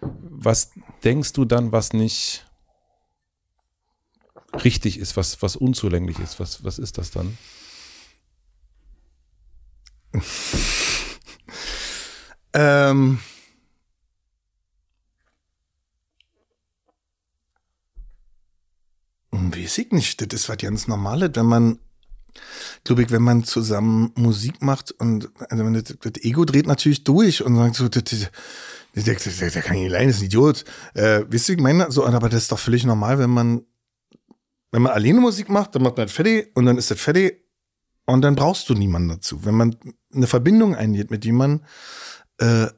was 0.00 0.70
denkst 1.04 1.32
du 1.32 1.44
dann, 1.44 1.72
was 1.72 1.92
nicht 1.92 2.46
richtig 4.64 4.98
ist, 4.98 5.16
was, 5.16 5.42
was 5.42 5.56
unzulänglich 5.56 6.18
ist? 6.18 6.40
Was, 6.40 6.64
was 6.64 6.78
ist 6.78 6.96
das 6.96 7.10
dann? 7.10 7.36
Ähm, 12.54 13.18
weiß 19.54 19.78
ich 19.78 19.92
nicht. 19.92 20.20
Das 20.20 20.40
ist 20.40 20.48
was 20.48 20.58
ganz 20.58 20.88
Normales, 20.88 21.30
wenn 21.34 21.46
man, 21.46 21.78
glaube 22.84 23.02
ich, 23.02 23.10
wenn 23.10 23.22
man 23.22 23.44
zusammen 23.44 24.12
Musik 24.16 24.62
macht 24.62 24.92
und 24.92 25.30
also 25.50 25.70
das, 25.70 25.96
das 26.00 26.24
Ego 26.24 26.44
dreht 26.44 26.66
natürlich 26.66 27.04
durch 27.04 27.44
und 27.44 27.56
sagt 27.56 27.76
so, 27.76 27.88
der 27.88 29.62
kann 29.62 29.76
nicht 29.76 29.92
allein, 29.92 30.08
ist 30.08 30.20
ein 30.20 30.26
Idiot. 30.26 30.64
Äh, 30.94 31.24
wisst 31.28 31.48
ihr, 31.48 31.56
ich 31.56 31.60
meine, 31.60 31.90
so, 31.90 32.06
aber 32.06 32.28
das 32.28 32.42
ist 32.42 32.52
doch 32.52 32.58
völlig 32.58 32.84
normal, 32.84 33.18
wenn 33.18 33.30
man, 33.30 33.62
wenn 34.72 34.82
man 34.82 34.92
alleine 34.92 35.20
Musik 35.20 35.48
macht, 35.48 35.74
dann 35.74 35.82
macht 35.82 35.96
man 35.96 36.06
das 36.06 36.14
fertig 36.14 36.50
und 36.54 36.66
dann 36.66 36.78
ist 36.78 36.90
das 36.90 37.00
fertig 37.00 37.44
und 38.06 38.22
dann 38.22 38.36
brauchst 38.36 38.68
du 38.68 38.74
niemanden 38.74 39.08
dazu. 39.08 39.44
Wenn 39.44 39.54
man 39.54 39.76
eine 40.14 40.26
Verbindung 40.26 40.74
eingeht 40.74 41.10
mit 41.10 41.24
jemandem, 41.24 41.66
äh, 42.38 42.68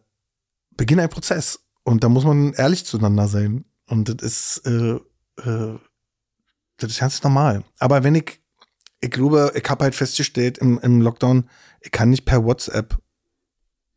beginnt 0.76 1.00
ein 1.00 1.10
Prozess. 1.10 1.60
Und 1.84 2.04
da 2.04 2.08
muss 2.08 2.24
man 2.24 2.52
ehrlich 2.54 2.84
zueinander 2.84 3.28
sein. 3.28 3.64
Und 3.86 4.08
das 4.08 4.22
ist, 4.22 4.66
äh, 4.66 4.98
äh, 5.42 5.78
das 6.78 6.92
ist 6.92 7.00
ganz 7.00 7.22
normal. 7.22 7.64
Aber 7.78 8.04
wenn 8.04 8.14
ich, 8.14 8.40
ich 9.00 9.10
glaube, 9.10 9.52
ich 9.54 9.68
habe 9.68 9.84
halt 9.84 9.94
festgestellt 9.94 10.58
im, 10.58 10.78
im 10.78 11.00
Lockdown, 11.00 11.48
ich 11.80 11.90
kann 11.90 12.10
nicht 12.10 12.24
per 12.24 12.44
WhatsApp. 12.44 12.98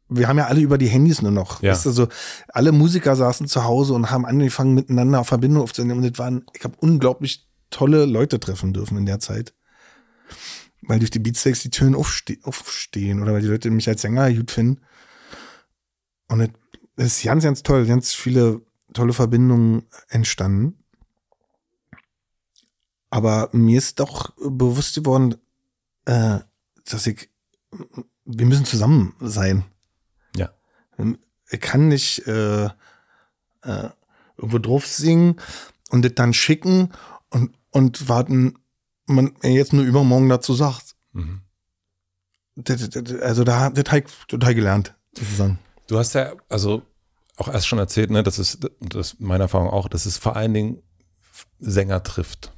Wir 0.10 0.28
haben 0.28 0.38
ja 0.38 0.48
alle 0.48 0.60
über 0.60 0.78
die 0.78 0.88
Handys 0.88 1.22
nur 1.22 1.32
noch. 1.32 1.62
Ja. 1.62 1.72
Weißt 1.72 1.86
du, 1.86 1.92
so, 1.92 2.08
alle 2.50 2.72
Musiker 2.72 3.16
saßen 3.16 3.48
zu 3.48 3.64
Hause 3.64 3.94
und 3.94 4.12
haben 4.12 4.26
angefangen, 4.26 4.74
miteinander 4.74 5.24
Verbindung 5.24 5.64
aufzunehmen. 5.64 6.04
Und 6.04 6.12
das 6.12 6.20
waren, 6.20 6.46
ich 6.54 6.64
habe 6.64 6.76
unglaublich 6.80 7.48
tolle 7.70 8.06
Leute 8.06 8.40
treffen 8.40 8.74
dürfen 8.74 8.98
in 8.98 9.06
der 9.06 9.20
Zeit. 9.20 9.54
Weil 10.82 11.00
durch 11.00 11.12
die 11.12 11.20
Beatsteaks 11.20 11.62
die 11.62 11.70
Türen 11.70 11.96
aufste 11.96 12.38
aufstehen 12.44 13.22
oder 13.22 13.34
weil 13.34 13.42
die 13.42 13.48
Leute 13.48 13.70
mich 13.70 13.88
als 13.88 14.02
Sänger 14.02 14.34
gut 14.34 14.52
finden. 14.52 14.82
Und 16.28 16.40
das 16.40 16.50
das 16.96 17.18
ist 17.18 17.24
ganz, 17.24 17.44
ganz 17.44 17.64
toll, 17.64 17.86
ganz 17.86 18.14
viele 18.14 18.62
tolle 18.94 19.14
Verbindungen 19.14 19.88
entstanden. 20.10 20.81
Aber 23.12 23.50
mir 23.52 23.78
ist 23.78 24.00
doch 24.00 24.34
bewusst 24.38 24.96
geworden, 24.96 25.36
äh, 26.06 26.40
dass 26.86 27.06
ich, 27.06 27.30
wir 28.26 28.46
müssen 28.46 28.66
zusammen 28.66 29.16
sein. 29.20 29.66
Ja. 30.36 30.50
Ich 31.52 31.60
kann 31.60 31.90
nicht 31.90 32.26
äh, 32.26 32.66
äh, 32.66 33.90
irgendwo 34.38 34.58
drauf 34.58 34.88
singen 34.88 35.36
und 35.90 36.04
das 36.04 36.14
dann 36.16 36.34
schicken 36.34 36.92
und, 37.30 37.56
und 37.70 38.10
warten, 38.10 38.58
man 39.06 39.34
jetzt 39.44 39.74
nur 39.74 39.84
übermorgen 39.84 40.30
dazu 40.30 40.54
sagt. 40.54 40.96
Mhm. 41.12 41.42
Das, 42.56 42.90
das, 42.90 43.22
also 43.22 43.44
da, 43.44 43.70
das 43.70 43.86
habe 43.92 44.00
ich 44.00 44.26
total 44.28 44.56
gelernt, 44.56 44.96
sozusagen. 45.18 45.60
Du 45.88 45.98
hast 45.98 46.14
ja, 46.14 46.34
also 46.50 46.84
auch 47.36 47.48
erst 47.48 47.68
schon 47.68 47.80
erzählt, 47.80 48.12
ne, 48.12 48.24
das 48.24 48.40
ist, 48.40 48.60
das 48.80 49.14
ist 49.14 49.20
meine 49.20 49.44
Erfahrung 49.44 49.70
auch, 49.70 49.90
dass 49.90 50.06
es 50.06 50.18
vor 50.18 50.36
allen 50.36 50.54
Dingen 50.54 50.84
Sänger 51.60 52.04
trifft, 52.04 52.54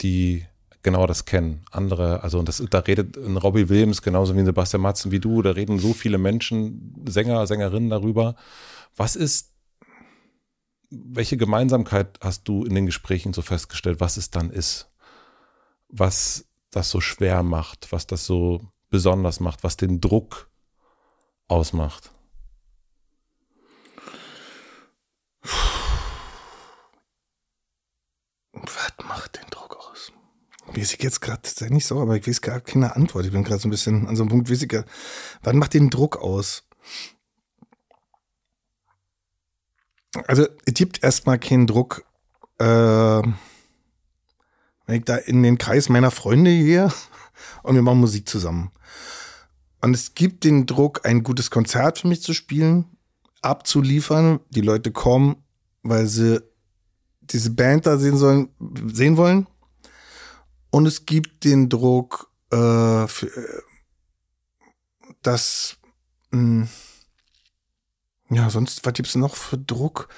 die 0.00 0.46
genau 0.82 1.06
das 1.06 1.24
kennen. 1.24 1.64
Andere, 1.70 2.22
also 2.22 2.38
und 2.38 2.48
das, 2.48 2.62
da 2.70 2.80
redet 2.80 3.16
ein 3.16 3.36
Robbie 3.36 3.68
Williams 3.68 4.02
genauso 4.02 4.34
wie 4.34 4.40
ein 4.40 4.46
Sebastian 4.46 4.82
Matzen 4.82 5.12
wie 5.12 5.20
du, 5.20 5.42
da 5.42 5.52
reden 5.52 5.78
so 5.78 5.92
viele 5.92 6.18
Menschen, 6.18 7.04
Sänger, 7.06 7.46
Sängerinnen 7.46 7.90
darüber. 7.90 8.36
Was 8.96 9.16
ist, 9.16 9.52
welche 10.90 11.36
Gemeinsamkeit 11.36 12.18
hast 12.20 12.48
du 12.48 12.64
in 12.64 12.74
den 12.74 12.86
Gesprächen 12.86 13.32
so 13.32 13.42
festgestellt, 13.42 14.00
was 14.00 14.16
es 14.16 14.30
dann 14.30 14.50
ist? 14.50 14.90
Was 15.88 16.46
das 16.70 16.90
so 16.90 17.00
schwer 17.00 17.42
macht, 17.42 17.92
was 17.92 18.06
das 18.06 18.26
so 18.26 18.60
besonders 18.90 19.40
macht, 19.40 19.64
was 19.64 19.76
den 19.76 20.00
Druck 20.00 20.50
ausmacht? 21.48 22.10
Was 28.52 28.92
macht 29.04 29.36
den 29.36 29.48
Druck? 29.50 29.61
Weiß 30.74 30.94
ich 30.94 31.02
jetzt 31.02 31.20
gerade 31.20 31.42
nicht 31.72 31.86
so, 31.86 32.00
aber 32.00 32.16
ich 32.16 32.26
weiß 32.26 32.40
gar 32.40 32.60
keine 32.60 32.96
Antwort. 32.96 33.26
Ich 33.26 33.32
bin 33.32 33.44
gerade 33.44 33.60
so 33.60 33.68
ein 33.68 33.70
bisschen 33.70 34.08
an 34.08 34.16
so 34.16 34.22
einem 34.22 34.30
Punkt, 34.30 34.50
weiß 34.50 34.62
ich 34.62 34.68
gar, 34.68 34.84
was 35.42 35.54
macht 35.54 35.74
den 35.74 35.90
Druck 35.90 36.16
aus? 36.16 36.64
Also, 40.26 40.46
es 40.66 40.74
gibt 40.74 41.02
erstmal 41.02 41.38
keinen 41.38 41.66
Druck, 41.66 42.04
äh, 42.58 42.64
wenn 42.64 43.32
ich 44.88 45.04
da 45.04 45.16
in 45.16 45.42
den 45.42 45.58
Kreis 45.58 45.88
meiner 45.88 46.10
Freunde 46.10 46.50
gehe 46.50 46.92
und 47.62 47.74
wir 47.74 47.82
machen 47.82 48.00
Musik 48.00 48.28
zusammen. 48.28 48.70
Und 49.80 49.94
es 49.94 50.14
gibt 50.14 50.44
den 50.44 50.66
Druck, 50.66 51.04
ein 51.04 51.22
gutes 51.22 51.50
Konzert 51.50 51.98
für 51.98 52.08
mich 52.08 52.22
zu 52.22 52.34
spielen, 52.34 52.96
abzuliefern. 53.42 54.40
Die 54.50 54.60
Leute 54.60 54.92
kommen, 54.92 55.36
weil 55.82 56.06
sie 56.06 56.40
diese 57.20 57.50
Band 57.50 57.86
da 57.86 57.98
sehen 57.98 58.16
sollen, 58.16 58.48
sehen 58.92 59.16
wollen. 59.16 59.46
Und 60.72 60.86
es 60.86 61.04
gibt 61.04 61.44
den 61.44 61.68
Druck, 61.68 62.32
äh, 62.50 63.06
für, 63.06 63.26
äh, 63.26 63.62
dass 65.20 65.76
mh, 66.30 66.66
ja, 68.30 68.48
sonst, 68.48 68.84
was 68.86 68.94
gibt's 68.94 69.14
noch 69.14 69.36
für 69.36 69.58
Druck? 69.58 70.08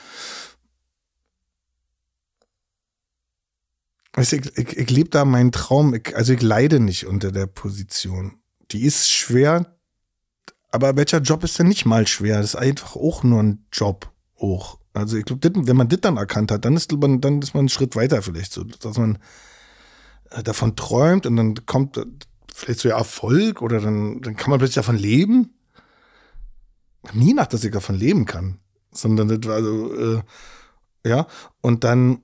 Ich, 4.16 4.32
ich, 4.32 4.56
ich 4.56 4.90
lebe 4.90 5.10
da 5.10 5.24
meinen 5.24 5.50
Traum, 5.50 5.92
ich, 5.92 6.14
also 6.14 6.32
ich 6.32 6.40
leide 6.40 6.78
nicht 6.78 7.06
unter 7.06 7.32
der 7.32 7.46
Position. 7.46 8.38
Die 8.70 8.84
ist 8.84 9.10
schwer, 9.10 9.76
aber 10.70 10.96
welcher 10.96 11.18
Job 11.18 11.42
ist 11.42 11.58
denn 11.58 11.66
nicht 11.66 11.84
mal 11.84 12.06
schwer? 12.06 12.36
Das 12.36 12.50
ist 12.50 12.56
einfach 12.56 12.94
auch 12.94 13.24
nur 13.24 13.42
ein 13.42 13.66
Job 13.72 14.12
auch. 14.38 14.78
Also 14.92 15.16
ich 15.16 15.24
glaube, 15.24 15.50
wenn 15.66 15.76
man 15.76 15.88
das 15.88 16.00
dann 16.00 16.16
erkannt 16.16 16.52
hat, 16.52 16.64
dann 16.64 16.76
ist 16.76 16.92
man, 16.92 17.20
dann 17.20 17.42
ist 17.42 17.54
man 17.54 17.62
einen 17.62 17.68
Schritt 17.68 17.96
weiter 17.96 18.22
vielleicht 18.22 18.52
so, 18.52 18.62
dass 18.62 18.96
man 18.96 19.18
davon 20.42 20.76
träumt 20.76 21.26
und 21.26 21.36
dann 21.36 21.66
kommt 21.66 22.00
vielleicht 22.52 22.80
so 22.80 22.88
Erfolg 22.88 23.62
oder 23.62 23.80
dann, 23.80 24.20
dann 24.20 24.36
kann 24.36 24.50
man 24.50 24.58
plötzlich 24.58 24.76
davon 24.76 24.96
leben 24.96 25.54
nie 27.12 27.30
gedacht, 27.30 27.52
dass 27.52 27.64
ich 27.64 27.72
davon 27.72 27.96
leben 27.96 28.24
kann, 28.24 28.58
sondern 28.92 29.28
das 29.28 29.48
war 29.48 29.62
so, 29.62 29.94
äh, 29.94 30.22
ja, 31.06 31.26
und 31.60 31.84
dann, 31.84 32.22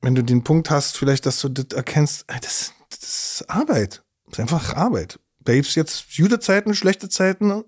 wenn 0.00 0.14
du 0.14 0.22
den 0.22 0.44
Punkt 0.44 0.70
hast, 0.70 0.96
vielleicht, 0.96 1.26
dass 1.26 1.40
du 1.40 1.48
das 1.48 1.76
erkennst, 1.76 2.24
das, 2.28 2.72
das 2.90 3.02
ist 3.02 3.50
Arbeit, 3.50 4.04
das 4.26 4.34
ist 4.34 4.40
einfach 4.40 4.74
Arbeit. 4.74 5.18
Babes 5.40 5.74
jetzt 5.74 6.16
gute 6.16 6.38
Zeiten, 6.38 6.74
schlechte 6.74 7.08
Zeiten, 7.08 7.64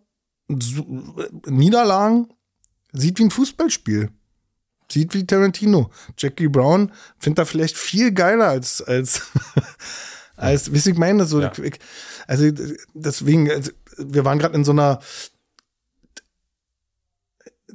Niederlagen, 0.48 2.28
sieht 2.92 3.18
wie 3.18 3.24
ein 3.24 3.30
Fußballspiel. 3.30 4.12
Sieht 4.90 5.14
wie 5.14 5.26
Tarantino. 5.26 5.90
Jackie 6.18 6.48
Brown 6.48 6.92
findet 7.18 7.38
da 7.38 7.44
vielleicht 7.44 7.76
viel 7.76 8.12
geiler 8.12 8.48
als, 8.48 8.82
als, 8.82 9.22
als, 10.36 10.72
wie 10.72 10.90
ich 10.90 10.98
meine, 10.98 11.24
so, 11.26 11.40
ja. 11.40 11.52
ich, 11.62 11.78
also 12.26 12.50
deswegen, 12.94 13.50
also, 13.50 13.72
wir 13.98 14.24
waren 14.24 14.38
gerade 14.38 14.54
in 14.54 14.64
so 14.64 14.72
einer 14.72 15.00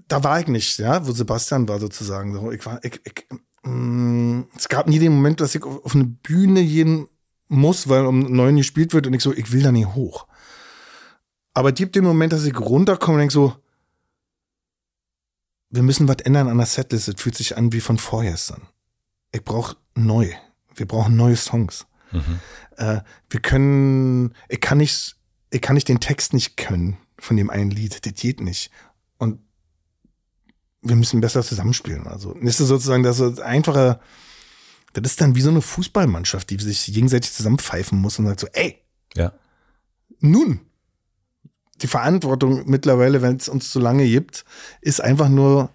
da 0.10 0.24
war 0.24 0.40
ich 0.40 0.48
nicht, 0.48 0.80
ja, 0.80 1.08
wo 1.08 1.12
Sebastian 1.12 1.70
war 1.70 1.80
sozusagen. 1.80 2.34
So, 2.34 2.52
ich 2.52 2.66
war, 2.66 2.84
ich, 2.84 3.00
ich, 3.06 3.28
mh, 3.64 3.72
mm, 3.72 4.48
es 4.58 4.68
gab 4.68 4.88
nie 4.88 5.00
den 5.00 5.14
Moment, 5.14 5.40
dass 5.40 5.56
ich 5.56 5.64
auf, 5.64 5.86
auf 5.86 5.96
eine 5.96 6.06
Bühne 6.06 6.66
gehen 6.66 7.08
muss, 7.48 7.88
weil 7.88 8.06
um 8.06 8.32
neun 8.32 8.58
gespielt 8.58 8.94
wird 8.94 9.08
und 9.08 9.14
ich 9.14 9.24
so, 9.24 9.34
ich 9.34 9.52
will 9.52 9.64
da 9.64 9.72
nicht 9.72 9.94
hoch. 9.96 10.28
Aber 11.54 11.70
es 11.70 11.76
gibt 11.76 11.96
den 11.96 12.04
Moment, 12.04 12.34
dass 12.34 12.46
ich 12.46 12.60
runterkomme 12.60 13.16
und 13.16 13.20
denke 13.20 13.34
so, 13.34 13.56
wir 15.70 15.84
müssen 15.84 16.08
was 16.08 16.18
ändern 16.18 16.48
an 16.48 16.58
der 16.58 16.66
Setlist. 16.66 17.08
Es 17.08 17.22
fühlt 17.22 17.36
sich 17.36 17.58
an 17.58 17.72
wie 17.72 17.82
von 17.82 17.98
vorgestern. 17.98 18.68
Ich 19.32 19.44
brauche 19.44 19.78
neu. 19.96 20.32
Wir 20.76 20.88
brauchen 20.88 21.16
neue 21.16 21.36
Songs. 21.36 21.86
Mhm. 22.12 22.40
Äh, 22.78 23.02
wir 23.30 23.40
können, 23.40 24.34
ich 24.48 24.62
kann 24.62 24.80
nicht, 24.80 25.16
ich 25.52 25.62
kann 25.62 25.76
nicht 25.76 25.88
den 25.88 26.00
Text 26.00 26.34
nicht 26.34 26.58
können 26.58 26.98
von 27.20 27.38
dem 27.38 27.50
einen 27.50 27.72
Lied. 27.72 28.06
Das 28.06 28.14
geht 28.14 28.42
nicht. 28.42 28.72
Und 29.18 29.40
wir 30.82 30.96
müssen 30.96 31.22
besser 31.22 31.44
zusammenspielen. 31.44 32.08
Also 32.08 32.34
ist 32.34 32.60
es 32.60 32.68
sozusagen 32.68 33.04
das 33.04 33.40
einfache, 33.40 34.00
das 34.94 35.12
ist 35.12 35.22
dann 35.22 35.36
wie 35.36 35.42
so 35.42 35.50
eine 35.50 35.62
Fußballmannschaft, 35.62 36.50
die 36.50 36.58
sich 36.58 36.86
gegenseitig 36.86 37.32
zusammenpfeifen 37.32 38.00
muss 38.00 38.18
und 38.18 38.26
sagt 38.26 38.40
so, 38.40 38.48
ey, 38.54 38.82
ja. 39.14 39.34
nun, 40.20 40.62
die 41.82 41.88
Verantwortung 41.88 42.64
mittlerweile, 42.66 43.22
wenn 43.22 43.38
es 43.38 43.50
uns 43.50 43.72
zu 43.72 43.80
lange 43.80 44.06
gibt, 44.06 44.46
ist 44.82 45.02
einfach 45.02 45.30
nur, 45.30 45.70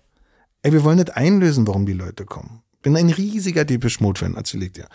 ey, 0.62 0.72
wir 0.72 0.84
wollen 0.84 0.98
nicht 0.98 1.16
einlösen, 1.16 1.66
warum 1.66 1.86
die 1.86 1.92
Leute 1.92 2.24
kommen. 2.24 2.62
Bin 2.82 2.96
ein 2.96 3.10
riesiger 3.10 3.64
Depeche 3.64 4.02
Mode 4.02 4.20
Fan, 4.20 4.34
erzähle 4.34 4.66
ich 4.66 4.72
dir. 4.72 4.86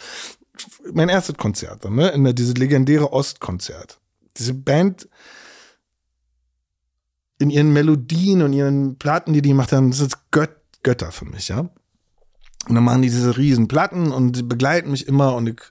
Mein 0.93 1.09
erstes 1.09 1.35
Konzert, 1.37 1.89
ne, 1.89 2.09
in 2.09 2.23
der, 2.23 2.33
dieses 2.33 2.57
legendäre 2.57 3.11
Ostkonzert. 3.13 3.99
Diese 4.37 4.53
Band, 4.53 5.07
in 7.39 7.49
ihren 7.49 7.71
Melodien 7.71 8.41
und 8.41 8.53
ihren 8.53 8.97
Platten, 8.97 9.33
die 9.33 9.41
die 9.41 9.49
gemacht 9.49 9.71
haben, 9.71 9.91
das 9.91 10.01
ist 10.01 10.31
Gött 10.31 10.55
Götter 10.83 11.11
für 11.11 11.25
mich, 11.25 11.49
ja. 11.49 11.69
Und 12.67 12.75
dann 12.75 12.83
machen 12.83 13.01
die 13.01 13.09
diese 13.09 13.37
riesen 13.37 13.67
Platten 13.67 14.11
und 14.11 14.33
die 14.33 14.43
begleiten 14.43 14.91
mich 14.91 15.07
immer 15.07 15.35
und 15.35 15.47
ich 15.47 15.61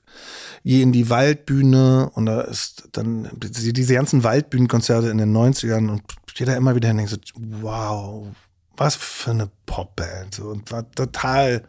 gehe 0.63 0.81
in 0.81 0.91
die 0.91 1.09
Waldbühne 1.09 2.09
und 2.13 2.25
da 2.25 2.41
ist 2.41 2.89
dann 2.91 3.29
diese 3.39 3.93
ganzen 3.93 4.23
Waldbühnenkonzerte 4.23 5.09
in 5.09 5.19
den 5.19 5.35
90ern 5.35 5.89
und 5.89 6.01
stehe 6.29 6.49
da 6.49 6.57
immer 6.57 6.75
wieder 6.75 6.87
hin 6.87 6.99
und 6.99 7.09
denke 7.09 7.21
so, 7.33 7.61
wow, 7.61 8.27
was 8.75 8.95
für 8.95 9.31
eine 9.31 9.49
Popband 9.65 10.39
und 10.39 10.71
war 10.71 10.89
total 10.91 11.63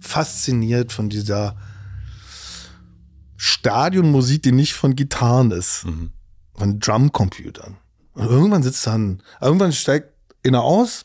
fasziniert 0.00 0.92
von 0.92 1.08
dieser 1.08 1.56
Stadionmusik, 3.36 4.42
die 4.42 4.52
nicht 4.52 4.74
von 4.74 4.96
Gitarren 4.96 5.50
ist, 5.50 5.84
mhm. 5.84 6.12
von 6.54 6.80
Drumcomputern. 6.80 7.76
Und 8.14 8.24
irgendwann 8.24 8.62
sitzt 8.62 8.86
dann, 8.86 9.22
irgendwann 9.40 9.72
steigt 9.72 10.12
einer 10.44 10.62
aus, 10.62 11.04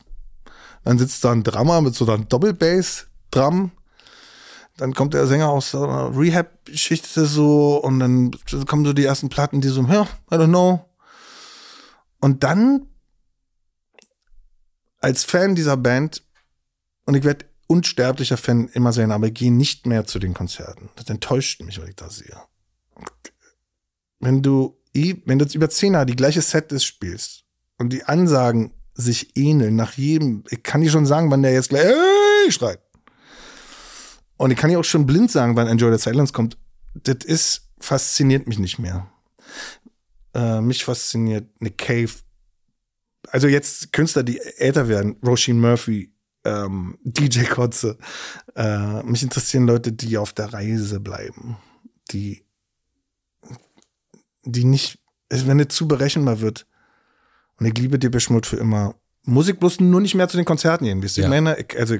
dann 0.84 0.98
sitzt 0.98 1.22
da 1.24 1.32
ein 1.32 1.42
Drummer 1.42 1.80
mit 1.80 1.94
so 1.94 2.06
einer 2.06 2.26
Doppelbass-Drum. 3.32 3.72
Dann 4.78 4.94
kommt 4.94 5.14
der 5.14 5.26
Sänger 5.26 5.50
aus 5.50 5.74
einer 5.74 6.16
Rehab-Geschichte 6.16 7.26
so 7.26 7.76
und 7.76 8.00
dann 8.00 8.30
kommen 8.66 8.84
so 8.84 8.92
die 8.92 9.04
ersten 9.04 9.28
Platten, 9.28 9.60
die 9.60 9.68
so, 9.68 9.82
ja, 9.82 10.02
I 10.30 10.34
don't 10.34 10.48
know. 10.48 10.88
Und 12.20 12.42
dann 12.42 12.86
als 14.98 15.24
Fan 15.24 15.54
dieser 15.54 15.76
Band, 15.76 16.22
und 17.04 17.14
ich 17.14 17.24
werde 17.24 17.44
unsterblicher 17.66 18.36
Fan 18.36 18.68
immer 18.68 18.92
sein, 18.92 19.12
aber 19.12 19.26
ich 19.26 19.34
gehe 19.34 19.52
nicht 19.52 19.86
mehr 19.86 20.06
zu 20.06 20.18
den 20.18 20.32
Konzerten. 20.32 20.90
Das 20.96 21.08
enttäuscht 21.10 21.60
mich, 21.62 21.80
weil 21.80 21.90
ich 21.90 21.96
da 21.96 22.08
sehe. 22.08 22.36
Wenn 24.20 24.42
du 24.42 24.78
wenn 24.94 25.38
du 25.38 25.44
jetzt 25.46 25.54
über 25.54 25.70
zehn 25.70 25.94
Jahre 25.94 26.06
die 26.06 26.16
gleiche 26.16 26.42
Setlist 26.42 26.84
spielst 26.84 27.44
und 27.78 27.94
die 27.94 28.04
Ansagen 28.04 28.74
sich 28.94 29.36
ähneln 29.38 29.74
nach 29.74 29.94
jedem, 29.94 30.44
ich 30.50 30.62
kann 30.62 30.82
dir 30.82 30.90
schon 30.90 31.06
sagen, 31.06 31.30
wann 31.30 31.42
der 31.42 31.54
jetzt 31.54 31.70
gleich 31.70 31.84
hey, 31.84 32.52
schreit. 32.52 32.80
Und 34.42 34.50
ich 34.50 34.56
kann 34.56 34.70
dir 34.70 34.80
auch 34.80 34.84
schon 34.84 35.06
blind 35.06 35.30
sagen, 35.30 35.54
wann 35.54 35.68
Enjoy 35.68 35.96
the 35.96 36.02
Silence 36.02 36.32
kommt. 36.32 36.58
Das 36.94 37.24
ist, 37.24 37.70
fasziniert 37.78 38.48
mich 38.48 38.58
nicht 38.58 38.76
mehr. 38.76 39.08
Äh, 40.34 40.60
mich 40.60 40.84
fasziniert 40.84 41.62
Nick 41.62 41.78
Cave. 41.78 42.10
Also 43.28 43.46
jetzt 43.46 43.92
Künstler, 43.92 44.24
die 44.24 44.40
älter 44.40 44.88
werden, 44.88 45.14
Roisin 45.24 45.60
Murphy, 45.60 46.12
ähm, 46.44 46.98
DJ 47.04 47.44
Kotze. 47.44 47.98
Äh, 48.56 49.04
mich 49.04 49.22
interessieren 49.22 49.68
Leute, 49.68 49.92
die 49.92 50.18
auf 50.18 50.32
der 50.32 50.52
Reise 50.52 50.98
bleiben, 50.98 51.56
die 52.10 52.44
die 54.44 54.64
nicht, 54.64 54.98
wenn 55.28 55.60
es 55.60 55.68
zu 55.68 55.86
berechenbar 55.86 56.40
wird. 56.40 56.66
Und 57.60 57.66
ich 57.66 57.78
liebe 57.78 57.96
Depeche 57.96 58.32
Mode 58.32 58.48
für 58.48 58.56
immer. 58.56 58.96
Musik 59.22 59.60
bloß 59.60 59.78
nur 59.78 60.00
nicht 60.00 60.16
mehr 60.16 60.28
zu 60.28 60.36
den 60.36 60.46
Konzerten 60.46 60.84
gehen. 60.84 61.00
Wisst 61.00 61.16
ihr? 61.16 61.22
Ja. 61.22 61.28
Ich 61.28 61.30
meine, 61.30 61.64
also, 61.78 61.94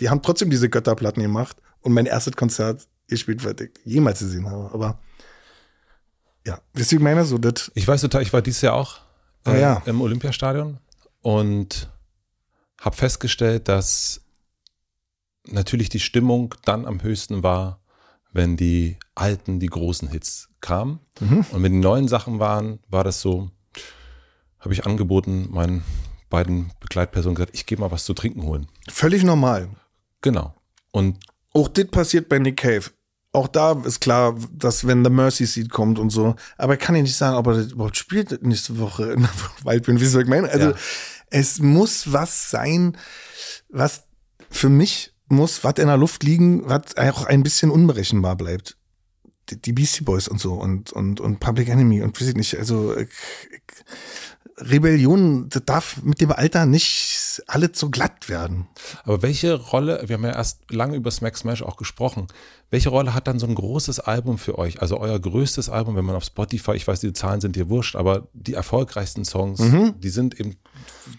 die 0.00 0.08
haben 0.08 0.22
trotzdem 0.22 0.48
diese 0.48 0.70
Götterplatten 0.70 1.22
gemacht 1.22 1.58
und 1.82 1.92
mein 1.92 2.06
erstes 2.06 2.34
Konzert 2.34 2.86
gespielt, 3.08 3.44
was 3.44 3.54
ich 3.60 3.70
jemals 3.84 4.20
gesehen 4.20 4.48
habe. 4.48 4.70
Aber 4.72 4.98
ja, 6.46 6.60
wisst 6.72 6.92
ihr, 6.92 6.98
ich 6.98 7.04
meine, 7.04 7.24
so 7.24 7.38
das. 7.38 7.70
Ich 7.74 7.86
weiß 7.86 8.00
total, 8.00 8.22
ich 8.22 8.32
war 8.32 8.42
dieses 8.42 8.62
Jahr 8.62 8.74
auch 8.74 9.00
äh, 9.46 9.60
ja. 9.60 9.82
im 9.86 10.00
Olympiastadion 10.00 10.78
und 11.20 11.90
habe 12.80 12.96
festgestellt, 12.96 13.68
dass 13.68 14.22
natürlich 15.46 15.88
die 15.88 16.00
Stimmung 16.00 16.54
dann 16.64 16.86
am 16.86 17.02
höchsten 17.02 17.42
war, 17.42 17.80
wenn 18.32 18.56
die 18.56 18.96
alten, 19.14 19.60
die 19.60 19.66
großen 19.66 20.08
Hits 20.08 20.48
kamen. 20.60 21.00
Mhm. 21.20 21.44
Und 21.50 21.62
wenn 21.62 21.72
die 21.72 21.78
neuen 21.78 22.08
Sachen 22.08 22.38
waren, 22.38 22.80
war 22.88 23.04
das 23.04 23.20
so, 23.20 23.50
habe 24.58 24.72
ich 24.72 24.86
angeboten, 24.86 25.48
meinen 25.50 25.84
beiden 26.30 26.72
Begleitpersonen 26.80 27.34
gesagt, 27.34 27.54
ich 27.54 27.66
gehe 27.66 27.78
mal 27.78 27.90
was 27.90 28.04
zu 28.04 28.14
trinken 28.14 28.42
holen. 28.42 28.66
Völlig 28.88 29.22
normal. 29.22 29.68
Genau. 30.22 30.54
Und 30.90 31.18
auch 31.52 31.68
das 31.68 31.86
passiert 31.86 32.28
bei 32.28 32.38
Nick 32.38 32.58
Cave. 32.58 32.90
Auch 33.32 33.48
da 33.48 33.80
ist 33.84 34.00
klar, 34.00 34.36
dass 34.52 34.86
wenn 34.86 35.04
The 35.04 35.10
Mercy 35.10 35.46
Seat 35.46 35.70
kommt 35.70 35.98
und 35.98 36.10
so, 36.10 36.36
aber 36.58 36.74
ich 36.74 36.80
kann 36.80 36.94
ja 36.94 37.02
nicht 37.02 37.16
sagen, 37.16 37.36
ob 37.36 37.46
er 37.46 37.54
das 37.54 37.72
überhaupt 37.72 37.96
spielt 37.96 38.42
nächste 38.42 38.78
Woche 38.78 39.12
in 39.12 39.22
der 39.22 39.30
Waldbühne, 39.64 40.00
wie 40.00 40.06
soll 40.06 40.22
ich 40.22 40.28
meinen? 40.28 40.46
Also 40.46 40.70
ja. 40.70 40.76
es 41.30 41.58
muss 41.58 42.12
was 42.12 42.50
sein, 42.50 42.96
was 43.70 44.04
für 44.50 44.68
mich 44.68 45.12
muss 45.32 45.64
was 45.64 45.74
in 45.78 45.88
der 45.88 45.96
Luft 45.96 46.22
liegen, 46.22 46.68
was 46.68 46.96
auch 46.96 47.24
ein 47.24 47.42
bisschen 47.42 47.70
unberechenbar 47.70 48.36
bleibt. 48.36 48.76
Die, 49.48 49.60
die 49.60 49.72
Beastie 49.72 50.04
Boys 50.04 50.28
und 50.28 50.38
so 50.38 50.54
und, 50.54 50.92
und, 50.92 51.20
und 51.20 51.40
Public 51.40 51.68
Enemy 51.68 52.02
und 52.02 52.20
weiß 52.20 52.28
ich 52.28 52.36
nicht, 52.36 52.56
also 52.58 52.96
ich, 52.96 53.08
ich, 53.50 53.60
Rebellion 54.70 55.48
das 55.48 55.64
darf 55.64 56.02
mit 56.02 56.20
dem 56.20 56.32
Alter 56.32 56.66
nicht 56.66 57.42
alle 57.46 57.70
so 57.72 57.90
glatt 57.90 58.28
werden. 58.28 58.66
Aber 59.04 59.22
welche 59.22 59.54
Rolle, 59.54 60.02
wir 60.06 60.16
haben 60.16 60.24
ja 60.24 60.32
erst 60.32 60.70
lange 60.70 60.96
über 60.96 61.10
Smack 61.10 61.36
Smash 61.36 61.62
auch 61.62 61.76
gesprochen, 61.76 62.26
welche 62.70 62.88
Rolle 62.88 63.14
hat 63.14 63.26
dann 63.26 63.38
so 63.38 63.46
ein 63.46 63.54
großes 63.54 64.00
Album 64.00 64.38
für 64.38 64.58
euch? 64.58 64.80
Also 64.80 64.98
euer 64.98 65.18
größtes 65.18 65.68
Album, 65.68 65.96
wenn 65.96 66.04
man 66.04 66.16
auf 66.16 66.24
Spotify, 66.24 66.72
ich 66.72 66.86
weiß, 66.86 67.00
die 67.00 67.12
Zahlen 67.12 67.40
sind 67.40 67.56
dir 67.56 67.68
wurscht, 67.68 67.96
aber 67.96 68.28
die 68.32 68.54
erfolgreichsten 68.54 69.24
Songs, 69.24 69.60
mhm. 69.60 69.94
die 70.00 70.08
sind 70.08 70.38
eben 70.38 70.56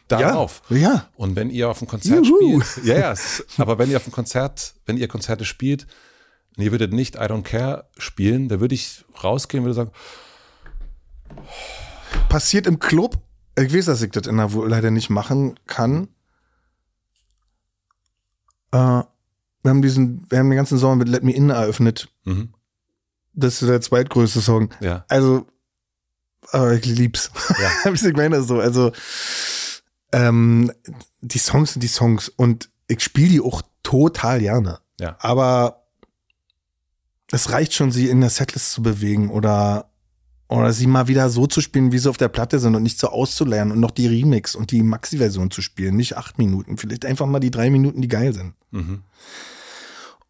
darauf. 0.07 0.61
Ja, 0.69 0.77
ja. 0.77 1.07
Und 1.15 1.35
wenn 1.35 1.49
ihr 1.49 1.69
auf 1.69 1.79
dem 1.79 1.87
Konzert 1.87 2.25
Juhu. 2.25 2.61
spielt, 2.61 2.85
ja, 2.85 2.97
ja, 2.97 3.15
aber 3.57 3.77
wenn 3.77 3.89
ihr 3.89 3.97
auf 3.97 4.03
dem 4.03 4.13
Konzert, 4.13 4.73
wenn 4.85 4.97
ihr 4.97 5.07
Konzerte 5.07 5.45
spielt, 5.45 5.87
und 6.55 6.63
ihr 6.63 6.71
würdet 6.71 6.93
nicht 6.93 7.15
I 7.15 7.19
Don't 7.19 7.41
Care 7.41 7.85
spielen, 7.97 8.47
da 8.47 8.59
würde 8.59 8.75
ich 8.75 9.03
rausgehen 9.23 9.63
und 9.63 9.65
würde 9.65 9.75
sagen, 9.75 9.91
Passiert 12.29 12.67
im 12.67 12.79
Club, 12.79 13.21
ich 13.57 13.73
weiß, 13.73 13.85
dass 13.85 14.01
ich 14.01 14.11
das 14.11 14.27
in 14.27 14.38
der 14.38 14.53
Wohl 14.53 14.69
leider 14.69 14.91
nicht 14.91 15.09
machen 15.09 15.59
kann. 15.67 16.07
Äh, 18.71 18.77
wir 18.77 19.69
haben 19.69 19.81
diesen, 19.81 20.25
wir 20.30 20.39
haben 20.39 20.49
den 20.49 20.57
ganzen 20.57 20.77
Sommer 20.77 20.95
mit 20.97 21.07
Let 21.09 21.23
Me 21.23 21.34
In 21.34 21.49
eröffnet. 21.49 22.09
mhm, 22.25 22.53
Das 23.34 23.61
ist 23.61 23.67
der 23.69 23.81
zweitgrößte 23.81 24.41
Song. 24.41 24.69
ja, 24.81 25.05
Also, 25.07 25.45
aber 26.51 26.73
ich 26.73 26.85
lieb's. 26.85 27.31
Ja. 27.84 27.91
ich 27.93 28.13
meine 28.15 28.43
so. 28.43 28.59
Also, 28.59 28.91
ähm, 30.11 30.71
die 31.21 31.39
Songs 31.39 31.73
sind 31.73 31.81
die 31.81 31.88
Songs 31.88 32.30
und 32.30 32.69
ich 32.88 33.01
spiele 33.01 33.30
die 33.30 33.41
auch 33.41 33.61
total 33.81 34.39
gerne. 34.39 34.80
Ja. 34.99 35.15
Aber 35.19 35.85
es 37.31 37.51
reicht 37.51 37.73
schon, 37.73 37.91
sie 37.91 38.09
in 38.09 38.21
der 38.21 38.30
Setlist 38.30 38.71
zu 38.73 38.84
bewegen 38.84 39.30
oder 39.31 39.89
oder 40.49 40.71
sie 40.73 40.87
mal 40.87 41.07
wieder 41.07 41.29
so 41.29 41.47
zu 41.47 41.61
spielen, 41.61 41.91
wie 41.91 41.97
sie 41.97 42.09
auf 42.09 42.17
der 42.17 42.27
Platte 42.29 42.59
sind 42.59 42.75
und 42.75 42.83
nicht 42.83 42.99
so 42.99 43.07
auszulernen 43.07 43.71
und 43.71 43.79
noch 43.79 43.91
die 43.91 44.07
Remix 44.07 44.55
und 44.55 44.71
die 44.71 44.83
Maxi-Version 44.83 45.49
zu 45.51 45.61
spielen, 45.61 45.95
nicht 45.95 46.17
acht 46.17 46.37
Minuten, 46.37 46.77
vielleicht 46.77 47.05
einfach 47.05 47.25
mal 47.25 47.39
die 47.39 47.51
drei 47.51 47.69
Minuten, 47.69 48.01
die 48.01 48.07
geil 48.07 48.33
sind. 48.33 48.53
mhm, 48.71 49.01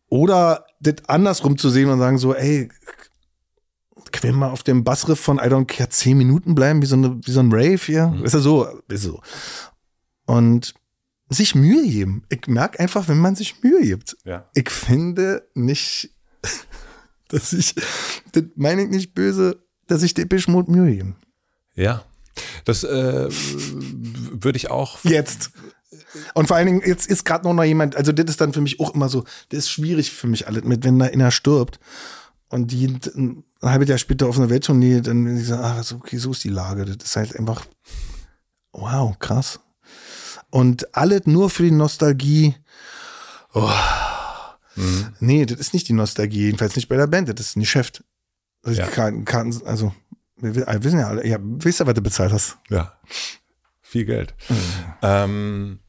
Oder 0.09 0.65
das 0.79 0.95
andersrum 1.07 1.57
zu 1.57 1.69
sehen 1.69 1.89
und 1.89 1.99
sagen 1.99 2.17
so, 2.17 2.35
ey, 2.35 2.69
können 4.11 4.33
wir 4.35 4.39
mal 4.47 4.51
auf 4.51 4.63
dem 4.63 4.83
Bassriff 4.83 5.19
von 5.19 5.37
I 5.37 5.43
Don't 5.49 5.65
Care 5.65 5.89
zehn 5.89 6.17
Minuten 6.17 6.53
bleiben, 6.55 6.81
wie 6.81 6.85
so, 6.85 6.95
eine, 6.95 7.19
wie 7.25 7.31
so 7.31 7.39
ein 7.39 7.51
Rave 7.51 7.77
hier? 7.83 8.07
Mhm. 8.07 8.23
Ist 8.25 8.33
ja 8.33 8.39
so, 8.39 8.67
ist 8.87 9.03
so. 9.03 9.21
Und 10.25 10.75
sich 11.29 11.55
Mühe 11.55 11.83
geben. 11.87 12.23
Ich 12.29 12.45
merke 12.47 12.79
einfach, 12.79 13.07
wenn 13.07 13.17
man 13.17 13.35
sich 13.35 13.63
Mühe 13.63 13.81
gibt. 13.81 14.15
ja, 14.23 14.47
Ich 14.53 14.69
finde 14.69 15.47
nicht, 15.55 16.11
dass 17.29 17.53
ich, 17.53 17.73
das 18.33 18.43
meine 18.55 18.83
ich 18.83 18.89
nicht 18.89 19.15
böse, 19.15 19.62
dass 19.87 20.03
ich 20.03 20.13
Depeche 20.13 20.51
Mode 20.51 20.71
Mühe 20.71 20.91
geben. 20.95 21.15
ja. 21.75 22.03
Das 22.65 22.83
äh, 22.83 23.27
würde 23.29 24.57
ich 24.57 24.71
auch. 24.71 25.03
Jetzt. 25.03 25.51
Und 26.33 26.47
vor 26.47 26.57
allen 26.57 26.67
Dingen, 26.67 26.81
jetzt 26.85 27.07
ist 27.07 27.25
gerade 27.25 27.47
noch, 27.47 27.63
jemand, 27.63 27.95
also 27.95 28.11
das 28.11 28.25
ist 28.25 28.41
dann 28.41 28.53
für 28.53 28.61
mich 28.61 28.79
auch 28.79 28.93
immer 28.95 29.09
so, 29.09 29.23
das 29.49 29.59
ist 29.59 29.69
schwierig 29.69 30.11
für 30.11 30.27
mich 30.27 30.47
alles 30.47 30.63
mit, 30.63 30.83
wenn 30.83 30.99
da 30.99 31.05
einer 31.05 31.31
stirbt 31.31 31.79
und 32.49 32.71
die 32.71 32.87
ein 33.15 33.43
halbes 33.61 33.89
Jahr 33.89 33.97
später 33.97 34.27
auf 34.27 34.37
einer 34.37 34.49
Welttournee, 34.49 35.01
dann 35.01 35.25
wenn 35.25 35.37
ich 35.37 35.47
so, 35.47 35.55
ah, 35.55 35.81
so, 35.83 35.95
okay, 35.95 36.17
so 36.17 36.31
ist 36.31 36.43
die 36.43 36.49
Lage. 36.49 36.85
Das 36.85 37.07
ist 37.07 37.15
halt 37.15 37.35
einfach, 37.35 37.65
wow, 38.71 39.17
krass. 39.17 39.59
Und 40.49 40.95
alles 40.95 41.21
nur 41.25 41.49
für 41.49 41.63
die 41.63 41.71
Nostalgie. 41.71 42.55
Oh. 43.53 43.69
Mhm. 44.75 45.13
Nee, 45.19 45.45
das 45.45 45.59
ist 45.59 45.73
nicht 45.73 45.87
die 45.87 45.93
Nostalgie, 45.93 46.45
jedenfalls 46.45 46.75
nicht 46.75 46.89
bei 46.89 46.97
der 46.97 47.07
Band, 47.07 47.29
das 47.29 47.39
ist 47.39 47.55
ein 47.55 47.61
Geschäft. 47.61 48.03
Also, 48.63 48.79
Ja. 48.81 48.87
Karten, 48.87 49.25
Karten, 49.25 49.61
also 49.65 49.93
wir, 50.37 50.55
wir 50.55 50.83
wissen 50.83 50.99
ja 50.99 51.07
alle, 51.07 51.25
ja, 51.27 51.37
wisst 51.41 51.81
ihr, 51.81 51.87
was 51.87 51.93
du 51.93 52.01
bezahlt 52.01 52.31
hast? 52.33 52.57
Ja. 52.69 52.93
Viel 53.81 54.05
Geld. 54.05 54.33
Ähm, 55.01 55.79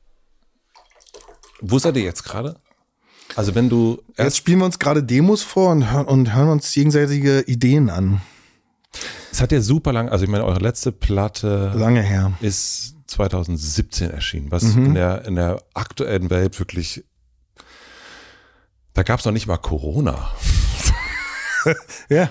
wo 1.60 1.78
seid 1.78 1.96
ihr 1.96 2.02
jetzt 2.02 2.24
gerade? 2.24 2.56
Also 3.36 3.54
wenn 3.54 3.68
du 3.68 4.02
Jetzt 4.16 4.36
spielen 4.36 4.58
wir 4.58 4.66
uns 4.66 4.78
gerade 4.78 5.02
Demos 5.02 5.42
vor 5.42 5.70
und 5.72 5.90
hören, 5.90 6.06
und 6.06 6.34
hören 6.34 6.50
uns 6.50 6.70
gegenseitige 6.72 7.40
Ideen 7.42 7.90
an. 7.90 8.20
es 9.32 9.40
hat 9.40 9.50
ja 9.50 9.60
super 9.60 9.92
lang, 9.92 10.08
also 10.08 10.24
ich 10.24 10.30
meine, 10.30 10.44
eure 10.44 10.60
letzte 10.60 10.92
Platte 10.92 11.72
Lange 11.74 12.02
her. 12.02 12.32
ist 12.40 12.94
2017 13.06 14.10
erschienen, 14.10 14.50
was 14.52 14.62
Mhm. 14.64 14.86
in, 14.86 14.94
der, 14.94 15.24
in 15.24 15.34
der 15.36 15.62
aktuellen 15.74 16.30
Welt 16.30 16.58
wirklich, 16.60 17.04
da 18.92 19.02
gab 19.02 19.18
es 19.20 19.24
noch 19.24 19.32
nicht 19.32 19.46
mal 19.46 19.56
Corona. 19.58 20.30
Ja. 22.08 22.30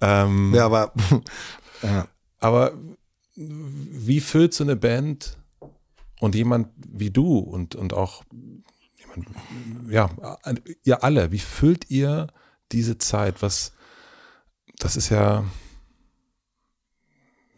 Ähm, 0.00 0.52
Ja, 0.54 0.66
aber 0.66 0.92
ja. 1.82 2.08
Aber 2.40 2.72
wie 3.34 4.20
füllt 4.20 4.54
so 4.54 4.64
eine 4.64 4.76
Band 4.76 5.38
und 6.20 6.34
jemand 6.34 6.68
wie 6.76 7.10
du 7.10 7.38
und, 7.38 7.74
und 7.74 7.92
auch 7.92 8.24
jemand, 8.96 9.28
ja, 9.88 10.10
ihr 10.84 11.04
alle, 11.04 11.30
wie 11.30 11.38
füllt 11.38 11.90
ihr 11.90 12.28
diese 12.72 12.98
Zeit? 12.98 13.42
Was, 13.42 13.72
das 14.78 14.96
ist 14.96 15.08
ja, 15.10 15.44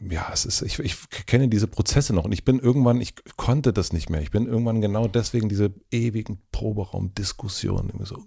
ja, 0.08 0.30
es 0.32 0.44
ist, 0.46 0.62
ich, 0.62 0.78
ich 0.78 0.96
kenne 1.26 1.48
diese 1.48 1.66
Prozesse 1.66 2.14
noch 2.14 2.24
und 2.24 2.32
ich 2.32 2.44
bin 2.44 2.58
irgendwann, 2.58 3.00
ich 3.00 3.14
konnte 3.36 3.72
das 3.72 3.92
nicht 3.92 4.08
mehr. 4.08 4.22
Ich 4.22 4.30
bin 4.30 4.46
irgendwann 4.46 4.80
genau 4.80 5.08
deswegen 5.08 5.48
diese 5.48 5.74
ewigen 5.90 6.40
Proberaumdiskussionen. 6.52 7.88
Irgendwie 7.88 8.06
so, 8.06 8.22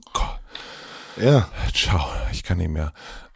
ja, 1.18 1.50
ciao, 1.74 2.06
ich 2.32 2.44
kann 2.44 2.58
nicht 2.58 2.72
mehr. 2.72 2.94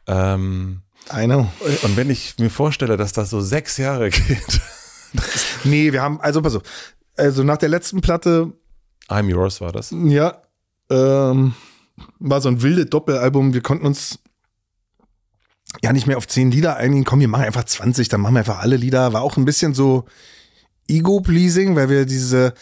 Ähm, 0.08 0.82
I 1.14 1.26
know. 1.26 1.50
und 1.84 1.96
wenn 1.96 2.10
ich 2.10 2.36
mir 2.38 2.50
vorstelle, 2.50 2.98
dass 2.98 3.14
das 3.14 3.30
so 3.30 3.42
sechs 3.42 3.78
Jahre 3.78 4.10
geht, 4.12 4.62
Nee, 5.64 5.94
wir 5.94 6.02
haben, 6.02 6.20
also 6.22 6.42
pass 6.42 6.56
auf, 6.56 6.64
also 7.16 7.44
nach 7.44 7.58
der 7.58 7.70
letzten 7.70 8.02
Platte, 8.02 8.54
I'm 9.10 9.30
Yours 9.30 9.62
war 9.62 9.72
das. 9.72 9.92
ja, 9.92 10.42
ähm, 10.90 11.54
war 12.20 12.42
so 12.42 12.50
ein 12.50 12.62
wildes 12.62 12.90
Doppelalbum. 12.90 13.54
Wir 13.54 13.62
konnten 13.62 13.86
uns 13.86 14.20
ja 15.82 15.94
nicht 15.94 16.08
mehr 16.08 16.18
auf 16.18 16.28
zehn 16.28 16.52
Lieder 16.52 16.76
einigen. 16.78 17.06
Komm, 17.06 17.20
wir 17.20 17.28
machen 17.28 17.46
einfach 17.46 17.64
20, 17.64 18.10
dann 18.10 18.22
machen 18.22 18.36
wir 18.36 18.40
einfach 18.40 18.60
alle 18.60 18.76
Lieder. 18.76 19.14
War 19.14 19.22
auch 19.22 19.38
ein 19.38 19.46
bisschen 19.46 19.74
so 19.74 20.06
Ego-Pleasing, 20.88 21.76
weil 21.76 21.90
wir 21.90 22.06
diese, 22.06 22.54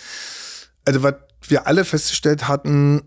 also 0.85 1.03
was 1.03 1.15
wir 1.47 1.67
alle 1.67 1.85
festgestellt 1.85 2.47
hatten, 2.47 3.01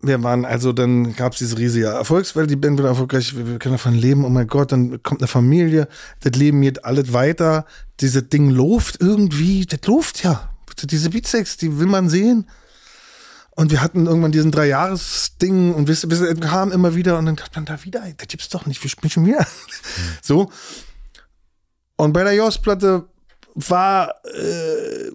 wir 0.00 0.22
waren 0.22 0.44
also, 0.44 0.72
dann 0.72 1.14
gab 1.16 1.32
es 1.32 1.38
diese 1.38 1.58
riesige 1.58 1.86
Erfolgswelle, 1.86 2.46
die 2.46 2.56
Band 2.56 2.78
wird 2.78 2.88
erfolgreich, 2.88 3.36
wir, 3.36 3.46
wir 3.46 3.58
können 3.58 3.74
davon 3.74 3.94
leben, 3.94 4.24
oh 4.24 4.28
mein 4.28 4.46
Gott, 4.46 4.72
dann 4.72 5.02
kommt 5.02 5.20
eine 5.20 5.28
Familie, 5.28 5.88
das 6.20 6.32
Leben 6.32 6.60
geht 6.60 6.84
alles 6.84 7.12
weiter, 7.12 7.66
dieses 8.00 8.28
Ding 8.28 8.50
läuft 8.50 9.00
irgendwie, 9.00 9.66
das 9.66 9.80
läuft 9.86 10.22
ja. 10.22 10.52
Diese 10.82 11.08
Beatsex, 11.08 11.56
die 11.56 11.78
will 11.78 11.86
man 11.86 12.10
sehen. 12.10 12.46
Und 13.52 13.70
wir 13.70 13.80
hatten 13.80 14.04
irgendwann 14.04 14.32
diesen 14.32 14.52
Drei-Jahres-Ding 14.52 15.72
und 15.72 15.88
wisst 15.88 16.04
ihr, 16.04 16.08
bis 16.08 16.20
es 16.20 16.38
kam 16.40 16.70
immer 16.70 16.94
wieder 16.94 17.18
und 17.18 17.24
dann 17.24 17.36
dachte 17.36 17.52
man 17.54 17.64
da 17.64 17.82
wieder, 17.82 18.02
das 18.18 18.28
gibt's 18.28 18.50
doch 18.50 18.66
nicht, 18.66 18.82
wir 18.82 18.90
spielen 18.90 19.10
schon 19.10 19.24
wieder. 19.24 19.46
So. 20.22 20.50
Und 21.96 22.12
bei 22.12 22.22
der 22.22 22.34
Jaws-Platte 22.34 23.08
war 23.54 24.14
äh, 24.26 25.10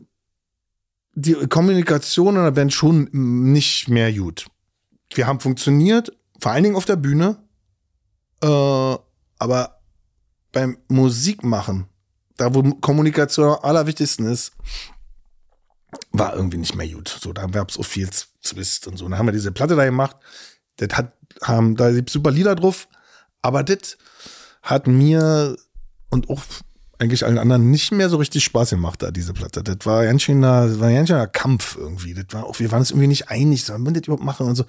die 1.14 1.36
Kommunikation 1.48 2.36
in 2.36 2.44
der 2.44 2.52
Band 2.52 2.74
schon 2.74 3.08
nicht 3.12 3.88
mehr 3.88 4.12
gut. 4.12 4.48
Wir 5.14 5.28
haben 5.28 5.40
funktioniert, 5.40 6.12
vor 6.40 6.52
allen 6.52 6.64
Dingen 6.64 6.76
auf 6.76 6.86
der 6.86 6.96
Bühne, 6.96 7.38
äh, 8.42 8.48
aber 9.38 9.82
beim 10.52 10.78
Musikmachen, 10.88 11.88
da 12.38 12.54
wo 12.54 12.64
Kommunikation 12.76 13.50
am 13.50 13.64
allerwichtigsten 13.64 14.26
ist, 14.26 14.54
war 16.12 16.36
irgendwie 16.36 16.58
nicht 16.58 16.76
mehr 16.76 16.88
gut. 16.88 17.18
So, 17.22 17.34
da 17.34 17.46
gab 17.48 17.70
es 17.70 17.78
auch 17.78 17.86
viel 17.86 18.10
Zwist 18.42 18.88
und 18.88 18.98
so. 18.98 19.08
Dann 19.08 19.18
haben 19.18 19.28
wir 19.28 19.34
diese 19.34 19.52
Platte 19.52 19.76
da 19.76 19.86
gemacht. 19.86 20.16
Das 20.78 20.98
hat, 20.98 21.14
haben, 21.42 21.76
da 21.76 21.92
gibt 21.92 22.10
super 22.10 22.32
Lieder 22.32 22.56
drauf. 22.56 22.88
Aber 23.42 23.64
das 23.64 23.98
hat 24.62 24.88
mir 24.88 25.58
und 26.10 26.30
auch 26.30 26.42
eigentlich 27.02 27.26
allen 27.26 27.40
anderen 27.40 27.72
nicht 27.72 27.92
mehr 27.92 28.10
so 28.10 28.18
richtig 28.18 28.44
Spaß 28.44 28.70
gemacht, 28.70 29.02
da 29.02 29.10
diese 29.12 29.34
Platte. 29.34 29.64
Das 29.64 29.78
war 29.86 30.06
ganz 30.06 30.22
schöner, 30.22 30.68
das 30.68 30.80
war 30.80 30.88
ein 30.88 30.96
ganz 30.96 31.10
schöner 31.10 31.28
Kampf 31.28 31.76
irgendwie. 31.76 32.14
Das 32.14 32.26
war 32.30 32.46
auch, 32.46 32.60
wir 32.60 32.72
waren 32.72 32.80
uns 32.80 32.92
irgendwie 32.92 33.08
nicht 33.08 33.30
einig, 33.30 33.64
sollen 33.66 33.84
wir 33.84 33.92
das 33.92 34.04
überhaupt 34.04 34.24
machen 34.24 34.48
und 34.48 34.56
so. 34.56 34.66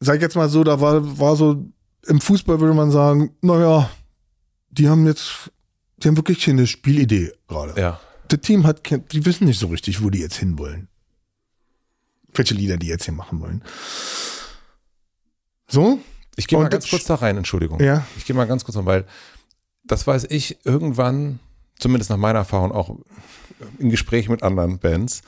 Sag 0.00 0.16
ich 0.16 0.22
jetzt 0.22 0.34
mal 0.34 0.48
so, 0.48 0.64
da 0.64 0.80
war, 0.80 1.18
war 1.18 1.36
so, 1.36 1.64
im 2.06 2.20
Fußball 2.20 2.58
würde 2.60 2.74
man 2.74 2.90
sagen, 2.90 3.36
naja, 3.42 3.90
die 4.70 4.88
haben 4.88 5.06
jetzt, 5.06 5.50
die 5.98 6.08
haben 6.08 6.16
wirklich 6.16 6.40
keine 6.44 6.66
Spielidee 6.66 7.32
gerade 7.46 7.78
Ja. 7.80 8.00
das 8.28 8.40
Team 8.40 8.66
hat, 8.66 8.80
die 9.12 9.24
wissen 9.26 9.44
nicht 9.44 9.60
so 9.60 9.66
richtig, 9.68 10.02
wo 10.02 10.08
die 10.10 10.18
jetzt 10.20 10.36
hinwollen. 10.36 10.88
Welche 12.34 12.54
Lieder 12.54 12.78
die 12.78 12.86
jetzt 12.86 13.04
hier 13.04 13.14
machen 13.14 13.40
wollen. 13.40 13.62
So? 15.68 15.98
Ich 16.36 16.46
gehe 16.46 16.58
mal 16.58 16.70
ganz 16.70 16.88
kurz 16.88 17.04
da 17.04 17.16
rein, 17.16 17.36
Entschuldigung. 17.36 17.78
Ja. 17.80 18.06
Ich 18.16 18.24
gehe 18.24 18.34
mal 18.34 18.46
ganz 18.46 18.64
kurz 18.64 18.76
rein, 18.78 18.86
weil 18.86 19.04
das 19.92 20.06
weiß 20.06 20.28
ich 20.30 20.64
irgendwann, 20.64 21.38
zumindest 21.78 22.08
nach 22.08 22.16
meiner 22.16 22.38
Erfahrung 22.40 22.72
auch 22.72 22.96
in 23.78 23.90
Gesprächen 23.90 24.32
mit 24.32 24.42
anderen 24.42 24.78
Bands, 24.78 25.20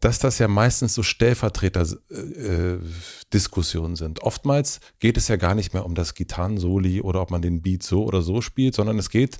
dass 0.00 0.18
das 0.18 0.38
ja 0.38 0.48
meistens 0.48 0.92
so 0.92 1.02
Stellvertreter-Diskussionen 1.02 3.96
sind. 3.96 4.22
Oftmals 4.22 4.80
geht 4.98 5.16
es 5.16 5.28
ja 5.28 5.36
gar 5.36 5.54
nicht 5.54 5.72
mehr 5.72 5.86
um 5.86 5.94
das 5.94 6.12
Gitarrensoli 6.12 7.00
oder 7.00 7.22
ob 7.22 7.30
man 7.30 7.40
den 7.40 7.62
Beat 7.62 7.82
so 7.82 8.04
oder 8.04 8.20
so 8.20 8.42
spielt, 8.42 8.74
sondern 8.74 8.98
es 8.98 9.08
geht, 9.08 9.38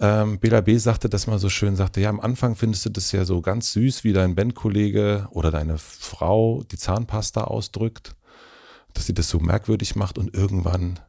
ähm, 0.00 0.38
Bela 0.38 0.62
B. 0.62 0.78
sagte 0.78 1.10
das 1.10 1.26
mal 1.26 1.38
so 1.38 1.50
schön, 1.50 1.76
sagte, 1.76 2.00
ja, 2.00 2.08
am 2.08 2.20
Anfang 2.20 2.56
findest 2.56 2.86
du 2.86 2.90
das 2.90 3.12
ja 3.12 3.26
so 3.26 3.42
ganz 3.42 3.74
süß, 3.74 4.02
wie 4.02 4.14
dein 4.14 4.34
Bandkollege 4.34 5.28
oder 5.30 5.50
deine 5.50 5.76
Frau 5.76 6.62
die 6.70 6.78
Zahnpasta 6.78 7.44
ausdrückt, 7.44 8.16
dass 8.94 9.04
sie 9.04 9.14
das 9.14 9.28
so 9.28 9.40
merkwürdig 9.40 9.94
macht 9.94 10.16
und 10.16 10.34
irgendwann 10.34 11.00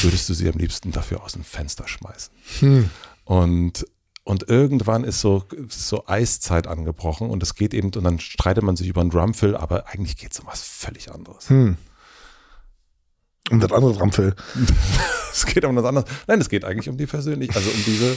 würdest 0.00 0.28
du 0.28 0.34
sie 0.34 0.48
am 0.48 0.58
liebsten 0.58 0.90
dafür 0.90 1.22
aus 1.22 1.32
dem 1.32 1.44
Fenster 1.44 1.86
schmeißen. 1.86 2.32
Hm. 2.60 2.90
Und 3.24 3.86
Und 4.24 4.48
irgendwann 4.48 5.02
ist 5.02 5.20
so, 5.20 5.44
so 5.68 6.06
Eiszeit 6.06 6.68
angebrochen 6.68 7.28
und 7.28 7.42
es 7.42 7.56
geht 7.56 7.74
eben, 7.74 7.90
und 7.92 8.04
dann 8.04 8.20
streitet 8.20 8.62
man 8.62 8.76
sich 8.76 8.86
über 8.86 9.00
einen 9.00 9.10
Drumfill, 9.10 9.56
aber 9.56 9.88
eigentlich 9.88 10.16
geht 10.16 10.30
es 10.32 10.38
um 10.38 10.46
was 10.46 10.62
völlig 10.62 11.10
anderes. 11.10 11.50
Hm. 11.50 11.76
Um 13.50 13.58
das 13.58 13.72
andere 13.72 13.92
Drumfill. 13.94 14.36
es 15.32 15.44
geht 15.44 15.64
um 15.64 15.74
was 15.74 15.84
anderes. 15.84 16.08
Nein, 16.28 16.40
es 16.40 16.48
geht 16.48 16.64
eigentlich 16.64 16.88
um 16.88 16.96
die 16.96 17.06
persönlich, 17.06 17.56
also 17.56 17.68
um 17.68 17.84
diese, 17.84 18.16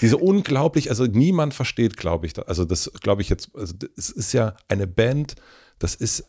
diese 0.00 0.18
unglaublich, 0.18 0.88
also 0.88 1.06
niemand 1.06 1.52
versteht, 1.52 1.96
glaube 1.96 2.26
ich, 2.26 2.38
also 2.46 2.64
das 2.64 2.88
glaube 3.00 3.22
ich 3.22 3.28
jetzt, 3.28 3.50
also 3.54 3.74
es 3.96 4.08
ist 4.10 4.32
ja 4.32 4.54
eine 4.68 4.86
Band, 4.86 5.34
das 5.80 5.96
ist 5.96 6.24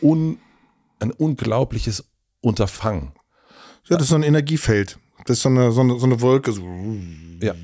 un, 0.00 0.38
ein 0.98 1.10
unglaubliches 1.10 2.04
Unterfangen. 2.40 3.12
Ja, 3.88 3.96
das 3.96 4.02
ist 4.04 4.08
so 4.10 4.14
ein 4.16 4.22
Energiefeld. 4.22 4.98
Das 5.26 5.38
ist 5.38 5.42
so 5.42 5.48
eine, 5.48 5.72
so 5.72 5.80
eine, 5.80 5.98
so 5.98 6.06
eine 6.06 6.20
Wolke. 6.20 6.52
So. 6.52 6.62
Ja. 7.40 7.54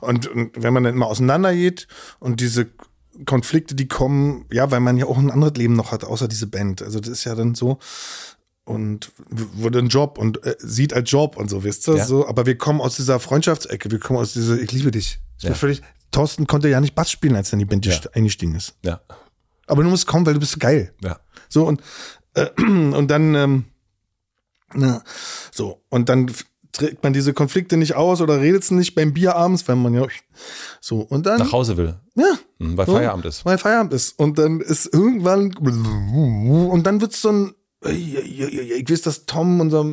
Und, 0.00 0.26
und 0.28 0.50
wenn 0.62 0.72
man 0.72 0.84
dann 0.84 0.94
immer 0.94 1.06
auseinander 1.06 1.54
geht 1.54 1.88
und 2.20 2.40
diese 2.40 2.68
Konflikte, 3.26 3.74
die 3.74 3.88
kommen, 3.88 4.44
ja, 4.52 4.70
weil 4.70 4.80
man 4.80 4.96
ja 4.96 5.06
auch 5.06 5.18
ein 5.18 5.30
anderes 5.30 5.54
Leben 5.56 5.74
noch 5.74 5.90
hat, 5.92 6.04
außer 6.04 6.28
diese 6.28 6.46
Band. 6.46 6.82
Also 6.82 7.00
das 7.00 7.08
ist 7.08 7.24
ja 7.24 7.34
dann 7.34 7.54
so 7.54 7.78
und 8.64 9.10
wurde 9.54 9.78
ein 9.80 9.88
Job 9.88 10.18
und 10.18 10.44
äh, 10.44 10.54
sieht 10.58 10.92
als 10.92 11.10
Job 11.10 11.36
und 11.36 11.48
so, 11.50 11.64
wisst 11.64 11.88
ihr? 11.88 11.96
Ja. 11.96 12.04
So, 12.06 12.28
aber 12.28 12.44
wir 12.46 12.56
kommen 12.58 12.80
aus 12.80 12.96
dieser 12.96 13.18
Freundschaftsecke, 13.18 13.90
wir 13.90 13.98
kommen 13.98 14.18
aus 14.20 14.34
dieser, 14.34 14.60
ich 14.60 14.70
liebe 14.72 14.90
dich. 14.90 15.18
Mir 15.42 15.48
Ja. 15.50 15.54
völlig, 15.54 15.80
Thorsten 16.10 16.46
konnte 16.46 16.68
ja 16.68 16.80
nicht 16.80 16.94
Bass 16.94 17.10
spielen, 17.10 17.34
als 17.34 17.48
er 17.50 17.54
in 17.54 17.58
die 17.60 17.64
Band 17.64 17.86
Ja. 17.86 17.92
gest- 17.94 18.14
eingestiegen 18.14 18.54
ist. 18.54 18.74
Ja, 18.84 19.00
Aber 19.66 19.82
du 19.82 19.88
musst 19.88 20.06
kommen, 20.06 20.26
weil 20.26 20.34
du 20.34 20.40
bist 20.40 20.60
geil. 20.60 20.92
ja. 21.02 21.18
So 21.48 21.66
und 21.66 21.80
äh, 22.34 22.46
und 22.62 23.08
dann 23.08 23.34
ähm, 23.34 23.64
na, 24.74 25.02
so 25.52 25.82
und 25.88 26.08
dann 26.08 26.30
trägt 26.72 27.02
man 27.02 27.12
diese 27.12 27.32
Konflikte 27.32 27.76
nicht 27.76 27.94
aus 27.94 28.20
oder 28.20 28.40
redet 28.40 28.62
es 28.62 28.70
nicht 28.70 28.94
beim 28.94 29.12
Bier 29.12 29.34
abends, 29.36 29.66
wenn 29.66 29.82
man 29.82 29.94
ja 29.94 30.06
so 30.80 31.00
und 31.00 31.26
dann 31.26 31.38
Nach 31.38 31.52
Hause 31.52 31.76
will, 31.76 31.96
ja 32.14 32.38
mhm, 32.58 32.76
weil 32.76 32.86
so, 32.86 32.92
Feierabend 32.92 33.24
ist. 33.24 33.44
weil 33.44 33.58
Feierabend 33.58 33.92
ist 33.92 34.18
und 34.18 34.38
dann 34.38 34.60
ist 34.60 34.92
irgendwann 34.92 35.54
und 35.56 36.82
dann 36.84 37.00
wird's 37.00 37.20
so 37.20 37.30
ein 37.30 37.54
ich 37.84 38.90
weiß, 38.90 39.02
dass 39.02 39.26
Tom 39.26 39.60
unser 39.60 39.86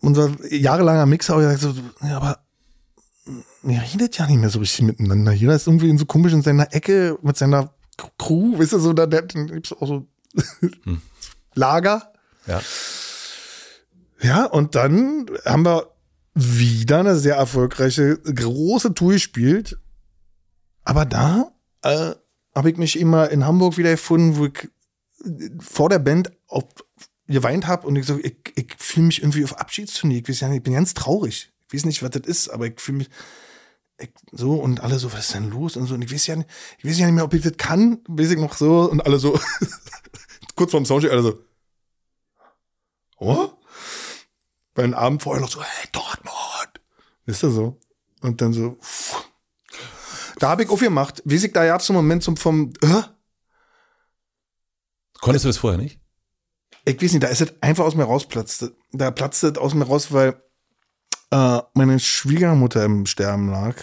unser 0.00 0.30
jahrelanger 0.50 1.06
Mixer 1.06 1.34
auch 1.34 1.40
gesagt 1.40 1.60
so 1.60 1.74
ja, 2.02 2.16
aber 2.16 2.38
ihr 3.62 3.82
redet 3.92 4.18
ja 4.18 4.26
nicht 4.26 4.40
mehr 4.40 4.50
so 4.50 4.58
richtig 4.58 4.82
miteinander. 4.82 5.32
Jeder 5.32 5.54
ist 5.54 5.66
irgendwie 5.66 5.96
so 5.98 6.06
komisch 6.06 6.32
in 6.32 6.42
seiner 6.42 6.74
Ecke 6.74 7.18
mit 7.22 7.36
seiner 7.36 7.74
Crew, 8.18 8.58
weißt 8.58 8.74
du, 8.74 8.78
so, 8.78 8.92
da, 8.92 9.06
da 9.06 9.20
gibt's 9.20 9.72
auch 9.72 9.86
so 9.86 10.06
Lager. 11.54 12.12
Ja. 12.48 12.60
Ja, 14.20 14.44
und 14.46 14.74
dann 14.74 15.26
haben 15.44 15.64
wir 15.64 15.92
wieder 16.34 17.00
eine 17.00 17.16
sehr 17.16 17.36
erfolgreiche, 17.36 18.18
große 18.18 18.94
Tour 18.94 19.12
gespielt. 19.12 19.78
Aber 20.84 21.04
da 21.04 21.52
äh, 21.82 22.14
habe 22.54 22.70
ich 22.70 22.76
mich 22.76 22.98
immer 22.98 23.30
in 23.30 23.44
Hamburg 23.44 23.76
wieder 23.76 23.90
gefunden, 23.90 24.36
wo 24.36 24.46
ich 24.46 24.68
äh, 25.24 25.50
vor 25.60 25.88
der 25.88 25.98
Band 25.98 26.32
auf, 26.48 26.64
geweint 27.26 27.66
habe 27.66 27.86
und 27.86 27.96
ich 27.96 28.06
so, 28.06 28.18
ich, 28.18 28.36
ich 28.56 28.74
fühle 28.78 29.06
mich 29.06 29.22
irgendwie 29.22 29.44
auf 29.44 29.58
Abschiedstournee. 29.58 30.18
Ich 30.18 30.28
weiß 30.28 30.42
nicht, 30.48 30.58
ich 30.58 30.62
bin 30.62 30.72
ganz 30.72 30.94
traurig. 30.94 31.52
Ich 31.68 31.74
weiß 31.74 31.84
nicht, 31.84 32.02
was 32.02 32.10
das 32.10 32.26
ist, 32.26 32.48
aber 32.48 32.66
ich 32.66 32.80
fühle 32.80 32.98
mich 32.98 33.10
ich, 34.00 34.10
so 34.32 34.54
und 34.54 34.80
alle 34.80 34.98
so, 34.98 35.12
was 35.12 35.26
ist 35.26 35.34
denn 35.34 35.50
los 35.50 35.76
und 35.76 35.86
so. 35.86 35.94
Und 35.94 36.02
ich 36.02 36.12
weiß 36.12 36.26
ja 36.26 36.36
nicht, 36.36 36.48
ich 36.78 36.84
weiß 36.84 36.98
ja 36.98 37.06
nicht 37.06 37.14
mehr, 37.14 37.24
ob 37.24 37.34
ich 37.34 37.42
das 37.42 37.56
kann, 37.56 38.00
weiß 38.08 38.30
ich 38.30 38.38
noch 38.38 38.54
so 38.54 38.90
und 38.90 39.04
alle 39.04 39.18
so, 39.18 39.38
kurz 40.54 40.70
vorm 40.70 40.86
Soundcheck, 40.86 41.10
alle 41.10 41.22
so, 41.22 41.38
oh? 43.18 43.50
Weil 44.74 44.86
den 44.86 44.94
Abend 44.94 45.22
vorher 45.22 45.40
noch 45.40 45.50
so, 45.50 45.62
hey, 45.62 45.88
Dortmund. 45.92 46.80
Ist 47.26 47.42
das 47.42 47.52
so? 47.52 47.78
Und 48.20 48.40
dann 48.40 48.52
so, 48.52 48.78
pff. 48.80 49.28
da 50.38 50.50
habe 50.50 50.64
ich 50.64 50.70
aufgemacht. 50.70 51.22
Wie 51.24 51.36
ich, 51.36 51.52
da 51.52 51.66
gab 51.66 51.80
es 51.80 51.90
einen 51.90 51.96
Moment 51.96 52.22
zum, 52.22 52.36
vom, 52.36 52.72
äh? 52.82 53.02
Konntest 55.20 55.44
du 55.44 55.48
das 55.48 55.58
vorher 55.58 55.78
nicht? 55.78 56.00
ich 56.88 57.02
weiß 57.02 57.12
nicht, 57.12 57.22
da 57.22 57.28
ist 57.28 57.40
es 57.40 57.52
einfach 57.60 57.84
aus 57.84 57.94
mir 57.94 58.04
rausplatzt. 58.04 58.72
Da 58.92 59.10
platzt 59.10 59.44
es 59.44 59.58
aus 59.58 59.74
mir 59.74 59.86
raus, 59.86 60.12
weil 60.12 60.42
äh, 61.30 61.60
meine 61.74 61.98
Schwiegermutter 62.00 62.84
im 62.84 63.06
Sterben 63.06 63.50
lag. 63.50 63.76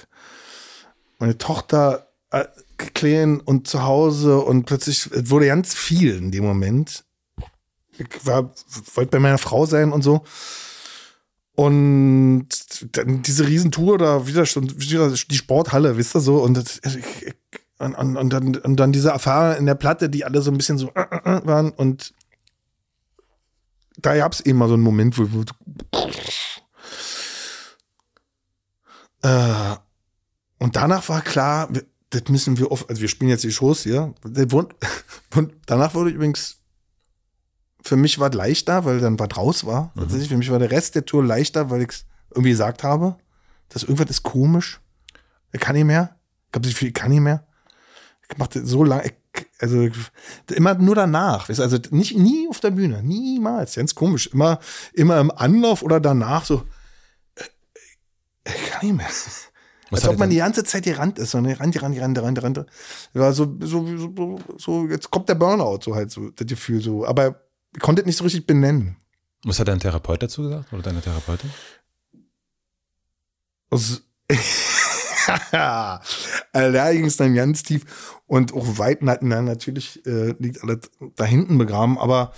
Meine 1.20 1.38
Tochter 1.38 2.08
äh, 2.32 2.46
klein 2.78 3.40
und 3.40 3.68
zu 3.68 3.84
Hause 3.84 4.40
und 4.40 4.66
plötzlich 4.66 5.06
es 5.12 5.30
wurde 5.30 5.48
ganz 5.48 5.74
viel 5.74 6.18
in 6.18 6.32
dem 6.32 6.44
Moment. 6.44 7.06
Ich 7.98 8.26
wollte 8.26 9.12
bei 9.12 9.20
meiner 9.20 9.38
Frau 9.38 9.66
sein 9.66 9.92
und 9.92 10.02
so. 10.02 10.24
Und 11.56 12.50
dann 12.98 13.22
diese 13.22 13.48
Riesentour 13.48 13.98
da 13.98 14.28
wieder, 14.28 14.44
wieder 14.44 15.10
die 15.12 15.38
Sporthalle, 15.38 15.98
wisst 15.98 16.16
ihr 16.16 16.20
so, 16.20 16.38
und, 16.38 16.58
und, 17.80 17.96
und, 17.96 18.18
und, 18.18 18.30
dann, 18.34 18.56
und 18.58 18.76
dann 18.76 18.92
diese 18.92 19.10
Erfahrung 19.10 19.58
in 19.58 19.66
der 19.66 19.76
Platte, 19.76 20.10
die 20.10 20.26
alle 20.26 20.42
so 20.42 20.52
ein 20.52 20.58
bisschen 20.58 20.78
so 20.78 20.92
äh, 20.96 21.02
äh, 21.02 21.38
äh, 21.38 21.46
waren 21.46 21.72
und 21.72 22.14
da 23.98 24.18
gab 24.18 24.34
es 24.34 24.42
eben 24.42 24.60
mal 24.60 24.68
so 24.68 24.74
einen 24.74 24.84
Moment, 24.84 25.18
wo, 25.18 25.24
wo 25.32 25.46
und 30.60 30.76
danach 30.76 31.10
war 31.10 31.22
klar, 31.22 31.70
das 32.10 32.24
müssen 32.30 32.58
wir 32.58 32.72
auf, 32.72 32.90
also 32.90 33.02
wir 33.02 33.08
spielen 33.08 33.30
jetzt 33.30 33.44
die 33.44 33.52
Shows 33.52 33.84
hier. 33.84 34.14
Und 35.36 35.54
danach 35.66 35.94
wurde 35.94 36.12
übrigens, 36.12 36.60
für 37.86 37.98
mich 37.98 38.20
war 38.20 38.30
es 38.30 38.36
leichter, 38.36 38.84
weil 38.84 39.00
dann 39.00 39.20
was 39.20 39.38
raus 39.38 39.66
war. 39.66 39.92
Tatsächlich, 39.96 40.30
für 40.30 40.38
mich 40.38 40.50
war 40.50 40.60
der 40.60 40.72
Rest 40.72 40.96
der 40.96 41.06
Tour 41.06 41.24
leichter, 41.24 41.70
weil 41.70 41.84
ich 41.84 41.90
es 41.90 42.06
irgendwie 42.32 42.50
gesagt 42.50 42.84
habe, 42.84 43.18
dass 43.70 43.84
irgendwas 43.84 44.10
ist 44.10 44.24
komisch. 44.24 44.82
Ich 45.52 45.62
kann 45.62 45.76
nicht 45.76 45.86
mehr. 45.86 46.16
Ich 46.50 46.56
habe 46.56 46.68
ich 46.68 46.94
kann 46.94 47.12
nicht 47.12 47.22
mehr. 47.22 47.46
Ich 48.28 48.38
machte 48.40 48.66
so 48.66 48.84
lange, 48.84 49.12
also 49.60 49.88
immer 50.52 50.74
nur 50.74 50.96
danach. 50.96 51.48
weißt 51.48 51.60
Also 51.60 51.78
nicht 51.92 52.18
nie 52.18 52.48
auf 52.50 52.60
der 52.60 52.72
Bühne, 52.72 53.04
niemals. 53.04 53.76
Ganz 53.76 53.94
komisch. 53.94 54.28
Immer, 54.28 54.60
immer 54.94 55.20
im 55.20 55.30
Anlauf 55.30 55.84
oder 55.84 56.00
danach 56.00 56.44
so. 56.44 56.64
äh, 57.36 57.44
Ich 58.50 58.72
kann 58.72 58.86
nicht 58.88 58.98
mehr. 58.98 59.06
Was 59.06 59.52
Als 59.92 60.08
ob 60.08 60.18
man 60.18 60.32
die 60.32 60.38
ganze 60.38 60.64
Zeit 60.64 60.86
gerannt 60.86 61.20
ist. 61.20 61.32
So 61.32 61.38
eine 61.38 61.60
Rand, 61.60 61.80
Rand, 61.80 62.02
Rand, 62.02 62.20
Rand, 62.20 62.44
Rand. 62.44 62.66
Ja, 63.14 63.32
so, 63.32 63.56
so, 63.60 63.86
so, 63.96 64.40
so, 64.58 64.88
jetzt 64.88 65.12
kommt 65.12 65.30
der 65.30 65.36
Burnout, 65.36 65.82
so 65.84 65.94
halt, 65.94 66.10
so, 66.10 66.32
das 66.32 66.48
Gefühl 66.48 66.82
so. 66.82 67.06
Aber 67.06 67.45
konnte 67.80 68.02
es 68.02 68.06
nicht 68.06 68.18
so 68.18 68.24
richtig 68.24 68.46
benennen. 68.48 68.98
was 69.44 69.60
hat 69.60 69.68
dein 69.68 69.80
Therapeut 69.80 70.22
dazu 70.24 70.44
gesagt? 70.44 70.72
Oder 70.74 70.82
deine 70.84 71.02
Therapeutin? 71.02 71.52
Also, 73.70 73.98
also 75.52 76.72
da 76.74 76.92
ging 76.94 77.06
es 77.06 77.18
dann 77.18 77.34
ganz 77.36 77.64
tief 77.64 78.22
und 78.28 78.54
auch 78.54 78.78
weit 78.78 79.02
na, 79.02 79.18
na, 79.22 79.42
natürlich 79.42 80.06
äh, 80.06 80.32
liegt 80.40 80.64
alles 80.64 80.90
da 81.16 81.26
hinten 81.26 81.58
begraben, 81.58 81.98
aber 81.98 82.32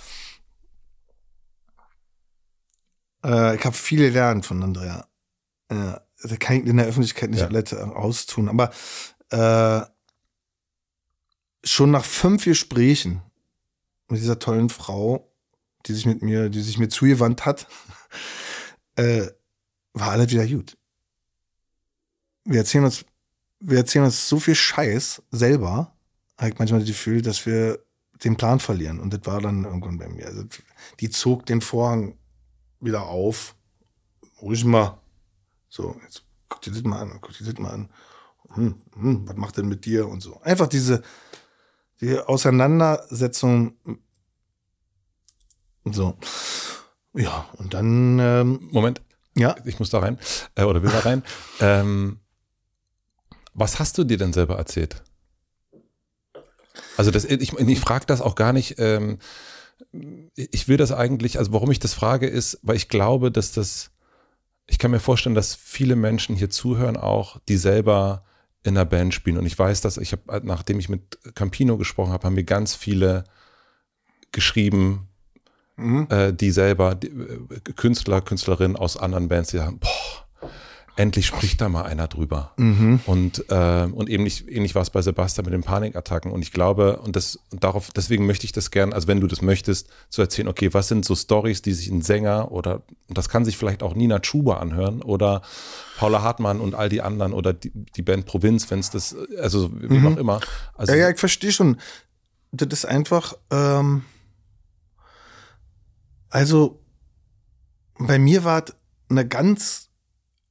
äh, 3.24 3.56
ich 3.56 3.64
habe 3.64 3.76
viel 3.76 3.98
gelernt 4.00 4.46
von 4.46 4.62
Andrea. 4.62 5.06
Äh, 5.68 5.94
da 6.22 6.36
kann 6.38 6.56
ich 6.56 6.66
in 6.66 6.76
der 6.78 6.86
Öffentlichkeit 6.86 7.30
nicht 7.30 7.40
Ja. 7.40 7.46
alles 7.48 7.72
äh, 7.72 7.76
austun, 7.76 8.48
aber 8.48 8.70
äh, 9.30 9.86
schon 11.64 11.90
nach 11.90 12.04
fünf 12.04 12.44
Gesprächen 12.44 13.22
mit 14.08 14.20
dieser 14.20 14.38
tollen 14.38 14.68
Frau, 14.70 15.27
die 15.88 15.94
sich 15.94 16.06
mit 16.06 16.22
mir, 16.22 16.48
die 16.50 16.60
sich 16.60 16.78
mir 16.78 16.88
zugewandt 16.88 17.46
hat, 17.46 17.66
äh, 18.96 19.26
war 19.94 20.12
alles 20.12 20.30
wieder 20.30 20.46
gut 20.46 20.78
wir 22.48 22.58
erzählen 22.58 22.84
uns, 22.84 23.04
wir 23.60 23.78
erzählen 23.78 24.06
uns 24.06 24.28
so 24.28 24.40
viel 24.40 24.54
Scheiß 24.54 25.22
selber, 25.30 25.94
habe 26.38 26.50
ich 26.50 26.58
manchmal 26.58 26.80
das 26.80 26.88
Gefühl, 26.88 27.22
dass 27.22 27.44
wir 27.44 27.78
den 28.24 28.36
Plan 28.36 28.58
verlieren. 28.58 29.00
Und 29.00 29.12
das 29.12 29.20
war 29.24 29.40
dann 29.40 29.64
irgendwann 29.64 29.98
bei 29.98 30.08
mir. 30.08 30.26
Also, 30.26 30.44
die 30.98 31.10
zog 31.10 31.46
den 31.46 31.60
Vorhang 31.60 32.16
wieder 32.80 33.06
auf. 33.06 33.54
Ruhig 34.40 34.64
mal. 34.64 35.00
So, 35.68 36.00
jetzt 36.04 36.24
guck 36.48 36.62
dir 36.62 36.72
das 36.72 36.82
mal 36.82 37.00
an, 37.02 37.18
guck 37.20 37.36
dir 37.36 37.44
das 37.44 37.58
mal 37.58 37.70
an. 37.70 37.90
Hm, 38.54 38.74
hm, 38.94 39.28
was 39.28 39.36
macht 39.36 39.56
denn 39.58 39.68
mit 39.68 39.84
dir 39.84 40.08
und 40.08 40.22
so. 40.22 40.40
Einfach 40.40 40.68
diese, 40.68 41.02
die 42.00 42.18
Auseinandersetzung. 42.18 43.74
So. 45.84 46.16
Ja, 47.14 47.46
und 47.54 47.74
dann, 47.74 48.18
ähm, 48.18 48.68
Moment, 48.70 49.00
ja. 49.36 49.56
ich 49.64 49.78
muss 49.78 49.90
da 49.90 50.00
rein. 50.00 50.18
Äh, 50.54 50.64
oder 50.64 50.82
will 50.82 50.90
da 50.90 51.00
rein. 51.00 51.22
ähm, 51.60 52.20
was 53.54 53.78
hast 53.78 53.98
du 53.98 54.04
dir 54.04 54.18
denn 54.18 54.32
selber 54.32 54.56
erzählt? 54.56 55.02
Also 56.96 57.10
das, 57.10 57.24
ich, 57.24 57.52
ich 57.52 57.80
frage 57.80 58.06
das 58.06 58.20
auch 58.20 58.34
gar 58.34 58.52
nicht. 58.52 58.76
Ähm, 58.78 59.18
ich 60.34 60.68
will 60.68 60.76
das 60.76 60.92
eigentlich, 60.92 61.38
also 61.38 61.52
warum 61.52 61.70
ich 61.70 61.78
das 61.78 61.94
frage, 61.94 62.26
ist, 62.26 62.58
weil 62.62 62.76
ich 62.76 62.88
glaube, 62.88 63.30
dass 63.32 63.52
das, 63.52 63.90
ich 64.66 64.78
kann 64.78 64.90
mir 64.90 65.00
vorstellen, 65.00 65.34
dass 65.34 65.54
viele 65.54 65.96
Menschen 65.96 66.36
hier 66.36 66.50
zuhören 66.50 66.96
auch, 66.96 67.38
die 67.48 67.56
selber 67.56 68.24
in 68.62 68.76
einer 68.76 68.84
Band 68.84 69.14
spielen. 69.14 69.38
Und 69.38 69.46
ich 69.46 69.58
weiß, 69.58 69.80
dass 69.80 69.96
ich 69.96 70.12
habe, 70.12 70.40
nachdem 70.44 70.78
ich 70.78 70.88
mit 70.88 71.18
Campino 71.34 71.78
gesprochen 71.78 72.12
habe, 72.12 72.26
haben 72.26 72.34
mir 72.34 72.44
ganz 72.44 72.74
viele 72.74 73.24
geschrieben, 74.32 75.08
Mhm. 75.78 76.06
äh, 76.10 76.32
die 76.32 76.50
selber, 76.50 76.94
die, 76.94 77.06
äh, 77.06 77.72
Künstler, 77.76 78.20
Künstlerinnen 78.20 78.76
aus 78.76 78.96
anderen 78.96 79.28
Bands, 79.28 79.50
die 79.50 79.56
sagen, 79.58 79.78
boah, 79.78 79.88
endlich 80.96 81.26
spricht 81.26 81.60
da 81.60 81.68
mal 81.68 81.84
einer 81.84 82.08
drüber. 82.08 82.50
Mhm. 82.56 82.98
Und, 83.06 83.44
äh, 83.50 83.84
und 83.84 84.10
ähnlich, 84.10 84.48
ähnlich 84.48 84.74
war 84.74 84.82
es 84.82 84.90
bei 84.90 85.00
Sebastian 85.00 85.44
mit 85.44 85.54
den 85.54 85.62
Panikattacken. 85.62 86.32
Und 86.32 86.42
ich 86.42 86.50
glaube, 86.50 86.96
und 86.96 87.14
das 87.14 87.38
und 87.52 87.62
darauf, 87.62 87.90
deswegen 87.94 88.26
möchte 88.26 88.46
ich 88.46 88.50
das 88.52 88.72
gern, 88.72 88.92
also 88.92 89.06
wenn 89.06 89.20
du 89.20 89.28
das 89.28 89.40
möchtest, 89.40 89.88
zu 90.08 90.20
erzählen, 90.22 90.48
okay, 90.48 90.74
was 90.74 90.88
sind 90.88 91.04
so 91.04 91.14
Stories, 91.14 91.62
die 91.62 91.72
sich 91.72 91.88
ein 91.88 92.02
Sänger 92.02 92.50
oder 92.50 92.82
und 93.08 93.16
das 93.16 93.28
kann 93.28 93.44
sich 93.44 93.56
vielleicht 93.56 93.84
auch 93.84 93.94
Nina 93.94 94.18
Chuba 94.18 94.54
anhören 94.56 95.00
oder 95.00 95.42
Paula 95.98 96.22
Hartmann 96.22 96.60
und 96.60 96.74
all 96.74 96.88
die 96.88 97.00
anderen 97.00 97.32
oder 97.32 97.52
die, 97.52 97.70
die 97.74 98.02
Band 98.02 98.26
Provinz, 98.26 98.68
wenn 98.70 98.80
es 98.80 98.90
das, 98.90 99.14
also 99.40 99.70
wie 99.80 99.98
Mhm. 99.98 100.06
auch 100.08 100.16
immer. 100.16 100.40
Also, 100.74 100.92
ja, 100.94 100.98
ja, 100.98 101.10
ich 101.10 101.18
verstehe 101.18 101.52
schon. 101.52 101.76
Das 102.50 102.68
ist 102.72 102.86
einfach, 102.86 103.34
ähm, 103.52 104.02
also 106.30 106.82
bei 107.98 108.18
mir 108.18 108.44
war 108.44 108.64
eine 109.08 109.26
ganz, 109.26 109.90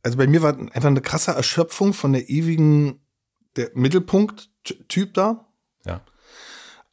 also 0.03 0.17
bei 0.17 0.27
mir 0.27 0.41
war 0.41 0.57
einfach 0.57 0.85
eine 0.85 1.01
krasse 1.01 1.31
Erschöpfung 1.31 1.93
von 1.93 2.13
der 2.13 2.29
ewigen, 2.29 2.99
der 3.55 3.71
Mittelpunkt-Typ 3.73 5.13
da. 5.13 5.47
Ja. 5.85 6.01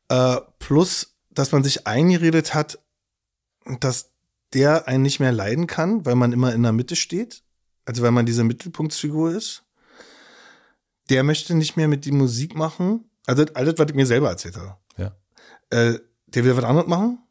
Äh, 0.08 0.40
plus, 0.58 1.16
dass 1.30 1.52
man 1.52 1.64
sich 1.64 1.86
eingeredet 1.86 2.54
hat, 2.54 2.78
dass 3.80 4.12
der 4.52 4.86
einen 4.86 5.02
nicht 5.02 5.20
mehr 5.20 5.32
leiden 5.32 5.66
kann, 5.66 6.06
weil 6.06 6.14
man 6.14 6.32
immer 6.32 6.54
in 6.54 6.62
der 6.62 6.72
Mitte 6.72 6.96
steht. 6.96 7.42
Also 7.86 8.02
weil 8.02 8.12
man 8.12 8.26
diese 8.26 8.44
Mittelpunktsfigur 8.44 9.32
ist. 9.32 9.64
Der 11.10 11.22
möchte 11.22 11.54
nicht 11.54 11.76
mehr 11.76 11.88
mit 11.88 12.04
die 12.04 12.12
Musik 12.12 12.54
machen. 12.54 13.10
Also 13.26 13.44
alles, 13.54 13.74
was 13.76 13.88
ich 13.88 13.94
mir 13.94 14.06
selber 14.06 14.30
erzählt 14.30 14.56
habe. 14.56 14.76
Ja. 14.96 15.16
Äh, 15.70 15.98
der 16.26 16.44
will 16.44 16.56
was 16.56 16.64
anderes 16.64 16.88
machen. 16.88 17.23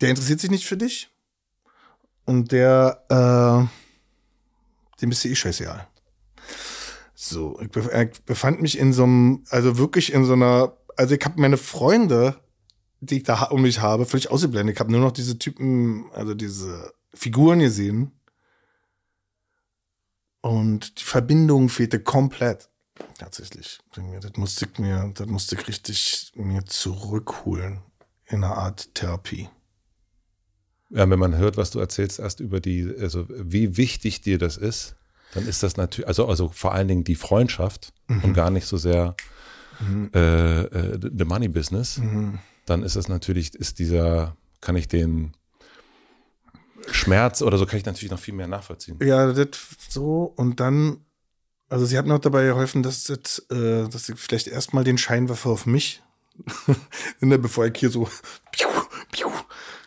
Der 0.00 0.10
interessiert 0.10 0.40
sich 0.40 0.50
nicht 0.50 0.66
für 0.66 0.76
dich. 0.76 1.10
Und 2.24 2.52
der, 2.52 3.04
äh, 3.08 5.00
dem 5.00 5.10
bist 5.10 5.24
du 5.24 5.28
eh 5.28 5.34
scheißegal. 5.34 5.86
So, 7.14 7.58
ich 7.60 7.68
bef- 7.68 8.10
ich 8.12 8.22
befand 8.24 8.60
mich 8.60 8.78
in 8.78 8.92
so 8.92 9.04
einem, 9.04 9.44
also 9.50 9.78
wirklich 9.78 10.12
in 10.12 10.24
so 10.24 10.34
einer, 10.34 10.76
also 10.96 11.14
ich 11.14 11.24
habe 11.24 11.40
meine 11.40 11.56
Freunde, 11.56 12.40
die 13.00 13.18
ich 13.18 13.22
da 13.22 13.44
um 13.44 13.62
mich 13.62 13.80
habe, 13.80 14.06
völlig 14.06 14.30
ausgeblendet. 14.30 14.76
Ich 14.76 14.80
habe 14.80 14.92
nur 14.92 15.00
noch 15.00 15.12
diese 15.12 15.38
Typen, 15.38 16.10
also 16.12 16.34
diese 16.34 16.92
Figuren 17.14 17.60
gesehen. 17.60 18.12
Und 20.40 21.00
die 21.00 21.04
Verbindung 21.04 21.68
fehlte 21.68 22.00
komplett. 22.00 22.68
Tatsächlich. 23.18 23.80
Das 23.94 24.32
musste 24.36 24.66
ich 24.66 24.78
mir, 24.78 25.10
das 25.14 25.26
musste 25.26 25.56
ich 25.56 25.68
richtig 25.68 26.32
mir 26.34 26.64
zurückholen. 26.64 27.82
In 28.26 28.42
einer 28.42 28.56
Art 28.56 28.94
Therapie. 28.94 29.48
Ja, 30.90 31.08
wenn 31.10 31.18
man 31.18 31.36
hört, 31.36 31.56
was 31.56 31.70
du 31.70 31.80
erzählst, 31.80 32.20
erst 32.20 32.40
über 32.40 32.60
die, 32.60 32.94
also 33.00 33.26
wie 33.28 33.76
wichtig 33.76 34.20
dir 34.20 34.38
das 34.38 34.56
ist, 34.56 34.94
dann 35.34 35.46
ist 35.46 35.62
das 35.62 35.76
natürlich, 35.76 36.06
also, 36.06 36.26
also 36.28 36.48
vor 36.48 36.72
allen 36.72 36.88
Dingen 36.88 37.04
die 37.04 37.16
Freundschaft 37.16 37.92
und 38.08 38.34
gar 38.34 38.50
nicht 38.50 38.66
so 38.66 38.76
sehr 38.76 39.16
äh, 40.14 40.60
äh, 40.62 41.00
the 41.00 41.24
money 41.24 41.48
business, 41.48 42.00
dann 42.66 42.82
ist 42.82 42.96
das 42.96 43.08
natürlich, 43.08 43.54
ist 43.54 43.78
dieser, 43.78 44.36
kann 44.60 44.76
ich 44.76 44.88
den 44.88 45.32
Schmerz 46.90 47.42
oder 47.42 47.58
so 47.58 47.66
kann 47.66 47.78
ich 47.78 47.84
natürlich 47.84 48.10
noch 48.10 48.20
viel 48.20 48.34
mehr 48.34 48.46
nachvollziehen. 48.46 48.98
Ja, 49.02 49.32
das 49.32 49.48
so 49.88 50.32
und 50.36 50.60
dann, 50.60 51.04
also 51.68 51.84
sie 51.84 51.98
hat 51.98 52.06
mir 52.06 52.14
auch 52.14 52.20
dabei 52.20 52.44
geholfen, 52.44 52.82
dass, 52.82 53.04
das, 53.04 53.40
äh, 53.50 53.88
dass 53.88 54.08
ich 54.08 54.18
vielleicht 54.18 54.46
erstmal 54.46 54.84
den 54.84 54.98
Scheinwerfer 54.98 55.50
auf 55.50 55.66
mich, 55.66 56.02
bevor 57.20 57.66
ich 57.66 57.76
hier 57.76 57.90
so. 57.90 58.08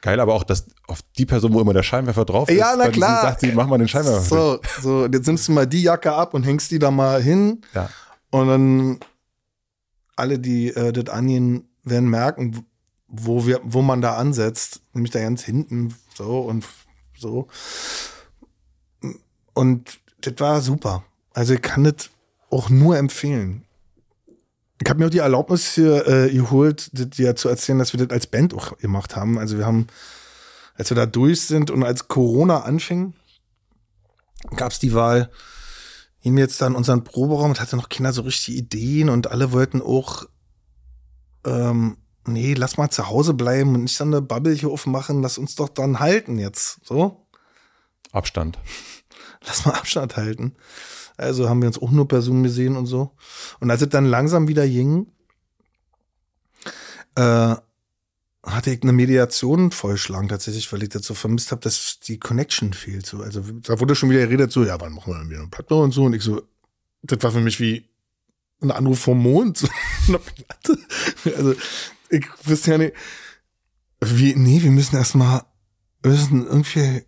Geil, 0.01 0.19
aber 0.19 0.33
auch, 0.33 0.43
dass 0.43 0.67
auf 0.87 0.99
die 1.17 1.25
Person, 1.25 1.53
wo 1.53 1.59
immer 1.59 1.73
der 1.73 1.83
Scheinwerfer 1.83 2.23
drauf 2.25 2.49
ist, 2.49 2.57
Ja, 2.57 2.73
na 2.77 2.89
klar. 2.89 3.21
sagt 3.21 3.41
sie, 3.41 3.51
mach 3.51 3.67
mal 3.67 3.77
den 3.77 3.87
Scheinwerfer. 3.89 4.21
so, 4.21 4.59
so, 4.81 5.05
jetzt 5.07 5.27
nimmst 5.27 5.47
du 5.47 5.51
mal 5.51 5.67
die 5.67 5.81
Jacke 5.83 6.13
ab 6.13 6.33
und 6.33 6.43
hängst 6.43 6.71
die 6.71 6.79
da 6.79 6.89
mal 6.89 7.21
hin 7.21 7.61
Ja. 7.73 7.89
und 8.31 8.47
dann 8.47 8.99
alle, 10.15 10.39
die 10.39 10.69
äh, 10.69 10.93
das 10.93 11.13
angehen, 11.13 11.67
werden 11.83 12.09
merken, 12.09 12.65
wo 13.07 13.45
wir, 13.45 13.59
wo 13.63 13.81
man 13.81 14.01
da 14.01 14.15
ansetzt, 14.17 14.81
nämlich 14.93 15.11
da 15.11 15.19
ganz 15.21 15.43
hinten, 15.43 15.95
so 16.15 16.39
und 16.41 16.65
so. 17.17 17.47
Und 19.53 19.99
das 20.21 20.33
war 20.37 20.61
super. 20.61 21.03
Also 21.33 21.53
ich 21.53 21.61
kann 21.61 21.83
das 21.83 22.09
auch 22.49 22.69
nur 22.69 22.97
empfehlen. 22.97 23.65
Ich 24.81 24.89
habe 24.89 24.99
mir 24.99 25.07
auch 25.07 25.11
die 25.11 25.19
Erlaubnis 25.19 25.73
hier 25.73 26.07
äh, 26.07 26.29
geholt, 26.31 26.89
das 26.93 27.09
dir 27.09 27.35
zu 27.35 27.49
erzählen, 27.49 27.79
dass 27.79 27.93
wir 27.93 28.05
das 28.05 28.13
als 28.13 28.27
Band 28.27 28.53
auch 28.53 28.77
gemacht 28.77 29.15
haben. 29.15 29.37
Also 29.37 29.57
wir 29.57 29.65
haben, 29.65 29.87
als 30.75 30.89
wir 30.89 30.95
da 30.95 31.05
durch 31.05 31.41
sind 31.41 31.69
und 31.69 31.83
als 31.83 32.07
Corona 32.07 32.61
anfing, 32.61 33.13
gab 34.55 34.71
es 34.71 34.79
die 34.79 34.93
Wahl, 34.93 35.29
ihm 36.21 36.37
jetzt 36.37 36.61
dann 36.61 36.75
unseren 36.75 37.03
Proberaum 37.03 37.51
und 37.51 37.59
hatte 37.59 37.75
noch 37.75 37.89
Kinder 37.89 38.13
so 38.13 38.21
richtige 38.21 38.57
Ideen 38.57 39.09
und 39.09 39.27
alle 39.27 39.51
wollten 39.51 39.81
auch, 39.81 40.25
ähm, 41.45 41.97
nee, 42.25 42.53
lass 42.53 42.77
mal 42.77 42.89
zu 42.89 43.09
Hause 43.09 43.33
bleiben 43.33 43.75
und 43.75 43.83
nicht 43.83 43.97
so 43.97 44.05
eine 44.05 44.21
Bubble 44.21 44.53
hier 44.53 44.69
aufmachen, 44.69 45.21
lass 45.21 45.37
uns 45.37 45.55
doch 45.55 45.69
dann 45.69 45.99
halten 45.99 46.39
jetzt, 46.39 46.79
so 46.85 47.25
Abstand. 48.11 48.57
lass 49.45 49.65
mal 49.65 49.73
Abstand 49.73 50.17
halten. 50.17 50.55
Also 51.19 51.49
haben 51.49 51.61
wir 51.61 51.67
uns 51.67 51.81
auch 51.81 51.91
nur 51.91 52.07
per 52.07 52.21
Zoom 52.21 52.43
gesehen 52.43 52.75
und 52.75 52.85
so. 52.85 53.11
Und 53.59 53.69
als 53.69 53.81
es 53.81 53.89
dann 53.89 54.05
langsam 54.05 54.47
wieder 54.47 54.67
ging, 54.67 55.07
äh, 57.15 57.55
hatte 58.43 58.71
ich 58.71 58.81
eine 58.81 58.93
Mediation 58.93 59.71
vorgeschlagen 59.71 60.29
tatsächlich, 60.29 60.71
weil 60.71 60.83
ich 60.83 60.89
das 60.89 61.03
so 61.05 61.13
vermisst 61.13 61.51
habe, 61.51 61.61
dass 61.61 61.99
die 61.99 62.19
Connection 62.19 62.73
fehlt. 62.73 63.05
So. 63.05 63.19
Also 63.19 63.41
da 63.41 63.79
wurde 63.79 63.95
schon 63.95 64.09
wieder 64.09 64.21
geredet, 64.21 64.51
so, 64.51 64.63
ja, 64.63 64.79
wann 64.79 64.93
machen 64.93 65.13
wir 65.13 65.17
dann 65.19 65.29
wieder 65.29 65.39
eine 65.39 65.49
Platte 65.49 65.75
und 65.75 65.91
so. 65.91 66.05
Und 66.05 66.13
ich 66.13 66.23
so, 66.23 66.41
das 67.03 67.21
war 67.21 67.31
für 67.31 67.41
mich 67.41 67.59
wie 67.59 67.89
ein 68.61 68.71
Anruf 68.71 68.99
vom 68.99 69.21
Mond. 69.21 69.57
So, 69.57 69.67
eine 70.07 70.19
Platte. 70.19 70.77
also 71.35 71.53
ich 72.09 72.25
wüsste 72.45 72.71
ja 72.71 72.77
nicht, 72.77 72.93
wie, 74.01 74.35
nee, 74.35 74.63
wir 74.63 74.71
müssen 74.71 74.95
erstmal, 74.95 75.43
wir 76.01 76.11
müssen 76.11 76.47
irgendwie 76.47 77.03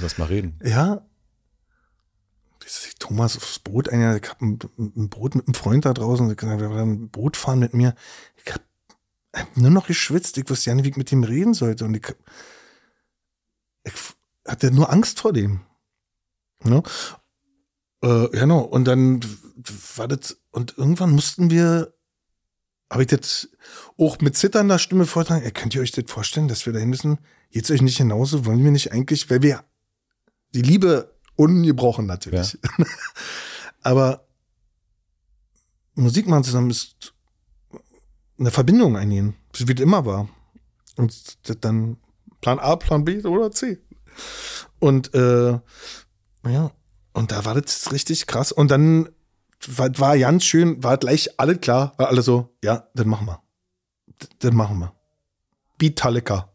Lass 0.00 0.18
mal 0.18 0.26
reden. 0.26 0.58
ja. 0.64 1.05
Thomas 2.98 3.36
aufs 3.36 3.58
Boot 3.58 3.88
ein, 3.88 4.16
ich 4.16 4.28
hab 4.28 4.40
ein, 4.42 4.58
ein 4.78 5.08
Brot 5.08 5.34
mit 5.34 5.46
einem 5.46 5.54
Freund 5.54 5.84
da 5.84 5.94
draußen, 5.94 6.30
ich 6.30 6.42
hab, 6.42 6.60
ein 6.60 7.08
Boot 7.10 7.36
fahren 7.36 7.58
mit 7.58 7.74
mir. 7.74 7.94
Ich 8.44 8.52
hab, 8.52 8.62
nur 9.56 9.70
noch 9.70 9.86
geschwitzt, 9.86 10.38
ich 10.38 10.48
wusste 10.48 10.70
ja 10.70 10.74
nicht, 10.74 10.84
wie 10.84 10.90
ich 10.90 10.96
mit 10.96 11.10
dem 11.10 11.24
reden 11.24 11.54
sollte. 11.54 11.84
Und 11.84 11.94
ich, 11.94 12.14
ich 13.84 13.92
hatte 14.46 14.70
nur 14.70 14.90
Angst 14.90 15.20
vor 15.20 15.32
dem. 15.32 15.60
Ne? 16.64 16.82
Äh, 18.02 18.28
genau, 18.28 18.60
und 18.60 18.84
dann 18.84 19.20
war 19.96 20.08
das, 20.08 20.38
und 20.50 20.76
irgendwann 20.76 21.10
mussten 21.10 21.50
wir, 21.50 21.94
habe 22.90 23.02
ich 23.02 23.08
das 23.08 23.48
auch 23.98 24.20
mit 24.20 24.36
zitternder 24.36 24.78
Stimme 24.78 25.06
vortragen, 25.06 25.44
ja, 25.44 25.50
könnt 25.50 25.74
ihr 25.74 25.82
euch 25.82 25.92
das 25.92 26.04
vorstellen, 26.08 26.48
dass 26.48 26.66
wir 26.66 26.72
dahin 26.72 26.90
müssen? 26.90 27.18
Geht's 27.50 27.70
euch 27.70 27.82
nicht 27.82 27.98
genauso? 27.98 28.44
Wollen 28.44 28.62
wir 28.64 28.70
nicht 28.70 28.92
eigentlich, 28.92 29.30
weil 29.30 29.42
wir 29.42 29.64
die 30.54 30.62
Liebe 30.62 31.15
ungebrochen 31.36 32.06
natürlich. 32.06 32.58
Aber 33.82 34.26
Musik 35.94 36.26
machen 36.26 36.44
zusammen 36.44 36.70
ist 36.70 37.14
eine 38.38 38.50
Verbindung 38.50 38.96
eingehen, 38.96 39.34
wie 39.54 39.72
es 39.72 39.80
immer 39.80 40.04
war. 40.04 40.28
Und 40.96 41.48
das 41.48 41.60
dann 41.60 41.98
Plan 42.40 42.58
A, 42.58 42.76
Plan 42.76 43.04
B 43.04 43.22
oder 43.22 43.50
C. 43.50 43.78
Und 44.78 45.14
äh, 45.14 45.58
ja, 46.48 46.70
und 47.12 47.32
da 47.32 47.44
war 47.44 47.60
das 47.60 47.92
richtig 47.92 48.26
krass. 48.26 48.52
Und 48.52 48.70
dann 48.70 49.08
war, 49.66 49.98
war 49.98 50.18
ganz 50.18 50.44
schön, 50.44 50.82
war 50.82 50.98
gleich 50.98 51.38
alle 51.38 51.56
klar, 51.56 51.94
war 51.96 52.08
alle 52.08 52.22
so, 52.22 52.56
ja, 52.62 52.88
das 52.94 53.06
machen 53.06 53.26
wir. 53.26 53.42
Das, 54.18 54.28
das 54.38 54.52
machen 54.52 54.78
wir. 54.78 54.92
Beatallica. 55.78 56.54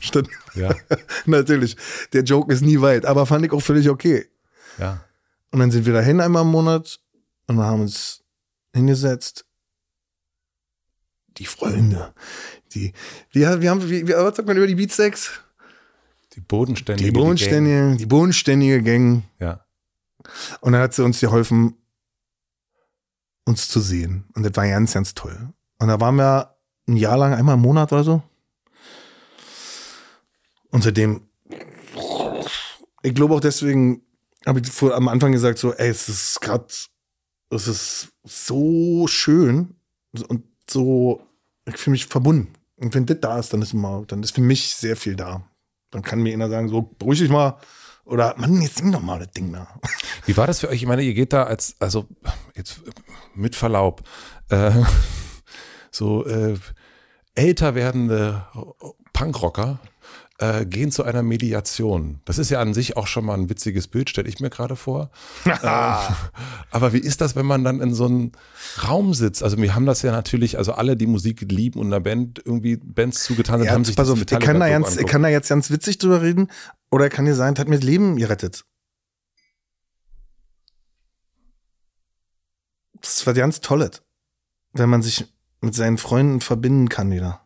Stimmt. 0.00 0.30
Ja, 0.54 0.74
Natürlich. 1.26 1.76
Der 2.12 2.22
Joke 2.22 2.52
ist 2.52 2.62
nie 2.62 2.80
weit, 2.80 3.04
aber 3.04 3.26
fand 3.26 3.44
ich 3.44 3.52
auch 3.52 3.62
völlig 3.62 3.88
okay. 3.88 4.26
ja. 4.78 5.04
Und 5.50 5.60
dann 5.60 5.70
sind 5.70 5.86
wir 5.86 5.94
dahin 5.94 6.20
einmal 6.20 6.42
im 6.42 6.50
Monat 6.50 7.00
und 7.46 7.56
wir 7.56 7.64
haben 7.64 7.80
uns 7.80 8.22
hingesetzt. 8.74 9.46
Die 11.38 11.46
Freunde, 11.46 12.12
die, 12.72 12.92
wir, 13.30 13.60
wir 13.60 13.70
haben, 13.70 13.88
wie, 13.88 14.06
wie, 14.06 14.12
was 14.12 14.36
sagt 14.36 14.46
man 14.46 14.56
über 14.56 14.66
die 14.66 14.74
Beatsteaks? 14.74 15.40
Die 16.34 16.40
bodenständige. 16.40 17.10
Die 17.10 17.18
bodenständige, 17.18 17.96
die 17.96 18.06
bodenständige 18.06 18.82
Gang. 18.82 19.22
Ja. 19.38 19.64
Und 20.60 20.72
dann 20.72 20.82
hat 20.82 20.94
sie 20.94 21.04
uns 21.04 21.20
geholfen, 21.20 21.74
uns 23.44 23.68
zu 23.68 23.80
sehen. 23.80 24.24
Und 24.34 24.44
das 24.44 24.54
war 24.56 24.68
ganz, 24.68 24.94
ganz 24.94 25.14
toll. 25.14 25.52
Und 25.78 25.88
da 25.88 26.00
waren 26.00 26.16
wir 26.16 26.56
ein 26.86 26.96
Jahr 26.96 27.16
lang, 27.16 27.34
einmal 27.34 27.54
im 27.54 27.62
Monat 27.62 27.92
oder 27.92 28.04
so. 28.04 28.22
Und 30.70 30.82
seitdem, 30.82 31.22
ich 33.02 33.14
glaube 33.14 33.34
auch 33.34 33.40
deswegen, 33.40 34.02
habe 34.46 34.60
ich 34.60 34.70
vor, 34.70 34.94
am 34.94 35.08
Anfang 35.08 35.32
gesagt, 35.32 35.58
so, 35.58 35.72
ey, 35.72 35.88
es 35.88 36.08
ist 36.08 36.40
gerade, 36.40 36.66
es 37.50 37.68
ist 37.68 38.08
so 38.24 39.06
schön 39.06 39.76
und 40.28 40.44
so, 40.68 41.22
ich 41.66 41.76
fühle 41.76 41.92
mich 41.92 42.06
verbunden. 42.06 42.54
Und 42.76 42.94
wenn 42.94 43.06
das 43.06 43.18
da 43.20 43.38
ist, 43.38 43.52
dann 43.52 43.62
ist 43.62 43.72
immer, 43.72 44.04
dann 44.06 44.22
ist 44.22 44.34
für 44.34 44.40
mich 44.40 44.74
sehr 44.74 44.96
viel 44.96 45.16
da. 45.16 45.42
Dann 45.90 46.02
kann 46.02 46.22
mir 46.22 46.32
einer 46.32 46.48
sagen, 46.48 46.68
so, 46.68 46.82
beruhig 46.82 47.18
dich 47.18 47.30
mal 47.30 47.58
Oder, 48.04 48.34
Mann, 48.38 48.62
jetzt 48.62 48.78
sing 48.78 48.92
doch 48.92 49.02
mal 49.02 49.18
das 49.18 49.30
Ding 49.32 49.52
da. 49.52 49.68
Wie 50.26 50.36
war 50.36 50.46
das 50.46 50.60
für 50.60 50.68
euch? 50.68 50.82
Ich 50.82 50.86
meine, 50.86 51.02
ihr 51.02 51.14
geht 51.14 51.32
da 51.32 51.44
als, 51.44 51.76
also 51.78 52.06
jetzt 52.54 52.80
mit 53.34 53.54
Verlaub, 53.54 54.02
äh, 54.48 54.72
so 55.90 56.26
äh, 56.26 56.56
älter 57.34 57.74
werdende 57.74 58.46
Punkrocker 59.12 59.78
äh, 60.38 60.64
gehen 60.64 60.90
zu 60.90 61.02
einer 61.02 61.22
Mediation. 61.22 62.20
Das 62.24 62.38
ist 62.38 62.50
ja 62.50 62.60
an 62.60 62.72
sich 62.72 62.96
auch 62.96 63.06
schon 63.06 63.24
mal 63.24 63.34
ein 63.34 63.50
witziges 63.50 63.88
Bild, 63.88 64.08
stelle 64.08 64.28
ich 64.28 64.38
mir 64.40 64.50
gerade 64.50 64.76
vor. 64.76 65.10
äh, 65.44 65.50
aber 65.62 66.92
wie 66.92 66.98
ist 66.98 67.20
das, 67.20 67.34
wenn 67.36 67.46
man 67.46 67.64
dann 67.64 67.80
in 67.80 67.92
so 67.92 68.06
einem 68.06 68.32
Raum 68.86 69.14
sitzt? 69.14 69.42
Also 69.42 69.58
wir 69.58 69.74
haben 69.74 69.86
das 69.86 70.02
ja 70.02 70.12
natürlich, 70.12 70.56
also 70.56 70.72
alle, 70.72 70.96
die 70.96 71.06
Musik 71.06 71.40
lieben 71.50 71.80
und 71.80 71.88
einer 71.88 72.00
Band 72.00 72.40
irgendwie 72.44 72.76
Bands 72.76 73.24
zugetan 73.24 73.58
sind, 73.58 73.66
Ja, 73.66 73.72
haben 73.72 73.84
sich 73.84 73.96
pass 73.96 74.06
das 74.06 74.12
auf, 74.12 74.18
ich 74.18 74.30
Metallica 74.30 74.52
kann, 74.52 74.60
da 74.60 74.68
ganz, 74.68 74.96
ich 74.96 75.06
kann 75.06 75.22
da 75.22 75.28
jetzt 75.28 75.48
ganz 75.48 75.70
witzig 75.70 75.98
drüber 75.98 76.22
reden. 76.22 76.48
Oder 76.90 77.08
kann 77.08 77.24
dir 77.24 77.34
sein, 77.34 77.54
das 77.54 77.62
hat 77.62 77.68
mir 77.68 77.76
das 77.76 77.84
Leben 77.84 78.16
gerettet. 78.16 78.64
Das 83.00 83.26
war 83.26 83.34
ganz 83.34 83.60
tolles. 83.60 84.02
Wenn 84.72 84.88
man 84.88 85.02
sich 85.02 85.26
mit 85.60 85.74
seinen 85.74 85.98
Freunden 85.98 86.40
verbinden 86.40 86.88
kann 86.88 87.10
wieder. 87.10 87.40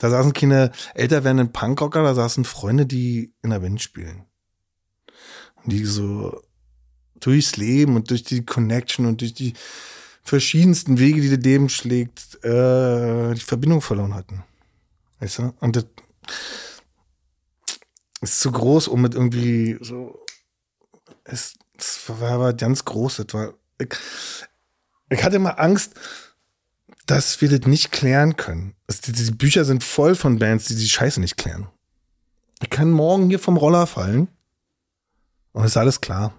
Da 0.00 0.08
saßen 0.08 0.32
keine 0.32 0.72
älter 0.94 1.24
werdenden 1.24 1.52
Punkrocker, 1.52 2.02
da 2.02 2.14
saßen 2.14 2.44
Freunde, 2.44 2.86
die 2.86 3.34
in 3.42 3.50
der 3.50 3.60
Band 3.60 3.82
spielen. 3.82 4.24
Und 5.62 5.72
die 5.72 5.84
so 5.84 6.40
durchs 7.20 7.56
Leben 7.58 7.96
und 7.96 8.08
durch 8.10 8.24
die 8.24 8.44
Connection 8.44 9.04
und 9.04 9.20
durch 9.20 9.34
die 9.34 9.52
verschiedensten 10.22 10.98
Wege, 10.98 11.20
die 11.20 11.28
das 11.28 11.44
Leben 11.44 11.68
schlägt, 11.68 12.42
äh, 12.42 13.34
die 13.34 13.40
Verbindung 13.40 13.82
verloren 13.82 14.14
hatten. 14.14 14.42
Weißt 15.18 15.40
du? 15.40 15.54
Und 15.60 15.76
das 15.76 15.84
ist 18.22 18.40
zu 18.40 18.52
groß, 18.52 18.88
um 18.88 19.02
mit 19.02 19.14
irgendwie 19.14 19.76
so. 19.82 20.18
Es, 21.24 21.54
es 21.76 22.08
war 22.08 22.32
aber 22.32 22.52
ganz 22.54 22.86
groß. 22.86 23.16
Das 23.16 23.34
war, 23.34 23.52
ich, 23.78 23.94
ich 25.10 25.22
hatte 25.22 25.36
immer 25.36 25.58
Angst, 25.58 25.94
dass 27.10 27.40
wir 27.40 27.48
das 27.48 27.66
nicht 27.66 27.90
klären 27.90 28.36
können. 28.36 28.74
Es, 28.86 29.00
die, 29.00 29.10
die 29.10 29.32
Bücher 29.32 29.64
sind 29.64 29.82
voll 29.82 30.14
von 30.14 30.38
Bands, 30.38 30.66
die 30.66 30.76
die 30.76 30.88
Scheiße 30.88 31.20
nicht 31.20 31.36
klären. 31.36 31.66
Ich 32.62 32.70
kann 32.70 32.92
morgen 32.92 33.28
hier 33.28 33.40
vom 33.40 33.56
Roller 33.56 33.88
fallen 33.88 34.28
und 35.52 35.64
ist 35.64 35.76
alles 35.76 36.00
klar. 36.00 36.32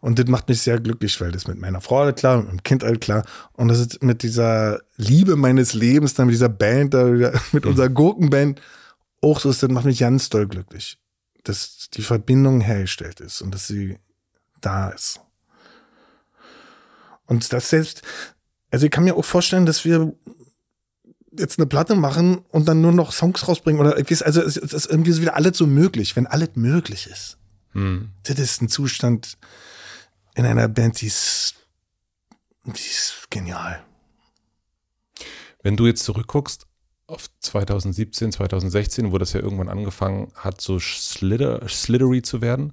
Und 0.00 0.18
das 0.18 0.26
macht 0.28 0.48
mich 0.48 0.62
sehr 0.62 0.80
glücklich, 0.80 1.20
weil 1.20 1.30
das 1.30 1.46
mit 1.46 1.60
meiner 1.60 1.82
Frau 1.82 2.00
alles 2.00 2.14
klar 2.14 2.38
und 2.38 2.44
mit 2.44 2.52
dem 2.52 2.62
Kind 2.62 2.84
alles 2.84 3.00
klar. 3.00 3.26
Und 3.52 3.68
das 3.68 3.80
ist 3.80 4.02
mit 4.02 4.22
dieser 4.22 4.80
Liebe 4.96 5.36
meines 5.36 5.74
Lebens, 5.74 6.14
dann 6.14 6.26
mit 6.26 6.34
dieser 6.34 6.48
Band, 6.48 6.94
da 6.94 7.12
wieder, 7.12 7.38
mit 7.52 7.66
unserer 7.66 7.90
Gurkenband 7.90 8.62
auch 9.20 9.40
so 9.40 9.50
ist, 9.50 9.62
das 9.62 9.70
macht 9.70 9.84
mich 9.84 9.98
ganz 9.98 10.30
doll 10.30 10.48
glücklich. 10.48 10.98
Dass 11.44 11.90
die 11.92 12.02
Verbindung 12.02 12.62
hergestellt 12.62 13.20
ist 13.20 13.42
und 13.42 13.54
dass 13.54 13.66
sie 13.66 13.98
da 14.62 14.88
ist. 14.88 15.20
Und 17.26 17.52
das 17.52 17.68
selbst, 17.68 18.02
also 18.72 18.86
ich 18.86 18.90
kann 18.90 19.04
mir 19.04 19.16
auch 19.16 19.24
vorstellen, 19.24 19.66
dass 19.66 19.84
wir 19.84 20.14
jetzt 21.38 21.58
eine 21.58 21.66
Platte 21.66 21.94
machen 21.94 22.38
und 22.48 22.66
dann 22.66 22.80
nur 22.80 22.92
noch 22.92 23.12
Songs 23.12 23.46
rausbringen 23.46 23.80
oder 23.80 23.96
also 23.96 24.42
es 24.42 24.56
ist 24.56 24.86
irgendwie 24.86 25.12
so 25.12 25.20
wieder 25.20 25.36
alles 25.36 25.56
so 25.56 25.66
möglich, 25.66 26.16
wenn 26.16 26.26
alles 26.26 26.50
möglich 26.54 27.06
ist. 27.06 27.38
Hm. 27.72 28.10
Das 28.24 28.38
ist 28.38 28.60
ein 28.60 28.68
Zustand 28.68 29.38
in 30.34 30.46
einer 30.46 30.68
Band, 30.68 31.00
die 31.00 31.06
ist, 31.06 31.54
die 32.64 32.70
ist 32.72 33.26
genial. 33.30 33.82
Wenn 35.62 35.76
du 35.76 35.86
jetzt 35.86 36.04
zurückguckst 36.04 36.66
auf 37.06 37.28
2017, 37.40 38.32
2016, 38.32 39.12
wo 39.12 39.18
das 39.18 39.34
ja 39.34 39.40
irgendwann 39.40 39.68
angefangen 39.68 40.32
hat, 40.34 40.60
so 40.62 40.78
slither, 40.78 41.66
slithery 41.68 42.22
zu 42.22 42.40
werden, 42.40 42.72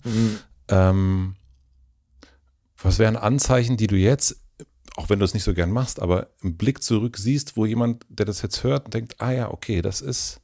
ähm, 0.70 1.36
was 2.82 3.00
wären 3.00 3.18
Anzeichen, 3.18 3.76
die 3.76 3.88
du 3.88 3.98
jetzt, 3.98 4.42
auch 4.96 5.10
wenn 5.10 5.20
du 5.20 5.26
es 5.26 5.34
nicht 5.34 5.44
so 5.44 5.54
gern 5.54 5.72
machst, 5.72 6.02
aber 6.02 6.28
im 6.42 6.58
Blick 6.58 6.84
zurück 6.84 7.18
siehst, 7.18 7.56
wo 7.58 7.66
jemand, 7.66 8.06
der 8.10 8.26
das 8.26 8.42
jetzt 8.42 8.64
hört, 8.64 8.94
denkt, 8.94 9.16
ah 9.20 9.32
ja, 9.32 9.52
okay, 9.52 9.82
das 9.82 10.02
ist, 10.02 10.42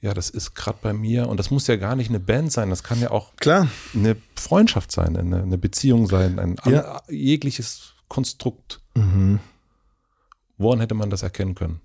ja, 0.00 0.12
das 0.14 0.30
ist 0.30 0.54
gerade 0.54 0.78
bei 0.82 0.92
mir 0.92 1.28
und 1.28 1.38
das 1.38 1.50
muss 1.50 1.66
ja 1.66 1.76
gar 1.76 1.96
nicht 1.96 2.08
eine 2.08 2.20
Band 2.20 2.52
sein, 2.52 2.70
das 2.70 2.82
kann 2.82 3.00
ja 3.00 3.10
auch 3.10 3.36
Klar, 3.36 3.68
eine 3.94 4.16
Freundschaft 4.36 4.90
sein, 4.92 5.16
eine, 5.16 5.42
eine 5.42 5.58
Beziehung 5.58 6.06
sein, 6.06 6.38
ein 6.38 6.56
Ja. 6.64 7.02
jegliches 7.08 7.94
Konstrukt. 8.08 8.80
Mhm. 8.94 9.40
Woran 10.58 10.80
hätte 10.80 10.94
man 10.94 11.10
das 11.10 11.22
erkennen 11.22 11.54
können? 11.54 11.80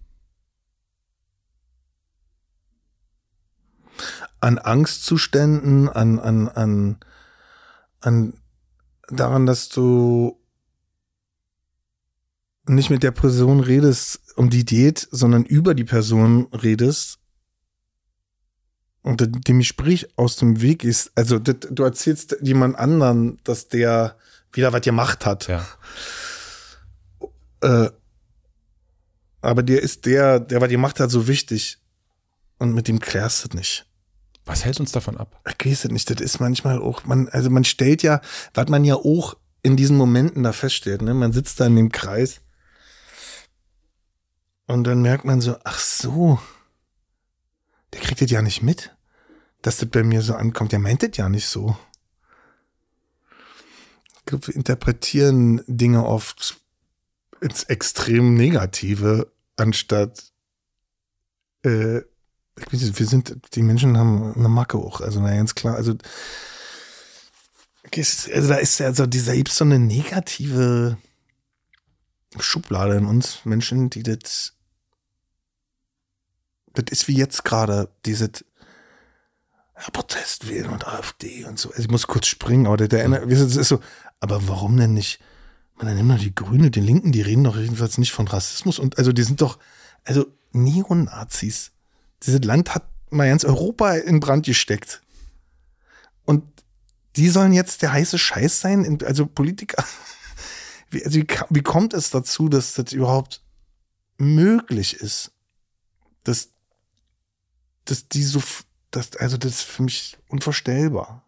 an 4.39 4.57
Angstzuständen, 4.57 5.87
an, 5.87 6.19
an, 6.19 6.49
an, 6.49 6.97
an 7.99 8.33
daran, 9.09 9.45
dass 9.45 9.69
du 9.69 10.40
nicht 12.67 12.89
mit 12.89 13.03
der 13.03 13.11
Person 13.11 13.59
redest, 13.59 14.19
um 14.35 14.49
die 14.49 14.65
geht, 14.65 15.07
sondern 15.11 15.43
über 15.43 15.73
die 15.73 15.83
Person 15.83 16.47
redest 16.53 17.19
und 19.01 19.47
dem 19.47 19.59
Gespräch 19.59 20.07
aus 20.15 20.35
dem 20.35 20.61
Weg 20.61 20.83
ist. 20.83 21.11
Also 21.15 21.39
das, 21.39 21.55
du 21.69 21.83
erzählst 21.83 22.37
jemand 22.41 22.77
anderen, 22.77 23.39
dass 23.43 23.67
der 23.67 24.15
wieder 24.53 24.73
was 24.73 24.81
gemacht 24.81 25.25
hat. 25.25 25.47
Ja. 25.47 25.65
Äh, 27.61 27.89
aber 29.41 29.63
der 29.63 29.81
ist 29.81 30.05
der, 30.05 30.39
der 30.39 30.61
was 30.61 30.69
gemacht 30.69 30.99
hat, 30.99 31.09
so 31.09 31.27
wichtig. 31.27 31.79
Und 32.59 32.73
mit 32.73 32.87
dem 32.87 32.99
klärst 32.99 33.43
du 33.43 33.47
das 33.47 33.57
nicht. 33.57 33.85
Was 34.45 34.65
hält 34.65 34.79
uns 34.79 34.91
davon 34.91 35.17
ab? 35.17 35.39
Ich 35.47 35.65
weiß 35.65 35.85
es 35.85 35.91
nicht, 35.91 36.09
das 36.09 36.21
ist 36.21 36.39
manchmal 36.39 36.79
auch, 36.79 37.05
man, 37.05 37.27
also 37.29 37.49
man 37.49 37.63
stellt 37.63 38.03
ja, 38.03 38.21
was 38.53 38.67
man 38.69 38.83
ja 38.83 38.95
auch 38.95 39.35
in 39.63 39.77
diesen 39.77 39.97
Momenten 39.97 40.43
da 40.43 40.51
feststellt, 40.51 41.01
ne? 41.01 41.13
Man 41.13 41.31
sitzt 41.31 41.59
da 41.59 41.67
in 41.67 41.75
dem 41.75 41.91
Kreis 41.91 42.41
und 44.71 44.85
dann 44.85 45.01
merkt 45.01 45.25
man 45.25 45.41
so, 45.41 45.57
ach 45.63 45.79
so, 45.79 46.39
der 47.93 48.01
kriegt 48.01 48.21
das 48.21 48.31
ja 48.31 48.41
nicht 48.41 48.63
mit, 48.63 48.95
dass 49.61 49.77
das 49.77 49.89
bei 49.89 50.03
mir 50.03 50.21
so 50.21 50.33
ankommt. 50.33 50.71
Der 50.71 50.79
meint 50.79 51.03
das 51.03 51.17
ja 51.17 51.29
nicht 51.29 51.47
so. 51.47 51.77
Wir 54.25 54.55
interpretieren 54.55 55.61
Dinge 55.67 56.05
oft 56.05 56.57
ins 57.41 57.63
extrem 57.63 58.35
Negative, 58.35 59.31
anstatt 59.57 60.31
äh, 61.63 62.01
wir 62.69 63.07
sind, 63.07 63.37
die 63.55 63.63
Menschen 63.63 63.97
haben 63.97 64.33
eine 64.35 64.49
Macke 64.49 64.77
auch, 64.77 65.01
also 65.01 65.19
na 65.19 65.35
ganz 65.35 65.55
klar, 65.55 65.75
also, 65.75 65.95
also 67.93 68.47
da 68.47 68.55
ist 68.55 68.79
ja 68.79 68.93
so 68.93 69.07
dieser, 69.07 69.33
so 69.49 69.63
eine 69.63 69.79
negative 69.79 70.97
Schublade 72.39 72.95
in 72.95 73.05
uns 73.05 73.43
Menschen, 73.45 73.89
die 73.89 74.03
das, 74.03 74.53
das 76.73 76.85
ist 76.89 77.07
wie 77.07 77.15
jetzt 77.17 77.43
gerade, 77.43 77.89
dieses 78.05 78.45
ja, 79.75 79.89
Protest 79.91 80.45
und 80.45 80.87
AfD 80.87 81.45
und 81.45 81.59
so. 81.59 81.69
Also 81.69 81.81
ich 81.81 81.89
muss 81.89 82.07
kurz 82.07 82.27
springen, 82.27 82.67
aber 82.67 82.77
der, 82.77 82.87
der 82.87 83.23
ist 83.27 83.67
so, 83.67 83.79
aber 84.19 84.47
warum 84.47 84.77
denn 84.77 84.93
nicht? 84.93 85.19
Man, 85.75 85.87
dann 85.87 85.95
nimm 85.97 86.09
doch 86.09 86.19
die 86.19 86.35
Grüne, 86.35 86.69
die 86.69 86.79
Linken, 86.79 87.11
die 87.11 87.21
reden 87.21 87.43
doch 87.43 87.57
jedenfalls 87.57 87.97
nicht 87.97 88.11
von 88.11 88.27
Rassismus 88.27 88.77
und 88.79 88.97
also 88.97 89.11
die 89.11 89.23
sind 89.23 89.41
doch, 89.41 89.57
also 90.03 90.27
Neonazis. 90.51 91.71
Dieses 92.23 92.43
Land 92.43 92.75
hat 92.75 92.87
mal 93.09 93.27
ganz 93.27 93.43
Europa 93.43 93.95
in 93.95 94.19
Brand 94.19 94.45
gesteckt. 94.45 95.01
Und 96.25 96.43
die 97.15 97.29
sollen 97.29 97.51
jetzt 97.51 97.81
der 97.81 97.93
heiße 97.93 98.17
Scheiß 98.17 98.61
sein, 98.61 98.85
in- 98.85 99.03
also 99.03 99.25
Politiker. 99.25 99.83
Wie, 100.93 101.05
also 101.05 101.19
wie, 101.19 101.27
wie 101.49 101.61
kommt 101.61 101.93
es 101.93 102.09
dazu, 102.09 102.49
dass 102.49 102.73
das 102.73 102.91
überhaupt 102.91 103.41
möglich 104.17 104.93
ist? 104.95 105.31
Dass, 106.25 106.49
dass 107.85 108.07
die 108.07 108.23
so, 108.23 108.41
das, 108.91 109.15
also 109.17 109.37
das 109.37 109.51
ist 109.51 109.61
für 109.63 109.83
mich 109.83 110.17
unvorstellbar. 110.27 111.23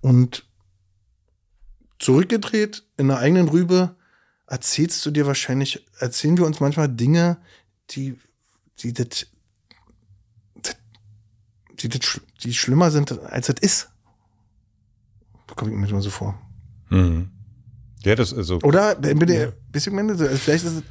Und 0.00 0.46
zurückgedreht 1.98 2.84
in 2.96 3.08
der 3.08 3.18
eigenen 3.18 3.48
Rübe 3.48 3.96
erzählst 4.46 5.04
du 5.04 5.10
dir 5.10 5.26
wahrscheinlich, 5.26 5.86
erzählen 5.98 6.36
wir 6.36 6.46
uns 6.46 6.60
manchmal 6.60 6.88
Dinge, 6.88 7.38
die, 7.90 8.18
die 8.78 8.92
das, 8.92 9.26
die, 11.78 11.88
das, 11.88 12.20
die 12.42 12.54
schlimmer 12.54 12.90
sind, 12.90 13.12
als 13.20 13.48
es 13.48 13.60
ist. 13.60 13.90
Da 15.46 15.54
kommt 15.54 15.72
mir 15.72 15.88
immer 15.88 16.02
so 16.02 16.10
vor. 16.10 16.40
Mhm. 16.88 17.30
Ja, 18.02 18.14
das 18.14 18.32
also. 18.32 18.58
Oder? 18.62 18.94
Bin 18.94 19.28
ich, 19.28 19.48
bisschen 19.70 19.96
Ende, 19.98 20.16
so, 20.16 20.24
also 20.24 20.36
vielleicht 20.36 20.64
ist 20.64 20.72
es, 20.72 20.82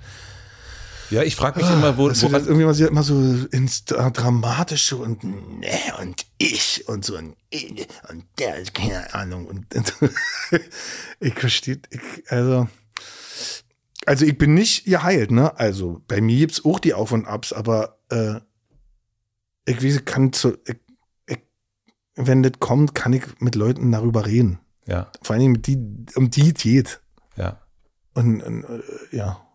Ja, 1.10 1.24
ich 1.24 1.36
frage 1.36 1.60
mich 1.60 1.70
immer, 1.70 1.98
wo, 1.98 2.08
dass 2.10 2.22
wir 2.22 2.30
woran, 2.30 2.42
das 2.42 2.48
irgendwie 2.48 2.66
mal, 2.66 2.74
so- 2.74 2.88
immer 2.88 3.04
so 3.04 3.16
ins 3.52 3.86
Dra- 3.88 4.12
Dramatische 4.12 4.96
und 4.98 5.24
ne, 5.24 5.68
und 6.02 6.26
ich 6.38 6.88
und 6.88 7.04
so 7.04 7.18
und, 7.18 7.36
und 8.10 8.26
der, 8.38 8.64
keine 8.74 9.14
Ahnung. 9.14 9.46
Und, 9.48 9.66
ich 11.20 11.34
verstehe, 11.34 11.80
also, 12.28 12.68
Also 14.06 14.26
ich 14.26 14.38
bin 14.38 14.54
nicht 14.54 14.86
geheilt, 14.86 15.32
ne? 15.32 15.58
Also 15.60 16.02
bei 16.08 16.22
mir 16.22 16.38
gibt's 16.38 16.64
auch 16.66 16.80
die 16.80 16.94
Auf 16.94 17.12
und 17.12 17.26
Abs, 17.26 17.54
aber 17.54 18.00
äh, 18.10 18.36
ich 19.66 19.84
weiß, 19.84 20.06
kann 20.06 20.32
zu, 20.34 20.58
ich, 20.66 20.78
ich, 21.28 21.40
wenn 22.16 22.44
das 22.44 22.54
kommt, 22.60 22.96
kann 22.96 23.14
ich 23.14 23.24
mit 23.40 23.56
Leuten 23.56 23.92
darüber 23.92 24.26
reden. 24.26 24.60
Ja, 24.86 25.12
Vor 25.22 25.34
allen 25.34 25.42
Dingen 25.42 25.52
mit 25.54 25.68
die, 25.68 25.78
um 26.16 26.30
die 26.32 26.50
es 26.56 26.62
geht. 26.62 27.02
ja. 27.36 27.62
Und, 28.16 28.42
und 28.42 28.64
äh, 28.64 29.16
ja. 29.16 29.46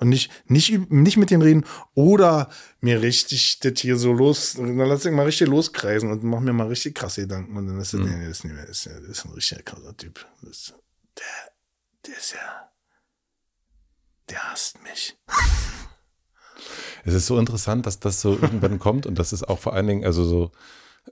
Und 0.00 0.10
nicht, 0.10 0.30
nicht, 0.46 0.90
nicht 0.92 1.16
mit 1.16 1.30
denen 1.30 1.42
reden 1.42 1.64
oder 1.94 2.50
mir 2.80 3.02
richtig 3.02 3.58
das 3.60 3.80
hier 3.80 3.96
so 3.96 4.12
los, 4.12 4.54
dann 4.54 4.76
lass 4.78 5.04
ich 5.04 5.10
mal 5.12 5.26
richtig 5.26 5.48
loskreisen 5.48 6.10
und 6.12 6.22
mach 6.22 6.38
mir 6.40 6.52
mal 6.52 6.68
richtig 6.68 6.94
krasse 6.94 7.22
Gedanken. 7.22 7.56
Und 7.56 7.66
dann 7.66 7.80
ist 7.80 7.94
das, 7.94 8.00
Mhm. 8.00 8.06
nee, 8.06 8.28
das 8.28 8.38
ist 8.38 8.44
nicht 8.44 8.54
mehr, 8.54 8.66
das 8.66 8.86
ist, 8.86 8.86
das 8.86 9.02
ist 9.18 9.24
ein 9.24 9.32
richtig 9.32 9.64
krasser 9.64 9.96
Typ. 9.96 10.24
Das, 10.42 10.72
der, 11.16 11.52
der 12.06 12.16
ist 12.16 12.32
ja, 12.32 12.70
der 14.30 14.52
hasst 14.52 14.80
mich. 14.84 15.16
Es 17.04 17.14
ist 17.14 17.26
so 17.26 17.38
interessant, 17.38 17.86
dass 17.86 17.98
das 17.98 18.20
so 18.20 18.38
irgendwann 18.38 18.78
kommt 18.78 19.06
und 19.06 19.18
das 19.18 19.32
ist 19.32 19.48
auch 19.48 19.58
vor 19.58 19.72
allen 19.74 19.86
Dingen, 19.86 20.04
also 20.04 20.24
so, 20.24 20.52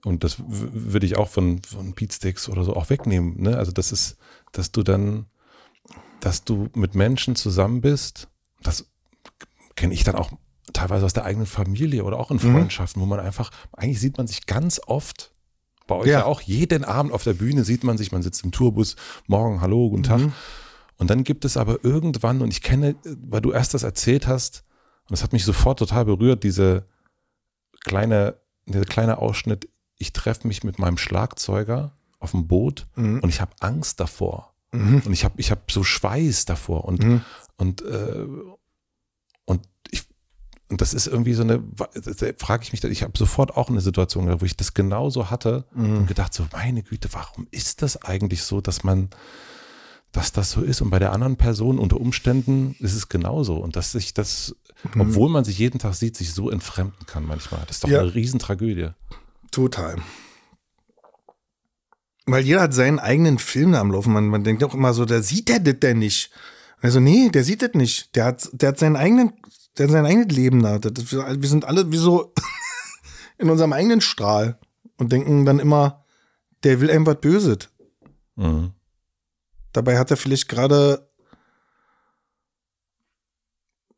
und 0.04 0.22
das 0.24 0.36
würde 0.46 1.06
ich 1.06 1.16
auch 1.16 1.28
von, 1.28 1.62
von 1.62 1.94
Beatsticks 1.94 2.48
oder 2.48 2.64
so 2.64 2.74
auch 2.76 2.90
wegnehmen, 2.90 3.40
ne? 3.40 3.56
Also 3.56 3.72
das 3.72 3.92
ist, 3.92 4.16
dass 4.52 4.70
du 4.70 4.82
dann, 4.82 5.26
dass 6.20 6.44
du 6.44 6.68
mit 6.74 6.94
Menschen 6.94 7.34
zusammen 7.34 7.80
bist, 7.80 8.28
das 8.62 8.86
kenne 9.74 9.94
ich 9.94 10.04
dann 10.04 10.14
auch 10.16 10.30
teilweise 10.72 11.04
aus 11.06 11.12
der 11.12 11.24
eigenen 11.24 11.46
Familie 11.46 12.04
oder 12.04 12.18
auch 12.18 12.30
in 12.30 12.36
Mhm. 12.38 12.52
Freundschaften, 12.52 13.00
wo 13.00 13.06
man 13.06 13.20
einfach, 13.20 13.50
eigentlich 13.72 14.00
sieht 14.00 14.16
man 14.18 14.26
sich 14.26 14.46
ganz 14.46 14.80
oft, 14.86 15.32
bei 15.86 15.94
euch 15.94 16.06
ja, 16.08 16.20
Ja. 16.20 16.24
auch, 16.24 16.40
jeden 16.40 16.84
Abend 16.84 17.12
auf 17.12 17.22
der 17.22 17.34
Bühne 17.34 17.62
sieht 17.64 17.84
man 17.84 17.96
sich, 17.96 18.10
man 18.12 18.22
sitzt 18.22 18.44
im 18.44 18.50
Tourbus, 18.52 18.96
morgen, 19.26 19.60
hallo, 19.60 19.88
guten 19.90 20.02
Tag. 20.02 20.20
Mhm. 20.20 20.32
Und 20.98 21.10
dann 21.10 21.24
gibt 21.24 21.44
es 21.44 21.56
aber 21.56 21.84
irgendwann, 21.84 22.40
und 22.42 22.50
ich 22.50 22.62
kenne, 22.62 22.96
weil 23.04 23.40
du 23.42 23.52
erst 23.52 23.74
das 23.74 23.82
erzählt 23.84 24.26
hast, 24.26 24.64
und 25.04 25.12
das 25.12 25.22
hat 25.22 25.32
mich 25.32 25.44
sofort 25.44 25.78
total 25.78 26.04
berührt, 26.06 26.42
diese 26.42 26.86
kleine, 27.84 28.36
dieser 28.66 28.84
kleine 28.84 29.18
Ausschnitt, 29.18 29.68
ich 29.98 30.12
treffe 30.12 30.48
mich 30.48 30.64
mit 30.64 30.78
meinem 30.78 30.98
Schlagzeuger 30.98 31.92
auf 32.18 32.32
dem 32.32 32.48
Boot 32.48 32.86
Mhm. 32.96 33.20
und 33.20 33.28
ich 33.28 33.40
habe 33.40 33.52
Angst 33.60 34.00
davor. 34.00 34.52
Mhm. 34.72 35.02
Und 35.04 35.12
ich 35.12 35.24
habe 35.24 35.34
ich 35.38 35.50
hab 35.50 35.70
so 35.70 35.82
Schweiß 35.84 36.44
davor. 36.44 36.84
Und, 36.84 37.02
Mhm. 37.02 37.20
und, 37.56 37.82
äh, 37.82 38.26
und 39.44 39.62
ich 39.90 40.06
und 40.68 40.80
das 40.80 40.94
ist 40.94 41.06
irgendwie 41.06 41.32
so 41.34 41.42
eine, 41.42 41.60
da 41.60 42.26
frage 42.38 42.64
ich 42.64 42.72
mich, 42.72 42.82
ich 42.82 43.02
habe 43.04 43.16
sofort 43.16 43.56
auch 43.56 43.68
eine 43.68 43.80
Situation, 43.80 44.26
gehabt, 44.26 44.42
wo 44.42 44.46
ich 44.46 44.56
das 44.56 44.74
genauso 44.74 45.30
hatte 45.30 45.64
Mhm. 45.72 45.98
und 45.98 46.06
gedacht 46.08 46.34
so, 46.34 46.46
meine 46.52 46.82
Güte, 46.82 47.08
warum 47.12 47.46
ist 47.52 47.82
das 47.82 48.02
eigentlich 48.02 48.42
so, 48.42 48.60
dass 48.60 48.82
man, 48.82 49.08
dass 50.10 50.32
das 50.32 50.50
so 50.50 50.62
ist 50.62 50.80
und 50.80 50.90
bei 50.90 50.98
der 50.98 51.12
anderen 51.12 51.36
Person 51.36 51.78
unter 51.78 52.00
Umständen 52.00 52.74
ist 52.80 52.94
es 52.94 53.08
genauso 53.08 53.56
und 53.58 53.76
dass 53.76 53.92
sich 53.92 54.12
das, 54.12 54.56
Mhm. 54.92 55.02
obwohl 55.02 55.28
man 55.28 55.44
sich 55.44 55.56
jeden 55.58 55.78
Tag 55.78 55.94
sieht, 55.94 56.16
sich 56.16 56.34
so 56.34 56.50
entfremden 56.50 57.06
kann 57.06 57.24
manchmal. 57.24 57.60
Das 57.68 57.76
ist 57.76 57.84
doch 57.84 57.88
Ja. 57.88 58.00
eine 58.00 58.14
Riesentragödie. 58.14 58.88
Total. 59.52 59.96
Weil 62.26 62.44
jeder 62.44 62.62
hat 62.62 62.74
seinen 62.74 62.98
eigenen 62.98 63.38
Film 63.38 63.72
da 63.72 63.80
am 63.80 63.92
Laufen. 63.92 64.12
Man, 64.12 64.26
man 64.26 64.42
denkt 64.42 64.64
auch 64.64 64.74
immer 64.74 64.92
so, 64.92 65.04
der 65.04 65.22
sieht 65.22 65.48
der 65.48 65.60
das 65.60 65.78
denn 65.78 66.00
nicht. 66.00 66.30
Also, 66.80 67.00
nee, 67.00 67.30
der 67.30 67.44
sieht 67.44 67.62
das 67.62 67.74
nicht. 67.74 68.14
Der 68.16 68.24
hat, 68.24 68.48
der 68.52 68.70
hat 68.70 68.78
seinen 68.78 68.96
eigenen, 68.96 69.32
der 69.78 69.86
hat 69.86 69.92
sein 69.92 70.06
eigenes 70.06 70.36
Leben 70.36 70.62
da. 70.62 70.78
Das, 70.78 71.12
wir 71.12 71.48
sind 71.48 71.64
alle 71.64 71.90
wie 71.92 71.96
so 71.96 72.34
in 73.38 73.48
unserem 73.48 73.72
eigenen 73.72 74.00
Strahl 74.00 74.58
und 74.98 75.12
denken 75.12 75.44
dann 75.44 75.60
immer, 75.60 76.04
der 76.64 76.80
will 76.80 76.90
einem 76.90 77.06
was 77.06 77.20
Böses. 77.20 77.70
Mhm. 78.34 78.72
Dabei 79.72 79.98
hat 79.98 80.10
er 80.10 80.16
vielleicht 80.16 80.48
gerade 80.48 81.08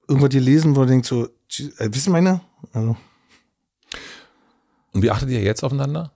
irgendwas 0.07 0.31
gelesen, 0.31 0.77
wo 0.77 0.83
er 0.83 0.87
denkt 0.87 1.07
so, 1.07 1.27
äh, 1.27 1.89
wissen 1.93 2.13
meine? 2.13 2.41
Also, 2.73 2.97
Und 4.93 5.03
wie 5.03 5.11
achtet 5.11 5.31
ihr 5.31 5.41
jetzt 5.41 5.63
aufeinander? 5.63 6.13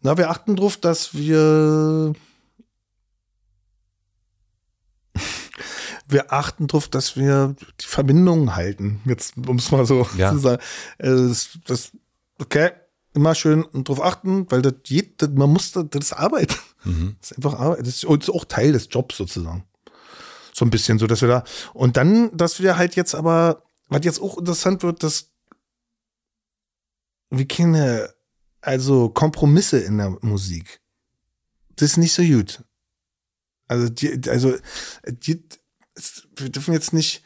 Na, 0.00 0.16
wir 0.16 0.30
achten 0.30 0.56
drauf, 0.56 0.76
dass 0.76 1.14
wir. 1.14 2.14
Wir 6.08 6.32
achten 6.32 6.68
drauf, 6.68 6.86
dass 6.88 7.16
wir 7.16 7.56
die 7.80 7.86
Verbindung 7.86 8.54
halten. 8.54 9.00
Jetzt, 9.06 9.34
um 9.48 9.56
es 9.56 9.72
mal 9.72 9.84
so 9.86 10.06
Ja. 10.16 10.30
zu 10.30 10.38
sagen. 10.38 10.62
Das, 10.98 11.58
das, 11.66 11.90
okay, 12.38 12.70
immer 13.12 13.34
schön 13.34 13.64
drauf 13.72 14.00
achten, 14.00 14.48
weil 14.50 14.62
das 14.62 14.74
geht, 14.84 15.20
das, 15.20 15.30
man 15.30 15.50
muss, 15.52 15.72
das, 15.72 15.84
das 15.90 16.04
ist 16.06 16.12
Arbeit. 16.12 16.56
Mhm. 16.84 17.16
Das 17.20 17.32
ist 17.32 17.36
einfach 17.38 17.58
Arbeit. 17.58 17.80
Das 17.80 17.88
ist, 17.88 18.04
das 18.04 18.16
ist 18.18 18.30
auch 18.30 18.44
Teil 18.44 18.72
des 18.72 18.86
Jobs 18.90 19.16
sozusagen. 19.16 19.64
So 20.52 20.64
ein 20.64 20.70
bisschen 20.70 20.98
so, 21.00 21.08
dass 21.08 21.22
wir 21.22 21.28
da. 21.28 21.44
Und 21.74 21.96
dann, 21.96 22.34
dass 22.36 22.60
wir 22.60 22.76
halt 22.78 22.94
jetzt 22.94 23.14
aber, 23.16 23.64
was 23.88 24.04
jetzt 24.04 24.20
auch 24.22 24.38
interessant 24.38 24.84
wird, 24.84 25.02
dass 25.02 25.32
wir 27.30 27.48
keine, 27.48 28.14
also 28.66 29.08
Kompromisse 29.08 29.78
in 29.78 29.98
der 29.98 30.10
Musik. 30.22 30.80
Das 31.76 31.90
ist 31.90 31.96
nicht 31.98 32.12
so 32.14 32.22
gut. 32.22 32.64
Also, 33.68 33.88
die, 33.88 34.20
also, 34.28 34.56
die, 35.06 35.42
es- 35.94 36.26
wir 36.36 36.48
dürfen 36.50 36.72
jetzt 36.74 36.92
nicht. 36.92 37.22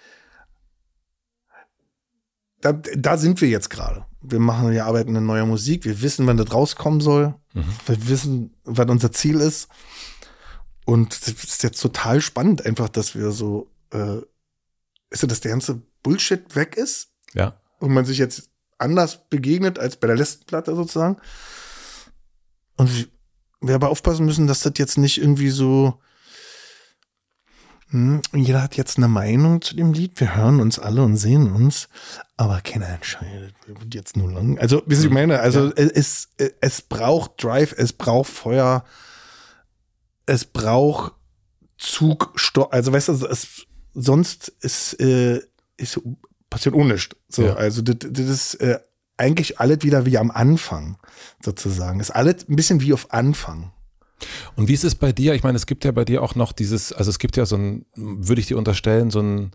Da, 2.60 2.72
da 2.72 3.16
sind 3.16 3.40
wir 3.40 3.48
jetzt 3.48 3.70
gerade. 3.70 4.04
Wir 4.20 4.38
machen, 4.38 4.70
wir 4.70 4.84
arbeiten 4.84 5.16
an 5.16 5.24
neuer 5.24 5.46
Musik. 5.46 5.84
Wir 5.84 6.02
wissen, 6.02 6.26
wann 6.26 6.36
das 6.36 6.52
rauskommen 6.52 7.00
soll. 7.00 7.34
Mhm. 7.54 7.64
Wir 7.86 8.08
wissen, 8.08 8.54
was 8.64 8.88
unser 8.90 9.12
Ziel 9.12 9.40
ist. 9.40 9.68
Und 10.84 11.26
das 11.26 11.28
ist 11.44 11.62
jetzt 11.62 11.80
total 11.80 12.20
spannend, 12.20 12.66
einfach, 12.66 12.88
dass 12.88 13.14
wir 13.14 13.30
so, 13.30 13.70
äh, 13.92 14.18
ist 15.10 15.22
ja, 15.22 15.28
dass 15.28 15.40
der 15.40 15.52
ganze 15.52 15.80
Bullshit 16.02 16.54
weg 16.56 16.76
ist 16.76 17.12
Ja. 17.32 17.58
und 17.78 17.92
man 17.92 18.04
sich 18.04 18.18
jetzt 18.18 18.49
anders 18.80 19.28
begegnet 19.28 19.78
als 19.78 19.96
bei 19.96 20.06
der 20.06 20.16
letzten 20.16 20.44
Platte 20.46 20.74
sozusagen. 20.74 21.16
Und 22.76 23.08
wir- 23.60 23.74
aber 23.74 23.90
aufpassen 23.90 24.24
müssen, 24.24 24.46
dass 24.46 24.60
das 24.60 24.72
jetzt 24.76 24.96
nicht 24.98 25.18
irgendwie 25.18 25.50
so, 25.50 26.00
hm, 27.90 28.22
jeder 28.34 28.62
hat 28.62 28.76
jetzt 28.76 28.96
eine 28.98 29.08
Meinung 29.08 29.60
zu 29.62 29.74
dem 29.74 29.92
Lied, 29.92 30.18
wir 30.20 30.36
hören 30.36 30.60
uns 30.60 30.78
alle 30.78 31.02
und 31.02 31.16
sehen 31.16 31.52
uns, 31.52 31.88
aber 32.36 32.60
keiner 32.60 32.88
entscheidet, 32.88 33.54
wird 33.66 33.94
jetzt 33.94 34.16
nur 34.16 34.30
lang. 34.32 34.58
Also, 34.58 34.82
wie 34.86 34.94
ich 34.94 35.10
meine, 35.10 35.40
also 35.40 35.72
es, 35.74 36.28
es, 36.38 36.54
es 36.60 36.82
braucht 36.82 37.42
Drive, 37.42 37.74
es 37.76 37.92
braucht 37.92 38.30
Feuer, 38.30 38.84
es 40.26 40.44
braucht 40.44 41.12
Zug, 41.78 42.32
also 42.70 42.92
weißt 42.92 43.08
du, 43.08 43.12
es, 43.26 43.66
sonst 43.94 44.48
ist, 44.60 44.94
äh, 45.00 45.40
ist 45.76 46.00
passiert 46.50 46.74
ohne 46.74 46.94
nichts. 46.94 47.16
So, 47.28 47.44
Ja. 47.44 47.54
also 47.54 47.80
das, 47.82 47.96
das 48.10 48.26
ist 48.28 48.54
äh, 48.56 48.78
eigentlich 49.16 49.60
alles 49.60 49.78
wieder 49.82 50.06
wie 50.06 50.18
am 50.18 50.30
Anfang, 50.30 50.96
sozusagen. 51.44 52.00
Ist 52.00 52.10
alles 52.10 52.48
ein 52.48 52.56
bisschen 52.56 52.80
wie 52.80 52.92
auf 52.92 53.12
Anfang. 53.12 53.72
Und 54.56 54.68
wie 54.68 54.74
ist 54.74 54.84
es 54.84 54.94
bei 54.94 55.12
dir? 55.12 55.34
Ich 55.34 55.42
meine, 55.42 55.56
es 55.56 55.66
gibt 55.66 55.84
ja 55.84 55.92
bei 55.92 56.04
dir 56.04 56.22
auch 56.22 56.34
noch 56.34 56.52
dieses, 56.52 56.92
also 56.92 57.08
es 57.10 57.18
gibt 57.18 57.36
ja 57.36 57.46
so 57.46 57.56
ein, 57.56 57.86
würde 57.94 58.40
ich 58.40 58.46
dir 58.48 58.58
unterstellen, 58.58 59.10
so 59.10 59.20
ein, 59.20 59.52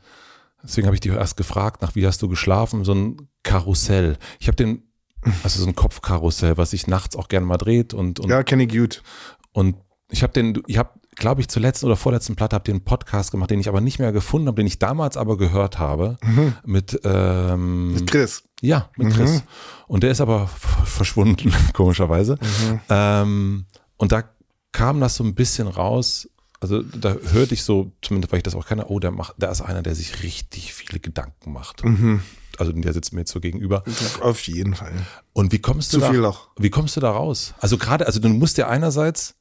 deswegen 0.63 0.88
habe 0.88 0.95
ich 0.95 1.01
dich 1.01 1.11
erst 1.11 1.38
gefragt, 1.38 1.81
nach 1.81 1.93
wie 1.95 2.05
hast 2.07 2.22
du 2.22 2.27
geschlafen, 2.27 2.84
so 2.84 2.93
ein 2.93 3.27
Karussell. 3.43 4.17
Ich 4.39 4.47
habe 4.47 4.55
den, 4.55 4.84
also 5.43 5.61
so 5.61 5.67
ein 5.67 5.76
Kopfkarussell, 5.76 6.57
was 6.57 6.72
sich 6.72 6.88
nachts 6.88 7.15
auch 7.15 7.27
gerne 7.27 7.45
mal 7.45 7.57
dreht 7.57 7.93
und, 7.93 8.19
und, 8.19 8.30
Ja, 8.30 8.41
kenne 8.43 8.63
ich 8.63 8.69
gut. 8.76 9.03
und 9.51 9.76
ich 10.09 10.23
habe 10.23 10.34
den, 10.34 10.61
ich 10.67 10.77
habe, 10.77 10.91
glaube 11.15 11.41
ich, 11.41 11.47
zur 11.47 11.61
letzten 11.61 11.85
oder 11.87 11.95
vorletzten 11.95 12.35
Platte 12.35 12.55
habe 12.55 12.63
den 12.65 12.83
Podcast 12.83 13.31
gemacht, 13.31 13.49
den 13.49 13.59
ich 13.59 13.67
aber 13.69 13.81
nicht 13.81 13.99
mehr 13.99 14.11
gefunden 14.11 14.47
habe, 14.47 14.57
den 14.57 14.67
ich 14.67 14.79
damals 14.79 15.17
aber 15.17 15.37
gehört 15.37 15.79
habe 15.79 16.17
mit, 16.65 16.99
ähm, 17.03 17.93
Mit 17.93 18.11
Chris. 18.11 18.43
ja, 18.61 18.89
mit 18.97 19.07
Mhm. 19.07 19.13
Chris. 19.13 19.43
Und 19.87 20.03
der 20.03 20.11
ist 20.11 20.21
aber 20.21 20.47
verschwunden, 20.47 21.53
komischerweise. 21.73 22.37
Mhm. 22.41 22.79
Ähm, 22.89 23.65
und 23.97 24.11
da 24.11 24.23
kam 24.71 24.99
das 24.99 25.15
so 25.15 25.23
ein 25.23 25.35
bisschen 25.35 25.67
raus. 25.67 26.29
Also 26.59 26.81
da 26.81 27.15
hörte 27.31 27.53
ich 27.53 27.63
so, 27.63 27.91
zumindest 28.01 28.31
weil 28.31 28.37
ich 28.37 28.43
das 28.43 28.55
auch 28.55 28.65
kenne, 28.65 28.85
oh, 28.87 28.99
der 28.99 29.11
macht, 29.11 29.35
da 29.37 29.51
ist 29.51 29.61
einer, 29.61 29.81
der 29.83 29.93
sich 29.95 30.23
richtig 30.23 30.73
viele 30.73 30.99
Gedanken 30.99 31.51
macht. 31.53 31.83
Mhm. 31.83 32.21
Also 32.57 32.71
der 32.71 32.93
sitzt 32.93 33.11
mir 33.13 33.19
jetzt 33.21 33.31
so 33.31 33.39
gegenüber. 33.41 33.83
Auf 34.21 34.39
jeden 34.47 34.75
Fall. 34.75 34.93
Und 35.33 35.51
wie 35.51 35.59
kommst 35.59 35.91
du 35.93 35.97
Zu 35.97 36.01
da, 36.05 36.11
viel 36.11 36.21
noch. 36.21 36.49
wie 36.57 36.69
kommst 36.69 36.95
du 36.95 37.01
da 37.01 37.11
raus? 37.11 37.53
Also 37.59 37.77
gerade, 37.77 38.07
also 38.07 38.19
du 38.19 38.29
musst 38.29 38.57
ja 38.57 38.67
einerseits 38.69 39.35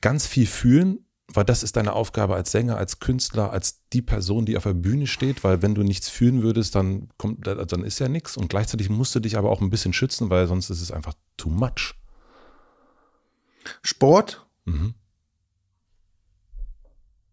ganz 0.00 0.26
viel 0.26 0.46
fühlen, 0.46 1.04
weil 1.32 1.44
das 1.44 1.62
ist 1.62 1.76
deine 1.76 1.92
Aufgabe 1.92 2.34
als 2.34 2.50
Sänger, 2.50 2.76
als 2.76 2.98
Künstler, 2.98 3.52
als 3.52 3.86
die 3.92 4.02
Person, 4.02 4.46
die 4.46 4.56
auf 4.56 4.64
der 4.64 4.74
Bühne 4.74 5.06
steht, 5.06 5.44
weil 5.44 5.62
wenn 5.62 5.74
du 5.74 5.82
nichts 5.82 6.08
fühlen 6.08 6.42
würdest, 6.42 6.74
dann 6.74 7.08
kommt, 7.18 7.46
dann 7.46 7.84
ist 7.84 7.98
ja 8.00 8.08
nichts 8.08 8.36
und 8.36 8.48
gleichzeitig 8.48 8.88
musst 8.90 9.14
du 9.14 9.20
dich 9.20 9.36
aber 9.38 9.50
auch 9.50 9.60
ein 9.60 9.70
bisschen 9.70 9.92
schützen, 9.92 10.30
weil 10.30 10.48
sonst 10.48 10.70
ist 10.70 10.80
es 10.80 10.90
einfach 10.90 11.14
too 11.36 11.50
much. 11.50 11.94
Sport, 13.82 14.46
Mhm. 14.64 14.94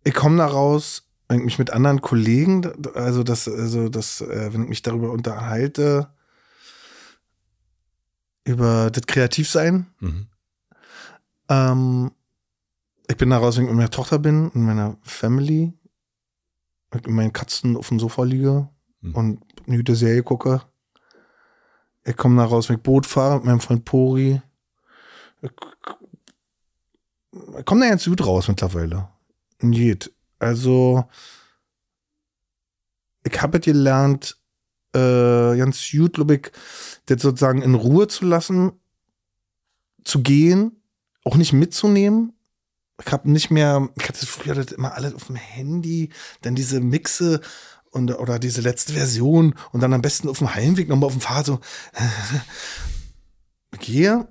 ich 0.03 0.14
komme 0.14 0.38
da 0.38 0.45
raus, 0.45 1.03
wenn 1.27 1.39
ich 1.39 1.45
mich 1.45 1.60
mit 1.60 1.72
anderen 1.72 2.02
Kollegen, 2.02 2.72
also 2.94 3.23
das, 3.23 3.48
also 3.48 3.89
das, 3.89 4.22
äh, 4.22 4.53
wenn 4.53 4.64
ich 4.64 4.69
mich 4.69 4.81
darüber 4.81 5.11
unterhalte, 5.11 6.10
über 8.45 8.89
das 8.91 9.06
Kreativsein, 9.07 9.88
Mhm. 9.99 10.27
ähm, 11.49 12.11
ich 13.09 13.17
bin 13.17 13.29
da 13.29 13.38
raus, 13.38 13.57
wenn 13.57 13.63
ich 13.63 13.69
mit 13.69 13.77
meiner 13.77 13.89
Tochter 13.89 14.19
bin 14.19 14.49
und 14.49 14.63
meiner 14.63 14.97
Family 15.01 15.73
mit 16.93 17.07
meinen 17.07 17.34
Katzen 17.34 17.75
auf 17.75 17.89
dem 17.89 17.99
Sofa 17.99 18.23
liege 18.23 18.69
Hm. 19.01 19.15
und 19.15 19.43
eine 19.65 19.77
gute 19.77 19.95
Serie 19.95 20.23
gucke. 20.23 20.61
Ich 22.03 22.15
komme 22.15 22.38
da 22.38 22.45
raus, 22.45 22.69
wenn 22.69 22.77
ich 22.77 22.84
Boot 22.84 23.05
fahre 23.05 23.35
mit 23.35 23.45
meinem 23.45 23.59
Freund 23.59 23.85
Pori. 23.85 24.41
Ich, 25.41 25.51
ich 27.59 27.65
komme 27.65 27.81
da 27.81 27.89
ganz 27.89 28.05
gut 28.05 28.25
raus 28.25 28.47
mittlerweile. 28.47 29.09
Und 29.61 29.71
geht. 29.71 30.13
Also, 30.39 31.05
ich 33.23 33.41
habe 33.41 33.59
gelernt, 33.59 34.38
äh, 34.93 35.57
ganz 35.57 35.85
gut, 35.91 36.13
glaube 36.13 36.35
ich, 36.35 36.51
das 37.07 37.21
sozusagen 37.21 37.61
in 37.61 37.75
Ruhe 37.75 38.07
zu 38.07 38.25
lassen, 38.25 38.71
zu 40.05 40.21
gehen, 40.21 40.81
auch 41.25 41.35
nicht 41.35 41.53
mitzunehmen. 41.53 42.36
Ich 43.06 43.11
habe 43.11 43.30
nicht 43.30 43.52
mehr, 43.52 43.90
ich 43.95 44.07
hatte 44.07 44.26
früher 44.26 44.56
das 44.56 44.72
immer 44.72 44.94
alles 44.94 45.14
auf 45.14 45.26
dem 45.26 45.36
Handy, 45.36 46.10
dann 46.41 46.56
diese 46.56 46.80
Mixe 46.80 47.41
und, 47.91 48.11
oder 48.11 48.40
diese 48.40 48.61
letzte 48.61 48.94
Version 48.94 49.56
und 49.72 49.82
dann 49.82 49.94
am 49.94 50.02
besten 50.02 50.30
auf 50.30 50.40
dem 50.40 50.53
Heimweg 50.53 50.90
nochmal 50.90 51.07
auf 51.07 51.14
dem 51.14 51.22
Fahrrad 51.22 51.45
so, 51.45 51.60
ich 53.74 53.80
gehe 53.80 54.28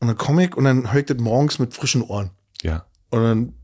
und 0.00 0.08
dann 0.08 0.18
komme 0.18 0.44
ich 0.44 0.54
und 0.56 0.64
dann 0.64 0.92
höre 0.92 1.00
ich 1.00 1.06
das 1.06 1.18
morgens 1.18 1.58
mit 1.58 1.74
frischen 1.74 2.02
Ohren. 2.02 2.30
Ja. 2.62 2.86
Und 3.10 3.22
dann 3.22 3.54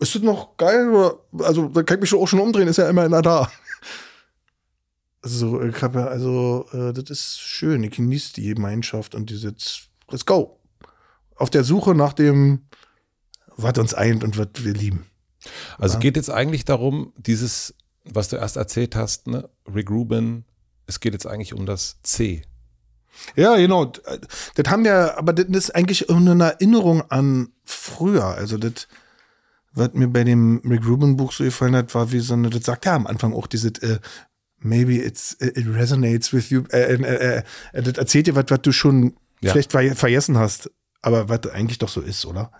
ist 0.00 0.14
das 0.14 0.22
noch 0.22 0.56
geil? 0.56 0.90
Oder, 0.90 1.18
also, 1.44 1.68
da 1.68 1.82
kann 1.82 1.98
ich 1.98 2.02
mich 2.02 2.10
schon 2.10 2.20
auch 2.20 2.28
schon 2.28 2.40
umdrehen, 2.40 2.68
ist 2.68 2.78
ja 2.78 2.88
immer 2.88 3.02
einer 3.02 3.22
da. 3.22 3.50
Also, 5.22 5.62
ich 5.62 5.80
habe 5.80 6.00
ja, 6.00 6.06
also, 6.06 6.66
äh, 6.72 6.92
das 6.92 7.08
ist 7.08 7.40
schön. 7.40 7.82
Ich 7.82 7.92
genieße 7.92 8.34
die 8.34 8.54
Gemeinschaft 8.54 9.14
und 9.14 9.30
diese, 9.30 9.54
let's 10.10 10.26
go. 10.26 10.60
Auf 11.36 11.50
der 11.50 11.64
Suche 11.64 11.94
nach 11.94 12.12
dem, 12.12 12.66
was 13.56 13.78
uns 13.78 13.94
eint 13.94 14.24
und 14.24 14.38
was 14.38 14.48
wir 14.58 14.72
lieben. 14.74 15.06
Also 15.78 15.94
Ja. 15.94 16.00
geht 16.00 16.16
jetzt 16.16 16.30
eigentlich 16.30 16.64
darum, 16.64 17.12
dieses, 17.16 17.74
was 18.04 18.28
du 18.28 18.36
erst 18.36 18.56
erzählt 18.56 18.96
hast, 18.96 19.26
ne, 19.26 19.48
Rick 19.72 19.90
Rubin, 19.90 20.44
es 20.86 21.00
geht 21.00 21.12
jetzt 21.12 21.26
eigentlich 21.26 21.54
um 21.54 21.66
das 21.66 21.96
C. 22.02 22.42
Ja, 23.36 23.56
genau. 23.56 23.86
Das 24.54 24.70
haben 24.70 24.84
wir, 24.84 25.16
aber 25.18 25.32
das 25.32 25.46
ist 25.46 25.74
eigentlich 25.74 26.10
eine 26.10 26.42
Erinnerung 26.44 27.02
an 27.10 27.48
früher. 27.64 28.24
Also 28.24 28.58
das, 28.58 28.88
was 29.72 29.92
mir 29.94 30.08
bei 30.08 30.24
dem 30.24 30.60
Rick 30.64 30.86
Rubin 30.86 31.16
Buch 31.16 31.32
so 31.32 31.44
gefallen 31.44 31.76
hat, 31.76 31.94
war 31.94 32.10
wie 32.12 32.18
so 32.20 32.34
eine, 32.34 32.50
das 32.50 32.64
sagt 32.64 32.86
er 32.86 32.94
am 32.94 33.06
Anfang 33.06 33.32
auch 33.32 33.46
dieses, 33.46 33.78
äh, 33.82 33.98
maybe 34.58 34.94
it's, 34.94 35.36
it 35.40 35.66
resonates 35.68 36.32
with 36.32 36.50
you. 36.50 36.64
Äh, 36.70 36.94
äh, 36.94 37.42
äh, 37.72 37.82
das 37.82 37.94
erzählt 37.98 38.26
dir 38.26 38.34
was, 38.34 38.46
was 38.48 38.62
du 38.62 38.72
schon 38.72 39.16
Ja. 39.40 39.52
vielleicht 39.52 39.70
ver 39.72 39.94
vergessen 39.94 40.36
hast, 40.38 40.70
aber 41.04 41.28
was 41.28 41.46
eigentlich 41.52 41.78
doch 41.78 41.88
so 41.88 42.00
ist, 42.00 42.24
oder? 42.26 42.50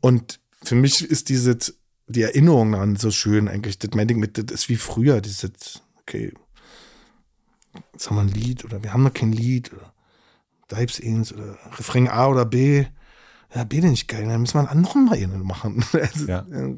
Und 0.00 0.40
für 0.62 0.74
mich 0.74 1.02
ist 1.04 1.28
diese, 1.28 1.56
die 2.06 2.22
Erinnerung 2.22 2.72
daran 2.72 2.96
so 2.96 3.10
schön 3.10 3.48
eigentlich. 3.48 3.78
Das 3.78 3.90
meine 3.94 4.12
ich 4.12 4.18
mit, 4.18 4.38
das 4.38 4.44
ist 4.62 4.68
wie 4.68 4.76
früher, 4.76 5.20
dieses, 5.20 5.82
okay, 6.00 6.32
jetzt 7.92 8.08
haben 8.08 8.16
wir 8.16 8.22
ein 8.22 8.28
Lied 8.28 8.64
oder 8.64 8.82
wir 8.82 8.92
haben 8.92 9.02
noch 9.02 9.12
kein 9.14 9.32
Lied 9.32 9.72
oder 9.72 9.92
da 10.68 10.78
gibt's 10.78 11.00
eins 11.02 11.32
oder 11.32 11.58
Refrain 11.78 12.08
A 12.08 12.28
oder 12.28 12.44
B. 12.44 12.86
Ja, 13.54 13.64
B 13.64 13.80
denn 13.80 13.90
nicht 13.92 14.08
geil, 14.08 14.26
dann 14.26 14.40
müssen 14.42 14.54
wir 14.58 14.74
noch 14.74 14.94
mal 14.94 15.12
einen 15.16 15.42
machen. 15.42 15.82
Also, 15.92 16.26
Ja. 16.26 16.40
äh, 16.50 16.76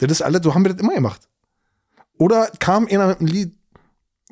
Das 0.00 0.10
ist 0.12 0.22
alles, 0.22 0.42
so 0.44 0.54
haben 0.54 0.64
wir 0.64 0.72
das 0.72 0.80
immer 0.80 0.94
gemacht. 0.94 1.28
Oder 2.18 2.46
kam 2.60 2.86
einer 2.86 3.08
mit 3.08 3.18
einem 3.18 3.26
Lied, 3.26 3.54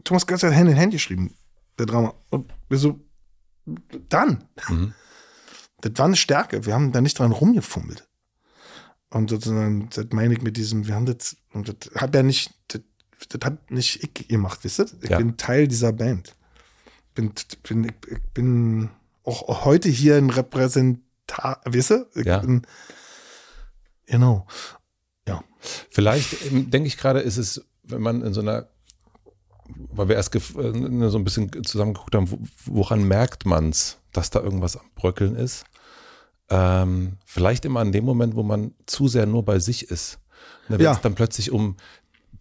Thomas 0.04 0.26
Götz 0.26 0.42
hat 0.44 0.54
Hand 0.54 0.70
in 0.70 0.78
Hand 0.78 0.92
geschrieben, 0.92 1.34
der 1.78 1.86
Drama. 1.86 2.14
Und 2.30 2.52
wir 2.68 2.78
so, 2.78 3.00
dann. 4.08 4.44
Mhm. 4.68 4.94
Das 5.82 5.92
war 5.96 6.06
eine 6.06 6.16
Stärke. 6.16 6.64
Wir 6.64 6.72
haben 6.74 6.92
da 6.92 7.00
nicht 7.00 7.18
dran 7.18 7.32
rumgefummelt. 7.32 8.08
Und 9.10 9.28
sozusagen, 9.30 9.90
das 9.90 10.06
meine 10.12 10.32
ich 10.32 10.40
mit 10.42 10.56
diesem, 10.56 10.86
wir 10.86 10.94
haben 10.94 11.04
das, 11.06 11.36
und 11.52 11.68
das 11.68 11.94
hat 12.00 12.14
ja 12.14 12.22
nicht, 12.22 12.50
das, 12.68 12.80
das 13.28 13.40
hat 13.44 13.70
nicht 13.70 14.02
ich 14.02 14.28
gemacht, 14.28 14.60
wisst 14.62 14.78
ihr? 14.80 14.86
Ich 15.02 15.10
Ja. 15.10 15.18
bin 15.18 15.36
Teil 15.36 15.68
dieser 15.68 15.92
Band. 15.92 16.34
Bin, 17.14 17.30
bin, 17.68 17.84
ich, 17.84 17.94
ich 18.10 18.22
bin 18.32 18.88
auch 19.24 19.66
heute 19.66 19.90
hier 19.90 20.16
ein 20.16 20.30
Repräsentant, 20.30 21.02
wisst 21.66 21.90
ihr? 21.90 22.06
Ich 22.14 22.24
Ja. 22.26 22.38
bin, 22.38 22.62
genau. 24.06 24.46
Vielleicht 25.90 26.46
ähm, 26.50 26.70
denke 26.72 26.88
ich 26.88 26.96
gerade, 26.96 27.20
ist 27.20 27.36
es, 27.36 27.64
wenn 27.84 28.02
man 28.02 28.22
in 28.22 28.32
so 28.34 28.40
einer, 28.40 28.68
weil 29.92 30.08
wir 30.08 30.16
erst 30.16 30.34
äh, 30.34 30.40
so 30.50 31.18
ein 31.18 31.22
bisschen 31.22 31.52
zusammengeguckt 31.64 32.16
haben, 32.16 32.28
wo- 32.28 32.40
woran 32.64 33.06
merkt 33.06 33.46
man's, 33.46 33.98
dass 34.12 34.30
da 34.30 34.40
irgendwas 34.40 34.76
am 34.76 34.90
Bröckeln 34.96 35.36
ist? 35.36 35.64
Ähm, 36.54 37.16
vielleicht 37.24 37.64
immer 37.64 37.80
an 37.80 37.92
dem 37.92 38.04
Moment, 38.04 38.34
wo 38.36 38.42
man 38.42 38.74
zu 38.84 39.08
sehr 39.08 39.24
nur 39.24 39.42
bei 39.42 39.58
sich 39.58 39.90
ist. 39.90 40.18
Ne, 40.68 40.76
wenn 40.78 40.84
Ja. 40.84 40.92
es 40.92 41.00
dann 41.00 41.14
plötzlich 41.14 41.50
um 41.50 41.76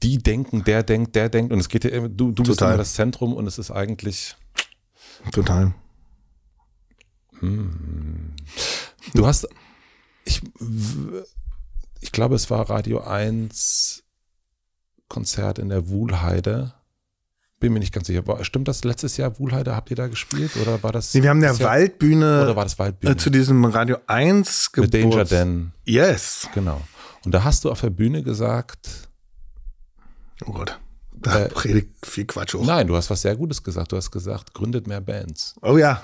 die 0.03 0.17
denken, 0.17 0.63
der 0.65 0.83
denkt, 0.83 1.15
der 1.15 1.29
denkt 1.29 1.53
und 1.53 1.59
es 1.59 1.69
geht 1.69 1.85
ja 1.85 1.91
immer, 1.91 2.09
du, 2.09 2.31
du 2.31 2.43
bist 2.43 2.59
Total. 2.59 2.69
immer 2.73 2.77
das 2.79 2.93
Zentrum 2.95 3.33
und 3.33 3.47
es 3.47 3.57
ist 3.57 3.71
eigentlich, 3.71 4.35
Total. 5.31 5.73
du 7.41 9.25
hast, 9.25 9.47
ich, 10.25 10.41
ich 12.01 12.11
glaube, 12.11 12.35
es 12.35 12.49
war 12.49 12.69
Radio 12.69 13.01
1 13.01 14.03
Konzert 15.07 15.57
in 15.59 15.69
der 15.69 15.87
Wuhlheide. 15.89 16.73
Bin 17.61 17.71
mir 17.73 17.79
nicht 17.79 17.93
ganz 17.93 18.07
sicher. 18.07 18.23
Stimmt 18.43 18.67
das 18.67 18.83
letztes 18.83 19.15
Jahr 19.17 19.39
Wuhlheide? 19.39 19.75
Habt 19.75 19.89
ihr 19.91 19.95
da 19.95 20.07
gespielt? 20.07 20.51
Oder 20.61 20.81
war 20.83 20.91
das? 20.91 21.13
Nee, 21.13 21.21
wir 21.23 21.29
haben 21.29 21.39
der 21.41 21.53
Jahr- 21.53 21.69
Waldbühne 21.69 22.41
Oder 22.43 22.55
war 22.57 22.63
das 22.65 22.77
Waldbühne? 22.79 23.13
äh, 23.13 23.17
zu 23.17 23.29
diesem 23.29 23.63
Radio 23.63 23.97
1 24.07 24.71
Mit 24.75 24.93
Danger. 24.93 25.23
Dan. 25.25 25.71
Yes. 25.85 26.49
Genau. 26.53 26.81
Und 27.23 27.31
da 27.33 27.43
hast 27.45 27.63
du 27.63 27.71
auf 27.71 27.79
der 27.79 27.91
Bühne 27.91 28.23
gesagt, 28.23 29.07
Oh 30.45 30.51
Gott. 30.51 30.79
Da 31.13 31.45
Äh, 31.45 31.49
predigt 31.53 32.03
viel 32.03 32.25
Quatsch 32.25 32.55
hoch. 32.55 32.65
nein, 32.65 32.87
du 32.87 32.95
hast 32.95 33.09
was 33.11 33.21
sehr 33.21 33.35
Gutes 33.35 33.61
gesagt. 33.63 33.91
Du 33.91 33.95
hast 33.97 34.09
gesagt, 34.09 34.53
gründet 34.55 34.87
mehr 34.87 35.01
Bands. 35.01 35.53
Oh 35.61 35.77
ja. 35.77 36.01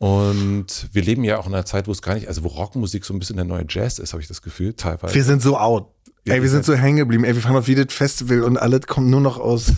Und 0.00 0.88
wir 0.92 1.02
leben 1.02 1.24
ja 1.24 1.36
auch 1.38 1.46
in 1.46 1.52
einer 1.52 1.66
Zeit, 1.66 1.86
wo 1.86 1.92
es 1.92 2.00
gar 2.00 2.14
nicht, 2.14 2.26
also 2.26 2.42
wo 2.42 2.48
Rockmusik 2.48 3.04
so 3.04 3.12
ein 3.12 3.18
bisschen 3.18 3.36
der 3.36 3.44
neue 3.44 3.66
Jazz 3.68 3.98
ist, 3.98 4.14
habe 4.14 4.22
ich 4.22 4.28
das 4.28 4.40
Gefühl, 4.40 4.72
teilweise. 4.72 5.14
Wir 5.14 5.24
sind 5.24 5.42
so 5.42 5.58
out. 5.58 5.92
Ja, 6.26 6.34
Ey, 6.34 6.42
wir 6.42 6.48
sind 6.48 6.64
so 6.64 6.74
hängen 6.74 6.96
geblieben. 6.96 7.24
Ey, 7.24 7.34
wir 7.34 7.42
fahren 7.42 7.56
auf 7.56 7.68
jedes 7.68 7.92
Festival 7.92 8.42
und 8.42 8.56
alles 8.56 8.86
kommt 8.86 9.08
nur 9.08 9.20
noch 9.20 9.38
aus 9.38 9.72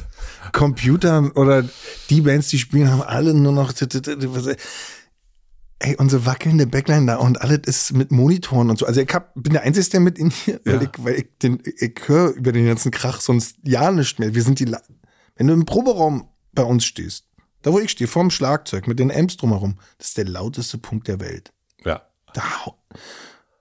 Computern 0.52 1.32
oder 1.32 1.64
die 2.08 2.20
Bands, 2.20 2.48
die 2.48 2.58
spielen, 2.58 2.88
haben 2.90 3.02
alle 3.02 3.34
nur 3.34 3.50
noch. 3.52 3.72
Ey, 5.80 5.96
unsere 5.96 6.24
wackelnde 6.24 6.68
Backline 6.68 7.06
da 7.06 7.16
und 7.16 7.40
alles 7.40 7.60
ist 7.66 7.92
mit 7.92 8.12
Monitoren 8.12 8.70
und 8.70 8.78
so. 8.78 8.86
Also 8.86 9.00
ich 9.00 9.12
hab, 9.12 9.34
bin 9.34 9.52
der 9.54 9.62
Einzige, 9.62 9.88
der 9.90 10.00
mit 10.00 10.18
in 10.20 10.30
hier, 10.30 10.60
weil, 10.64 10.74
Ja. 10.74 10.82
ich, 10.82 10.90
weil 11.04 11.14
ich, 11.14 11.26
den, 11.42 11.60
ich 11.64 11.94
höre 12.06 12.30
über 12.30 12.52
den 12.52 12.66
ganzen 12.66 12.92
Krach 12.92 13.20
sonst 13.20 13.56
ja 13.64 13.90
nicht 13.90 14.20
mehr. 14.20 14.32
Wir 14.36 14.42
sind 14.44 14.60
die, 14.60 14.66
La- 14.66 14.82
wenn 15.34 15.48
du 15.48 15.54
im 15.54 15.64
Proberaum 15.64 16.28
bei 16.52 16.62
uns 16.62 16.84
stehst, 16.84 17.24
da 17.62 17.72
wo 17.72 17.78
ich 17.78 17.90
stehe, 17.90 18.08
vorm 18.08 18.30
Schlagzeug 18.30 18.86
mit 18.86 18.98
den 18.98 19.10
Amps 19.10 19.36
drumherum, 19.36 19.78
das 19.98 20.08
ist 20.08 20.18
der 20.18 20.26
lauteste 20.26 20.78
Punkt 20.78 21.08
der 21.08 21.20
Welt. 21.20 21.52
ja. 21.84 22.02
Da. 22.34 22.42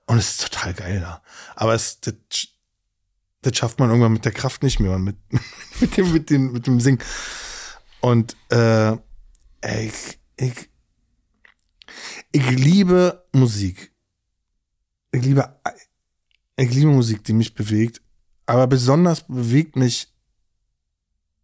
Und 0.06 0.18
es 0.18 0.30
ist 0.30 0.50
total 0.50 0.74
geil 0.74 1.00
da. 1.00 1.22
Aber 1.54 1.74
es, 1.74 2.00
das, 2.00 2.14
das 3.42 3.56
schafft 3.56 3.78
man 3.78 3.90
irgendwann 3.90 4.12
mit 4.12 4.24
der 4.24 4.32
Kraft 4.32 4.62
nicht 4.62 4.80
mehr, 4.80 4.98
mit, 4.98 5.16
mit, 5.80 5.96
dem, 5.96 6.12
mit, 6.12 6.30
dem, 6.30 6.52
mit 6.52 6.66
dem 6.66 6.80
Singen. 6.80 7.02
Und 8.00 8.36
äh, 8.50 8.92
ich, 9.64 10.18
ich, 10.36 10.70
ich 12.32 12.50
liebe 12.50 13.24
Musik. 13.32 13.92
Ich 15.12 15.22
liebe, 15.22 15.60
ich 16.56 16.70
liebe 16.74 16.90
Musik, 16.90 17.24
die 17.24 17.32
mich 17.32 17.54
bewegt. 17.54 18.00
Aber 18.46 18.66
besonders 18.66 19.26
bewegt 19.26 19.76
mich 19.76 20.08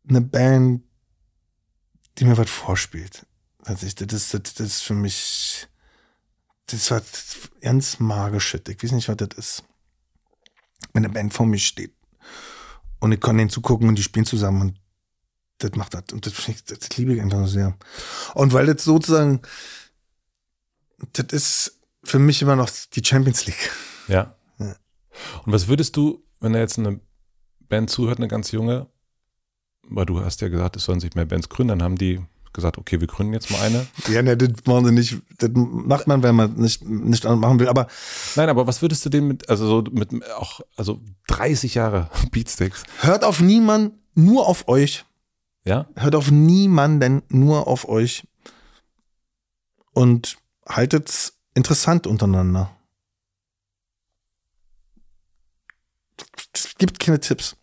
eine 0.09 0.21
Band, 0.21 0.83
die 2.19 2.25
mir 2.25 2.37
was 2.37 2.51
vorspielt. 2.51 3.27
Das 3.65 3.83
ist, 3.83 4.01
das, 4.01 4.13
ist, 4.35 4.35
das 4.59 4.67
ist 4.67 4.83
für 4.83 4.95
mich, 4.95 5.67
das 6.67 6.91
war 6.91 7.03
ganz 7.61 7.99
magisch. 8.01 8.49
Shit. 8.49 8.69
Ich 8.69 8.83
weiß 8.83 8.93
nicht, 8.93 9.09
was 9.09 9.17
das 9.17 9.29
ist. 9.37 9.65
Wenn 10.93 11.05
eine 11.05 11.13
Band 11.13 11.35
vor 11.35 11.47
mir 11.47 11.59
steht 11.59 11.95
und 13.01 13.13
ich 13.13 13.21
kann 13.21 13.37
denen 13.37 13.51
zugucken 13.51 13.89
und 13.89 13.97
die 13.97 14.03
spielen 14.03 14.27
zusammen 14.27 14.61
und 14.63 14.81
das 15.59 15.73
macht 15.73 15.95
das. 15.95 16.05
Und 16.13 16.25
das, 16.25 16.49
ich- 16.49 16.65
das 16.65 16.97
liebe 16.97 17.15
ich 17.15 17.21
einfach 17.21 17.39
so 17.41 17.47
sehr. 17.47 17.77
Und 18.35 18.53
weil 18.53 18.67
das 18.67 18.85
sozusagen, 18.85 19.43
das 21.13 21.27
ist 21.33 21.81
für 22.05 22.19
mich 22.19 22.41
immer 22.43 22.57
noch 22.57 22.71
die 22.95 23.05
Champions 23.05 23.47
League. 23.47 23.71
Ja. 24.07 24.37
Ja. 24.59 24.77
Und 25.45 25.53
was 25.53 25.67
würdest 25.69 25.97
du, 25.97 26.25
wenn 26.41 26.53
da 26.53 26.61
jetzt 26.61 26.79
eine 26.79 27.01
Band 27.61 27.91
zuhört, 27.91 28.19
eine 28.19 28.29
ganz 28.29 28.53
junge, 28.53 28.89
weil 29.91 30.07
du 30.07 30.21
hast 30.25 30.41
ja 30.41 30.49
gesagt, 30.49 30.77
es 30.77 30.85
sollen 30.85 31.01
sich 31.01 31.15
mehr 31.15 31.27
Bands 31.27 31.49
gründen, 31.49 31.79
dann 31.79 31.83
haben 31.83 31.97
die 31.97 32.21
gesagt, 32.53 32.79
okay, 32.79 33.01
wir 33.01 33.07
gründen 33.07 33.33
jetzt 33.35 33.51
mal 33.51 33.61
eine. 33.61 33.87
Ja, 34.09 34.23
ne, 34.23 34.37
das 34.37 34.65
machen 34.67 34.87
sie 34.87 34.93
nicht. 34.93 35.17
Das 35.39 35.51
macht 35.55 36.07
man, 36.07 36.23
wenn 36.23 36.35
man 36.35 36.55
nicht, 36.55 36.85
nicht 36.85 37.25
machen 37.25 37.61
will. 37.61 37.69
Aber 37.69 37.87
Nein, 38.37 38.49
aber 38.49 38.67
was 38.67 38.83
würdest 38.83 39.05
du 39.05 39.11
denen 39.11 39.29
mit, 39.29 39.49
also 39.49 39.67
so 39.67 39.91
mit 39.91 40.11
auch, 40.35 40.61
also 40.77 41.01
30 41.29 41.75
Jahre 41.75 42.11
Beatsticks, 42.33 42.83
hört 43.01 43.25
auf 43.25 43.41
niemanden, 43.41 43.99
nur 44.15 44.47
auf 44.47 44.67
euch. 44.69 45.05
ja? 45.65 45.87
Hört 45.95 46.15
auf 46.15 46.31
niemanden, 46.31 47.23
nur 47.29 47.69
auf 47.69 47.89
euch. 47.89 48.27
Und 49.93 50.37
haltet's 50.69 51.35
interessant 51.55 52.07
untereinander. 52.07 52.71
Es 56.53 56.75
gibt 56.77 56.99
keine 56.99 57.21
Tipps. 57.21 57.57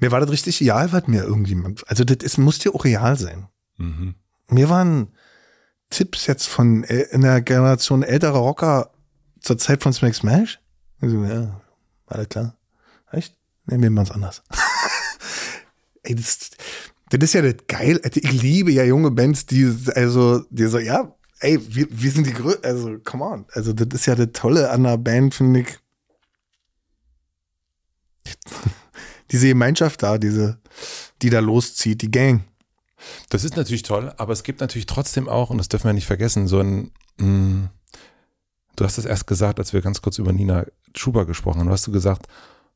Mir 0.00 0.10
war 0.10 0.20
das 0.20 0.30
richtig 0.30 0.60
real, 0.60 0.92
was 0.92 1.06
mir 1.06 1.24
irgendjemand, 1.24 1.88
also 1.88 2.04
das 2.04 2.18
ist, 2.24 2.38
muss 2.38 2.58
dir 2.58 2.74
auch 2.74 2.84
real 2.84 3.16
sein. 3.16 3.48
Mhm. 3.76 4.14
Mir 4.48 4.68
waren 4.68 5.08
Tipps 5.90 6.26
jetzt 6.26 6.46
von 6.46 6.82
in 6.84 7.20
der 7.22 7.40
Generation 7.40 8.02
älterer 8.02 8.38
Rocker 8.38 8.90
zur 9.40 9.58
Zeit 9.58 9.82
von 9.82 9.92
Smack 9.92 10.14
Smash. 10.14 10.60
Also, 11.00 11.24
ja, 11.24 11.60
alles 12.06 12.28
klar. 12.28 12.56
Echt? 13.12 13.36
Nehmen 13.66 13.82
wir 13.82 13.90
mal 13.90 14.02
was 14.02 14.10
anders. 14.10 14.42
Ey, 16.02 16.14
das, 16.14 16.50
das 17.10 17.20
ist 17.22 17.34
ja 17.34 17.42
das 17.42 17.54
geil. 17.68 18.00
Also, 18.02 18.20
Ich 18.22 18.42
liebe 18.42 18.72
ja 18.72 18.84
junge 18.84 19.10
Bands, 19.10 19.46
die, 19.46 19.72
also, 19.94 20.40
die 20.50 20.66
so, 20.66 20.78
ja, 20.78 21.14
ey, 21.40 21.58
wir, 21.74 21.86
wir 21.90 22.10
sind 22.10 22.26
die 22.26 22.32
größten, 22.32 22.64
also, 22.64 22.98
come 23.04 23.24
on. 23.24 23.46
Also, 23.52 23.72
das 23.72 23.88
ist 24.00 24.06
ja 24.06 24.14
das 24.14 24.28
Tolle 24.32 24.70
an 24.70 24.86
einer 24.86 24.98
Band, 24.98 25.34
finde 25.34 25.60
ich. 25.60 25.78
Diese 29.30 29.48
Gemeinschaft 29.48 30.02
da, 30.02 30.18
diese, 30.18 30.58
die 31.22 31.30
da 31.30 31.40
loszieht, 31.40 32.02
die 32.02 32.10
Gang. 32.10 32.44
Das 33.28 33.44
ist 33.44 33.56
natürlich 33.56 33.82
toll, 33.82 34.12
aber 34.16 34.32
es 34.32 34.42
gibt 34.42 34.60
natürlich 34.60 34.86
trotzdem 34.86 35.28
auch, 35.28 35.50
und 35.50 35.58
das 35.58 35.68
dürfen 35.68 35.88
wir 35.88 35.92
nicht 35.92 36.06
vergessen, 36.06 36.48
so 36.48 36.60
ein, 36.60 36.90
mh, 37.18 37.70
du 38.76 38.84
hast 38.84 38.98
es 38.98 39.04
erst 39.04 39.26
gesagt, 39.26 39.58
als 39.58 39.72
wir 39.72 39.82
ganz 39.82 40.02
kurz 40.02 40.18
über 40.18 40.32
Nina 40.32 40.64
Schuber 40.94 41.26
gesprochen 41.26 41.60
haben, 41.60 41.66
du 41.66 41.72
hast 41.72 41.86
du 41.86 41.92
gesagt, 41.92 42.26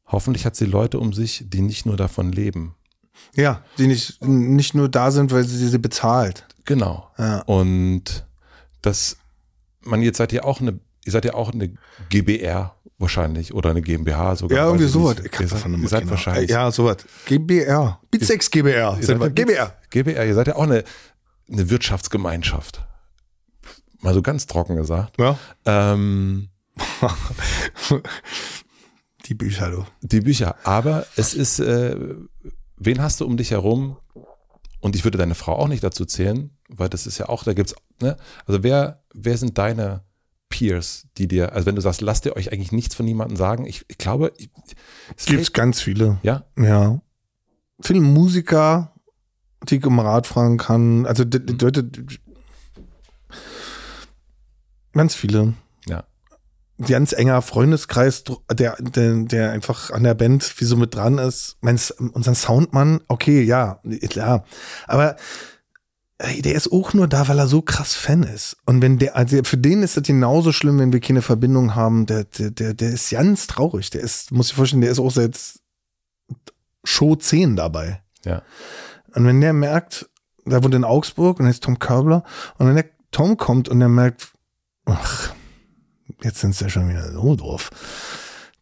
hoffentlich 0.07 0.45
hat 0.45 0.57
sie 0.57 0.67
Leute 0.67 0.99
um 0.99 1.13
sich, 1.13 1.45
die 1.47 1.63
nicht 1.63 1.87
nur 1.87 1.97
davon 1.97 2.33
leben. 2.33 2.75
Ja, 3.35 3.63
die 3.79 3.87
nicht, 3.87 4.23
nicht 4.25 4.75
nur 4.75 4.89
da 4.89 5.11
sind, 5.11 5.31
weil 5.31 5.45
sie 5.45 5.69
sie 5.69 5.79
bezahlt. 5.79 6.47
Genau. 6.65 7.11
Ja. 7.19 7.41
Und 7.43 8.27
das, 8.83 9.19
man, 9.81 10.03
jetzt 10.03 10.19
seid 10.19 10.33
ihr 10.33 10.45
auch 10.45 10.61
eine, 10.61 10.81
ihr 11.05 11.13
seid 11.13 11.25
ja 11.25 11.35
auch 11.35 11.53
eine 11.53 11.75
GBR 12.09 12.77
wahrscheinlich 13.01 13.53
oder 13.55 13.71
eine 13.71 13.83
GmbH 13.83 14.37
sogar. 14.37 14.59
Ja, 14.59 14.67
irgendwie 14.67 14.87
sowas. 14.87 15.17
Ich 15.19 15.33
Ihr 15.41 15.49
seid, 15.49 15.59
davon 15.59 15.73
ihr 15.73 15.79
immer 15.79 15.89
seid 15.89 16.01
keine- 16.01 16.11
wahrscheinlich. 16.13 16.51
Ja, 16.51 16.71
sowas. 16.71 16.99
GBR. 17.27 18.01
Bitsex 18.11 18.51
GBR. 18.51 18.97
Ihr 19.01 19.07
seid 19.07 19.35
GBR. 19.35 19.75
GBR, 19.91 20.27
ihr 20.27 20.35
seid 20.35 20.47
ja 20.49 20.57
auch 20.57 20.63
eine, 20.63 20.85
eine 21.51 21.71
Wirtschaftsgemeinschaft. 21.71 22.87
Mal 24.01 24.15
so 24.15 24.23
ganz 24.23 24.47
trocken 24.47 24.77
gesagt. 24.77 25.17
Ja. 25.19 25.39
Ähm, 25.67 26.49
Die 29.27 29.35
Bücher, 29.35 29.71
du. 29.71 29.85
die 30.03 30.21
Bücher. 30.21 30.57
Aber 30.65 31.07
es 31.17 31.35
ist, 31.35 31.61
äh, 31.61 31.95
wen 32.77 33.03
hast 33.03 33.21
du 33.21 33.27
um 33.27 33.37
dich 33.37 33.51
herum? 33.53 33.97
Und 34.81 34.97
ich 34.97 35.05
würde 35.05 35.19
deine 35.19 35.35
Frau 35.35 35.57
auch 35.57 35.69
nicht 35.69 35.85
dazu 35.85 36.05
zählen, 36.07 36.57
weil 36.69 36.89
das 36.89 37.07
ist 37.07 37.19
ja 37.19 37.29
auch, 37.29 37.45
da 37.45 37.53
gibt's, 37.53 37.75
ne? 38.01 38.17
Also 38.47 38.63
wer, 38.63 39.03
wer 39.13 39.37
sind 39.37 39.59
deine 39.59 40.03
Peers, 40.51 41.07
die 41.17 41.27
dir, 41.29 41.53
also 41.55 41.65
wenn 41.65 41.77
du 41.77 41.81
sagst, 41.81 42.03
lasst 42.03 42.27
ihr 42.27 42.37
euch 42.37 42.53
eigentlich 42.53 42.73
nichts 42.73 42.95
von 42.95 43.07
niemandem 43.07 43.37
sagen, 43.39 43.65
ich, 43.65 43.85
ich 43.89 43.97
glaube, 43.97 44.33
es 45.17 45.25
fällt- 45.25 45.55
ganz 45.55 45.81
viele. 45.81 46.19
ja, 46.23 46.45
Ja. 46.59 47.01
Viele 47.83 48.01
Musiker, 48.03 48.93
die 49.63 49.77
ich 49.77 49.87
um 49.87 49.99
Rat 49.99 50.27
fragen 50.27 50.59
kann. 50.59 51.07
Also, 51.07 51.25
die, 51.25 51.41
die 51.45 51.55
Leute, 51.55 51.91
ganz 54.93 55.15
viele. 55.15 55.55
ja, 55.89 56.05
ganz 56.87 57.13
enger 57.13 57.41
Freundeskreis, 57.43 58.25
der, 58.53 58.77
der, 58.81 59.15
der 59.25 59.53
einfach 59.53 59.91
an 59.91 60.03
der 60.05 60.15
Band 60.15 60.61
wie 60.61 60.65
so 60.65 60.77
mit 60.77 60.95
dran 60.95 61.19
ist. 61.19 61.57
Meinst 61.61 61.93
unser 61.93 62.35
Soundmann, 62.35 63.01
okay, 63.09 63.43
ja, 63.43 63.81
klar. 64.09 64.45
Aber 64.87 65.17
ey, 66.21 66.43
der 66.43 66.55
ist 66.55 66.71
auch 66.71 66.93
nur 66.93 67.09
da, 67.09 67.29
weil 67.29 67.39
er 67.39 67.47
so 67.47 67.63
krass 67.63 67.95
Fan 67.95 68.23
ist. 68.23 68.57
Und 68.67 68.83
wenn 68.83 68.99
der, 68.99 69.17
also 69.17 69.43
für 69.45 69.57
den 69.57 69.83
ist 69.83 69.97
das 69.97 70.05
genauso 70.05 70.53
schlimm, 70.53 70.79
wenn 70.79 70.93
wir 70.93 71.01
keine 71.01 71.23
Verbindung 71.23 71.75
haben. 71.75 72.07
Der, 72.07 72.25
der, 72.25 72.51
der, 72.51 72.75
der 72.75 72.91
ist 72.91 73.11
ganz 73.11 73.47
traurig. 73.47 73.91
Der 73.91 74.03
ist, 74.03 74.31
muss 74.31 74.49
ich 74.49 74.55
vorstellen, 74.55 74.83
der 74.83 74.91
ist 74.91 75.01
auch 75.01 75.11
seit 75.11 75.39
Show 76.85 77.17
10 77.17 77.57
dabei. 77.57 78.03
ja, 78.25 78.43
Und 79.15 79.27
wenn 79.27 79.41
der 79.41 79.53
merkt, 79.53 80.09
da 80.45 80.63
wohnt 80.63 80.75
in 80.75 80.85
Augsburg 80.85 81.41
und 81.41 81.47
ist 81.47 81.63
Tom 81.63 81.79
Körbler, 81.79 82.25
und 82.59 82.67
wenn 82.67 82.77
der 82.77 82.91
Tom 83.11 83.37
kommt 83.37 83.69
und 83.69 83.81
der 83.81 83.89
merkt, 83.89 84.33
ach, 84.85 85.35
jetzt 86.23 86.41
sind 86.41 86.55
sie 86.55 86.65
ja 86.65 86.71
schon 86.71 86.89
wieder 86.89 87.13
so 87.13 87.35
doof. 87.35 87.71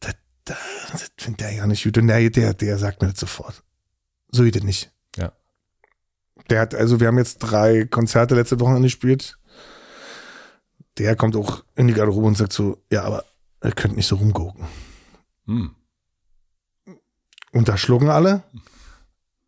Das, 0.01 0.15
das, 0.45 0.57
das 0.93 1.11
findet 1.19 1.41
der 1.41 1.53
ja 1.53 1.67
nicht 1.67 1.85
gut. 1.85 1.99
Und 1.99 2.07
der, 2.07 2.31
der, 2.31 2.55
der 2.55 2.79
sagt 2.79 3.03
mir 3.03 3.11
das 3.11 3.21
sofort. 3.21 3.63
So 4.31 4.45
geht 4.45 4.57
das 4.57 4.63
nicht. 4.63 4.93
Der 6.51 6.61
hat, 6.61 6.75
also 6.75 7.01
wir 7.01 7.09
haben 7.09 7.19
jetzt 7.19 7.39
drei 7.39 7.85
Konzerte 7.85 8.35
letzte 8.35 8.59
Woche 8.61 8.75
angespielt. 8.75 9.39
Der 10.97 11.15
kommt 11.15 11.37
auch 11.37 11.65
in 11.77 11.87
die 11.89 11.95
Garderobe 11.95 12.27
und 12.27 12.37
sagt 12.37 12.53
so, 12.53 12.83
ja, 12.91 13.05
aber 13.05 13.25
ihr 13.63 13.73
könnt 13.73 13.97
nicht 13.97 14.07
so 14.07 14.17
rumgucken. 14.17 14.67
hm. 15.47 15.75
Und 17.53 17.67
da 17.69 17.79
schlucken 17.79 18.11
alle, 18.11 18.43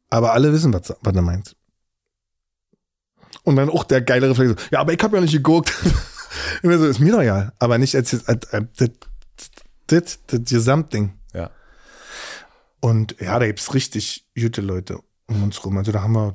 aber 0.09 0.33
alle 0.33 0.53
wissen, 0.53 0.73
was, 0.73 0.95
was 1.03 1.15
er 1.15 1.23
meint. 1.23 1.55
Und 3.43 3.57
dann 3.57 3.69
auch 3.69 3.85
der 3.85 4.01
geile 4.01 4.31
Reflex, 4.31 4.51
so, 4.51 4.57
ja, 4.71 4.81
aber 4.81 4.93
ich 4.93 5.03
habe 5.03 5.17
ja 5.17 5.23
nicht 5.23 5.33
geguckt. 5.33 5.73
Immer 6.63 6.79
so, 6.79 6.87
ist 6.87 6.99
mir 7.01 7.13
doch 7.13 7.21
egal, 7.21 7.53
aber 7.59 7.79
nicht 7.79 7.95
als, 7.95 8.27
als, 8.27 8.51
als 8.53 8.67
das, 8.77 8.91
das, 9.87 10.19
das 10.27 10.41
Gesamtding. 10.45 11.13
ja, 11.35 11.51
Und 12.81 13.21
ja, 13.21 13.39
da 13.39 13.47
gibt's 13.47 13.75
richtig 13.75 14.27
gute 14.35 14.63
Leute 14.63 14.99
um 15.31 15.43
uns 15.43 15.65
rum. 15.65 15.79
Also 15.79 15.93
da 15.93 16.03
haben 16.03 16.13
wir 16.13 16.35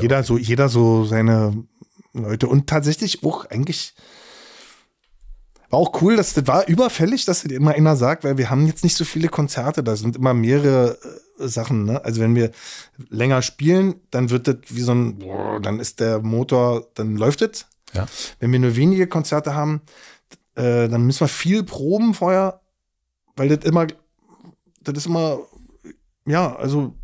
jeder 0.00 0.22
so, 0.22 0.38
jeder 0.38 0.68
so 0.68 1.04
seine 1.04 1.64
Leute. 2.12 2.48
Und 2.48 2.66
tatsächlich 2.66 3.24
auch 3.24 3.46
eigentlich 3.46 3.94
war 5.68 5.78
auch 5.78 6.02
cool, 6.02 6.16
dass 6.16 6.34
das 6.34 6.46
war 6.48 6.66
überfällig, 6.66 7.24
dass 7.24 7.42
das 7.42 7.52
immer 7.52 7.72
einer 7.72 7.94
sagt, 7.94 8.24
weil 8.24 8.36
wir 8.38 8.50
haben 8.50 8.66
jetzt 8.66 8.82
nicht 8.82 8.96
so 8.96 9.04
viele 9.04 9.28
Konzerte, 9.28 9.84
da 9.84 9.94
sind 9.94 10.16
immer 10.16 10.34
mehrere 10.34 10.98
äh, 11.38 11.46
Sachen, 11.46 11.84
ne? 11.84 12.04
Also 12.04 12.20
wenn 12.20 12.34
wir 12.34 12.50
länger 13.08 13.40
spielen, 13.40 14.00
dann 14.10 14.30
wird 14.30 14.48
das 14.48 14.56
wie 14.68 14.80
so 14.80 14.92
ein, 14.92 15.18
boah, 15.18 15.60
dann 15.60 15.78
ist 15.78 16.00
der 16.00 16.20
Motor, 16.20 16.88
dann 16.94 17.16
läuft 17.16 17.42
es. 17.42 17.66
ja, 17.94 18.06
Wenn 18.40 18.52
wir 18.52 18.58
nur 18.58 18.74
wenige 18.74 19.06
Konzerte 19.06 19.54
haben, 19.54 19.80
äh, 20.56 20.88
dann 20.88 21.06
müssen 21.06 21.20
wir 21.20 21.28
viel 21.28 21.62
proben 21.62 22.14
vorher, 22.14 22.60
weil 23.36 23.48
das 23.48 23.64
immer, 23.64 23.86
das 24.82 24.98
ist 24.98 25.06
immer, 25.06 25.38
ja, 26.26 26.56
also 26.56 26.94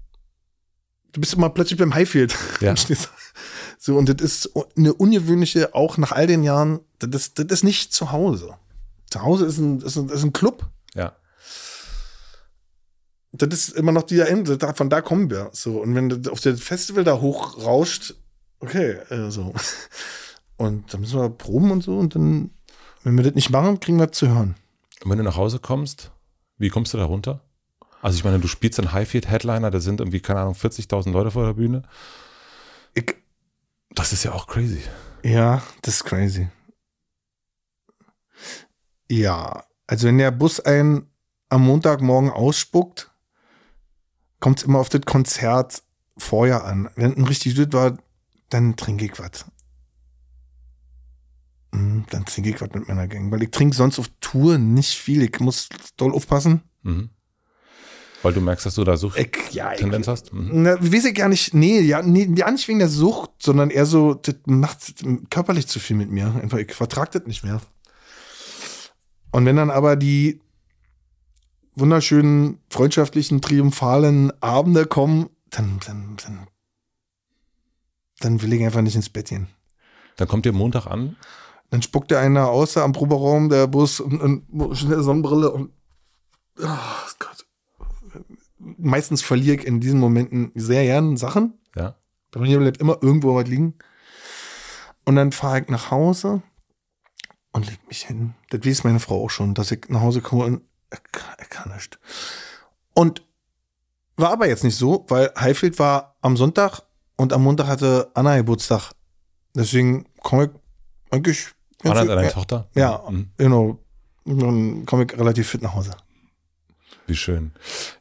du 1.16 1.20
bist 1.20 1.34
immer 1.34 1.48
plötzlich 1.48 1.78
beim 1.78 1.94
Highfield. 1.94 2.36
Ja. 2.60 2.74
so, 3.78 3.96
und 3.96 4.08
das 4.08 4.22
ist 4.22 4.50
eine 4.76 4.94
ungewöhnliche, 4.94 5.74
auch 5.74 5.98
nach 5.98 6.12
all 6.12 6.26
den 6.26 6.42
Jahren, 6.42 6.80
das 6.98 7.10
ist, 7.14 7.38
das 7.38 7.46
ist 7.46 7.64
nicht 7.64 7.92
zu 7.92 8.12
Hause. 8.12 8.54
Zu 9.10 9.22
Hause 9.22 9.46
ist 9.46 9.58
ein, 9.58 9.80
ist 9.80 9.96
ein, 9.96 10.08
ist 10.08 10.22
ein 10.22 10.32
Club. 10.32 10.66
ja. 10.94 11.16
Das 13.32 13.52
ist 13.52 13.76
immer 13.76 13.92
noch 13.92 14.04
die 14.04 14.20
Ende, 14.20 14.58
von 14.74 14.88
da 14.88 15.02
kommen 15.02 15.28
wir. 15.28 15.50
So, 15.52 15.82
und 15.82 15.94
wenn 15.94 16.08
das 16.08 16.32
auf 16.32 16.40
das 16.40 16.58
Festival 16.58 17.04
da 17.04 17.20
hochrauscht, 17.20 18.14
okay, 18.60 18.92
äh, 19.10 19.30
so. 19.30 19.52
Und 20.56 20.94
dann 20.94 21.02
müssen 21.02 21.20
wir 21.20 21.28
proben 21.28 21.70
und 21.70 21.82
so, 21.82 21.98
und 21.98 22.14
dann, 22.14 22.50
wenn 23.04 23.14
wir 23.14 23.24
das 23.24 23.34
nicht 23.34 23.50
machen, 23.50 23.78
kriegen 23.78 23.98
wir 23.98 24.06
das 24.06 24.16
zu 24.16 24.28
hören. 24.28 24.54
Und 25.04 25.10
wenn 25.10 25.18
du 25.18 25.24
nach 25.24 25.36
Hause 25.36 25.58
kommst, 25.58 26.12
wie 26.56 26.70
kommst 26.70 26.94
du 26.94 26.96
da 26.96 27.04
runter? 27.04 27.42
Also 28.06 28.18
ich 28.18 28.24
meine, 28.24 28.38
du 28.38 28.46
spielst 28.46 28.78
einen 28.78 28.92
Highfield-Headliner, 28.92 29.68
da 29.72 29.80
sind 29.80 29.98
irgendwie, 29.98 30.20
keine 30.20 30.38
Ahnung, 30.38 30.54
40.000 30.54 31.10
Leute 31.10 31.32
vor 31.32 31.44
der 31.44 31.54
Bühne. 31.54 31.82
Ich, 32.94 33.16
Das 33.90 34.12
ist 34.12 34.22
ja 34.22 34.30
auch 34.30 34.46
crazy. 34.46 34.80
Ja, 35.24 35.60
das 35.82 35.94
ist 35.94 36.04
crazy. 36.04 36.48
Ja, 39.10 39.64
also 39.88 40.06
wenn 40.06 40.18
der 40.18 40.30
Bus 40.30 40.60
einen 40.60 41.10
am 41.48 41.64
Montagmorgen 41.66 42.30
ausspuckt, 42.30 43.10
kommt 44.38 44.58
es 44.60 44.64
immer 44.64 44.78
auf 44.78 44.88
das 44.88 45.00
Konzert 45.00 45.82
vorher 46.16 46.64
an. 46.64 46.88
Wenn 46.94 47.12
ein 47.16 47.24
richtig 47.24 47.56
gut 47.56 47.72
war, 47.72 47.98
dann 48.50 48.76
trinke 48.76 49.06
ich 49.06 49.18
was. 49.18 49.46
Mm, 51.72 52.02
Dann 52.10 52.24
trinke 52.24 52.50
ich 52.50 52.60
was 52.60 52.70
mit 52.72 52.86
meiner 52.86 53.08
Gang, 53.08 53.32
weil 53.32 53.42
ich 53.42 53.50
trinke 53.50 53.74
sonst 53.74 53.98
auf 53.98 54.10
Tour 54.20 54.58
nicht 54.58 54.94
viel. 54.94 55.22
Ich 55.24 55.40
muss 55.40 55.68
doll 55.96 56.14
aufpassen. 56.14 56.62
Mhm. 56.84 57.10
Weil 58.22 58.32
du 58.32 58.40
merkst, 58.40 58.66
dass 58.66 58.74
du 58.74 58.84
da 58.84 58.96
Sucht 58.96 59.18
Ich, 59.18 59.52
ja, 59.52 59.72
ich, 59.72 59.78
Tendenz 59.78 60.08
hast. 60.08 60.32
Mhm. 60.32 60.62
Na, 60.62 60.80
weiß 60.80 61.04
ich 61.04 61.14
gar 61.14 61.28
nicht. 61.28 61.54
Nee, 61.54 61.80
ja, 61.80 62.02
nee, 62.02 62.28
ja, 62.34 62.50
nicht 62.50 62.66
wegen 62.66 62.78
der 62.78 62.88
Sucht, 62.88 63.30
sondern 63.40 63.70
eher 63.70 63.86
so, 63.86 64.14
das 64.14 64.36
macht 64.46 65.04
körperlich 65.30 65.66
zu 65.66 65.78
viel 65.78 65.96
mit 65.96 66.10
mir. 66.10 66.34
Einfach, 66.42 66.58
ich 66.58 66.72
vertrag 66.72 67.10
das 67.12 67.26
nicht 67.26 67.44
mehr. 67.44 67.60
Und 69.32 69.44
wenn 69.44 69.56
dann 69.56 69.70
aber 69.70 69.96
die 69.96 70.40
wunderschönen, 71.74 72.58
freundschaftlichen, 72.70 73.40
triumphalen 73.42 74.32
Abende 74.42 74.86
kommen, 74.86 75.28
dann, 75.50 75.78
dann, 75.86 76.16
dann, 76.24 76.46
dann 78.20 78.42
will 78.42 78.52
ich 78.54 78.64
einfach 78.64 78.80
nicht 78.80 78.96
ins 78.96 79.10
Bett 79.10 79.28
gehen. 79.28 79.48
Dann 80.16 80.26
kommt 80.26 80.46
ihr 80.46 80.52
Montag 80.52 80.86
an. 80.86 81.16
Dann 81.70 81.82
spuckt 81.82 82.10
der 82.10 82.20
einer 82.20 82.50
da 82.74 82.84
am 82.84 82.92
Proberaum, 82.92 83.48
der 83.48 83.66
Bus 83.66 84.00
und, 84.00 84.20
und 84.20 84.76
schnell 84.76 85.02
Sonnenbrille 85.02 85.50
und 85.50 85.70
oh 86.60 87.12
Gott. 87.18 87.35
Meistens 88.78 89.22
verliere 89.22 89.56
ich 89.56 89.66
in 89.66 89.80
diesen 89.80 90.00
Momenten 90.00 90.52
sehr 90.54 90.84
gern 90.84 91.16
Sachen. 91.16 91.54
Ja. 91.74 91.96
Bei 92.30 92.40
mir 92.40 92.58
bleibt 92.58 92.78
immer 92.80 92.98
irgendwo 93.00 93.34
was 93.34 93.46
liegen. 93.48 93.74
Und 95.04 95.16
dann 95.16 95.32
fahre 95.32 95.60
ich 95.60 95.68
nach 95.68 95.90
Hause 95.90 96.42
und 97.52 97.66
leg 97.66 97.78
mich 97.88 98.02
hin. 98.06 98.34
Das 98.50 98.64
weiß 98.64 98.84
meine 98.84 99.00
Frau 99.00 99.24
auch 99.24 99.30
schon, 99.30 99.54
dass 99.54 99.70
ich 99.70 99.88
nach 99.88 100.00
Hause 100.00 100.20
komme 100.20 100.44
und 100.44 100.62
ich 100.92 101.00
kann, 101.12 101.36
kann 101.48 101.72
nicht. 101.74 101.98
Und 102.94 103.22
war 104.16 104.30
aber 104.30 104.48
jetzt 104.48 104.64
nicht 104.64 104.76
so, 104.76 105.04
weil 105.08 105.32
Highfield 105.38 105.78
war 105.78 106.16
am 106.22 106.36
Sonntag 106.36 106.80
und 107.16 107.32
am 107.32 107.42
Montag 107.42 107.66
hatte 107.68 108.10
Anna 108.14 108.36
Geburtstag. 108.36 108.92
Deswegen 109.54 110.06
komme 110.22 110.44
ich 110.44 110.50
eigentlich. 111.10 111.48
Anna 111.84 112.00
hat 112.00 112.08
eine 112.10 112.30
Tochter? 112.32 112.68
Ja, 112.74 113.02
Mhm. 113.08 113.30
genau. 113.36 113.78
Dann 114.24 114.84
komme 114.86 115.04
ich 115.04 115.16
relativ 115.16 115.48
fit 115.48 115.62
nach 115.62 115.74
Hause. 115.74 115.92
Wie 117.06 117.14
schön. 117.14 117.52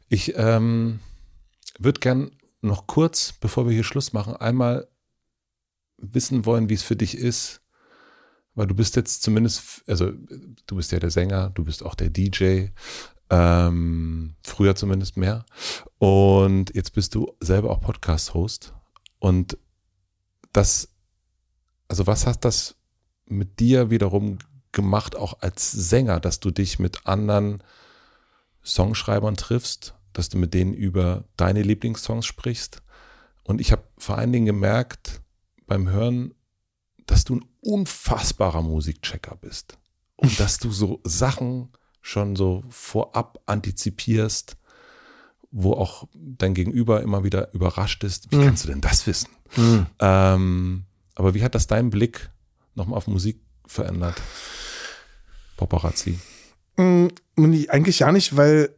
Ich 0.08 0.34
ähm, 0.36 1.00
würde 1.78 2.00
gern 2.00 2.30
noch 2.60 2.86
kurz, 2.86 3.32
bevor 3.32 3.66
wir 3.66 3.72
hier 3.72 3.84
Schluss 3.84 4.12
machen, 4.12 4.36
einmal 4.36 4.88
wissen 5.98 6.44
wollen, 6.44 6.68
wie 6.68 6.74
es 6.74 6.82
für 6.82 6.96
dich 6.96 7.16
ist, 7.16 7.60
weil 8.54 8.66
du 8.66 8.74
bist 8.74 8.96
jetzt 8.96 9.22
zumindest, 9.22 9.82
also 9.86 10.12
du 10.66 10.76
bist 10.76 10.92
ja 10.92 10.98
der 10.98 11.10
Sänger, 11.10 11.50
du 11.50 11.64
bist 11.64 11.84
auch 11.84 11.94
der 11.94 12.10
DJ, 12.10 12.68
ähm, 13.30 14.36
früher 14.42 14.76
zumindest 14.76 15.16
mehr. 15.16 15.44
Und 15.98 16.74
jetzt 16.74 16.92
bist 16.92 17.14
du 17.14 17.34
selber 17.40 17.70
auch 17.70 17.80
Podcast-Host. 17.80 18.74
Und 19.18 19.58
das, 20.52 20.88
also 21.88 22.06
was 22.06 22.26
hat 22.26 22.44
das 22.44 22.76
mit 23.26 23.58
dir 23.58 23.90
wiederum 23.90 24.38
gemacht, 24.72 25.16
auch 25.16 25.40
als 25.40 25.72
Sänger, 25.72 26.20
dass 26.20 26.40
du 26.40 26.50
dich 26.50 26.78
mit 26.78 27.06
anderen 27.06 27.62
Songschreibern 28.64 29.36
triffst, 29.36 29.95
dass 30.16 30.28
du 30.28 30.38
mit 30.38 30.54
denen 30.54 30.72
über 30.74 31.24
deine 31.36 31.62
Lieblingssongs 31.62 32.24
sprichst. 32.26 32.82
Und 33.44 33.60
ich 33.60 33.70
habe 33.72 33.84
vor 33.98 34.16
allen 34.18 34.32
Dingen 34.32 34.46
gemerkt 34.46 35.20
beim 35.66 35.88
Hören, 35.88 36.34
dass 37.06 37.24
du 37.24 37.36
ein 37.36 37.44
unfassbarer 37.60 38.62
Musikchecker 38.62 39.36
bist. 39.36 39.78
Und 40.16 40.40
dass 40.40 40.58
du 40.58 40.70
so 40.70 41.00
Sachen 41.04 41.68
schon 42.00 42.34
so 42.36 42.64
vorab 42.70 43.40
antizipierst, 43.46 44.56
wo 45.50 45.74
auch 45.74 46.08
dein 46.14 46.54
Gegenüber 46.54 47.02
immer 47.02 47.22
wieder 47.24 47.52
überrascht 47.52 48.02
ist. 48.04 48.30
Wie 48.32 48.36
Mhm. 48.36 48.44
kannst 48.44 48.64
du 48.64 48.68
denn 48.68 48.80
das 48.80 49.06
wissen? 49.06 49.28
Ähm, 50.00 50.84
aber 51.14 51.34
wie 51.34 51.42
hat 51.44 51.54
das 51.54 51.66
deinen 51.66 51.90
Blick 51.90 52.30
nochmal 52.74 52.96
auf 52.96 53.06
Musik 53.06 53.40
verändert? 53.66 54.20
Paparazzi. 55.56 56.18
Nee, 56.76 57.68
eigentlich 57.68 58.00
ja 58.00 58.12
nicht, 58.12 58.36
weil 58.36 58.74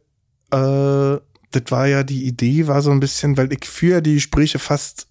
äh, 0.51 1.17
das 1.51 1.63
war 1.69 1.87
ja 1.87 2.03
die 2.03 2.25
Idee, 2.25 2.67
war 2.67 2.81
so 2.81 2.91
ein 2.91 2.99
bisschen, 2.99 3.37
weil 3.37 3.51
ich 3.51 3.65
führe 3.65 4.01
die 4.01 4.15
Gespräche 4.15 4.59
fast 4.59 5.07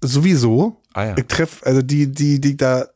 sowieso. 0.00 0.80
Ah 0.92 1.04
ja. 1.04 1.16
Ich 1.16 1.26
treffe, 1.26 1.66
also 1.66 1.82
die, 1.82 2.10
die, 2.10 2.40
die 2.40 2.56
da, 2.56 2.86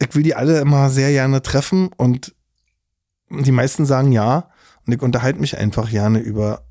ich 0.00 0.14
will 0.14 0.22
die 0.22 0.34
alle 0.34 0.60
immer 0.60 0.90
sehr 0.90 1.10
gerne 1.10 1.42
treffen 1.42 1.90
und 1.96 2.34
die 3.30 3.52
meisten 3.52 3.86
sagen 3.86 4.12
ja. 4.12 4.50
Und 4.86 4.92
ich 4.94 5.02
unterhalte 5.02 5.40
mich 5.40 5.58
einfach 5.58 5.90
gerne 5.90 6.18
über 6.18 6.64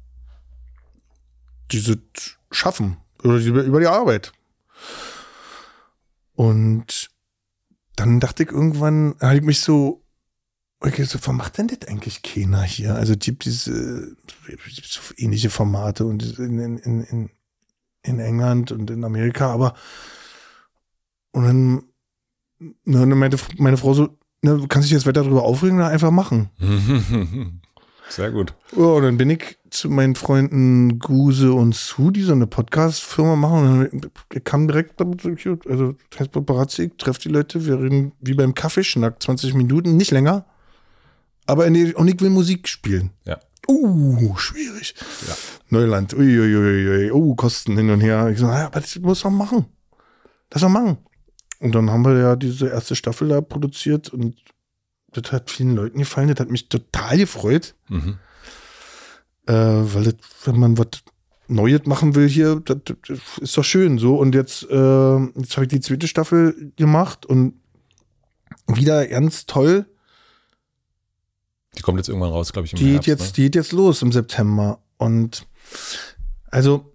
diese 1.71 2.01
Schaffen, 2.51 2.97
die, 3.23 3.47
über 3.47 3.79
die 3.79 3.87
Arbeit. 3.87 4.31
Und 6.33 7.09
dann 7.95 8.19
dachte 8.19 8.43
ich 8.43 8.51
irgendwann, 8.51 9.15
habe 9.21 9.37
ich 9.37 9.43
mich 9.43 9.59
so, 9.61 10.03
okay, 10.79 11.03
so, 11.03 11.19
warum 11.21 11.37
macht 11.37 11.57
denn 11.57 11.67
das 11.67 11.87
eigentlich 11.87 12.21
keiner 12.21 12.63
hier? 12.63 12.95
Also 12.95 13.13
es 13.13 13.19
gibt 13.19 13.45
diese 13.45 14.15
so 14.83 15.01
ähnliche 15.17 15.49
Formate 15.49 16.05
und 16.05 16.37
in, 16.37 16.59
in, 16.59 16.77
in, 17.03 17.29
in, 18.03 18.19
England 18.19 18.71
und 18.71 18.89
in 18.89 19.03
Amerika, 19.03 19.51
aber 19.51 19.75
und 21.31 21.43
dann, 21.43 21.83
ne, 22.59 22.99
dann 22.99 23.09
meinte 23.09 23.37
meine 23.57 23.77
Frau 23.77 23.93
so, 23.93 24.17
ne, 24.41 24.57
du 24.57 24.67
kannst 24.67 24.87
dich 24.87 24.93
jetzt 24.93 25.05
weiter 25.05 25.23
darüber 25.23 25.43
aufregen 25.43 25.77
oder 25.77 25.87
einfach 25.87 26.11
machen. 26.11 26.49
Sehr 28.09 28.31
gut. 28.31 28.53
Ja, 28.75 28.83
und 28.85 29.03
dann 29.03 29.17
bin 29.17 29.29
ich 29.29 29.57
zu 29.69 29.89
meinen 29.89 30.15
Freunden 30.15 30.97
Guse 30.97 31.51
und 31.51 31.75
Su, 31.75 32.09
die 32.09 32.21
so 32.21 32.31
eine 32.31 32.47
Podcast-Firma 32.47 33.35
machen. 33.35 33.89
Und 33.89 34.09
dann 34.29 34.43
kam 34.45 34.67
direkt 34.67 35.01
also 35.01 35.95
das 36.09 36.19
heißt 36.19 36.31
Paparazzi, 36.31 36.83
ich 36.83 36.93
treffe 36.97 37.19
die 37.19 37.29
Leute, 37.29 37.65
wir 37.65 37.81
reden 37.81 38.13
wie 38.21 38.33
beim 38.33 38.53
Kaffeeschnack, 38.53 39.21
20 39.21 39.53
Minuten, 39.55 39.97
nicht 39.97 40.11
länger. 40.11 40.45
Aber 41.47 41.69
die, 41.69 41.95
und 41.95 42.07
ich 42.07 42.19
will 42.21 42.29
Musik 42.29 42.67
spielen. 42.67 43.11
Ja. 43.25 43.39
Uh, 43.67 44.37
schwierig. 44.37 44.95
Ja. 45.27 45.35
Neuland, 45.69 46.13
uiuiui, 46.13 47.11
oh, 47.11 47.35
Kosten 47.35 47.75
hin 47.75 47.89
und 47.89 48.01
her. 48.01 48.29
Ich 48.29 48.39
so, 48.39 48.47
naja, 48.47 48.67
aber 48.67 48.79
das 48.79 48.97
muss 48.99 49.23
man 49.23 49.35
machen. 49.35 49.65
Das 50.49 50.61
muss 50.61 50.71
man 50.71 50.83
machen. 50.83 50.97
Und 51.59 51.73
dann 51.73 51.89
haben 51.89 52.05
wir 52.05 52.17
ja 52.17 52.35
diese 52.35 52.67
erste 52.67 52.95
Staffel 52.95 53.29
da 53.29 53.41
produziert 53.41 54.09
und 54.09 54.35
das 55.11 55.31
hat 55.31 55.49
vielen 55.49 55.75
Leuten 55.75 55.97
gefallen. 55.99 56.27
Das 56.27 56.39
hat 56.39 56.51
mich 56.51 56.69
total 56.69 57.17
gefreut. 57.17 57.75
Mhm. 57.89 58.17
Äh, 59.47 59.53
weil 59.53 60.03
das, 60.03 60.15
wenn 60.45 60.59
man 60.59 60.77
was 60.77 60.87
Neues 61.47 61.85
machen 61.85 62.15
will 62.15 62.27
hier, 62.27 62.61
das, 62.63 62.77
das 62.85 63.19
ist 63.39 63.57
doch 63.57 63.63
schön 63.63 63.97
so. 63.97 64.17
Und 64.17 64.35
jetzt, 64.35 64.63
äh, 64.69 65.17
jetzt 65.17 65.55
habe 65.55 65.63
ich 65.63 65.69
die 65.69 65.79
zweite 65.79 66.07
Staffel 66.07 66.71
gemacht 66.75 67.25
und 67.25 67.55
wieder 68.67 69.07
ganz 69.07 69.45
toll. 69.45 69.85
Die 71.77 71.81
kommt 71.81 71.97
jetzt 71.99 72.09
irgendwann 72.09 72.31
raus, 72.31 72.51
glaube 72.53 72.65
ich, 72.65 72.73
im 72.73 72.79
Die 72.79 72.85
geht 72.85 72.93
Herbst. 72.93 73.07
jetzt, 73.07 73.21
ne? 73.21 73.33
die 73.35 73.41
geht 73.43 73.55
jetzt 73.55 73.71
los 73.71 74.01
im 74.01 74.11
September. 74.11 74.79
Und 74.97 75.45
also 76.49 76.93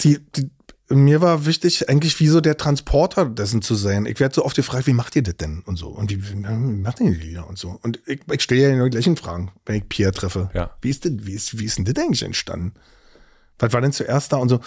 die, 0.00 0.18
die, 0.34 0.50
mir 0.88 1.20
war 1.20 1.46
wichtig, 1.46 1.88
eigentlich 1.88 2.18
wie 2.20 2.28
so 2.28 2.40
der 2.40 2.56
Transporter 2.56 3.26
dessen 3.26 3.62
zu 3.62 3.74
sein. 3.74 4.06
Ich 4.06 4.20
werde 4.20 4.34
so 4.34 4.44
oft 4.44 4.56
gefragt, 4.56 4.86
wie 4.86 4.92
macht 4.92 5.16
ihr 5.16 5.22
das 5.22 5.36
denn? 5.36 5.62
Und 5.64 5.76
so. 5.76 5.88
Und 5.88 6.10
wie, 6.10 6.28
wie 6.28 6.34
macht 6.34 7.00
ihr 7.00 7.10
die 7.10 7.16
Lieder 7.16 7.48
und 7.48 7.58
so? 7.58 7.78
Und 7.82 8.00
ich, 8.06 8.20
ich 8.30 8.42
stelle 8.42 8.76
ja 8.76 8.84
die 8.84 8.90
gleichen 8.90 9.16
Fragen, 9.16 9.52
wenn 9.64 9.76
ich 9.76 9.88
Pierre 9.88 10.12
treffe. 10.12 10.50
Ja. 10.54 10.76
Wie 10.80 10.90
ist 10.90 11.04
denn, 11.04 11.26
wie 11.26 11.32
ist, 11.32 11.58
wie 11.58 11.64
ist 11.64 11.78
denn 11.78 11.84
das 11.84 11.96
eigentlich 11.96 12.22
entstanden? 12.22 12.74
Was 13.58 13.72
war 13.72 13.80
denn 13.80 13.92
zuerst 13.92 14.32
da 14.32 14.36
und 14.38 14.48
so? 14.48 14.60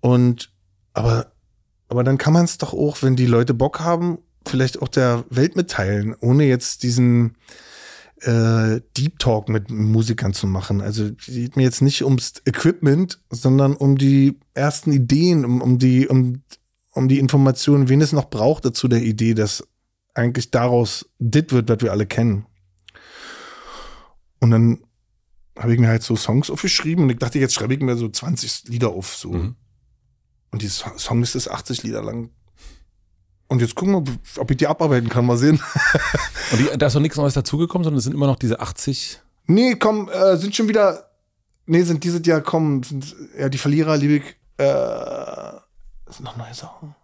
Und, 0.00 0.52
aber, 0.92 1.32
aber 1.88 2.04
dann 2.04 2.18
kann 2.18 2.32
man 2.34 2.44
es 2.44 2.58
doch 2.58 2.74
auch, 2.74 3.02
wenn 3.02 3.16
die 3.16 3.26
Leute 3.26 3.54
Bock 3.54 3.80
haben, 3.80 4.18
vielleicht 4.46 4.80
auch 4.82 4.88
der 4.88 5.24
Welt 5.30 5.56
mitteilen, 5.56 6.14
ohne 6.20 6.44
jetzt 6.44 6.82
diesen 6.82 7.36
äh, 8.20 8.80
Deep 8.96 9.18
Talk 9.18 9.48
mit 9.48 9.70
Musikern 9.70 10.32
zu 10.32 10.46
machen. 10.46 10.80
Also 10.80 11.06
es 11.18 11.26
geht 11.26 11.56
mir 11.56 11.62
jetzt 11.64 11.82
nicht 11.82 12.04
ums 12.04 12.34
Equipment, 12.46 13.20
sondern 13.30 13.74
um 13.74 13.98
die 13.98 14.38
ersten 14.54 14.92
Ideen, 14.92 15.44
um, 15.44 15.60
um 15.60 15.78
die, 15.78 16.08
um, 16.08 16.42
um 16.92 17.08
die 17.08 17.18
Informationen, 17.18 17.88
wen 17.88 18.00
es 18.00 18.12
noch 18.12 18.30
braucht 18.30 18.64
dazu 18.64 18.88
der 18.88 19.02
Idee, 19.02 19.34
dass 19.34 19.66
eigentlich 20.14 20.50
daraus 20.50 21.10
dit 21.18 21.52
wird, 21.52 21.68
was 21.68 21.80
wir 21.80 21.90
alle 21.90 22.06
kennen. 22.06 22.46
Und 24.40 24.50
dann 24.50 24.78
habe 25.58 25.72
ich 25.72 25.80
mir 25.80 25.88
halt 25.88 26.02
so 26.02 26.16
Songs 26.16 26.50
aufgeschrieben 26.50 27.04
und 27.04 27.10
ich 27.10 27.18
dachte, 27.18 27.38
jetzt 27.38 27.54
schreibe 27.54 27.74
ich 27.74 27.80
mir 27.80 27.96
so 27.96 28.08
20 28.08 28.68
Lieder 28.68 28.90
auf. 28.90 29.14
So. 29.16 29.32
Mhm. 29.32 29.56
Und 30.50 30.62
die 30.62 30.68
So- 30.68 30.90
Songliste 30.96 31.38
ist 31.38 31.48
80 31.48 31.82
Lieder 31.82 32.02
lang. 32.02 32.30
Und 33.48 33.60
jetzt 33.60 33.74
gucken 33.74 34.06
wir, 34.06 34.40
ob 34.40 34.50
ich 34.50 34.56
die 34.56 34.66
abarbeiten 34.66 35.08
kann. 35.08 35.26
Mal 35.26 35.36
sehen. 35.36 35.60
Und 36.52 36.58
die, 36.60 36.78
da 36.78 36.86
ist 36.86 36.94
noch 36.94 37.00
nichts 37.02 37.16
Neues 37.16 37.34
dazugekommen, 37.34 37.84
sondern 37.84 37.98
es 37.98 38.04
sind 38.04 38.14
immer 38.14 38.26
noch 38.26 38.36
diese 38.36 38.60
80. 38.60 39.20
Nee, 39.46 39.74
komm, 39.76 40.08
äh, 40.08 40.36
sind 40.36 40.56
schon 40.56 40.68
wieder. 40.68 41.10
Nee, 41.66 41.82
sind 41.82 42.04
dieses 42.04 42.26
Jahr 42.26 42.40
kommen. 42.40 42.82
Sind, 42.82 43.14
ja, 43.38 43.48
die 43.48 43.58
Verlierer, 43.58 43.96
liebe 43.96 44.14
ich. 44.14 44.36
Äh, 44.56 45.52
sind 46.10 46.24
noch 46.24 46.36
neue 46.36 46.54
Sachen. 46.54 46.94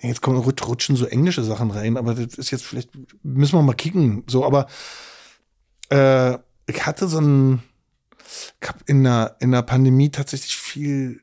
Ja, 0.00 0.08
Jetzt 0.08 0.22
kommen 0.22 0.38
rut- 0.38 0.66
rutschen 0.66 0.96
so 0.96 1.04
englische 1.06 1.44
Sachen 1.44 1.70
rein, 1.70 1.96
aber 1.96 2.14
das 2.14 2.34
ist 2.38 2.50
jetzt 2.50 2.64
vielleicht. 2.64 2.90
Müssen 3.22 3.56
wir 3.56 3.62
mal 3.62 3.74
kicken. 3.74 4.24
So, 4.26 4.44
aber 4.44 4.66
äh, 5.90 6.34
ich 6.66 6.86
hatte 6.86 7.08
so 7.08 7.20
ein. 7.20 7.62
Ich 8.60 8.68
hab 8.68 8.82
in 8.88 9.04
der, 9.04 9.36
in 9.40 9.52
der 9.52 9.62
Pandemie 9.62 10.10
tatsächlich 10.10 10.56
viel. 10.56 11.20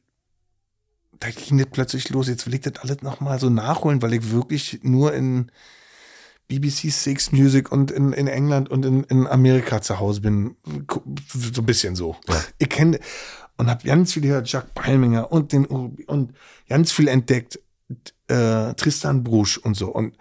Da 1.26 1.32
ging 1.32 1.58
das 1.58 1.68
plötzlich 1.72 2.10
los. 2.10 2.28
Jetzt 2.28 2.46
will 2.46 2.54
ich 2.54 2.62
das 2.62 2.76
alles 2.78 3.02
nochmal 3.02 3.40
so 3.40 3.50
nachholen, 3.50 4.02
weil 4.04 4.14
ich 4.14 4.30
wirklich 4.30 4.80
nur 4.84 5.14
in 5.14 5.52
BBC 6.48 6.92
Six 6.92 7.32
Music 7.32 7.72
und 7.72 7.90
in, 7.90 8.14
in 8.14 8.28
England 8.28 8.70
und 8.70 8.86
in, 8.86 9.04
in 9.06 9.26
Amerika 9.26 9.82
zu 9.82 10.00
Hause 10.00 10.22
bin. 10.22 10.56
So 11.34 11.62
ein 11.62 11.66
bisschen 11.66 11.96
so. 11.96 12.16
Ich 12.60 12.70
kenne 12.70 13.00
und 13.58 13.72
habe 13.72 13.88
ganz 13.88 14.14
viel 14.14 14.22
gehört, 14.22 14.52
Jack 14.52 14.76
Palminger 14.76 15.32
und 15.32 15.52
den 15.52 15.66
Urbi 15.66 16.06
und 16.06 16.36
ganz 16.70 16.92
viel 16.92 17.08
entdeckt. 17.08 17.60
Äh, 18.28 18.76
Tristan 18.76 19.24
Brusch 19.24 19.58
und 19.58 19.76
so. 19.76 19.88
Und, 19.88 20.16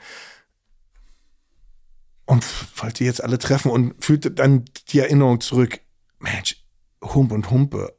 und 2.25 2.47
wollte 2.81 3.05
jetzt 3.05 3.23
alle 3.23 3.39
treffen 3.39 3.71
und 3.71 4.03
fühlte 4.03 4.31
dann 4.31 4.65
die 4.89 5.01
Erinnerung 5.01 5.43
zurück. 5.43 5.81
Mensch, 6.19 6.65
Hump 7.03 7.31
und 7.33 7.51
Humpe. 7.51 7.95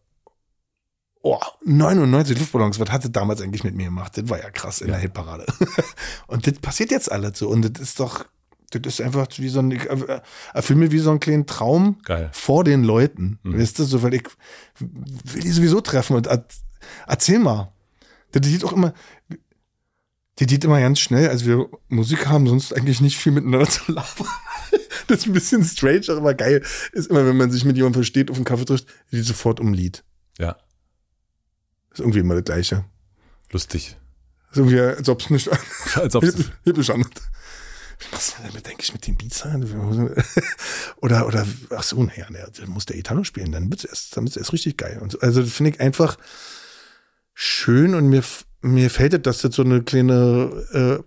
Oh, 1.27 1.39
99 1.65 2.37
Luftballons, 2.37 2.79
was 2.79 2.91
hatte 2.91 3.09
damals 3.09 3.41
eigentlich 3.41 3.63
mit 3.63 3.73
mir 3.73 3.85
gemacht? 3.85 4.15
Das 4.15 4.29
war 4.29 4.37
ja 4.39 4.51
krass 4.51 4.81
in 4.81 4.89
der 4.89 4.99
Hitparade. 4.99 5.45
und 6.27 6.45
das 6.45 6.53
passiert 6.59 6.91
jetzt 6.91 7.11
alles 7.11 7.39
so. 7.39 7.49
Und 7.49 7.63
das 7.63 7.81
ist 7.81 7.99
doch, 7.99 8.25
das 8.69 8.81
ist 8.85 9.01
einfach 9.01 9.27
wie 9.37 9.49
so 9.49 9.57
ein, 9.59 9.71
ich 9.71 9.89
äh, 9.89 10.21
erfüll 10.53 10.75
mir 10.75 10.91
wie 10.91 10.99
so 10.99 11.09
einen 11.09 11.19
kleinen 11.19 11.47
Traum 11.47 11.97
Geil. 12.03 12.29
vor 12.31 12.63
den 12.63 12.83
Leuten. 12.83 13.39
Mhm. 13.41 13.59
Weißt 13.59 13.79
du, 13.79 13.85
so, 13.85 14.03
weil 14.03 14.13
ich 14.13 14.27
will 14.79 15.41
die 15.41 15.49
sowieso 15.51 15.81
treffen 15.81 16.15
und 16.15 16.27
er- 16.27 16.45
erzähl 17.07 17.39
mal. 17.39 17.71
Das 18.31 18.45
sieht 18.45 18.63
auch 18.63 18.73
immer, 18.73 18.93
Die 20.39 20.45
geht 20.45 20.63
immer 20.63 20.79
ganz 20.79 20.99
schnell. 20.99 21.29
Also 21.29 21.45
wir 21.47 21.69
Musik 21.87 22.27
haben 22.27 22.45
sonst 22.45 22.71
eigentlich 22.71 23.01
nicht 23.01 23.17
viel 23.17 23.31
miteinander 23.31 23.67
zu 23.69 23.91
labern. 23.91 24.27
Das 25.07 25.19
ist 25.19 25.25
ein 25.27 25.33
bisschen 25.33 25.63
strange, 25.63 26.05
aber 26.09 26.35
geil. 26.35 26.61
Ist 26.91 27.09
immer, 27.09 27.25
wenn 27.25 27.37
man 27.37 27.49
sich 27.49 27.65
mit 27.65 27.77
jemandem 27.77 28.01
versteht, 28.01 28.29
auf 28.29 28.35
den 28.37 28.43
Kaffee 28.45 28.65
trifft, 28.65 28.85
die 29.11 29.21
sofort 29.21 29.59
um 29.59 29.73
Lied. 29.73 30.03
Ja, 30.37 30.57
Ist 31.95 32.01
irgendwie 32.01 32.19
immer 32.19 32.35
das 32.35 32.43
Gleiche. 32.43 32.83
lustig. 33.51 33.95
Ist 34.51 34.57
irgendwie, 34.57 34.81
als 34.81 35.07
ob 35.07 35.21
es 35.21 35.29
nicht 35.29 35.49
Als 35.95 36.13
ob's, 36.13 36.35
hippisch 36.65 36.89
an. 36.89 37.05
Wie 37.05 38.11
machst 38.11 38.33
du 38.33 38.41
denn 38.41 38.51
damit, 38.51 38.67
denke 38.67 38.83
ich, 38.83 38.91
mit 38.91 39.07
den 39.07 39.15
Beats 39.15 39.39
sein? 39.39 39.63
Oder, 41.01 41.25
oder, 41.25 41.47
ach 41.69 41.83
so, 41.83 42.03
naja, 42.03 42.25
naja, 42.29 42.47
dann 42.59 42.69
muss 42.69 42.85
der 42.85 42.97
Italo 42.97 43.23
spielen, 43.23 43.53
dann 43.53 43.69
wird's 43.69 43.85
erst, 43.85 44.17
dann 44.17 44.25
wird's 44.25 44.35
erst 44.35 44.51
richtig 44.51 44.75
geil. 44.75 44.99
Und 45.01 45.13
so. 45.13 45.19
Also, 45.21 45.41
das 45.41 45.53
finde 45.53 45.71
ich 45.71 45.79
einfach 45.79 46.17
schön 47.33 47.95
und 47.95 48.09
mir, 48.09 48.23
mir 48.61 48.89
fällt 48.89 49.13
es, 49.13 49.21
dass 49.21 49.37
das 49.37 49.55
so 49.55 49.63
eine 49.63 49.81
kleine, 49.83 50.67
äh, 50.73 51.03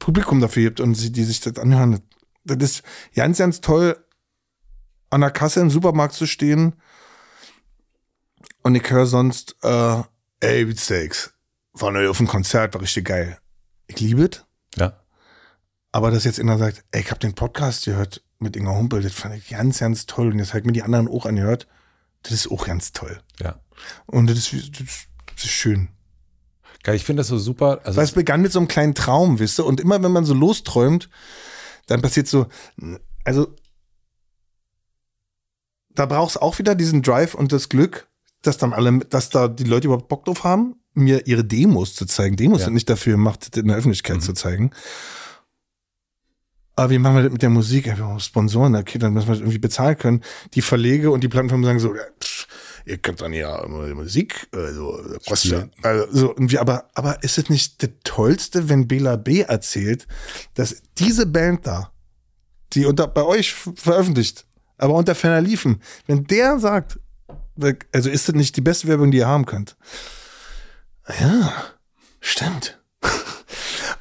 Publikum 0.00 0.40
dafür 0.40 0.64
gibt 0.64 0.80
und 0.80 0.96
sie, 0.96 1.12
die 1.12 1.22
sich 1.22 1.40
das 1.40 1.56
anhören. 1.58 2.00
Das 2.44 2.58
ist 2.58 2.82
ganz, 3.14 3.38
ganz 3.38 3.60
toll, 3.60 3.96
an 5.10 5.20
der 5.20 5.30
Kasse 5.30 5.60
im 5.60 5.70
Supermarkt 5.70 6.14
zu 6.14 6.26
stehen 6.26 6.74
und 8.62 8.74
ich 8.74 8.90
höre 8.90 9.06
sonst, 9.06 9.56
äh, 9.62 10.02
ey, 10.40 10.64
Beatsteaks, 10.64 11.34
war 11.72 11.90
neu 11.90 12.08
auf 12.08 12.18
dem 12.18 12.28
Konzert, 12.28 12.74
war 12.74 12.82
richtig 12.82 13.06
geil. 13.06 13.38
Ich 13.86 14.00
liebe 14.00 14.24
es, 14.24 14.44
ja. 14.76 14.98
aber 15.90 16.10
dass 16.10 16.24
jetzt 16.24 16.40
einer 16.40 16.58
sagt, 16.58 16.84
ey, 16.92 17.00
ich 17.02 17.10
habe 17.10 17.20
den 17.20 17.34
Podcast 17.34 17.84
gehört 17.84 18.22
mit 18.38 18.56
Inga 18.56 18.72
Humpel, 18.72 19.02
das 19.02 19.12
fand 19.12 19.34
ich 19.36 19.48
ganz, 19.48 19.78
ganz 19.78 20.06
toll 20.06 20.32
und 20.32 20.38
jetzt 20.38 20.54
halt 20.54 20.66
mir 20.66 20.72
die 20.72 20.82
anderen 20.82 21.08
auch 21.08 21.26
angehört, 21.26 21.66
das 22.22 22.32
ist 22.32 22.50
auch 22.50 22.66
ganz 22.66 22.92
toll. 22.92 23.20
Ja. 23.40 23.60
Und 24.06 24.28
das 24.28 24.52
ist, 24.52 24.80
das 24.80 25.44
ist, 25.44 25.50
schön. 25.50 25.88
Geil, 26.82 26.96
ich 26.96 27.04
finde 27.04 27.20
das 27.20 27.28
so 27.28 27.38
super. 27.38 27.80
Also 27.84 27.96
Weil 27.96 28.04
es 28.04 28.12
begann 28.12 28.42
mit 28.42 28.52
so 28.52 28.58
einem 28.58 28.68
kleinen 28.68 28.94
Traum, 28.94 29.38
wisst 29.38 29.58
ihr? 29.58 29.66
Und 29.66 29.80
immer 29.80 30.02
wenn 30.02 30.12
man 30.12 30.24
so 30.24 30.34
losträumt, 30.34 31.08
dann 31.86 32.02
passiert 32.02 32.28
so, 32.28 32.46
also 33.24 33.54
da 35.90 36.06
brauchst 36.06 36.40
auch 36.40 36.58
wieder 36.58 36.74
diesen 36.74 37.02
Drive 37.02 37.34
und 37.34 37.52
das 37.52 37.68
Glück, 37.68 38.08
dass 38.42 38.58
dann 38.58 38.72
alle, 38.72 38.98
dass 38.98 39.30
da 39.30 39.48
die 39.48 39.64
Leute 39.64 39.86
überhaupt 39.88 40.08
Bock 40.08 40.24
drauf 40.24 40.44
haben, 40.44 40.76
mir 40.94 41.26
ihre 41.26 41.44
Demos 41.44 41.94
zu 41.94 42.06
zeigen. 42.06 42.36
Demos 42.36 42.60
Ja. 42.60 42.64
sind 42.66 42.74
nicht 42.74 42.90
dafür 42.90 43.12
gemacht, 43.12 43.56
in 43.56 43.68
der 43.68 43.76
Öffentlichkeit 43.76 44.22
zu 44.22 44.32
zeigen. 44.34 44.72
Aber 46.74 46.90
wie 46.90 46.98
machen 46.98 47.16
wir 47.16 47.22
das 47.22 47.32
mit 47.32 47.42
der 47.42 47.50
Musik? 47.50 47.86
Ja, 47.86 47.96
wir 47.96 48.04
brauchen 48.04 48.20
Sponsoren, 48.20 48.74
okay, 48.76 48.98
dann 48.98 49.12
müssen 49.12 49.28
wir 49.28 49.32
das 49.34 49.40
irgendwie 49.40 49.58
bezahlen 49.58 49.96
können. 49.98 50.22
Die 50.54 50.62
Verlege 50.62 51.10
und 51.10 51.22
die 51.22 51.28
Plattenfirmen 51.28 51.64
sagen 51.64 51.78
so, 51.78 51.94
pff, 51.94 52.46
ihr 52.86 52.98
könnt 52.98 53.20
dann 53.20 53.32
ja 53.32 53.62
immer 53.62 53.86
die 53.86 53.94
Musik, 53.94 54.48
also, 54.52 54.98
kostet 55.26 55.70
also 55.82 56.06
so 56.10 56.28
irgendwie, 56.30 56.58
aber, 56.58 56.88
aber 56.94 57.22
ist 57.22 57.38
es 57.38 57.50
nicht 57.50 57.82
das 57.82 57.90
Tollste, 58.04 58.68
wenn 58.68 58.88
Bela 58.88 59.16
B 59.16 59.42
erzählt, 59.42 60.06
dass 60.54 60.82
diese 60.98 61.26
Band 61.26 61.66
da, 61.66 61.92
die 62.72 62.86
unter, 62.86 63.06
bei 63.06 63.22
euch 63.22 63.52
veröffentlicht, 63.52 64.46
aber 64.78 64.94
unter 64.94 65.14
Ferner 65.14 65.42
liefen, 65.42 65.82
wenn 66.06 66.24
der 66.24 66.58
sagt, 66.58 66.98
also 67.92 68.10
ist 68.10 68.28
das 68.28 68.34
nicht 68.34 68.56
die 68.56 68.60
beste 68.60 68.88
Werbung, 68.88 69.10
die 69.10 69.18
ihr 69.18 69.26
haben 69.26 69.46
könnt? 69.46 69.76
Ja, 71.20 71.52
stimmt. 72.20 72.80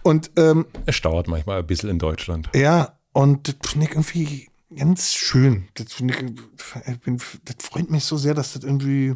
Und 0.04 0.32
ähm, 0.38 0.66
es 0.86 1.02
dauert 1.02 1.28
manchmal 1.28 1.60
ein 1.60 1.68
bisschen 1.68 1.90
in 1.90 2.00
Deutschland. 2.00 2.50
ja, 2.56 2.98
und 3.14 3.48
das 3.48 3.70
finde 3.70 3.86
ich 3.86 3.92
irgendwie 3.92 4.50
ganz 4.76 5.14
schön. 5.14 5.68
Das 5.74 5.88
ich, 6.00 6.02
ich 6.02 7.00
bin, 7.02 7.18
das 7.44 7.56
freut 7.60 7.90
mich 7.92 8.06
so 8.06 8.18
sehr, 8.18 8.34
dass 8.34 8.54
das 8.54 8.64
irgendwie 8.64 9.16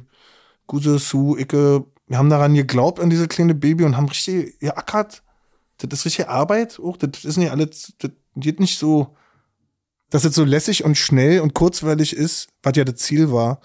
Guse, 0.67 0.99
Su, 0.99 1.37
Icke, 1.37 1.85
wir 2.07 2.17
haben 2.17 2.29
daran 2.29 2.53
geglaubt 2.53 2.99
an 2.99 3.09
diese 3.09 3.27
kleine 3.27 3.55
Baby 3.55 3.83
und 3.83 3.97
haben 3.97 4.07
richtig 4.07 4.59
geackert. 4.59 5.23
Das 5.77 5.99
ist 5.99 6.05
richtig 6.05 6.29
Arbeit 6.29 6.79
auch. 6.79 6.97
Das 6.97 7.25
ist 7.25 7.37
nicht 7.37 7.51
alles, 7.51 7.93
das 7.97 8.11
geht 8.35 8.59
nicht 8.59 8.77
so, 8.77 9.15
dass 10.09 10.23
es 10.23 10.35
so 10.35 10.43
lässig 10.43 10.83
und 10.83 10.97
schnell 10.97 11.39
und 11.39 11.53
kurzweilig 11.53 12.15
ist, 12.15 12.47
was 12.61 12.75
ja 12.75 12.83
das 12.83 12.95
Ziel 12.95 13.31
war. 13.31 13.59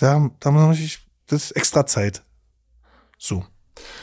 Da, 0.00 0.30
da 0.40 0.50
muss 0.50 0.78
richtig, 0.78 1.06
das 1.26 1.46
ist 1.46 1.50
extra 1.52 1.86
Zeit. 1.86 2.22
So. 3.18 3.44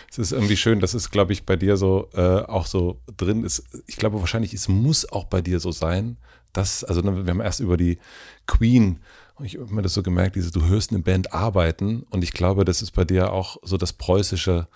Es 0.09 0.17
ist 0.17 0.31
irgendwie 0.31 0.57
schön, 0.57 0.79
dass 0.79 0.93
es, 0.93 1.11
glaube 1.11 1.33
ich, 1.33 1.45
bei 1.45 1.55
dir 1.55 1.77
so 1.77 2.09
äh, 2.13 2.39
auch 2.43 2.65
so 2.65 3.01
drin 3.17 3.43
ist. 3.43 3.63
Ich 3.87 3.97
glaube 3.97 4.19
wahrscheinlich, 4.19 4.53
es 4.53 4.67
muss 4.67 5.09
auch 5.11 5.25
bei 5.25 5.41
dir 5.41 5.59
so 5.59 5.71
sein, 5.71 6.17
dass, 6.53 6.83
also 6.83 7.01
ne, 7.01 7.25
wir 7.25 7.31
haben 7.31 7.41
erst 7.41 7.59
über 7.59 7.75
die 7.77 7.97
Queen, 8.45 8.99
und 9.35 9.45
ich 9.45 9.57
habe 9.57 9.73
mir 9.73 9.81
das 9.81 9.93
so 9.93 10.01
gemerkt, 10.01 10.37
diese, 10.37 10.51
du 10.51 10.65
hörst 10.65 10.91
eine 10.91 11.01
Band 11.01 11.33
arbeiten 11.33 12.03
und 12.09 12.23
ich 12.23 12.31
glaube, 12.31 12.63
das 12.63 12.81
ist 12.81 12.91
bei 12.91 13.03
dir 13.03 13.33
auch 13.33 13.57
so 13.63 13.75
das 13.75 13.91
preußische, 13.91 14.67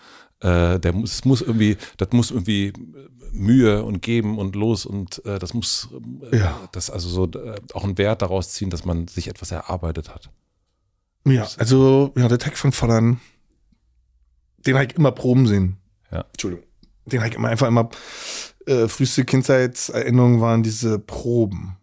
äh, 0.42 0.80
der 0.80 0.92
muss, 0.94 1.24
muss 1.24 1.42
irgendwie, 1.42 1.78
das 1.96 2.10
muss 2.12 2.32
irgendwie 2.32 2.74
Mühe 3.32 3.84
und 3.84 4.02
geben 4.02 4.38
und 4.38 4.56
los 4.56 4.86
und 4.86 5.24
äh, 5.26 5.40
das 5.40 5.54
muss 5.54 5.90
äh, 6.32 6.38
Ja. 6.40 6.60
das 6.74 6.90
also 6.90 7.08
so 7.08 7.40
äh, 7.40 7.56
auch 7.74 7.86
einen 7.86 7.98
Wert 7.98 8.22
daraus 8.22 8.50
ziehen, 8.50 8.70
dass 8.70 8.84
man 8.84 9.08
sich 9.08 9.30
etwas 9.30 9.52
erarbeitet 9.52 10.14
hat. 10.14 10.30
Ja, 11.26 11.48
also, 11.58 12.14
ja, 12.16 12.28
der 12.28 12.40
Tag 12.40 12.58
von 12.58 12.72
Vatern, 12.72 13.20
den 14.66 14.76
habe 14.76 14.86
ich 14.86 14.96
immer 14.96 15.12
Proben 15.12 15.48
sehen. 15.48 15.78
Ja. 16.12 16.26
Entschuldigung. 16.32 16.66
Den 17.06 17.20
habe 17.20 17.30
ich 17.30 17.36
immer 17.36 17.50
einfach 17.50 17.68
immer, 17.68 17.90
äh, 18.66 18.88
früheste 18.88 19.26
Kindheitserinnerungen 19.26 20.42
waren 20.42 20.64
diese 20.64 21.00
Proben. 21.00 21.78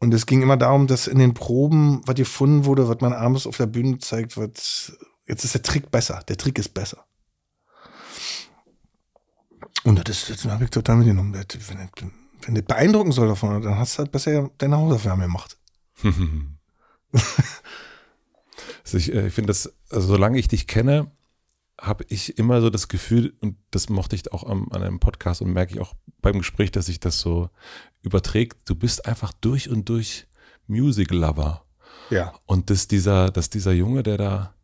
Und 0.00 0.14
es 0.14 0.26
ging 0.26 0.42
immer 0.42 0.56
darum, 0.56 0.86
dass 0.86 1.06
in 1.06 1.18
den 1.18 1.34
Proben 1.34 2.02
was 2.06 2.14
gefunden 2.14 2.64
wurde, 2.64 2.88
was 2.88 3.00
man 3.00 3.12
abends 3.12 3.46
auf 3.46 3.58
der 3.58 3.66
Bühne 3.66 3.98
zeigt, 3.98 4.36
was, 4.36 4.92
jetzt 5.26 5.44
ist 5.44 5.54
der 5.54 5.62
Trick 5.62 5.90
besser. 5.90 6.22
Der 6.28 6.36
Trick 6.36 6.58
ist 6.58 6.72
besser. 6.72 7.04
Und 9.84 10.08
das, 10.08 10.26
das 10.26 10.44
habe 10.46 10.64
ich 10.64 10.70
total 10.70 10.96
mitgenommen. 10.96 11.32
Das, 11.32 11.46
wenn, 11.68 11.78
das, 11.78 12.10
wenn 12.42 12.64
beeindrucken 12.64 13.12
soll 13.12 13.28
davon, 13.28 13.62
dann 13.62 13.78
hast 13.78 13.94
du 13.94 13.98
halt 14.00 14.12
besser 14.12 14.50
deine 14.58 14.76
Hausaufgaben 14.76 15.22
gemacht. 15.22 15.58
Also 18.94 18.98
ich, 19.10 19.14
äh, 19.14 19.28
ich 19.28 19.34
finde 19.34 19.48
das, 19.48 19.72
also 19.90 20.08
solange 20.08 20.38
ich 20.38 20.48
dich 20.48 20.66
kenne, 20.66 21.10
habe 21.80 22.04
ich 22.08 22.36
immer 22.38 22.60
so 22.60 22.68
das 22.70 22.88
Gefühl, 22.88 23.32
und 23.40 23.56
das 23.70 23.88
mochte 23.88 24.14
ich 24.16 24.32
auch 24.32 24.44
am, 24.44 24.68
an 24.70 24.82
einem 24.82 25.00
Podcast 25.00 25.40
und 25.40 25.52
merke 25.52 25.74
ich 25.74 25.80
auch 25.80 25.94
beim 26.20 26.38
Gespräch, 26.38 26.70
dass 26.70 26.86
sich 26.86 27.00
das 27.00 27.20
so 27.20 27.48
überträgt. 28.02 28.68
Du 28.68 28.74
bist 28.74 29.06
einfach 29.06 29.32
durch 29.40 29.68
und 29.70 29.88
durch 29.88 30.26
Music 30.66 31.10
Lover. 31.10 31.64
Ja. 32.10 32.34
Und 32.46 32.70
dass 32.70 32.88
dieser, 32.88 33.30
dass 33.30 33.50
dieser 33.50 33.72
Junge, 33.72 34.02
der 34.02 34.18
da 34.18 34.54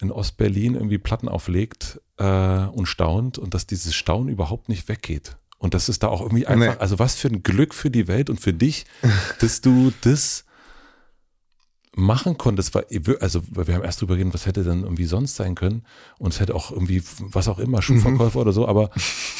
in 0.00 0.10
Ostberlin 0.12 0.74
irgendwie 0.74 0.98
Platten 0.98 1.28
auflegt 1.28 2.00
äh, 2.18 2.24
und 2.66 2.86
staunt 2.86 3.38
und 3.38 3.54
dass 3.54 3.66
dieses 3.66 3.94
Staunen 3.94 4.28
überhaupt 4.28 4.68
nicht 4.68 4.88
weggeht. 4.88 5.36
Und 5.58 5.72
das 5.74 5.88
ist 5.88 6.02
da 6.02 6.08
auch 6.08 6.20
irgendwie 6.20 6.46
einfach, 6.46 6.74
Nee. 6.74 6.80
also 6.80 6.98
was 6.98 7.14
für 7.16 7.28
ein 7.28 7.42
Glück 7.42 7.74
für 7.74 7.90
die 7.90 8.06
Welt 8.06 8.28
und 8.28 8.40
für 8.40 8.52
dich, 8.52 8.84
dass 9.40 9.60
du 9.60 9.92
das 10.02 10.43
machen 11.96 12.38
konntest, 12.38 12.74
war, 12.74 12.84
also 13.20 13.42
wir 13.48 13.74
haben 13.74 13.84
erst 13.84 14.00
drüber 14.00 14.16
reden, 14.16 14.34
was 14.34 14.46
hätte 14.46 14.64
denn 14.64 14.82
irgendwie 14.82 15.04
sonst 15.04 15.36
sein 15.36 15.54
können 15.54 15.84
und 16.18 16.32
es 16.32 16.40
hätte 16.40 16.54
auch 16.54 16.70
irgendwie, 16.70 17.02
was 17.20 17.48
auch 17.48 17.58
immer, 17.58 17.82
Schuhverkäufer 17.82 18.40
oder 18.40 18.52
so, 18.52 18.66
aber 18.66 18.90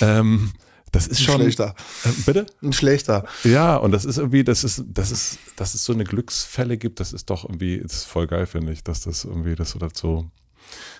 ähm, 0.00 0.52
das 0.92 1.08
ist 1.08 1.22
schon. 1.22 1.40
Schlechter. 1.40 1.74
Äh, 2.04 2.10
bitte? 2.24 2.46
Ein 2.62 2.72
schlechter. 2.72 3.24
Ja, 3.42 3.76
und 3.76 3.90
das 3.90 4.04
ist 4.04 4.18
irgendwie, 4.18 4.44
das 4.44 4.62
ist, 4.62 4.84
das 4.86 5.10
ist, 5.10 5.38
dass 5.56 5.74
es 5.74 5.84
so 5.84 5.92
eine 5.92 6.04
Glücksfälle 6.04 6.76
gibt, 6.76 7.00
das 7.00 7.12
ist 7.12 7.30
doch 7.30 7.44
irgendwie, 7.44 7.80
das 7.80 7.94
ist 7.94 8.04
voll 8.04 8.28
geil, 8.28 8.46
finde 8.46 8.72
ich, 8.72 8.84
dass 8.84 9.00
das 9.00 9.24
irgendwie, 9.24 9.56
dass 9.56 9.72
du 9.72 9.78
das 9.80 9.92
so, 9.96 10.30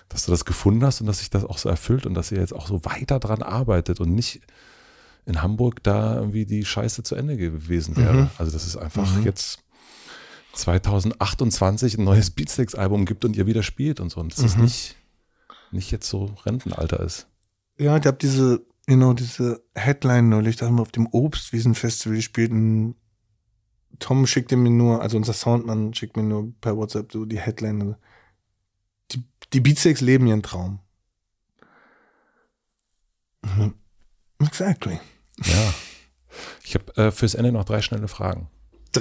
dass 0.09 0.25
du 0.25 0.31
das 0.31 0.43
gefunden 0.43 0.83
hast 0.83 0.99
und 0.99 1.07
dass 1.07 1.19
sich 1.19 1.29
das 1.29 1.45
auch 1.45 1.57
so 1.57 1.69
erfüllt 1.69 2.05
und 2.05 2.13
dass 2.13 2.31
ihr 2.31 2.39
jetzt 2.39 2.53
auch 2.53 2.67
so 2.67 2.83
weiter 2.83 3.19
dran 3.19 3.41
arbeitet 3.41 4.01
und 4.01 4.13
nicht 4.13 4.41
in 5.25 5.41
Hamburg 5.41 5.81
da 5.83 6.15
irgendwie 6.15 6.45
die 6.45 6.65
Scheiße 6.65 7.03
zu 7.03 7.15
Ende 7.15 7.37
gewesen 7.37 7.95
wäre. 7.97 8.13
Mhm. 8.13 8.29
Also, 8.37 8.51
dass 8.51 8.67
es 8.67 8.77
einfach 8.77 9.23
jetzt 9.23 9.59
2028 10.55 11.97
ein 11.97 12.03
neues 12.03 12.31
Beatsteaks-Album 12.31 13.05
gibt 13.05 13.25
und 13.25 13.35
ihr 13.35 13.45
wieder 13.45 13.63
spielt 13.63 13.99
und 13.99 14.09
so. 14.09 14.19
Und 14.19 14.31
dass 14.37 14.43
es 14.43 14.55
Mhm. 14.55 14.63
nicht, 14.63 14.95
nicht 15.71 15.91
jetzt 15.91 16.09
so 16.09 16.25
Rentenalter 16.45 16.99
ist. 16.99 17.27
Ja, 17.77 17.97
ich 17.97 18.05
habe 18.05 18.17
diese, 18.17 18.65
genau, 18.87 19.13
diese 19.13 19.61
Headline 19.75 20.29
neulich, 20.29 20.55
da 20.55 20.65
haben 20.67 20.75
wir 20.77 20.81
auf 20.81 20.91
dem 20.91 21.07
Obstwiesenfestival 21.07 22.15
gespielt 22.15 22.51
und 22.51 22.95
Tom 23.99 24.27
schickte 24.27 24.55
mir 24.57 24.69
nur, 24.71 25.01
also 25.01 25.15
unser 25.17 25.33
Soundmann 25.33 25.93
schickt 25.93 26.17
mir 26.17 26.23
nur 26.23 26.53
per 26.59 26.75
WhatsApp 26.75 27.11
so 27.11 27.25
die 27.25 27.39
Headline. 27.39 27.95
Die, 29.11 29.23
die 29.53 29.59
Beatsteaks 29.61 30.01
leben 30.01 30.27
ihren 30.27 30.43
Traum. 30.43 30.79
Mhm. 33.43 33.73
Exactly. 34.39 34.99
Ja. 35.43 35.73
Ich 36.63 36.75
habe 36.75 36.95
äh, 36.97 37.11
fürs 37.11 37.35
Ende 37.35 37.51
noch 37.51 37.63
drei 37.63 37.81
schnelle 37.81 38.07
Fragen. 38.07 38.49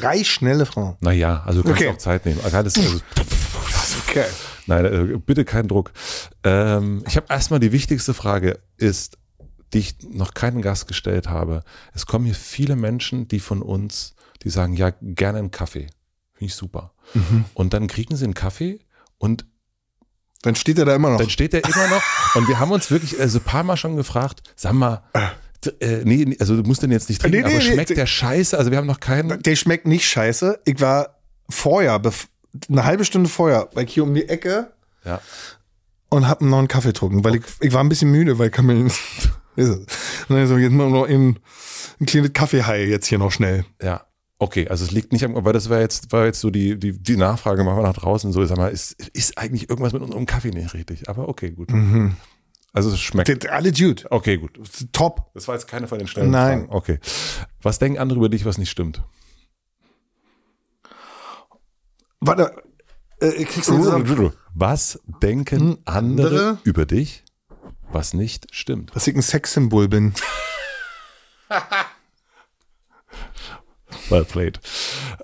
Drei 0.00 0.24
schnelle 0.24 0.66
Frauen. 0.66 0.96
Naja, 1.00 1.42
also 1.46 1.62
du 1.62 1.68
kannst 1.68 1.82
Okay. 1.82 1.92
auch 1.92 1.98
Zeit 1.98 2.26
nehmen. 2.26 2.40
Also, 2.44 2.56
also, 2.58 3.00
Okay. 4.08 4.24
nein, 4.66 4.84
äh, 4.84 5.18
bitte 5.18 5.44
keinen 5.44 5.68
Druck. 5.68 5.92
Ähm, 6.42 7.02
ich 7.06 7.16
habe 7.16 7.26
erstmal 7.28 7.60
die 7.60 7.72
wichtigste 7.72 8.14
Frage 8.14 8.58
ist, 8.76 9.18
die 9.72 9.78
ich 9.80 9.96
noch 10.08 10.34
keinen 10.34 10.62
Gast 10.62 10.86
gestellt 10.88 11.28
habe. 11.28 11.62
Es 11.94 12.06
kommen 12.06 12.24
hier 12.24 12.34
viele 12.34 12.76
Menschen, 12.76 13.26
die 13.28 13.40
von 13.40 13.60
uns, 13.62 14.14
die 14.42 14.50
sagen, 14.50 14.74
ja, 14.74 14.90
gerne 15.00 15.38
einen 15.38 15.50
Kaffee. 15.50 15.88
Finde 16.34 16.46
ich 16.46 16.54
super. 16.54 16.92
Und 17.54 17.74
dann 17.74 17.86
kriegen 17.86 18.16
sie 18.16 18.24
einen 18.24 18.34
Kaffee 18.34 18.80
und 19.18 19.46
Dann 20.42 20.56
steht 20.56 20.78
er 20.78 20.84
da 20.84 20.94
immer 20.94 21.10
noch. 21.10 21.18
Dann 21.18 21.30
steht 21.30 21.54
er 21.54 21.64
immer 21.64 21.88
noch. 21.88 22.02
Und 22.34 22.48
wir 22.48 22.58
haben 22.58 22.70
uns 22.70 22.90
wirklich 22.90 23.18
also 23.18 23.38
ein 23.38 23.44
paar 23.44 23.62
Mal 23.64 23.76
schon 23.78 23.96
gefragt, 23.96 24.42
sag 24.56 24.74
mal, 24.74 25.02
äh, 25.80 26.02
nee, 26.04 26.36
also 26.40 26.56
du 26.56 26.62
musst 26.62 26.82
den 26.82 26.92
jetzt 26.92 27.08
nicht 27.08 27.20
trinken, 27.20 27.38
Nee, 27.38 27.44
nee, 27.46 27.52
aber 27.54 27.60
schmeckt 27.60 27.90
nee. 27.90 27.96
der 27.96 28.06
scheiße? 28.06 28.56
Also 28.56 28.70
wir 28.70 28.78
haben 28.78 28.86
noch 28.86 29.00
keinen. 29.00 29.42
Der 29.42 29.56
schmeckt 29.56 29.86
nicht 29.86 30.06
scheiße. 30.06 30.60
Ich 30.64 30.80
war 30.80 31.18
vorher, 31.48 32.00
eine 32.68 32.84
halbe 32.84 33.04
Stunde 33.04 33.28
vorher, 33.28 33.68
ich 33.76 33.92
hier 33.92 34.02
um 34.02 34.14
die 34.14 34.28
Ecke 34.28 34.72
Ja. 35.04 35.20
und 36.08 36.28
hab 36.28 36.40
noch 36.40 36.58
einen 36.58 36.68
Kaffee 36.68 36.88
getrunken, 36.88 37.24
weil 37.24 37.36
ich, 37.36 37.42
ich 37.60 37.72
war 37.72 37.82
ein 37.82 37.88
bisschen 37.88 38.10
müde, 38.10 38.38
weil 38.38 38.46
ich 38.48 38.52
kann 38.52 38.66
mir. 38.66 38.74
Und 39.56 39.86
dann 40.28 40.46
so, 40.48 40.58
jetzt 40.58 40.72
mal 40.72 40.90
noch 40.90 41.08
eben 41.08 41.36
ein 42.00 42.06
kleines 42.06 42.32
Kaffeehai 42.32 42.86
jetzt 42.86 43.06
hier 43.06 43.18
noch 43.18 43.30
schnell. 43.30 43.64
Ja. 43.80 44.04
Okay, 44.40 44.66
also 44.68 44.84
es 44.84 44.90
liegt 44.90 45.12
nicht 45.12 45.24
am, 45.24 45.42
weil 45.44 45.52
das 45.52 45.70
war 45.70 45.80
jetzt, 45.80 46.10
war 46.10 46.26
jetzt 46.26 46.40
so 46.40 46.50
die, 46.50 46.76
die, 46.76 47.00
die 47.00 47.16
Nachfrage, 47.16 47.62
machen 47.62 47.78
wir 47.78 47.82
nach 47.84 47.94
draußen 47.94 48.32
so, 48.32 48.44
sag 48.44 48.58
mal, 48.58 48.68
ist, 48.68 48.96
ist 49.12 49.38
eigentlich 49.38 49.70
irgendwas 49.70 49.92
mit 49.92 50.02
unserem 50.02 50.26
Kaffee 50.26 50.50
nicht 50.50 50.74
richtig? 50.74 51.08
Aber 51.08 51.28
okay, 51.28 51.52
gut. 51.52 51.70
Mhm. 51.70 52.16
Also 52.74 52.90
es 52.90 53.00
schmeckt. 53.00 53.48
Alle 53.48 53.70
Dude. 53.72 54.02
Okay, 54.10 54.36
gut. 54.36 54.58
Top. 54.92 55.30
Das 55.32 55.46
war 55.48 55.54
jetzt 55.54 55.68
keine 55.68 55.86
von 55.86 55.98
den 55.98 56.08
schnellen 56.08 56.30
Nein. 56.32 56.58
Fragen. 56.66 56.72
Okay. 56.72 56.98
Was 57.62 57.78
denken 57.78 57.98
andere 57.98 58.18
über 58.18 58.28
dich, 58.28 58.44
was 58.44 58.58
nicht 58.58 58.70
stimmt? 58.70 59.02
Warte. 62.20 62.62
Äh, 63.20 63.28
ich 63.28 63.48
krieg's 63.48 63.68
nicht 63.68 63.82
zusammen. 63.82 64.32
Was 64.54 65.00
denken 65.22 65.78
andere, 65.84 66.30
Hm, 66.30 66.36
andere? 66.36 66.58
über 66.64 66.84
dich, 66.84 67.24
was 67.92 68.12
nicht 68.12 68.52
stimmt? 68.52 68.94
Dass 68.94 69.06
ich 69.06 69.14
ein 69.14 69.22
Sexsymbol 69.22 69.86
bin. 69.88 70.12
Well 74.08 74.24
played. 74.24 74.58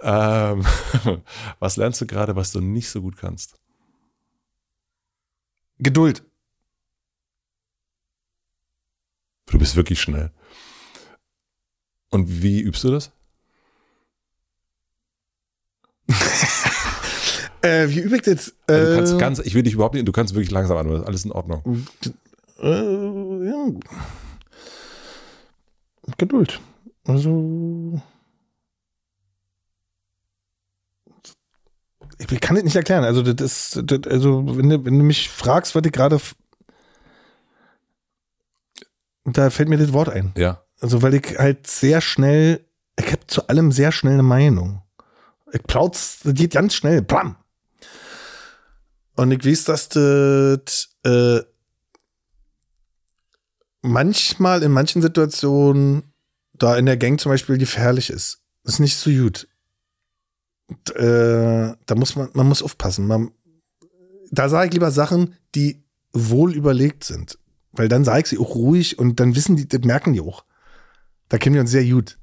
Ähm, 0.03 0.65
was 1.59 1.77
lernst 1.77 2.01
du 2.01 2.07
gerade, 2.07 2.37
was 2.37 2.53
du 2.53 2.61
nicht 2.61 2.89
so 2.89 3.03
gut 3.03 3.17
kannst? 3.17 3.57
Geduld. 5.79 6.23
Du 9.51 9.59
bist 9.59 9.77
wirklich 9.77 10.01
schnell. 10.01 10.31
Und 12.11 12.43
wie 12.43 12.61
übst 12.61 12.85
du 12.85 12.91
das? 12.91 13.11
Äh, 17.63 17.91
wie 17.91 18.01
übe 18.01 18.17
ich 18.17 18.23
das? 18.23 18.55
Also 18.67 18.87
du 18.87 18.93
Äh, 18.93 18.97
kannst 18.97 19.19
ganz, 19.19 19.39
ich 19.41 19.55
will 19.55 19.63
dich 19.63 19.75
überhaupt 19.75 19.95
nicht, 19.95 20.09
du 20.09 20.13
kannst 20.13 20.33
wirklich 20.33 20.51
langsam 20.51 20.79
antworten, 20.79 21.05
alles 21.05 21.27
in 21.27 21.33
Ordnung. 21.33 21.85
Äh, 22.59 23.47
ja. 23.47 23.67
Geduld. 26.17 26.59
Also. 27.05 28.01
Ich 32.19 32.41
kann 32.41 32.55
das 32.57 32.65
nicht 32.65 32.77
erklären. 32.77 33.05
Also, 33.05 33.23
das 33.23 33.75
ist, 33.77 33.83
das, 33.85 34.11
also, 34.11 34.57
wenn 34.57 34.71
du, 34.71 34.85
wenn 34.87 34.99
du 34.99 35.05
mich 35.05 35.29
fragst, 35.29 35.75
was 35.75 35.83
ich 35.85 35.93
gerade. 35.93 36.19
F- 39.31 39.35
Da 39.35 39.51
fällt 39.51 39.69
mir 39.69 39.79
das 39.79 39.93
Wort 39.93 40.09
ein. 40.09 40.33
Ja. 40.37 40.63
Also, 40.81 41.03
weil 41.03 41.15
ich 41.15 41.39
halt 41.39 41.67
sehr 41.67 42.01
schnell, 42.01 42.65
ich 42.99 43.07
habe 43.13 43.27
zu 43.27 43.47
allem 43.49 43.73
sehr 43.73 43.93
schnell 43.93 44.15
eine 44.15 44.23
Meinung. 44.23 44.83
Ich 45.53 45.63
plautz, 45.65 46.21
das 46.23 46.35
geht 46.35 46.53
ganz 46.53 46.75
schnell, 46.75 47.03
bam. 47.03 47.37
Und 49.17 49.31
ich 49.33 49.45
weiß, 49.45 49.65
dass 49.65 49.89
das 49.89 50.97
äh, 51.05 51.41
manchmal 53.83 54.63
in 54.63 54.73
manchen 54.73 55.03
Situationen 55.03 56.05
da 56.55 56.77
in 56.77 56.87
der 56.87 56.97
Gang 56.97 57.19
zum 57.21 57.31
Beispiel 57.31 57.59
gefährlich 57.59 58.11
ist. 58.11 58.43
Das 58.65 58.75
ist 58.75 58.81
nicht 58.81 58.97
so 58.97 59.11
gut. 59.11 59.49
Und, 60.69 60.97
äh, 60.97 61.75
da 61.87 61.95
muss 61.97 62.15
man, 62.17 62.29
man 62.35 62.47
muss 62.47 62.63
aufpassen. 62.63 63.07
Man, 63.07 63.31
da 64.31 64.49
sage 64.49 64.69
ich 64.69 64.73
lieber 64.75 64.91
Sachen, 64.91 65.35
die 65.55 65.83
wohl 66.13 66.55
überlegt 66.55 67.05
sind. 67.05 67.39
Weil 67.73 67.89
dann 67.89 68.05
sage 68.05 68.21
ich 68.21 68.27
sie 68.27 68.39
auch 68.39 68.55
ruhig 68.55 68.99
und 68.99 69.21
dann 69.21 69.35
wissen 69.35 69.57
die, 69.57 69.69
das 69.69 69.81
merken 69.83 70.13
die 70.13 70.21
auch. 70.21 70.45
Da 71.29 71.39
kennen 71.39 71.55
wir 71.55 71.61
uns 71.61 71.71
sehr 71.71 71.85
gut. 71.85 72.19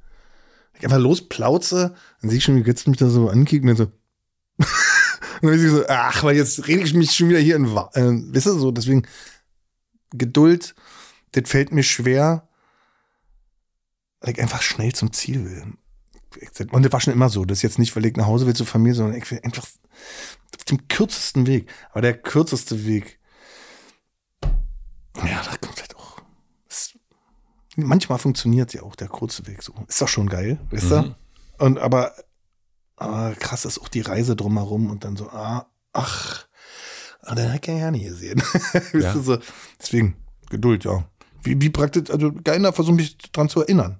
Ich 0.77 0.83
einfach 0.83 0.99
losplauze, 0.99 1.95
dann 2.21 2.29
sehe 2.29 2.37
ich 2.37 2.43
schon, 2.43 2.55
wie 2.55 2.63
Götz 2.63 2.85
mich 2.85 2.97
da 2.97 3.09
so 3.09 3.29
ankickt 3.29 3.63
und 3.63 3.69
dann 3.69 3.77
so. 3.77 3.83
und 4.57 5.43
dann 5.43 5.51
weiß 5.51 5.61
ich 5.61 5.71
so, 5.71 5.85
ach, 5.87 6.23
weil 6.23 6.35
jetzt 6.35 6.67
rede 6.67 6.83
ich 6.83 6.93
mich 6.93 7.11
schon 7.11 7.29
wieder 7.29 7.39
hier 7.39 7.55
in, 7.55 7.65
äh, 7.65 8.33
wisst 8.33 8.47
ihr, 8.47 8.53
so, 8.53 8.71
deswegen 8.71 9.07
Geduld, 10.11 10.75
das 11.31 11.49
fällt 11.49 11.71
mir 11.71 11.83
schwer, 11.83 12.47
weil 14.21 14.33
ich 14.33 14.41
einfach 14.41 14.61
schnell 14.61 14.93
zum 14.93 15.13
Ziel 15.13 15.45
will. 15.45 15.73
Und 16.71 16.83
das 16.83 16.91
war 16.91 17.01
schon 17.01 17.13
immer 17.13 17.29
so. 17.29 17.45
Das 17.45 17.59
ist 17.59 17.63
jetzt 17.63 17.79
nicht, 17.79 17.95
weil 17.95 18.05
ich 18.05 18.15
nach 18.15 18.27
Hause 18.27 18.45
will 18.45 18.55
zur 18.55 18.65
Familie, 18.65 18.95
sondern 18.95 19.17
ich 19.17 19.29
will 19.31 19.39
einfach 19.43 19.63
auf 19.63 20.63
dem 20.69 20.87
kürzesten 20.87 21.47
Weg. 21.47 21.69
Aber 21.91 22.01
der 22.01 22.17
kürzeste 22.17 22.85
Weg, 22.85 23.16
ja, 25.25 25.41
da 25.43 25.55
kommt 25.57 25.79
halt 25.81 25.95
auch. 25.95 26.17
Das, 26.67 26.93
manchmal 27.75 28.17
funktioniert 28.19 28.73
ja 28.73 28.83
auch 28.83 28.95
der 28.95 29.07
kurze 29.07 29.47
Weg 29.47 29.63
so. 29.63 29.73
Ist 29.87 30.01
doch 30.01 30.07
schon 30.07 30.29
geil, 30.29 30.59
weißt 30.71 30.85
Mhm. 30.91 31.15
du? 31.59 31.65
Und 31.65 31.79
aber, 31.79 32.13
aber 32.97 33.33
krass 33.35 33.65
ist 33.65 33.79
auch 33.79 33.87
die 33.87 34.01
Reise 34.01 34.35
drumherum 34.35 34.89
und 34.91 35.03
dann 35.03 35.15
so, 35.17 35.29
ah, 35.29 35.65
ach, 35.93 36.45
ah, 37.21 37.35
den 37.35 37.49
hätte 37.49 37.71
ich 37.71 37.79
ja 37.79 37.91
nicht 37.91 38.05
gesehen. 38.05 38.41
Ja. 38.93 39.17
so. 39.17 39.37
Deswegen, 39.81 40.15
Geduld, 40.49 40.83
ja. 40.85 41.03
Wie, 41.43 41.59
wie 41.61 41.69
praktisch, 41.69 42.09
also 42.11 42.31
Geiner 42.31 42.73
versucht 42.73 42.95
mich 42.97 43.17
dran 43.31 43.49
zu 43.49 43.61
erinnern. 43.61 43.99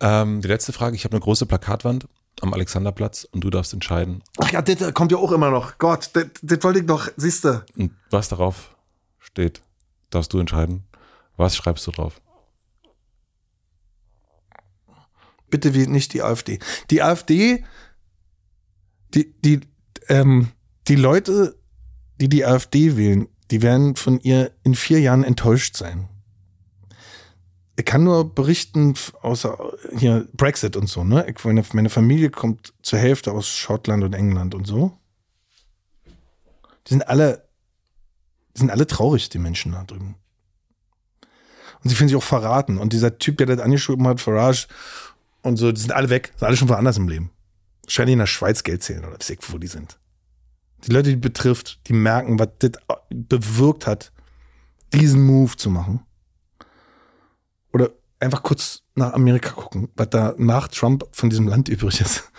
Ähm, 0.00 0.40
die 0.40 0.48
letzte 0.48 0.72
Frage, 0.72 0.96
ich 0.96 1.04
habe 1.04 1.12
eine 1.16 1.20
große 1.22 1.46
Plakatwand 1.46 2.08
am 2.40 2.52
Alexanderplatz 2.52 3.24
und 3.30 3.42
du 3.42 3.50
darfst 3.50 3.72
entscheiden, 3.72 4.22
Ach 4.38 4.50
ja, 4.50 4.60
das 4.60 4.92
kommt 4.92 5.12
ja 5.12 5.18
auch 5.18 5.30
immer 5.32 5.50
noch. 5.50 5.78
Gott, 5.78 6.10
das, 6.14 6.26
das 6.42 6.62
wollte 6.62 6.80
ich 6.80 6.86
doch, 6.86 7.08
siehst 7.16 7.44
du. 7.44 7.64
und 7.76 7.92
was 8.10 8.28
darauf 8.28 8.73
steht, 9.34 9.62
darfst 10.10 10.32
du 10.32 10.38
entscheiden. 10.38 10.84
Was 11.36 11.56
schreibst 11.56 11.84
du 11.88 11.90
drauf? 11.90 12.20
Bitte 15.50 15.74
wählt 15.74 15.90
nicht 15.90 16.12
die 16.14 16.22
AfD. 16.22 16.60
Die 16.90 17.02
AfD, 17.02 17.64
die, 19.12 19.32
die, 19.40 19.60
ähm, 20.08 20.52
die 20.86 20.94
Leute, 20.94 21.56
die 22.20 22.28
die 22.28 22.44
AfD 22.44 22.96
wählen, 22.96 23.26
die 23.50 23.60
werden 23.60 23.96
von 23.96 24.20
ihr 24.20 24.52
in 24.62 24.76
vier 24.76 25.00
Jahren 25.00 25.24
enttäuscht 25.24 25.76
sein. 25.76 26.08
Ich 27.76 27.84
kann 27.84 28.04
nur 28.04 28.32
berichten, 28.32 28.94
außer 29.20 29.58
hier 29.98 30.28
Brexit 30.32 30.76
und 30.76 30.88
so, 30.88 31.02
ne? 31.02 31.26
Meine 31.72 31.90
Familie 31.90 32.30
kommt 32.30 32.72
zur 32.82 33.00
Hälfte 33.00 33.32
aus 33.32 33.48
Schottland 33.48 34.04
und 34.04 34.12
England 34.12 34.54
und 34.54 34.64
so. 34.64 34.96
Die 36.86 36.90
sind 36.90 37.08
alle, 37.08 37.48
die 38.54 38.60
sind 38.60 38.70
alle 38.70 38.86
traurig, 38.86 39.28
die 39.28 39.38
Menschen 39.38 39.72
da 39.72 39.84
drüben. 39.84 40.16
Und 41.82 41.90
sie 41.90 41.96
fühlen 41.96 42.08
sich 42.08 42.16
auch 42.16 42.22
verraten. 42.22 42.78
Und 42.78 42.92
dieser 42.92 43.18
Typ, 43.18 43.36
der 43.36 43.46
das 43.46 43.60
angeschoben 43.60 44.06
hat, 44.06 44.20
Farage 44.20 44.66
und 45.42 45.56
so, 45.56 45.70
die 45.70 45.80
sind 45.80 45.92
alle 45.92 46.08
weg, 46.08 46.32
sind 46.36 46.46
alle 46.46 46.56
schon 46.56 46.68
woanders 46.68 46.96
im 46.96 47.08
Leben. 47.08 47.30
Scheinen 47.86 48.14
in 48.14 48.18
der 48.20 48.26
Schweiz 48.26 48.62
Geld 48.62 48.82
zählen 48.82 49.04
oder 49.04 49.18
ich, 49.20 49.38
wo 49.52 49.58
die 49.58 49.66
sind. 49.66 49.98
Die 50.86 50.92
Leute, 50.92 51.10
die 51.10 51.16
betrifft, 51.16 51.80
die 51.86 51.92
merken, 51.92 52.38
was 52.38 52.48
das 52.58 52.72
bewirkt 53.10 53.86
hat, 53.86 54.12
diesen 54.92 55.22
Move 55.24 55.56
zu 55.56 55.70
machen. 55.70 56.00
Oder 57.72 57.90
einfach 58.20 58.42
kurz 58.42 58.82
nach 58.94 59.12
Amerika 59.12 59.50
gucken, 59.50 59.88
was 59.96 60.10
da 60.10 60.34
nach 60.38 60.68
Trump 60.68 61.04
von 61.12 61.30
diesem 61.30 61.48
Land 61.48 61.68
übrig 61.70 62.00
ist. 62.00 62.30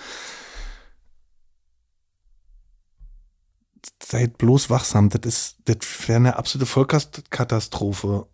Seid 4.08 4.38
bloß 4.38 4.70
wachsam, 4.70 5.10
das 5.10 5.22
ist, 5.26 5.56
das 5.66 5.78
wäre 6.08 6.18
eine 6.18 6.36
absolute 6.36 6.68
Vollkatastrophe. 6.68 8.28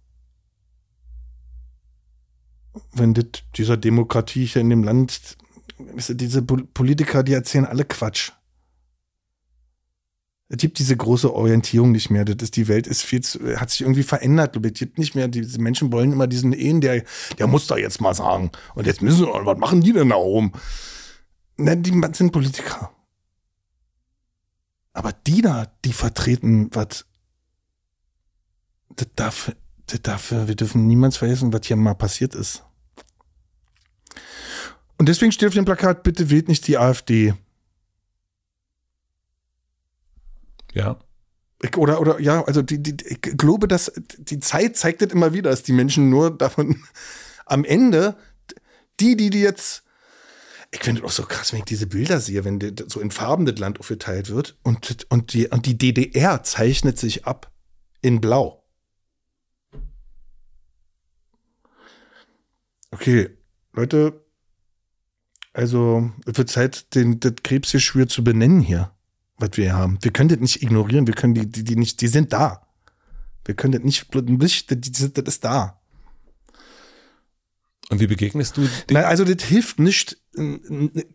Wenn 2.91 3.13
das 3.13 3.27
dieser 3.55 3.77
Demokratie 3.77 4.45
hier 4.45 4.61
in 4.61 4.69
dem 4.69 4.83
Land, 4.83 5.37
diese 6.09 6.41
Pol- 6.41 6.67
Politiker, 6.73 7.23
die 7.23 7.31
erzählen 7.31 7.65
alle 7.65 7.85
Quatsch. 7.85 8.33
Es 10.49 10.57
gibt 10.57 10.77
diese 10.77 10.97
große 10.97 11.33
Orientierung 11.33 11.93
nicht 11.93 12.09
mehr. 12.09 12.25
Das 12.25 12.43
ist, 12.43 12.57
die 12.57 12.67
Welt 12.67 12.85
ist 12.85 13.03
viel 13.03 13.21
zu, 13.21 13.39
hat 13.57 13.69
sich 13.69 13.79
irgendwie 13.79 14.03
verändert. 14.03 14.57
Es 14.57 14.73
gibt 14.73 14.97
nicht 14.97 15.15
mehr, 15.15 15.29
diese 15.29 15.61
Menschen 15.61 15.93
wollen 15.93 16.11
immer 16.11 16.27
diesen 16.27 16.51
Ehen, 16.51 16.81
der, 16.81 17.05
der 17.37 17.47
muss 17.47 17.67
da 17.67 17.77
jetzt 17.77 18.01
mal 18.01 18.13
sagen. 18.13 18.51
Und 18.75 18.87
jetzt 18.87 19.01
müssen 19.01 19.25
wir, 19.25 19.45
was 19.45 19.57
machen 19.57 19.79
die 19.79 19.93
denn 19.93 20.09
da 20.09 20.17
oben? 20.17 20.51
Na, 21.55 21.75
die 21.75 21.93
sind 22.11 22.33
Politiker. 22.33 22.91
Aber 24.93 25.13
die 25.13 25.41
da, 25.41 25.71
die 25.85 25.93
vertreten, 25.93 26.69
was, 26.73 27.05
das 28.89 29.07
darf, 29.15 29.55
das 29.87 30.01
dafür, 30.01 30.47
wir 30.47 30.55
dürfen 30.55 30.87
niemals 30.87 31.17
vergessen, 31.17 31.53
was 31.53 31.65
hier 31.65 31.75
mal 31.75 31.95
passiert 31.95 32.35
ist. 32.35 32.63
Und 34.97 35.09
deswegen 35.09 35.31
steht 35.31 35.47
auf 35.47 35.55
dem 35.55 35.65
Plakat, 35.65 36.03
bitte 36.03 36.29
wählt 36.29 36.47
nicht 36.47 36.67
die 36.67 36.77
AfD. 36.77 37.33
Ja. 40.73 40.99
Ich, 41.63 41.77
oder, 41.77 41.99
oder, 41.99 42.19
ja, 42.19 42.43
also 42.43 42.61
die, 42.61 42.81
die, 42.81 42.97
ich 43.05 43.21
glaube, 43.21 43.67
dass 43.67 43.91
die 44.17 44.39
Zeit 44.39 44.77
zeigt 44.77 45.01
das 45.01 45.11
immer 45.11 45.33
wieder, 45.33 45.49
dass 45.49 45.63
die 45.63 45.73
Menschen 45.73 46.09
nur 46.09 46.35
davon 46.35 46.83
am 47.45 47.63
Ende, 47.63 48.15
die, 48.99 49.15
die, 49.15 49.29
die 49.29 49.41
jetzt, 49.41 49.83
ich 50.71 50.79
finde 50.79 51.03
auch 51.03 51.11
so 51.11 51.23
krass, 51.23 51.51
wenn 51.51 51.59
ich 51.59 51.65
diese 51.65 51.85
Bilder 51.85 52.21
sehe, 52.21 52.45
wenn 52.45 52.59
so 52.87 53.01
in 53.01 53.11
Farben 53.11 53.45
das 53.45 53.59
Land 53.59 53.79
aufgeteilt 53.79 54.29
wird 54.29 54.57
und, 54.63 55.05
und, 55.09 55.33
die, 55.33 55.47
und 55.47 55.65
die 55.65 55.77
DDR 55.77 56.43
zeichnet 56.43 56.97
sich 56.97 57.25
ab 57.25 57.51
in 58.01 58.21
Blau. 58.21 58.63
Okay, 62.91 63.29
Leute, 63.73 64.25
also 65.53 66.11
es 66.25 66.37
wird 66.37 66.49
Zeit, 66.49 66.95
den, 66.95 67.19
das 67.19 67.33
Krebsgeschwür 67.43 68.07
zu 68.07 68.23
benennen 68.23 68.61
hier, 68.61 68.91
was 69.37 69.51
wir 69.55 69.65
hier 69.65 69.75
haben. 69.75 69.97
Wir 70.01 70.11
können 70.11 70.29
das 70.29 70.39
nicht 70.39 70.61
ignorieren, 70.61 71.05
wir 71.05 71.13
können 71.13 71.33
die, 71.33 71.47
die, 71.47 71.63
die 71.65 71.75
nicht, 71.75 71.99
die 71.99 72.07
sind 72.07 72.31
da. 72.31 72.67
Wir 73.43 73.55
können 73.55 73.73
das 73.73 73.83
nicht, 73.83 74.13
nicht 74.15 74.71
das, 74.71 75.13
das 75.13 75.25
ist 75.25 75.43
da. 75.43 75.80
Und 77.91 77.99
wie 77.99 78.07
begegnest 78.07 78.55
du 78.55 78.67
dem? 78.89 78.97
also 78.97 79.25
das 79.25 79.43
hilft 79.43 79.77
nicht, 79.77 80.17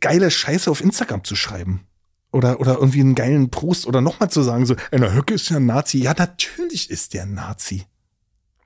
geile 0.01 0.31
Scheiße 0.31 0.71
auf 0.71 0.83
Instagram 0.83 1.25
zu 1.25 1.35
schreiben. 1.35 1.87
Oder, 2.33 2.61
oder 2.61 2.75
irgendwie 2.75 3.01
einen 3.01 3.15
geilen 3.15 3.49
Post 3.51 3.87
oder 3.87 4.03
nochmal 4.03 4.31
zu 4.31 4.43
sagen, 4.43 4.67
so, 4.67 4.77
einer 4.91 5.15
Höcke 5.15 5.33
ist 5.33 5.49
ja 5.49 5.57
ein 5.57 5.65
Nazi. 5.65 5.99
Ja, 5.99 6.15
natürlich 6.17 6.91
ist 6.91 7.15
der 7.15 7.23
ein 7.23 7.33
Nazi. 7.33 7.85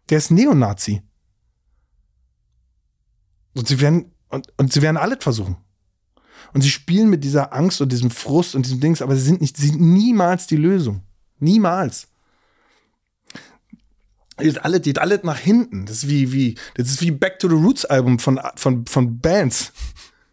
Der 0.08 0.18
ist 0.18 0.32
Neonazi. 0.32 1.02
Und 3.54 3.68
sie 3.68 3.80
werden, 3.80 4.10
und, 4.28 4.52
und 4.56 4.72
sie 4.72 4.82
werden 4.82 4.96
alles 4.96 5.18
versuchen. 5.20 5.56
Und 6.52 6.62
sie 6.62 6.70
spielen 6.70 7.10
mit 7.10 7.22
dieser 7.22 7.52
Angst 7.52 7.80
und 7.80 7.92
diesem 7.92 8.10
Frust 8.10 8.56
und 8.56 8.66
diesem 8.66 8.80
Dings, 8.80 9.02
aber 9.02 9.14
sie 9.14 9.22
sind 9.22 9.40
nicht, 9.40 9.56
sie 9.56 9.68
sind 9.68 9.80
niemals 9.80 10.48
die 10.48 10.56
Lösung. 10.56 11.02
Niemals. 11.38 12.08
Geht 14.40 14.64
alle, 14.64 14.80
geht 14.80 14.98
alle 14.98 15.20
nach 15.22 15.38
hinten. 15.38 15.86
Das 15.86 15.98
ist 15.98 16.08
wie, 16.08 16.32
wie, 16.32 16.54
das 16.74 16.88
ist 16.88 17.00
wie 17.00 17.10
Back 17.10 17.38
to 17.38 17.48
the 17.48 17.54
Roots 17.54 17.84
Album 17.84 18.18
von, 18.18 18.40
von, 18.56 18.86
von 18.86 19.18
Bands. 19.18 19.72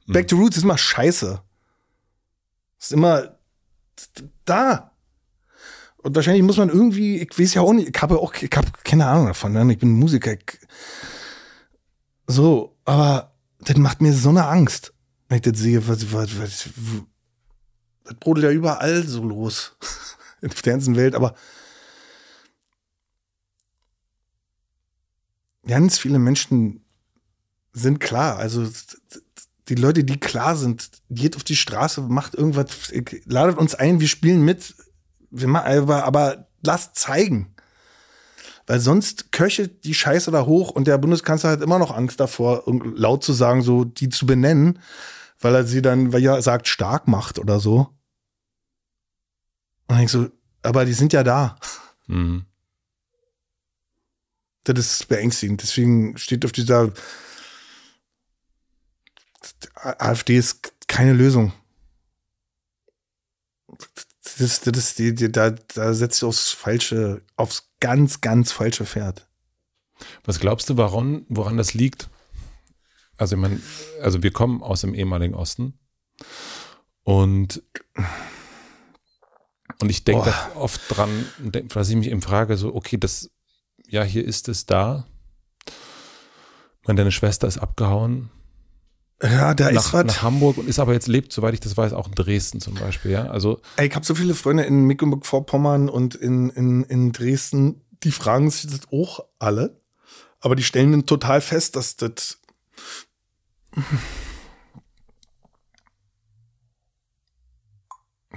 Mhm. 0.06 0.14
Back 0.14 0.28
to 0.28 0.36
Roots 0.36 0.58
ist 0.58 0.64
immer 0.64 0.78
scheiße. 0.78 1.42
Ist 2.80 2.94
immer 2.94 3.38
da. 4.46 4.92
Und 5.98 6.16
wahrscheinlich 6.16 6.44
muss 6.44 6.58
man 6.58 6.70
irgendwie, 6.70 7.18
ich 7.18 7.38
weiß 7.38 7.56
ja 7.56 7.62
auch 7.62 7.74
nicht, 7.74 7.90
ich 7.94 8.02
habe 8.02 8.20
auch, 8.20 8.34
ich 8.36 8.56
habe 8.56 8.68
keine 8.84 9.08
Ahnung 9.08 9.28
davon, 9.28 9.52
ne? 9.52 9.72
ich 9.72 9.80
bin 9.80 9.92
Musiker. 9.92 10.34
Ich, 10.34 10.60
so, 12.28 12.78
aber 12.86 13.34
das 13.60 13.78
macht 13.78 14.02
mir 14.02 14.14
so 14.14 14.30
eine 14.30 14.46
Angst, 14.46 14.94
wenn 15.28 15.38
ich 15.38 15.42
das 15.42 15.58
sehe, 15.58 15.88
was, 15.88 16.14
was, 16.14 16.40
was, 16.40 16.70
das 18.04 18.14
brodelt 18.16 18.46
ja 18.46 18.52
überall 18.52 19.04
so 19.04 19.24
los 19.24 19.76
in 20.42 20.50
der 20.50 20.74
ganzen 20.74 20.96
Welt, 20.96 21.16
aber 21.16 21.36
ganz 25.68 25.98
viele 25.98 26.20
Menschen 26.20 26.84
sind 27.74 28.00
klar. 28.00 28.38
Also 28.38 28.68
die 29.70 29.76
Leute, 29.76 30.04
die 30.04 30.20
klar 30.20 30.56
sind, 30.56 30.90
geht 31.10 31.36
auf 31.36 31.44
die 31.44 31.56
Straße, 31.56 32.02
macht 32.02 32.36
irgendwas, 32.36 32.92
ladet 33.26 33.58
uns 33.58 33.76
ein, 33.76 34.00
wir 34.00 34.08
spielen 34.08 34.44
mit, 34.44 34.76
wir 35.30 35.48
machen, 35.48 35.78
aber, 35.78 36.04
aber 36.06 36.48
lasst 36.62 36.96
zeigen. 36.96 37.54
Weil 38.66 38.80
sonst 38.80 39.32
köchelt 39.32 39.86
die 39.86 39.94
Scheiße 39.94 40.32
da 40.32 40.46
hoch 40.46 40.72
und 40.72 40.88
der 40.88 40.98
Bundeskanzler 40.98 41.52
hat 41.52 41.62
immer 41.62 41.80
noch 41.80 41.96
Angst 41.96 42.20
davor, 42.20 42.64
laut 42.96 43.24
zu 43.24 43.34
sagen, 43.34 43.62
so 43.62 43.86
die 43.86 44.10
zu 44.10 44.26
benennen, 44.26 44.80
weil 45.40 45.56
er 45.56 45.66
sie 45.66 45.82
dann, 45.82 46.12
weil 46.12 46.24
er 46.24 46.42
sagt, 46.42 46.68
stark 46.68 47.08
macht 47.08 47.40
oder 47.40 47.60
so. 47.60 47.90
Und 49.88 50.00
ich 50.00 50.12
so, 50.12 50.28
aber 50.64 50.84
die 50.84 50.94
sind 50.94 51.14
ja 51.14 51.24
da. 51.24 51.58
Mhm. 52.08 52.46
Das 54.74 55.00
ist 55.00 55.08
beängstigend. 55.08 55.62
Deswegen 55.62 56.18
steht 56.18 56.46
auf 56.46 56.52
dieser 56.52 56.92
AfD 59.74 60.38
ist 60.38 60.74
keine 60.88 61.14
Lösung. 61.14 61.54
Das, 64.40 64.62
das 64.62 64.78
ist 64.78 65.00
die, 65.00 65.16
die, 65.16 65.32
da, 65.32 65.52
da 65.52 65.94
setzt 65.94 66.22
du 66.22 66.28
aufs 66.28 66.52
falsche, 66.52 67.22
aufs 67.36 67.70
ganz, 67.80 68.22
ganz 68.22 68.52
falsche 68.52 68.86
Pferd. 68.86 69.28
Was 70.24 70.40
glaubst 70.40 70.70
du, 70.70 70.78
warum, 70.78 71.26
woran 71.30 71.58
das 71.58 71.74
liegt? 71.74 72.10
Also, 73.18 73.36
ich 73.36 73.42
meine, 73.42 73.60
also 74.02 74.22
wir 74.22 74.32
kommen 74.32 74.62
aus 74.62 74.82
dem 74.82 74.94
ehemaligen 74.94 75.34
Osten 75.34 75.80
und, 77.04 77.64
und 79.80 79.90
ich 79.90 80.04
denke 80.04 80.34
oft 80.56 80.82
dran, 80.90 81.26
dass 81.70 81.90
ich 81.90 81.96
mich 81.96 82.10
eben 82.10 82.22
frage, 82.22 82.58
so, 82.58 82.76
okay, 82.76 82.98
das, 82.98 83.32
ja, 83.88 84.04
hier 84.04 84.26
ist 84.26 84.50
es 84.50 84.66
da. 84.66 85.06
Meine, 86.86 86.98
deine 86.98 87.12
Schwester 87.12 87.48
ist 87.48 87.58
abgehauen. 87.58 88.30
Ja, 89.22 89.54
da 89.54 89.72
nach, 89.72 89.86
ist 89.86 89.94
was. 89.94 90.06
Nach 90.06 90.22
Hamburg 90.22 90.58
und 90.58 90.70
ist 90.70 90.80
aber 90.80 90.94
jetzt 90.94 91.08
lebt, 91.08 91.34
soweit 91.34 91.54
ich 91.54 91.60
das 91.60 91.76
weiß, 91.76 91.94
auch 91.94 92.08
in 92.08 92.14
Dresden 92.14 92.62
zum 92.62 92.76
Beispiel, 92.76 93.12
ja. 93.12 93.26
Also. 93.26 93.62
Ey, 93.78 93.88
ich 93.88 93.96
habe 93.96 94.06
so 94.06 94.14
viele 94.14 94.36
Freunde 94.36 94.64
in 94.64 94.86
Mecklenburg-Vorpommern 94.86 95.90
und 95.90 96.16
in, 96.16 96.50
in, 96.52 96.84
in 96.84 97.12
Dresden, 97.12 97.82
die 98.04 98.12
fragen 98.12 98.50
sich 98.52 98.70
das 98.70 98.82
auch 98.92 99.26
alle. 99.40 99.82
Aber 100.40 100.56
die 100.56 100.64
stellen 100.64 100.92
dann 100.92 101.06
total 101.06 101.42
fest, 101.42 101.76
dass 101.76 101.96
das. 101.96 102.40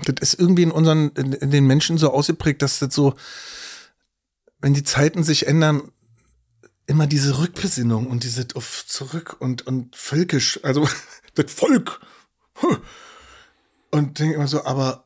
Das 0.05 0.33
ist 0.33 0.41
irgendwie 0.41 0.63
in 0.63 0.71
unseren, 0.71 1.11
in, 1.11 1.35
in 1.35 1.51
den 1.51 1.67
Menschen 1.67 1.99
so 1.99 2.11
ausgeprägt, 2.11 2.63
dass 2.63 2.79
das 2.79 2.95
so, 2.95 3.15
wenn 4.61 4.75
die 4.75 4.85
Zeiten 4.85 5.23
sich 5.23 5.47
ändern, 5.47 5.91
immer 6.87 7.07
diese 7.07 7.39
Rückbesinnung 7.39 8.07
und 8.07 8.25
diese 8.25 8.47
auf 8.55 8.85
zurück 8.87 9.37
und, 9.39 9.67
und 9.67 9.95
völkisch, 9.95 10.61
also 10.63 10.89
das 11.35 11.53
Volk. 11.53 12.01
Und 13.91 14.19
denke 14.19 14.35
immer 14.35 14.49
so, 14.49 14.65
aber, 14.65 15.05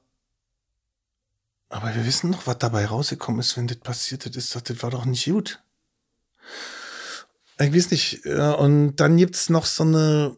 aber 1.69 1.95
wir 1.95 2.05
wissen 2.07 2.33
doch, 2.33 2.47
was 2.47 2.59
dabei 2.59 2.87
rausgekommen 2.87 3.41
ist, 3.41 3.57
wenn 3.57 3.67
das 3.67 3.79
passiert 3.79 4.27
ist. 4.27 4.55
Das 4.55 4.83
war 4.83 4.91
doch 4.91 5.05
nicht 5.05 5.27
gut. 5.27 5.63
Ich 7.59 7.73
weiß 7.73 7.91
nicht. 7.91 8.27
Und 8.27 8.97
dann 8.97 9.17
gibt's 9.17 9.49
noch 9.49 9.67
so 9.67 9.85
eine, 9.85 10.37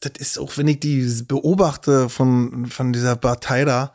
das 0.00 0.12
ist 0.18 0.38
auch, 0.38 0.56
wenn 0.56 0.68
ich 0.68 0.80
die 0.80 1.22
beobachte 1.26 2.08
von, 2.08 2.66
von 2.66 2.92
dieser 2.92 3.16
Partei 3.16 3.64
da, 3.64 3.94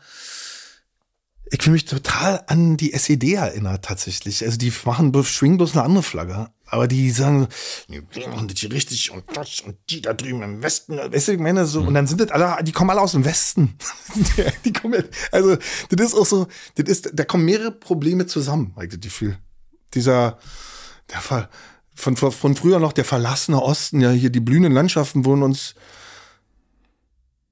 ich 1.52 1.64
fühle 1.64 1.74
mich 1.74 1.86
total 1.86 2.44
an 2.48 2.78
die 2.78 2.94
SED 2.94 3.34
erinnert 3.34 3.86
tatsächlich. 3.86 4.44
Also 4.44 4.58
die 4.58 4.72
machen, 4.86 5.12
schwingen 5.24 5.58
bloß 5.58 5.74
eine 5.74 5.84
andere 5.84 6.04
Flagge. 6.04 6.50
Aber 6.66 6.88
die 6.88 7.10
sagen, 7.10 7.48
wir 7.88 8.04
machen 8.30 8.48
das 8.48 8.60
hier 8.60 8.72
richtig 8.72 9.10
und 9.10 9.24
das 9.34 9.62
und 9.62 9.76
die 9.90 10.02
da 10.02 10.14
drüben 10.14 10.44
im 10.44 10.62
Westen. 10.62 10.98
Weißt 10.98 11.28
du, 11.28 11.32
ich 11.32 11.40
meine 11.40 11.66
so, 11.66 11.82
und 11.82 11.96
dann 11.96 12.06
sind 12.06 12.22
das 12.22 12.30
alle, 12.30 12.64
die 12.64 12.72
kommen 12.72 12.92
alle 12.92 13.02
aus 13.02 13.14
dem 13.14 13.26
Westen. 13.26 13.76
die 14.66 14.74
kommen, 14.74 15.04
also, 15.32 15.58
das 15.90 16.08
ist 16.08 16.14
auch 16.14 16.28
so, 16.28 16.48
das 16.76 16.88
ist, 16.88 17.10
da 17.14 17.24
kommen 17.24 17.46
mehrere 17.46 17.72
Probleme 17.72 18.28
zusammen, 18.28 18.74
habe 18.76 18.86
ich 18.86 18.92
das 18.92 19.00
Gefühl. 19.00 19.40
Dieser, 19.96 20.38
der 21.10 21.22
Fall, 21.22 21.50
von, 21.96 22.16
von 22.16 22.56
früher 22.56 22.78
noch 22.78 22.94
der 22.94 23.06
verlassene 23.06 23.60
Osten, 23.60 24.00
ja, 24.00 24.12
hier 24.12 24.30
die 24.30 24.40
blühenden 24.40 24.72
Landschaften 24.72 25.26
wurden 25.26 25.42
uns 25.42 25.74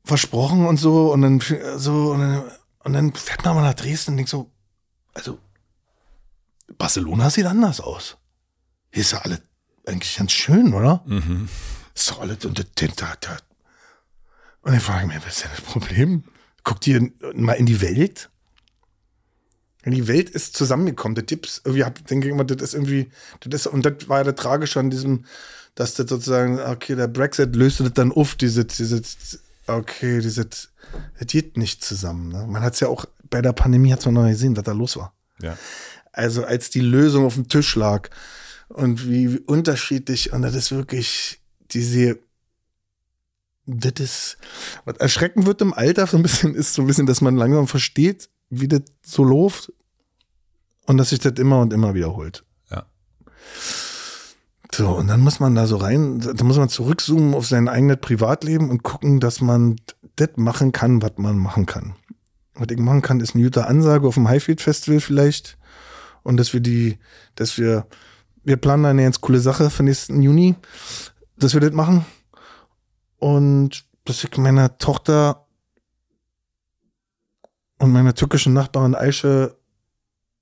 versprochen 0.06 0.68
und 0.68 0.78
so, 0.78 1.12
und 1.12 1.24
dann, 1.24 1.42
so, 1.78 2.12
und 2.12 2.20
dann, 2.20 2.44
und 2.88 2.94
dann 2.94 3.14
fährt 3.14 3.44
man 3.44 3.54
mal 3.54 3.64
nach 3.64 3.74
Dresden 3.74 4.12
und 4.12 4.18
denkt 4.18 4.30
so, 4.30 4.50
also 5.14 5.40
Barcelona 6.78 7.30
sieht 7.30 7.46
anders 7.46 7.82
aus. 7.82 8.16
Hier 8.92 9.02
ist 9.02 9.12
ja 9.12 9.20
alles 9.20 9.42
eigentlich 9.86 10.16
ganz 10.16 10.32
schön, 10.32 10.74
oder? 10.74 11.04
Mhm. 11.06 11.50
Ist 11.94 12.10
doch 12.10 12.22
alles 12.22 12.46
und, 12.46 12.58
und, 12.58 12.82
und 14.62 14.72
dann 14.72 14.80
frage 14.80 15.06
ich 15.06 15.14
mich, 15.14 15.26
was 15.26 15.36
ist 15.36 15.44
denn 15.44 15.52
das 15.54 15.62
Problem? 15.62 16.24
Guckt 16.64 16.88
ihr 16.88 17.12
mal 17.34 17.54
in 17.54 17.66
die 17.66 17.82
Welt? 17.82 18.30
Die 19.84 20.08
Welt 20.08 20.30
ist 20.30 20.56
zusammengekommen. 20.56 21.16
Der 21.16 21.26
Tipps, 21.26 21.62
irgendwie 21.66 21.84
denke 22.04 22.28
ich 22.28 22.34
immer, 22.34 22.46
das 22.46 22.62
ist 22.62 22.74
irgendwie, 22.74 23.12
das 23.42 23.62
ist, 23.62 23.68
und 23.68 23.86
das 23.86 24.08
war 24.08 24.20
ja 24.20 24.24
der 24.24 24.36
Tragische 24.36 24.80
an 24.80 24.90
diesem, 24.90 25.26
dass 25.76 25.94
das 25.94 26.10
sozusagen, 26.10 26.58
okay, 26.62 26.96
der 26.96 27.08
Brexit 27.10 27.54
löste 27.54 27.84
das 27.84 27.94
dann 27.94 28.14
auf, 28.14 28.36
diese, 28.36 28.64
diese, 28.64 29.02
okay, 29.68 30.22
diese, 30.22 30.48
es 31.16 31.28
geht 31.28 31.58
nicht 31.58 31.84
zusammen. 31.84 32.30
Ne? 32.30 32.46
Man 32.48 32.62
hat 32.62 32.74
es 32.74 32.80
ja 32.80 32.88
auch 32.88 33.06
bei 33.30 33.42
der 33.42 33.54
Pandemie 33.54 33.92
hat 33.92 34.06
man 34.06 34.14
noch 34.14 34.28
gesehen, 34.28 34.56
was 34.56 34.64
da 34.64 34.72
los 34.72 34.98
war. 34.98 35.14
Ja. 35.42 35.58
Also 36.12 36.46
als 36.46 36.70
die 36.70 36.82
Lösung 36.82 37.26
auf 37.26 37.36
dem 37.36 37.48
Tisch 37.48 37.76
lag 37.76 38.10
und 38.70 39.08
wie, 39.08 39.34
wie 39.34 39.40
unterschiedlich 39.40 40.34
und 40.34 40.42
das 40.42 40.56
ist 40.56 40.72
wirklich 40.72 41.40
diese 41.72 42.20
das 43.68 43.94
ist, 44.00 44.38
was 44.86 44.96
erschreckend 44.98 45.46
wird 45.46 45.62
im 45.62 45.74
Alter 45.74 46.08
so 46.08 46.16
ein 46.16 46.24
bisschen, 46.24 46.56
ist 46.56 46.74
so 46.74 46.82
ein 46.82 46.88
bisschen, 46.88 47.06
dass 47.06 47.20
man 47.20 47.36
langsam 47.36 47.68
versteht, 47.68 48.30
wie 48.50 48.70
das 48.70 48.84
so 49.06 49.26
läuft 49.26 49.74
und 50.86 50.98
dass 50.98 51.10
sich 51.10 51.20
das 51.20 51.34
immer 51.34 51.60
und 51.60 51.74
immer 51.74 51.94
wiederholt. 51.94 52.46
Ja. 52.72 52.86
So, 54.74 54.90
und 54.90 55.08
dann 55.08 55.22
muss 55.22 55.40
man 55.40 55.56
da 55.56 55.66
so 55.66 55.78
rein, 55.78 56.20
da 56.20 56.44
muss 56.44 56.58
man 56.58 56.70
zurückzoomen 56.70 57.34
auf 57.34 57.48
sein 57.48 57.68
eigenes 57.68 57.98
Privatleben 57.98 58.70
und 58.70 58.84
gucken, 58.84 59.20
dass 59.20 59.42
man 59.42 59.78
das 60.16 60.32
machen 60.36 60.72
kann, 60.72 61.02
was 61.02 61.14
man 61.18 61.38
machen 61.38 61.66
kann. 61.66 61.96
Was 62.56 62.68
ich 62.70 62.78
machen 62.78 63.02
kann, 63.02 63.20
ist 63.20 63.36
eine 63.36 63.44
gute 63.44 63.68
Ansage 63.68 64.08
auf 64.08 64.16
dem 64.16 64.28
Highfield 64.28 64.62
Festival 64.62 65.00
vielleicht. 65.00 65.58
Und 66.24 66.38
dass 66.38 66.54
wir 66.54 66.60
die, 66.60 67.00
dass 67.36 67.58
wir, 67.58 67.88
wir 68.44 68.58
planen 68.58 68.86
eine 68.86 69.04
ganz 69.04 69.22
coole 69.22 69.40
Sache 69.40 69.70
für 69.70 69.84
nächsten 69.84 70.22
Juni, 70.22 70.56
dass 71.38 71.54
wir 71.54 71.62
das 71.62 71.72
machen. 71.72 72.06
und 73.20 73.86
dass 74.06 74.24
ich 74.24 74.38
meiner 74.38 74.78
Tochter 74.78 75.48
und 77.80 77.92
meiner 77.92 78.16
türkischen 78.16 78.54
Nachbarin 78.54 78.96
Aische 78.96 79.58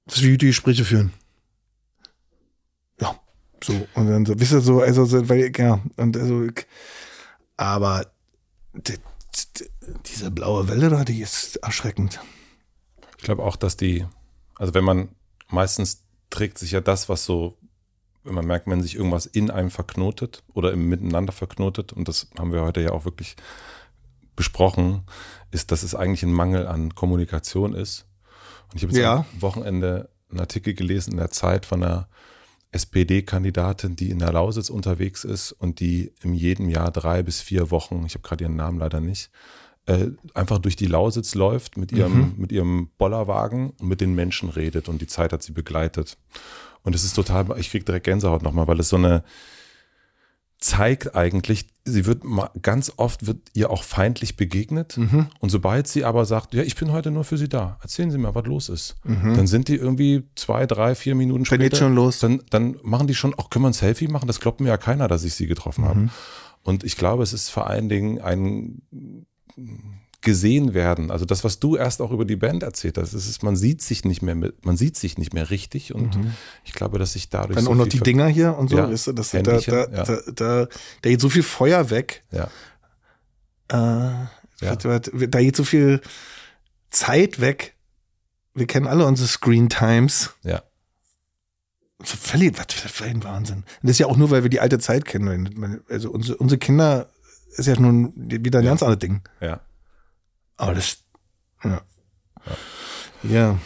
dass 0.06 0.22
wir 0.22 0.38
die 0.38 0.48
Gespräche 0.48 0.86
führen. 0.86 1.12
So. 3.66 3.88
Und 3.96 4.08
dann 4.10 4.26
so, 4.26 4.40
wisst 4.40 4.52
ihr 4.54 4.62
so, 4.62 4.82
also, 4.82 5.06
so, 5.06 5.28
weil, 5.28 5.52
ja, 5.58 5.80
und 5.98 6.16
also, 6.18 6.46
aber 7.58 8.06
die, 8.74 8.94
die, 8.94 9.66
diese 10.06 10.30
blaue 10.30 10.68
Welle 10.68 10.90
da, 10.90 11.04
die 11.04 11.22
ist 11.22 11.56
erschreckend. 11.58 12.20
Ich 13.18 13.24
glaube 13.24 13.44
auch, 13.44 13.56
dass 13.56 13.76
die, 13.76 14.06
also 14.56 14.74
wenn 14.74 14.84
man 14.84 15.10
meistens 15.50 16.04
trägt 16.30 16.60
sich 16.60 16.72
ja 16.72 16.82
das, 16.82 17.10
was 17.10 17.26
so, 17.26 17.58
wenn 18.24 18.36
man 18.36 18.46
merkt, 18.46 18.68
wenn 18.68 18.82
sich 18.82 18.96
irgendwas 18.96 19.26
in 19.26 19.50
einem 19.50 19.72
verknotet 19.72 20.44
oder 20.54 20.72
im 20.72 20.88
Miteinander 20.88 21.32
verknotet, 21.32 21.94
und 21.94 22.08
das 22.08 22.28
haben 22.38 22.52
wir 22.52 22.62
heute 22.62 22.82
ja 22.82 22.92
auch 22.92 23.06
wirklich 23.06 23.36
besprochen, 24.36 25.04
ist, 25.52 25.72
dass 25.72 25.84
es 25.84 25.96
eigentlich 25.96 26.24
ein 26.24 26.34
Mangel 26.34 26.68
an 26.68 26.94
Kommunikation 26.94 27.74
ist. 27.74 28.06
Und 28.72 28.78
ich 28.78 28.84
habe 28.84 28.94
jetzt 28.94 29.02
Ja. 29.02 29.26
am 29.34 29.42
Wochenende 29.42 30.10
einen 30.30 30.40
Artikel 30.40 30.74
gelesen 30.74 31.12
in 31.12 31.18
der 31.18 31.32
Zeit 31.32 31.66
von 31.66 31.84
einer 31.84 32.10
SPD-Kandidatin, 32.72 33.96
die 33.96 34.10
in 34.10 34.20
der 34.20 34.34
Lausitz 34.34 34.70
unterwegs 34.70 35.24
ist 35.24 35.52
und 35.52 35.80
die 35.80 36.12
in 36.22 36.34
jedem 36.34 36.70
Jahr 36.70 36.92
drei 36.92 37.24
bis 37.24 37.42
vier 37.42 37.72
Wochen, 37.72 38.04
ich 38.06 38.16
habe 38.16 38.28
gerade 38.28 38.44
ihren 38.44 38.56
Namen 38.56 38.80
leider 38.80 39.00
nicht, 39.00 39.30
äh, 39.86 40.08
einfach 40.34 40.58
durch 40.58 40.76
die 40.76 40.88
Lausitz 40.88 41.36
läuft 41.36 41.78
mit 41.78 41.92
ihrem, 41.92 42.34
mit 42.38 42.52
ihrem 42.52 42.90
Bollerwagen 42.98 43.72
und 43.72 43.88
mit 43.88 44.02
den 44.02 44.16
Menschen 44.16 44.50
redet 44.50 44.90
und 44.90 45.02
die 45.02 45.08
Zeit 45.08 45.32
hat 45.32 45.44
sie 45.44 45.52
begleitet. 45.52 46.18
Und 46.84 46.96
es 46.96 47.04
ist 47.04 47.16
total, 47.16 47.48
ich 47.60 47.70
kriege 47.70 47.86
direkt 47.86 48.06
Gänsehaut 48.06 48.42
nochmal, 48.44 48.68
weil 48.68 48.80
es 48.80 48.90
so 48.90 48.96
eine 48.96 49.24
zeigt 50.60 51.16
eigentlich, 51.16 51.68
sie 51.84 52.06
wird 52.06 52.24
ganz 52.62 52.94
oft 52.98 53.28
wird 53.28 53.38
ihr 53.54 53.70
auch 53.70 53.84
feindlich 53.84 54.36
begegnet 54.38 54.98
und 55.40 55.50
sobald 55.50 55.88
sie 55.88 56.04
aber 56.04 56.26
sagt, 56.26 56.54
ja, 56.54 56.64
ich 56.64 56.76
bin 56.76 56.92
heute 56.92 57.12
nur 57.12 57.24
für 57.24 57.38
Sie 57.38 57.48
da, 57.48 57.78
erzählen 57.82 58.10
Sie 58.10 58.18
mir, 58.18 58.34
was 58.34 58.46
los 58.46 58.70
ist, 58.70 58.96
dann 59.04 59.48
sind 59.48 59.68
die 59.68 59.76
irgendwie 59.76 60.24
zwei, 60.36 60.66
drei, 60.66 60.96
vier 60.96 61.14
Minuten 61.14 61.44
Dann 61.44 61.60
später 61.60 61.78
schon 61.78 61.96
los. 61.96 62.20
Dann, 62.20 62.42
dann 62.50 62.78
machen 62.84 63.08
die 63.08 63.16
schon, 63.16 63.36
auch 63.36 63.50
können 63.50 63.66
wir 63.66 63.70
ein 63.70 63.74
Selfie 63.74 64.08
machen? 64.08 64.28
Das 64.28 64.40
glaubt 64.40 64.60
mir 64.62 64.70
ja 64.70 64.78
keiner, 64.78 65.08
dass 65.08 65.24
ich 65.24 65.36
sie 65.36 65.48
getroffen 65.48 65.86
habe. 65.86 66.10
Und 66.64 66.84
ich 66.84 66.98
glaube, 66.98 67.22
es 67.22 67.34
ist 67.34 67.50
vor 67.50 67.68
allen 67.68 67.90
Dingen 67.90 68.20
ein 68.20 68.82
gesehen 70.26 70.74
werden. 70.74 71.10
Also 71.12 71.24
das, 71.24 71.46
was 71.46 71.60
du 71.60 71.78
erst 71.78 72.02
auch 72.02 72.12
über 72.12 72.26
die 72.26 72.36
Band 72.36 72.64
erzählt 72.64 72.98
hast, 72.98 73.14
ist, 73.14 73.44
man 73.44 73.56
sieht 73.56 73.82
sich 73.82 74.04
nicht 74.04 74.22
mehr 74.22 74.36
mit, 74.36 74.66
man 74.66 74.76
sieht 74.76 74.98
sich 74.98 75.18
nicht 75.18 75.34
mehr 75.34 75.50
richtig 75.50 75.96
und 75.96 76.18
ich 76.66 76.74
glaube, 76.74 77.00
dass 77.00 77.14
sich 77.14 77.30
dadurch 77.30 77.56
Dann 77.56 77.64
so 77.66 77.72
auch 77.72 77.76
noch 77.76 77.88
die 77.88 78.00
Dinger 78.02 78.28
hier 78.28 78.58
und 78.58 78.70
so, 78.70 78.78
Ja, 78.78 78.92
weißt 78.92 79.08
du, 79.08 79.14
das, 79.14 79.32
da, 79.32 79.42
da, 79.42 79.58
ja. 79.60 79.86
da, 79.88 80.04
da, 80.04 80.66
da 80.66 81.10
geht 81.10 81.22
so 81.22 81.30
viel 81.30 81.44
Feuer 81.44 81.90
weg. 81.90 82.26
Ja, 82.32 82.50
Äh, 83.70 84.28
warte, 84.62 85.00
da 85.30 85.40
geht 85.40 85.56
so 85.56 85.64
viel 85.64 86.02
Zeit 86.90 87.40
weg. 87.40 87.76
Wir 88.54 88.68
kennen 88.68 88.88
alle 88.88 89.06
unsere 89.06 89.28
Screen 89.28 89.70
Times. 89.70 90.32
ja. 90.44 90.62
So 92.04 92.18
Völlig, 92.18 92.58
was 92.60 92.66
für 92.74 93.06
ein 93.06 93.24
Wahnsinn. 93.24 93.60
Und 93.60 93.66
das 93.84 93.92
ist 93.92 94.00
ja 94.00 94.08
auch 94.08 94.18
nur, 94.18 94.30
weil 94.30 94.44
wir 94.44 94.50
die 94.50 94.60
alte 94.60 94.80
Zeit 94.80 95.06
kennen. 95.06 95.82
Also 95.90 96.12
unsere, 96.12 96.38
unsere 96.38 96.60
Kinder 96.60 97.10
ist 97.56 97.68
ja 97.68 97.80
nun 97.80 98.12
wieder 98.16 98.60
ein 98.60 98.66
ganz 98.66 98.84
anderes 98.84 99.00
Ding. 99.00 99.22
Ja. 99.40 99.62
Aber 100.58 100.74
das, 100.74 101.04
ja. 101.64 101.82
Ja. 103.24 103.60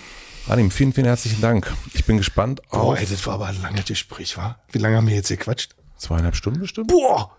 Anim, 0.47 0.71
vielen, 0.71 0.93
vielen 0.93 1.05
herzlichen 1.05 1.41
Dank. 1.41 1.71
Ich 1.93 2.05
bin 2.05 2.17
gespannt 2.17 2.61
Boah, 2.71 2.93
auf 2.93 2.99
ey, 2.99 3.05
das 3.05 3.25
war 3.27 3.35
aber 3.35 3.47
ein 3.47 3.61
langes 3.61 3.85
Gespräch, 3.85 4.35
war? 4.37 4.63
Wie 4.71 4.79
lange 4.79 4.97
haben 4.97 5.07
wir 5.07 5.15
jetzt 5.15 5.29
gequatscht? 5.29 5.75
zweieinhalb 5.99 6.35
Stunden 6.35 6.61
bestimmt. 6.61 6.87
Boah! 6.87 7.35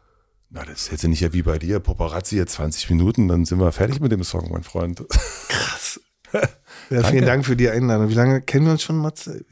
Na, 0.50 0.64
das 0.64 0.82
ist 0.82 0.92
jetzt 0.92 1.04
nicht 1.04 1.20
ja 1.20 1.32
wie 1.32 1.42
bei 1.42 1.58
dir, 1.58 1.80
Paparazzi 1.80 2.36
jetzt 2.36 2.54
20 2.54 2.90
Minuten, 2.90 3.28
dann 3.28 3.44
sind 3.44 3.58
wir 3.58 3.72
fertig 3.72 4.00
mit 4.00 4.12
dem 4.12 4.24
Song, 4.24 4.50
mein 4.50 4.62
Freund. 4.62 5.04
Krass. 5.48 6.00
Ja, 6.90 7.04
vielen 7.04 7.24
Dank 7.24 7.46
für 7.46 7.54
die 7.54 7.70
Einladung. 7.70 8.08
Wie 8.08 8.14
lange 8.14 8.40
kennen 8.40 8.64
wir 8.64 8.72
uns 8.72 8.82
schon, 8.82 8.96
Matze? 8.96 9.44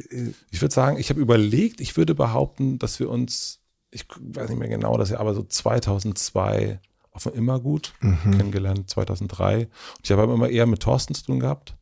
Ich 0.50 0.60
würde 0.60 0.74
sagen, 0.74 0.98
ich 0.98 1.08
habe 1.08 1.20
überlegt, 1.20 1.80
ich 1.80 1.96
würde 1.96 2.16
behaupten, 2.16 2.80
dass 2.80 2.98
wir 2.98 3.08
uns, 3.08 3.60
ich 3.92 4.06
weiß 4.08 4.48
nicht 4.48 4.58
mehr 4.58 4.68
genau, 4.68 4.96
dass 4.96 5.10
wir 5.10 5.20
aber 5.20 5.34
so 5.34 5.44
2002 5.44 6.80
auf 7.18 7.32
dem 7.32 7.34
Immergut 7.34 7.94
kennengelernt, 8.22 8.88
2003. 8.88 9.62
Und 9.62 9.68
ich 10.04 10.10
habe 10.10 10.32
immer 10.32 10.48
eher 10.48 10.66
mit 10.66 10.80
Thorsten 10.80 11.14
zu 11.14 11.24
tun 11.24 11.40
gehabt. 11.40 11.74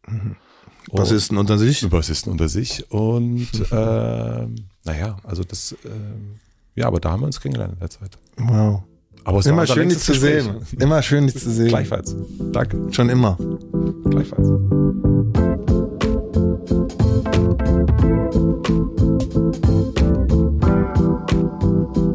Was 0.93 1.11
ist 1.11 1.31
denn 1.31 1.39
unter 1.39 1.59
sich? 1.59 1.89
Bassisten 1.89 2.33
unter 2.33 2.49
sich. 2.49 2.91
Und 2.91 3.49
ähm, 3.71 4.55
naja, 4.85 5.17
also 5.25 5.45
das, 5.45 5.77
ähm, 5.85 6.37
ja, 6.75 6.87
aber 6.87 7.01
da 7.01 7.11
haben 7.11 7.21
wir 7.21 7.27
uns 7.27 7.41
kennengelernt 7.41 7.75
in 7.75 7.81
der 7.81 7.91
Zeit. 7.91 8.19
Wow. 8.39 8.83
Aber 9.25 9.41
es 9.41 9.47
Immer 9.47 9.67
schön, 9.67 9.89
dich 9.89 9.99
zu 9.99 10.13
Gespräch. 10.13 10.45
sehen. 10.45 10.67
Immer 10.79 11.03
schön, 11.03 11.27
dich 11.27 11.37
zu 11.37 11.51
sehen. 11.51 11.69
Gleichfalls. 11.69 12.15
Danke. 12.53 12.81
Schon 12.93 13.09
immer. 13.09 13.37
Gleichfalls. 14.09 14.49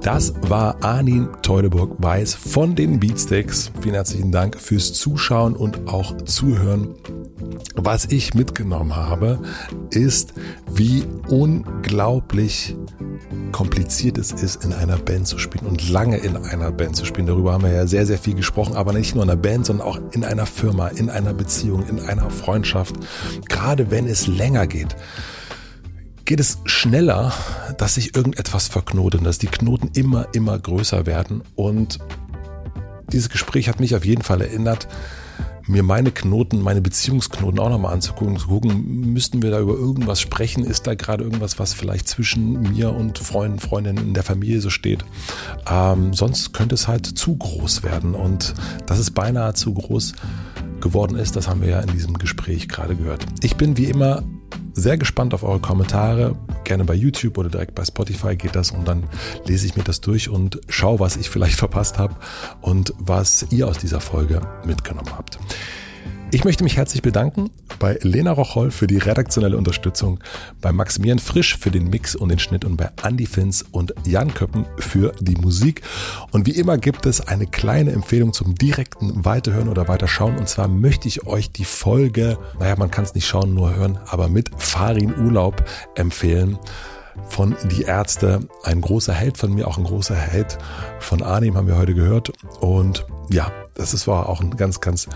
Das 0.02 0.34
war 0.42 0.84
Arnin 0.84 1.30
Teudeburg-Weiß 1.44 2.34
von 2.34 2.76
den 2.76 3.00
Beatsteaks. 3.00 3.72
Vielen 3.82 3.94
herzlichen 3.94 4.32
Dank 4.32 4.60
fürs 4.60 4.94
Zuschauen 4.94 5.56
und 5.56 5.88
auch 5.88 6.18
Zuhören. 6.24 6.96
Was 7.76 8.06
ich 8.06 8.34
mitgenommen 8.34 8.96
habe, 8.96 9.40
ist, 9.92 10.34
wie 10.74 11.04
unglaublich 11.30 12.76
kompliziert 13.52 14.18
es 14.18 14.32
ist, 14.32 14.66
in 14.66 14.74
einer 14.74 14.98
Band 14.98 15.28
zu 15.28 15.38
spielen 15.38 15.68
und 15.68 15.88
lange 15.88 16.18
in 16.18 16.36
einer 16.36 16.72
Band 16.72 16.96
zu 16.96 17.06
spielen. 17.06 17.28
Darüber 17.28 17.54
haben 17.54 17.64
wir 17.64 17.72
ja 17.72 17.86
sehr, 17.86 18.08
sehr 18.08 18.18
viel 18.18 18.34
gesprochen, 18.34 18.76
aber 18.76 18.94
nicht 18.94 19.14
nur 19.14 19.24
in 19.24 19.30
einer 19.30 19.40
Band, 19.40 19.68
sondern 19.68 19.88
auch 19.88 20.00
in 20.14 20.24
einer 20.24 20.48
Firma, 20.48 20.88
in 20.88 21.12
einer 21.12 21.36
Beziehung, 21.36 21.88
in 21.88 22.00
einer 22.00 22.32
Freundschaft. 22.32 22.96
Gerade 23.48 23.92
wenn 23.92 24.08
es 24.08 24.26
länger 24.26 24.66
geht, 24.66 24.96
geht 26.26 26.40
es 26.40 26.60
schneller, 26.66 27.34
dass 27.78 27.96
sich 27.96 28.16
irgendetwas 28.16 28.68
verknotet, 28.68 29.26
dass 29.26 29.38
die 29.38 29.48
Knoten 29.48 29.90
immer, 29.94 30.28
immer 30.34 30.58
größer 30.58 31.06
werden. 31.06 31.44
Und 31.56 32.00
dieses 33.12 33.30
Gespräch 33.30 33.68
hat 33.68 33.80
mich 33.80 33.96
auf 33.96 34.06
jeden 34.06 34.22
Fall 34.22 34.42
erinnert, 34.42 34.88
mir 35.68 35.84
meine 35.84 36.12
Knoten, 36.12 36.62
meine 36.62 36.82
Beziehungsknoten 36.82 37.60
auch 37.60 37.70
nochmal 37.70 37.94
anzugucken, 37.94 38.38
zu 38.38 38.48
gucken, 38.48 39.14
müssten 39.14 39.42
wir 39.42 39.52
da 39.52 39.60
über 39.60 39.74
irgendwas 39.74 40.20
sprechen? 40.20 40.66
Ist 40.66 40.88
da 40.88 40.96
gerade 40.96 41.24
irgendwas, 41.24 41.60
was 41.60 41.74
vielleicht 41.74 42.08
zwischen 42.08 42.62
mir 42.74 42.94
und 42.94 43.20
Freunden, 43.20 43.60
Freundinnen 43.60 44.08
in 44.08 44.14
der 44.14 44.24
Familie 44.24 44.62
so 44.62 44.70
steht? 44.70 45.06
Ähm, 45.70 46.14
sonst 46.14 46.54
könnte 46.54 46.76
es 46.76 46.88
halt 46.88 47.06
zu 47.06 47.38
groß 47.38 47.84
werden. 47.84 48.16
Und 48.16 48.54
dass 48.86 49.00
es 49.00 49.12
beinahe 49.12 49.54
zu 49.54 49.74
groß 49.74 50.14
geworden 50.82 51.16
ist, 51.16 51.36
das 51.36 51.48
haben 51.48 51.62
wir 51.62 51.70
ja 51.70 51.80
in 51.80 51.92
diesem 51.92 52.18
Gespräch 52.18 52.68
gerade 52.68 52.96
gehört. 52.96 53.26
Ich 53.44 53.56
bin 53.56 53.78
wie 53.78 53.86
immer 53.86 54.24
sehr 54.74 54.98
gespannt 54.98 55.34
auf 55.34 55.44
eure 55.44 55.60
Kommentare. 55.60 56.36
Gerne 56.64 56.86
bei 56.86 56.94
YouTube 56.94 57.38
oder 57.38 57.50
direkt 57.50 57.76
bei 57.76 57.86
Spotify 57.86 58.36
geht 58.36 58.56
das 58.56 58.72
und 58.72 58.88
dann 58.88 59.04
lese 59.46 59.66
ich 59.66 59.76
mir 59.76 59.84
das 59.84 60.02
durch 60.02 60.30
und 60.30 60.60
schaue, 60.68 61.00
was 61.00 61.18
ich 61.18 61.30
vielleicht 61.30 61.56
verpasst 61.60 61.98
habe 61.98 62.16
und 62.62 62.94
was 62.98 63.48
ihr 63.50 63.68
aus 63.68 63.78
dieser 63.78 64.02
Folge 64.02 64.42
mitgenommen 64.66 65.12
habt. 65.16 65.40
Ich 66.34 66.46
möchte 66.46 66.64
mich 66.64 66.78
herzlich 66.78 67.02
bedanken 67.02 67.50
bei 67.78 68.00
Lena 68.04 68.32
Rocholl 68.32 68.72
für 68.72 68.88
die 68.88 68.98
redaktionelle 68.98 69.58
Unterstützung, 69.58 70.22
bei 70.62 70.72
Maximilian 70.72 71.20
Frisch 71.20 71.58
für 71.58 71.72
den 71.72 71.90
Mix 71.90 72.16
und 72.16 72.30
den 72.30 72.40
Schnitt 72.40 72.64
und 72.64 72.78
bei 72.78 72.90
Andy 73.04 73.26
Finz 73.26 73.66
und 73.72 73.94
Jan 74.06 74.34
Köppen 74.34 74.66
für 74.78 75.12
die 75.20 75.36
Musik. 75.36 75.82
Und 76.32 76.46
wie 76.46 76.52
immer 76.52 76.78
gibt 76.78 77.06
es 77.06 77.20
eine 77.28 77.48
kleine 77.48 77.92
Empfehlung 77.92 78.32
zum 78.32 78.56
direkten 78.56 79.26
Weiterhören 79.26 79.68
oder 79.68 79.90
Weiterschauen. 79.90 80.38
Und 80.38 80.48
zwar 80.48 80.70
möchte 80.70 81.10
ich 81.10 81.28
euch 81.28 81.52
die 81.52 81.66
Folge, 81.66 82.38
naja, 82.58 82.78
man 82.78 82.92
kann 82.92 83.04
es 83.04 83.14
nicht 83.14 83.28
schauen, 83.28 83.54
nur 83.54 83.76
hören, 83.76 84.00
aber 84.08 84.30
mit 84.30 84.52
Farin 84.56 85.14
Urlaub 85.20 85.66
empfehlen 85.96 86.58
von 87.28 87.58
Die 87.70 87.82
Ärzte. 87.82 88.48
Ein 88.64 88.80
großer 88.80 89.14
Held 89.14 89.38
von 89.38 89.54
mir, 89.54 89.68
auch 89.68 89.78
ein 89.78 89.84
großer 89.84 90.16
Held 90.16 90.58
von 91.02 91.24
Arnim 91.24 91.58
haben 91.58 91.68
wir 91.68 91.78
heute 91.78 91.94
gehört. 91.94 92.32
Und 92.62 93.06
ja, 93.30 93.52
das 93.76 93.94
ist, 93.94 94.08
war 94.08 94.30
auch 94.30 94.42
ein 94.42 94.56
ganz, 94.56 94.80
ganz 94.80 95.10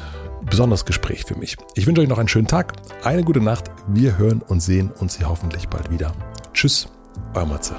besonderes 0.45 0.85
Gespräch 0.85 1.25
für 1.25 1.35
mich. 1.35 1.57
Ich 1.75 1.87
wünsche 1.87 2.01
euch 2.01 2.07
noch 2.07 2.19
einen 2.19 2.27
schönen 2.27 2.47
Tag, 2.47 2.73
eine 3.03 3.23
gute 3.23 3.41
Nacht. 3.41 3.71
Wir 3.87 4.17
hören 4.17 4.41
und 4.41 4.61
sehen 4.61 4.91
uns 4.91 5.17
hier 5.17 5.29
hoffentlich 5.29 5.67
bald 5.67 5.91
wieder. 5.91 6.13
Tschüss, 6.53 6.87
euer 7.33 7.45
Matze. 7.45 7.75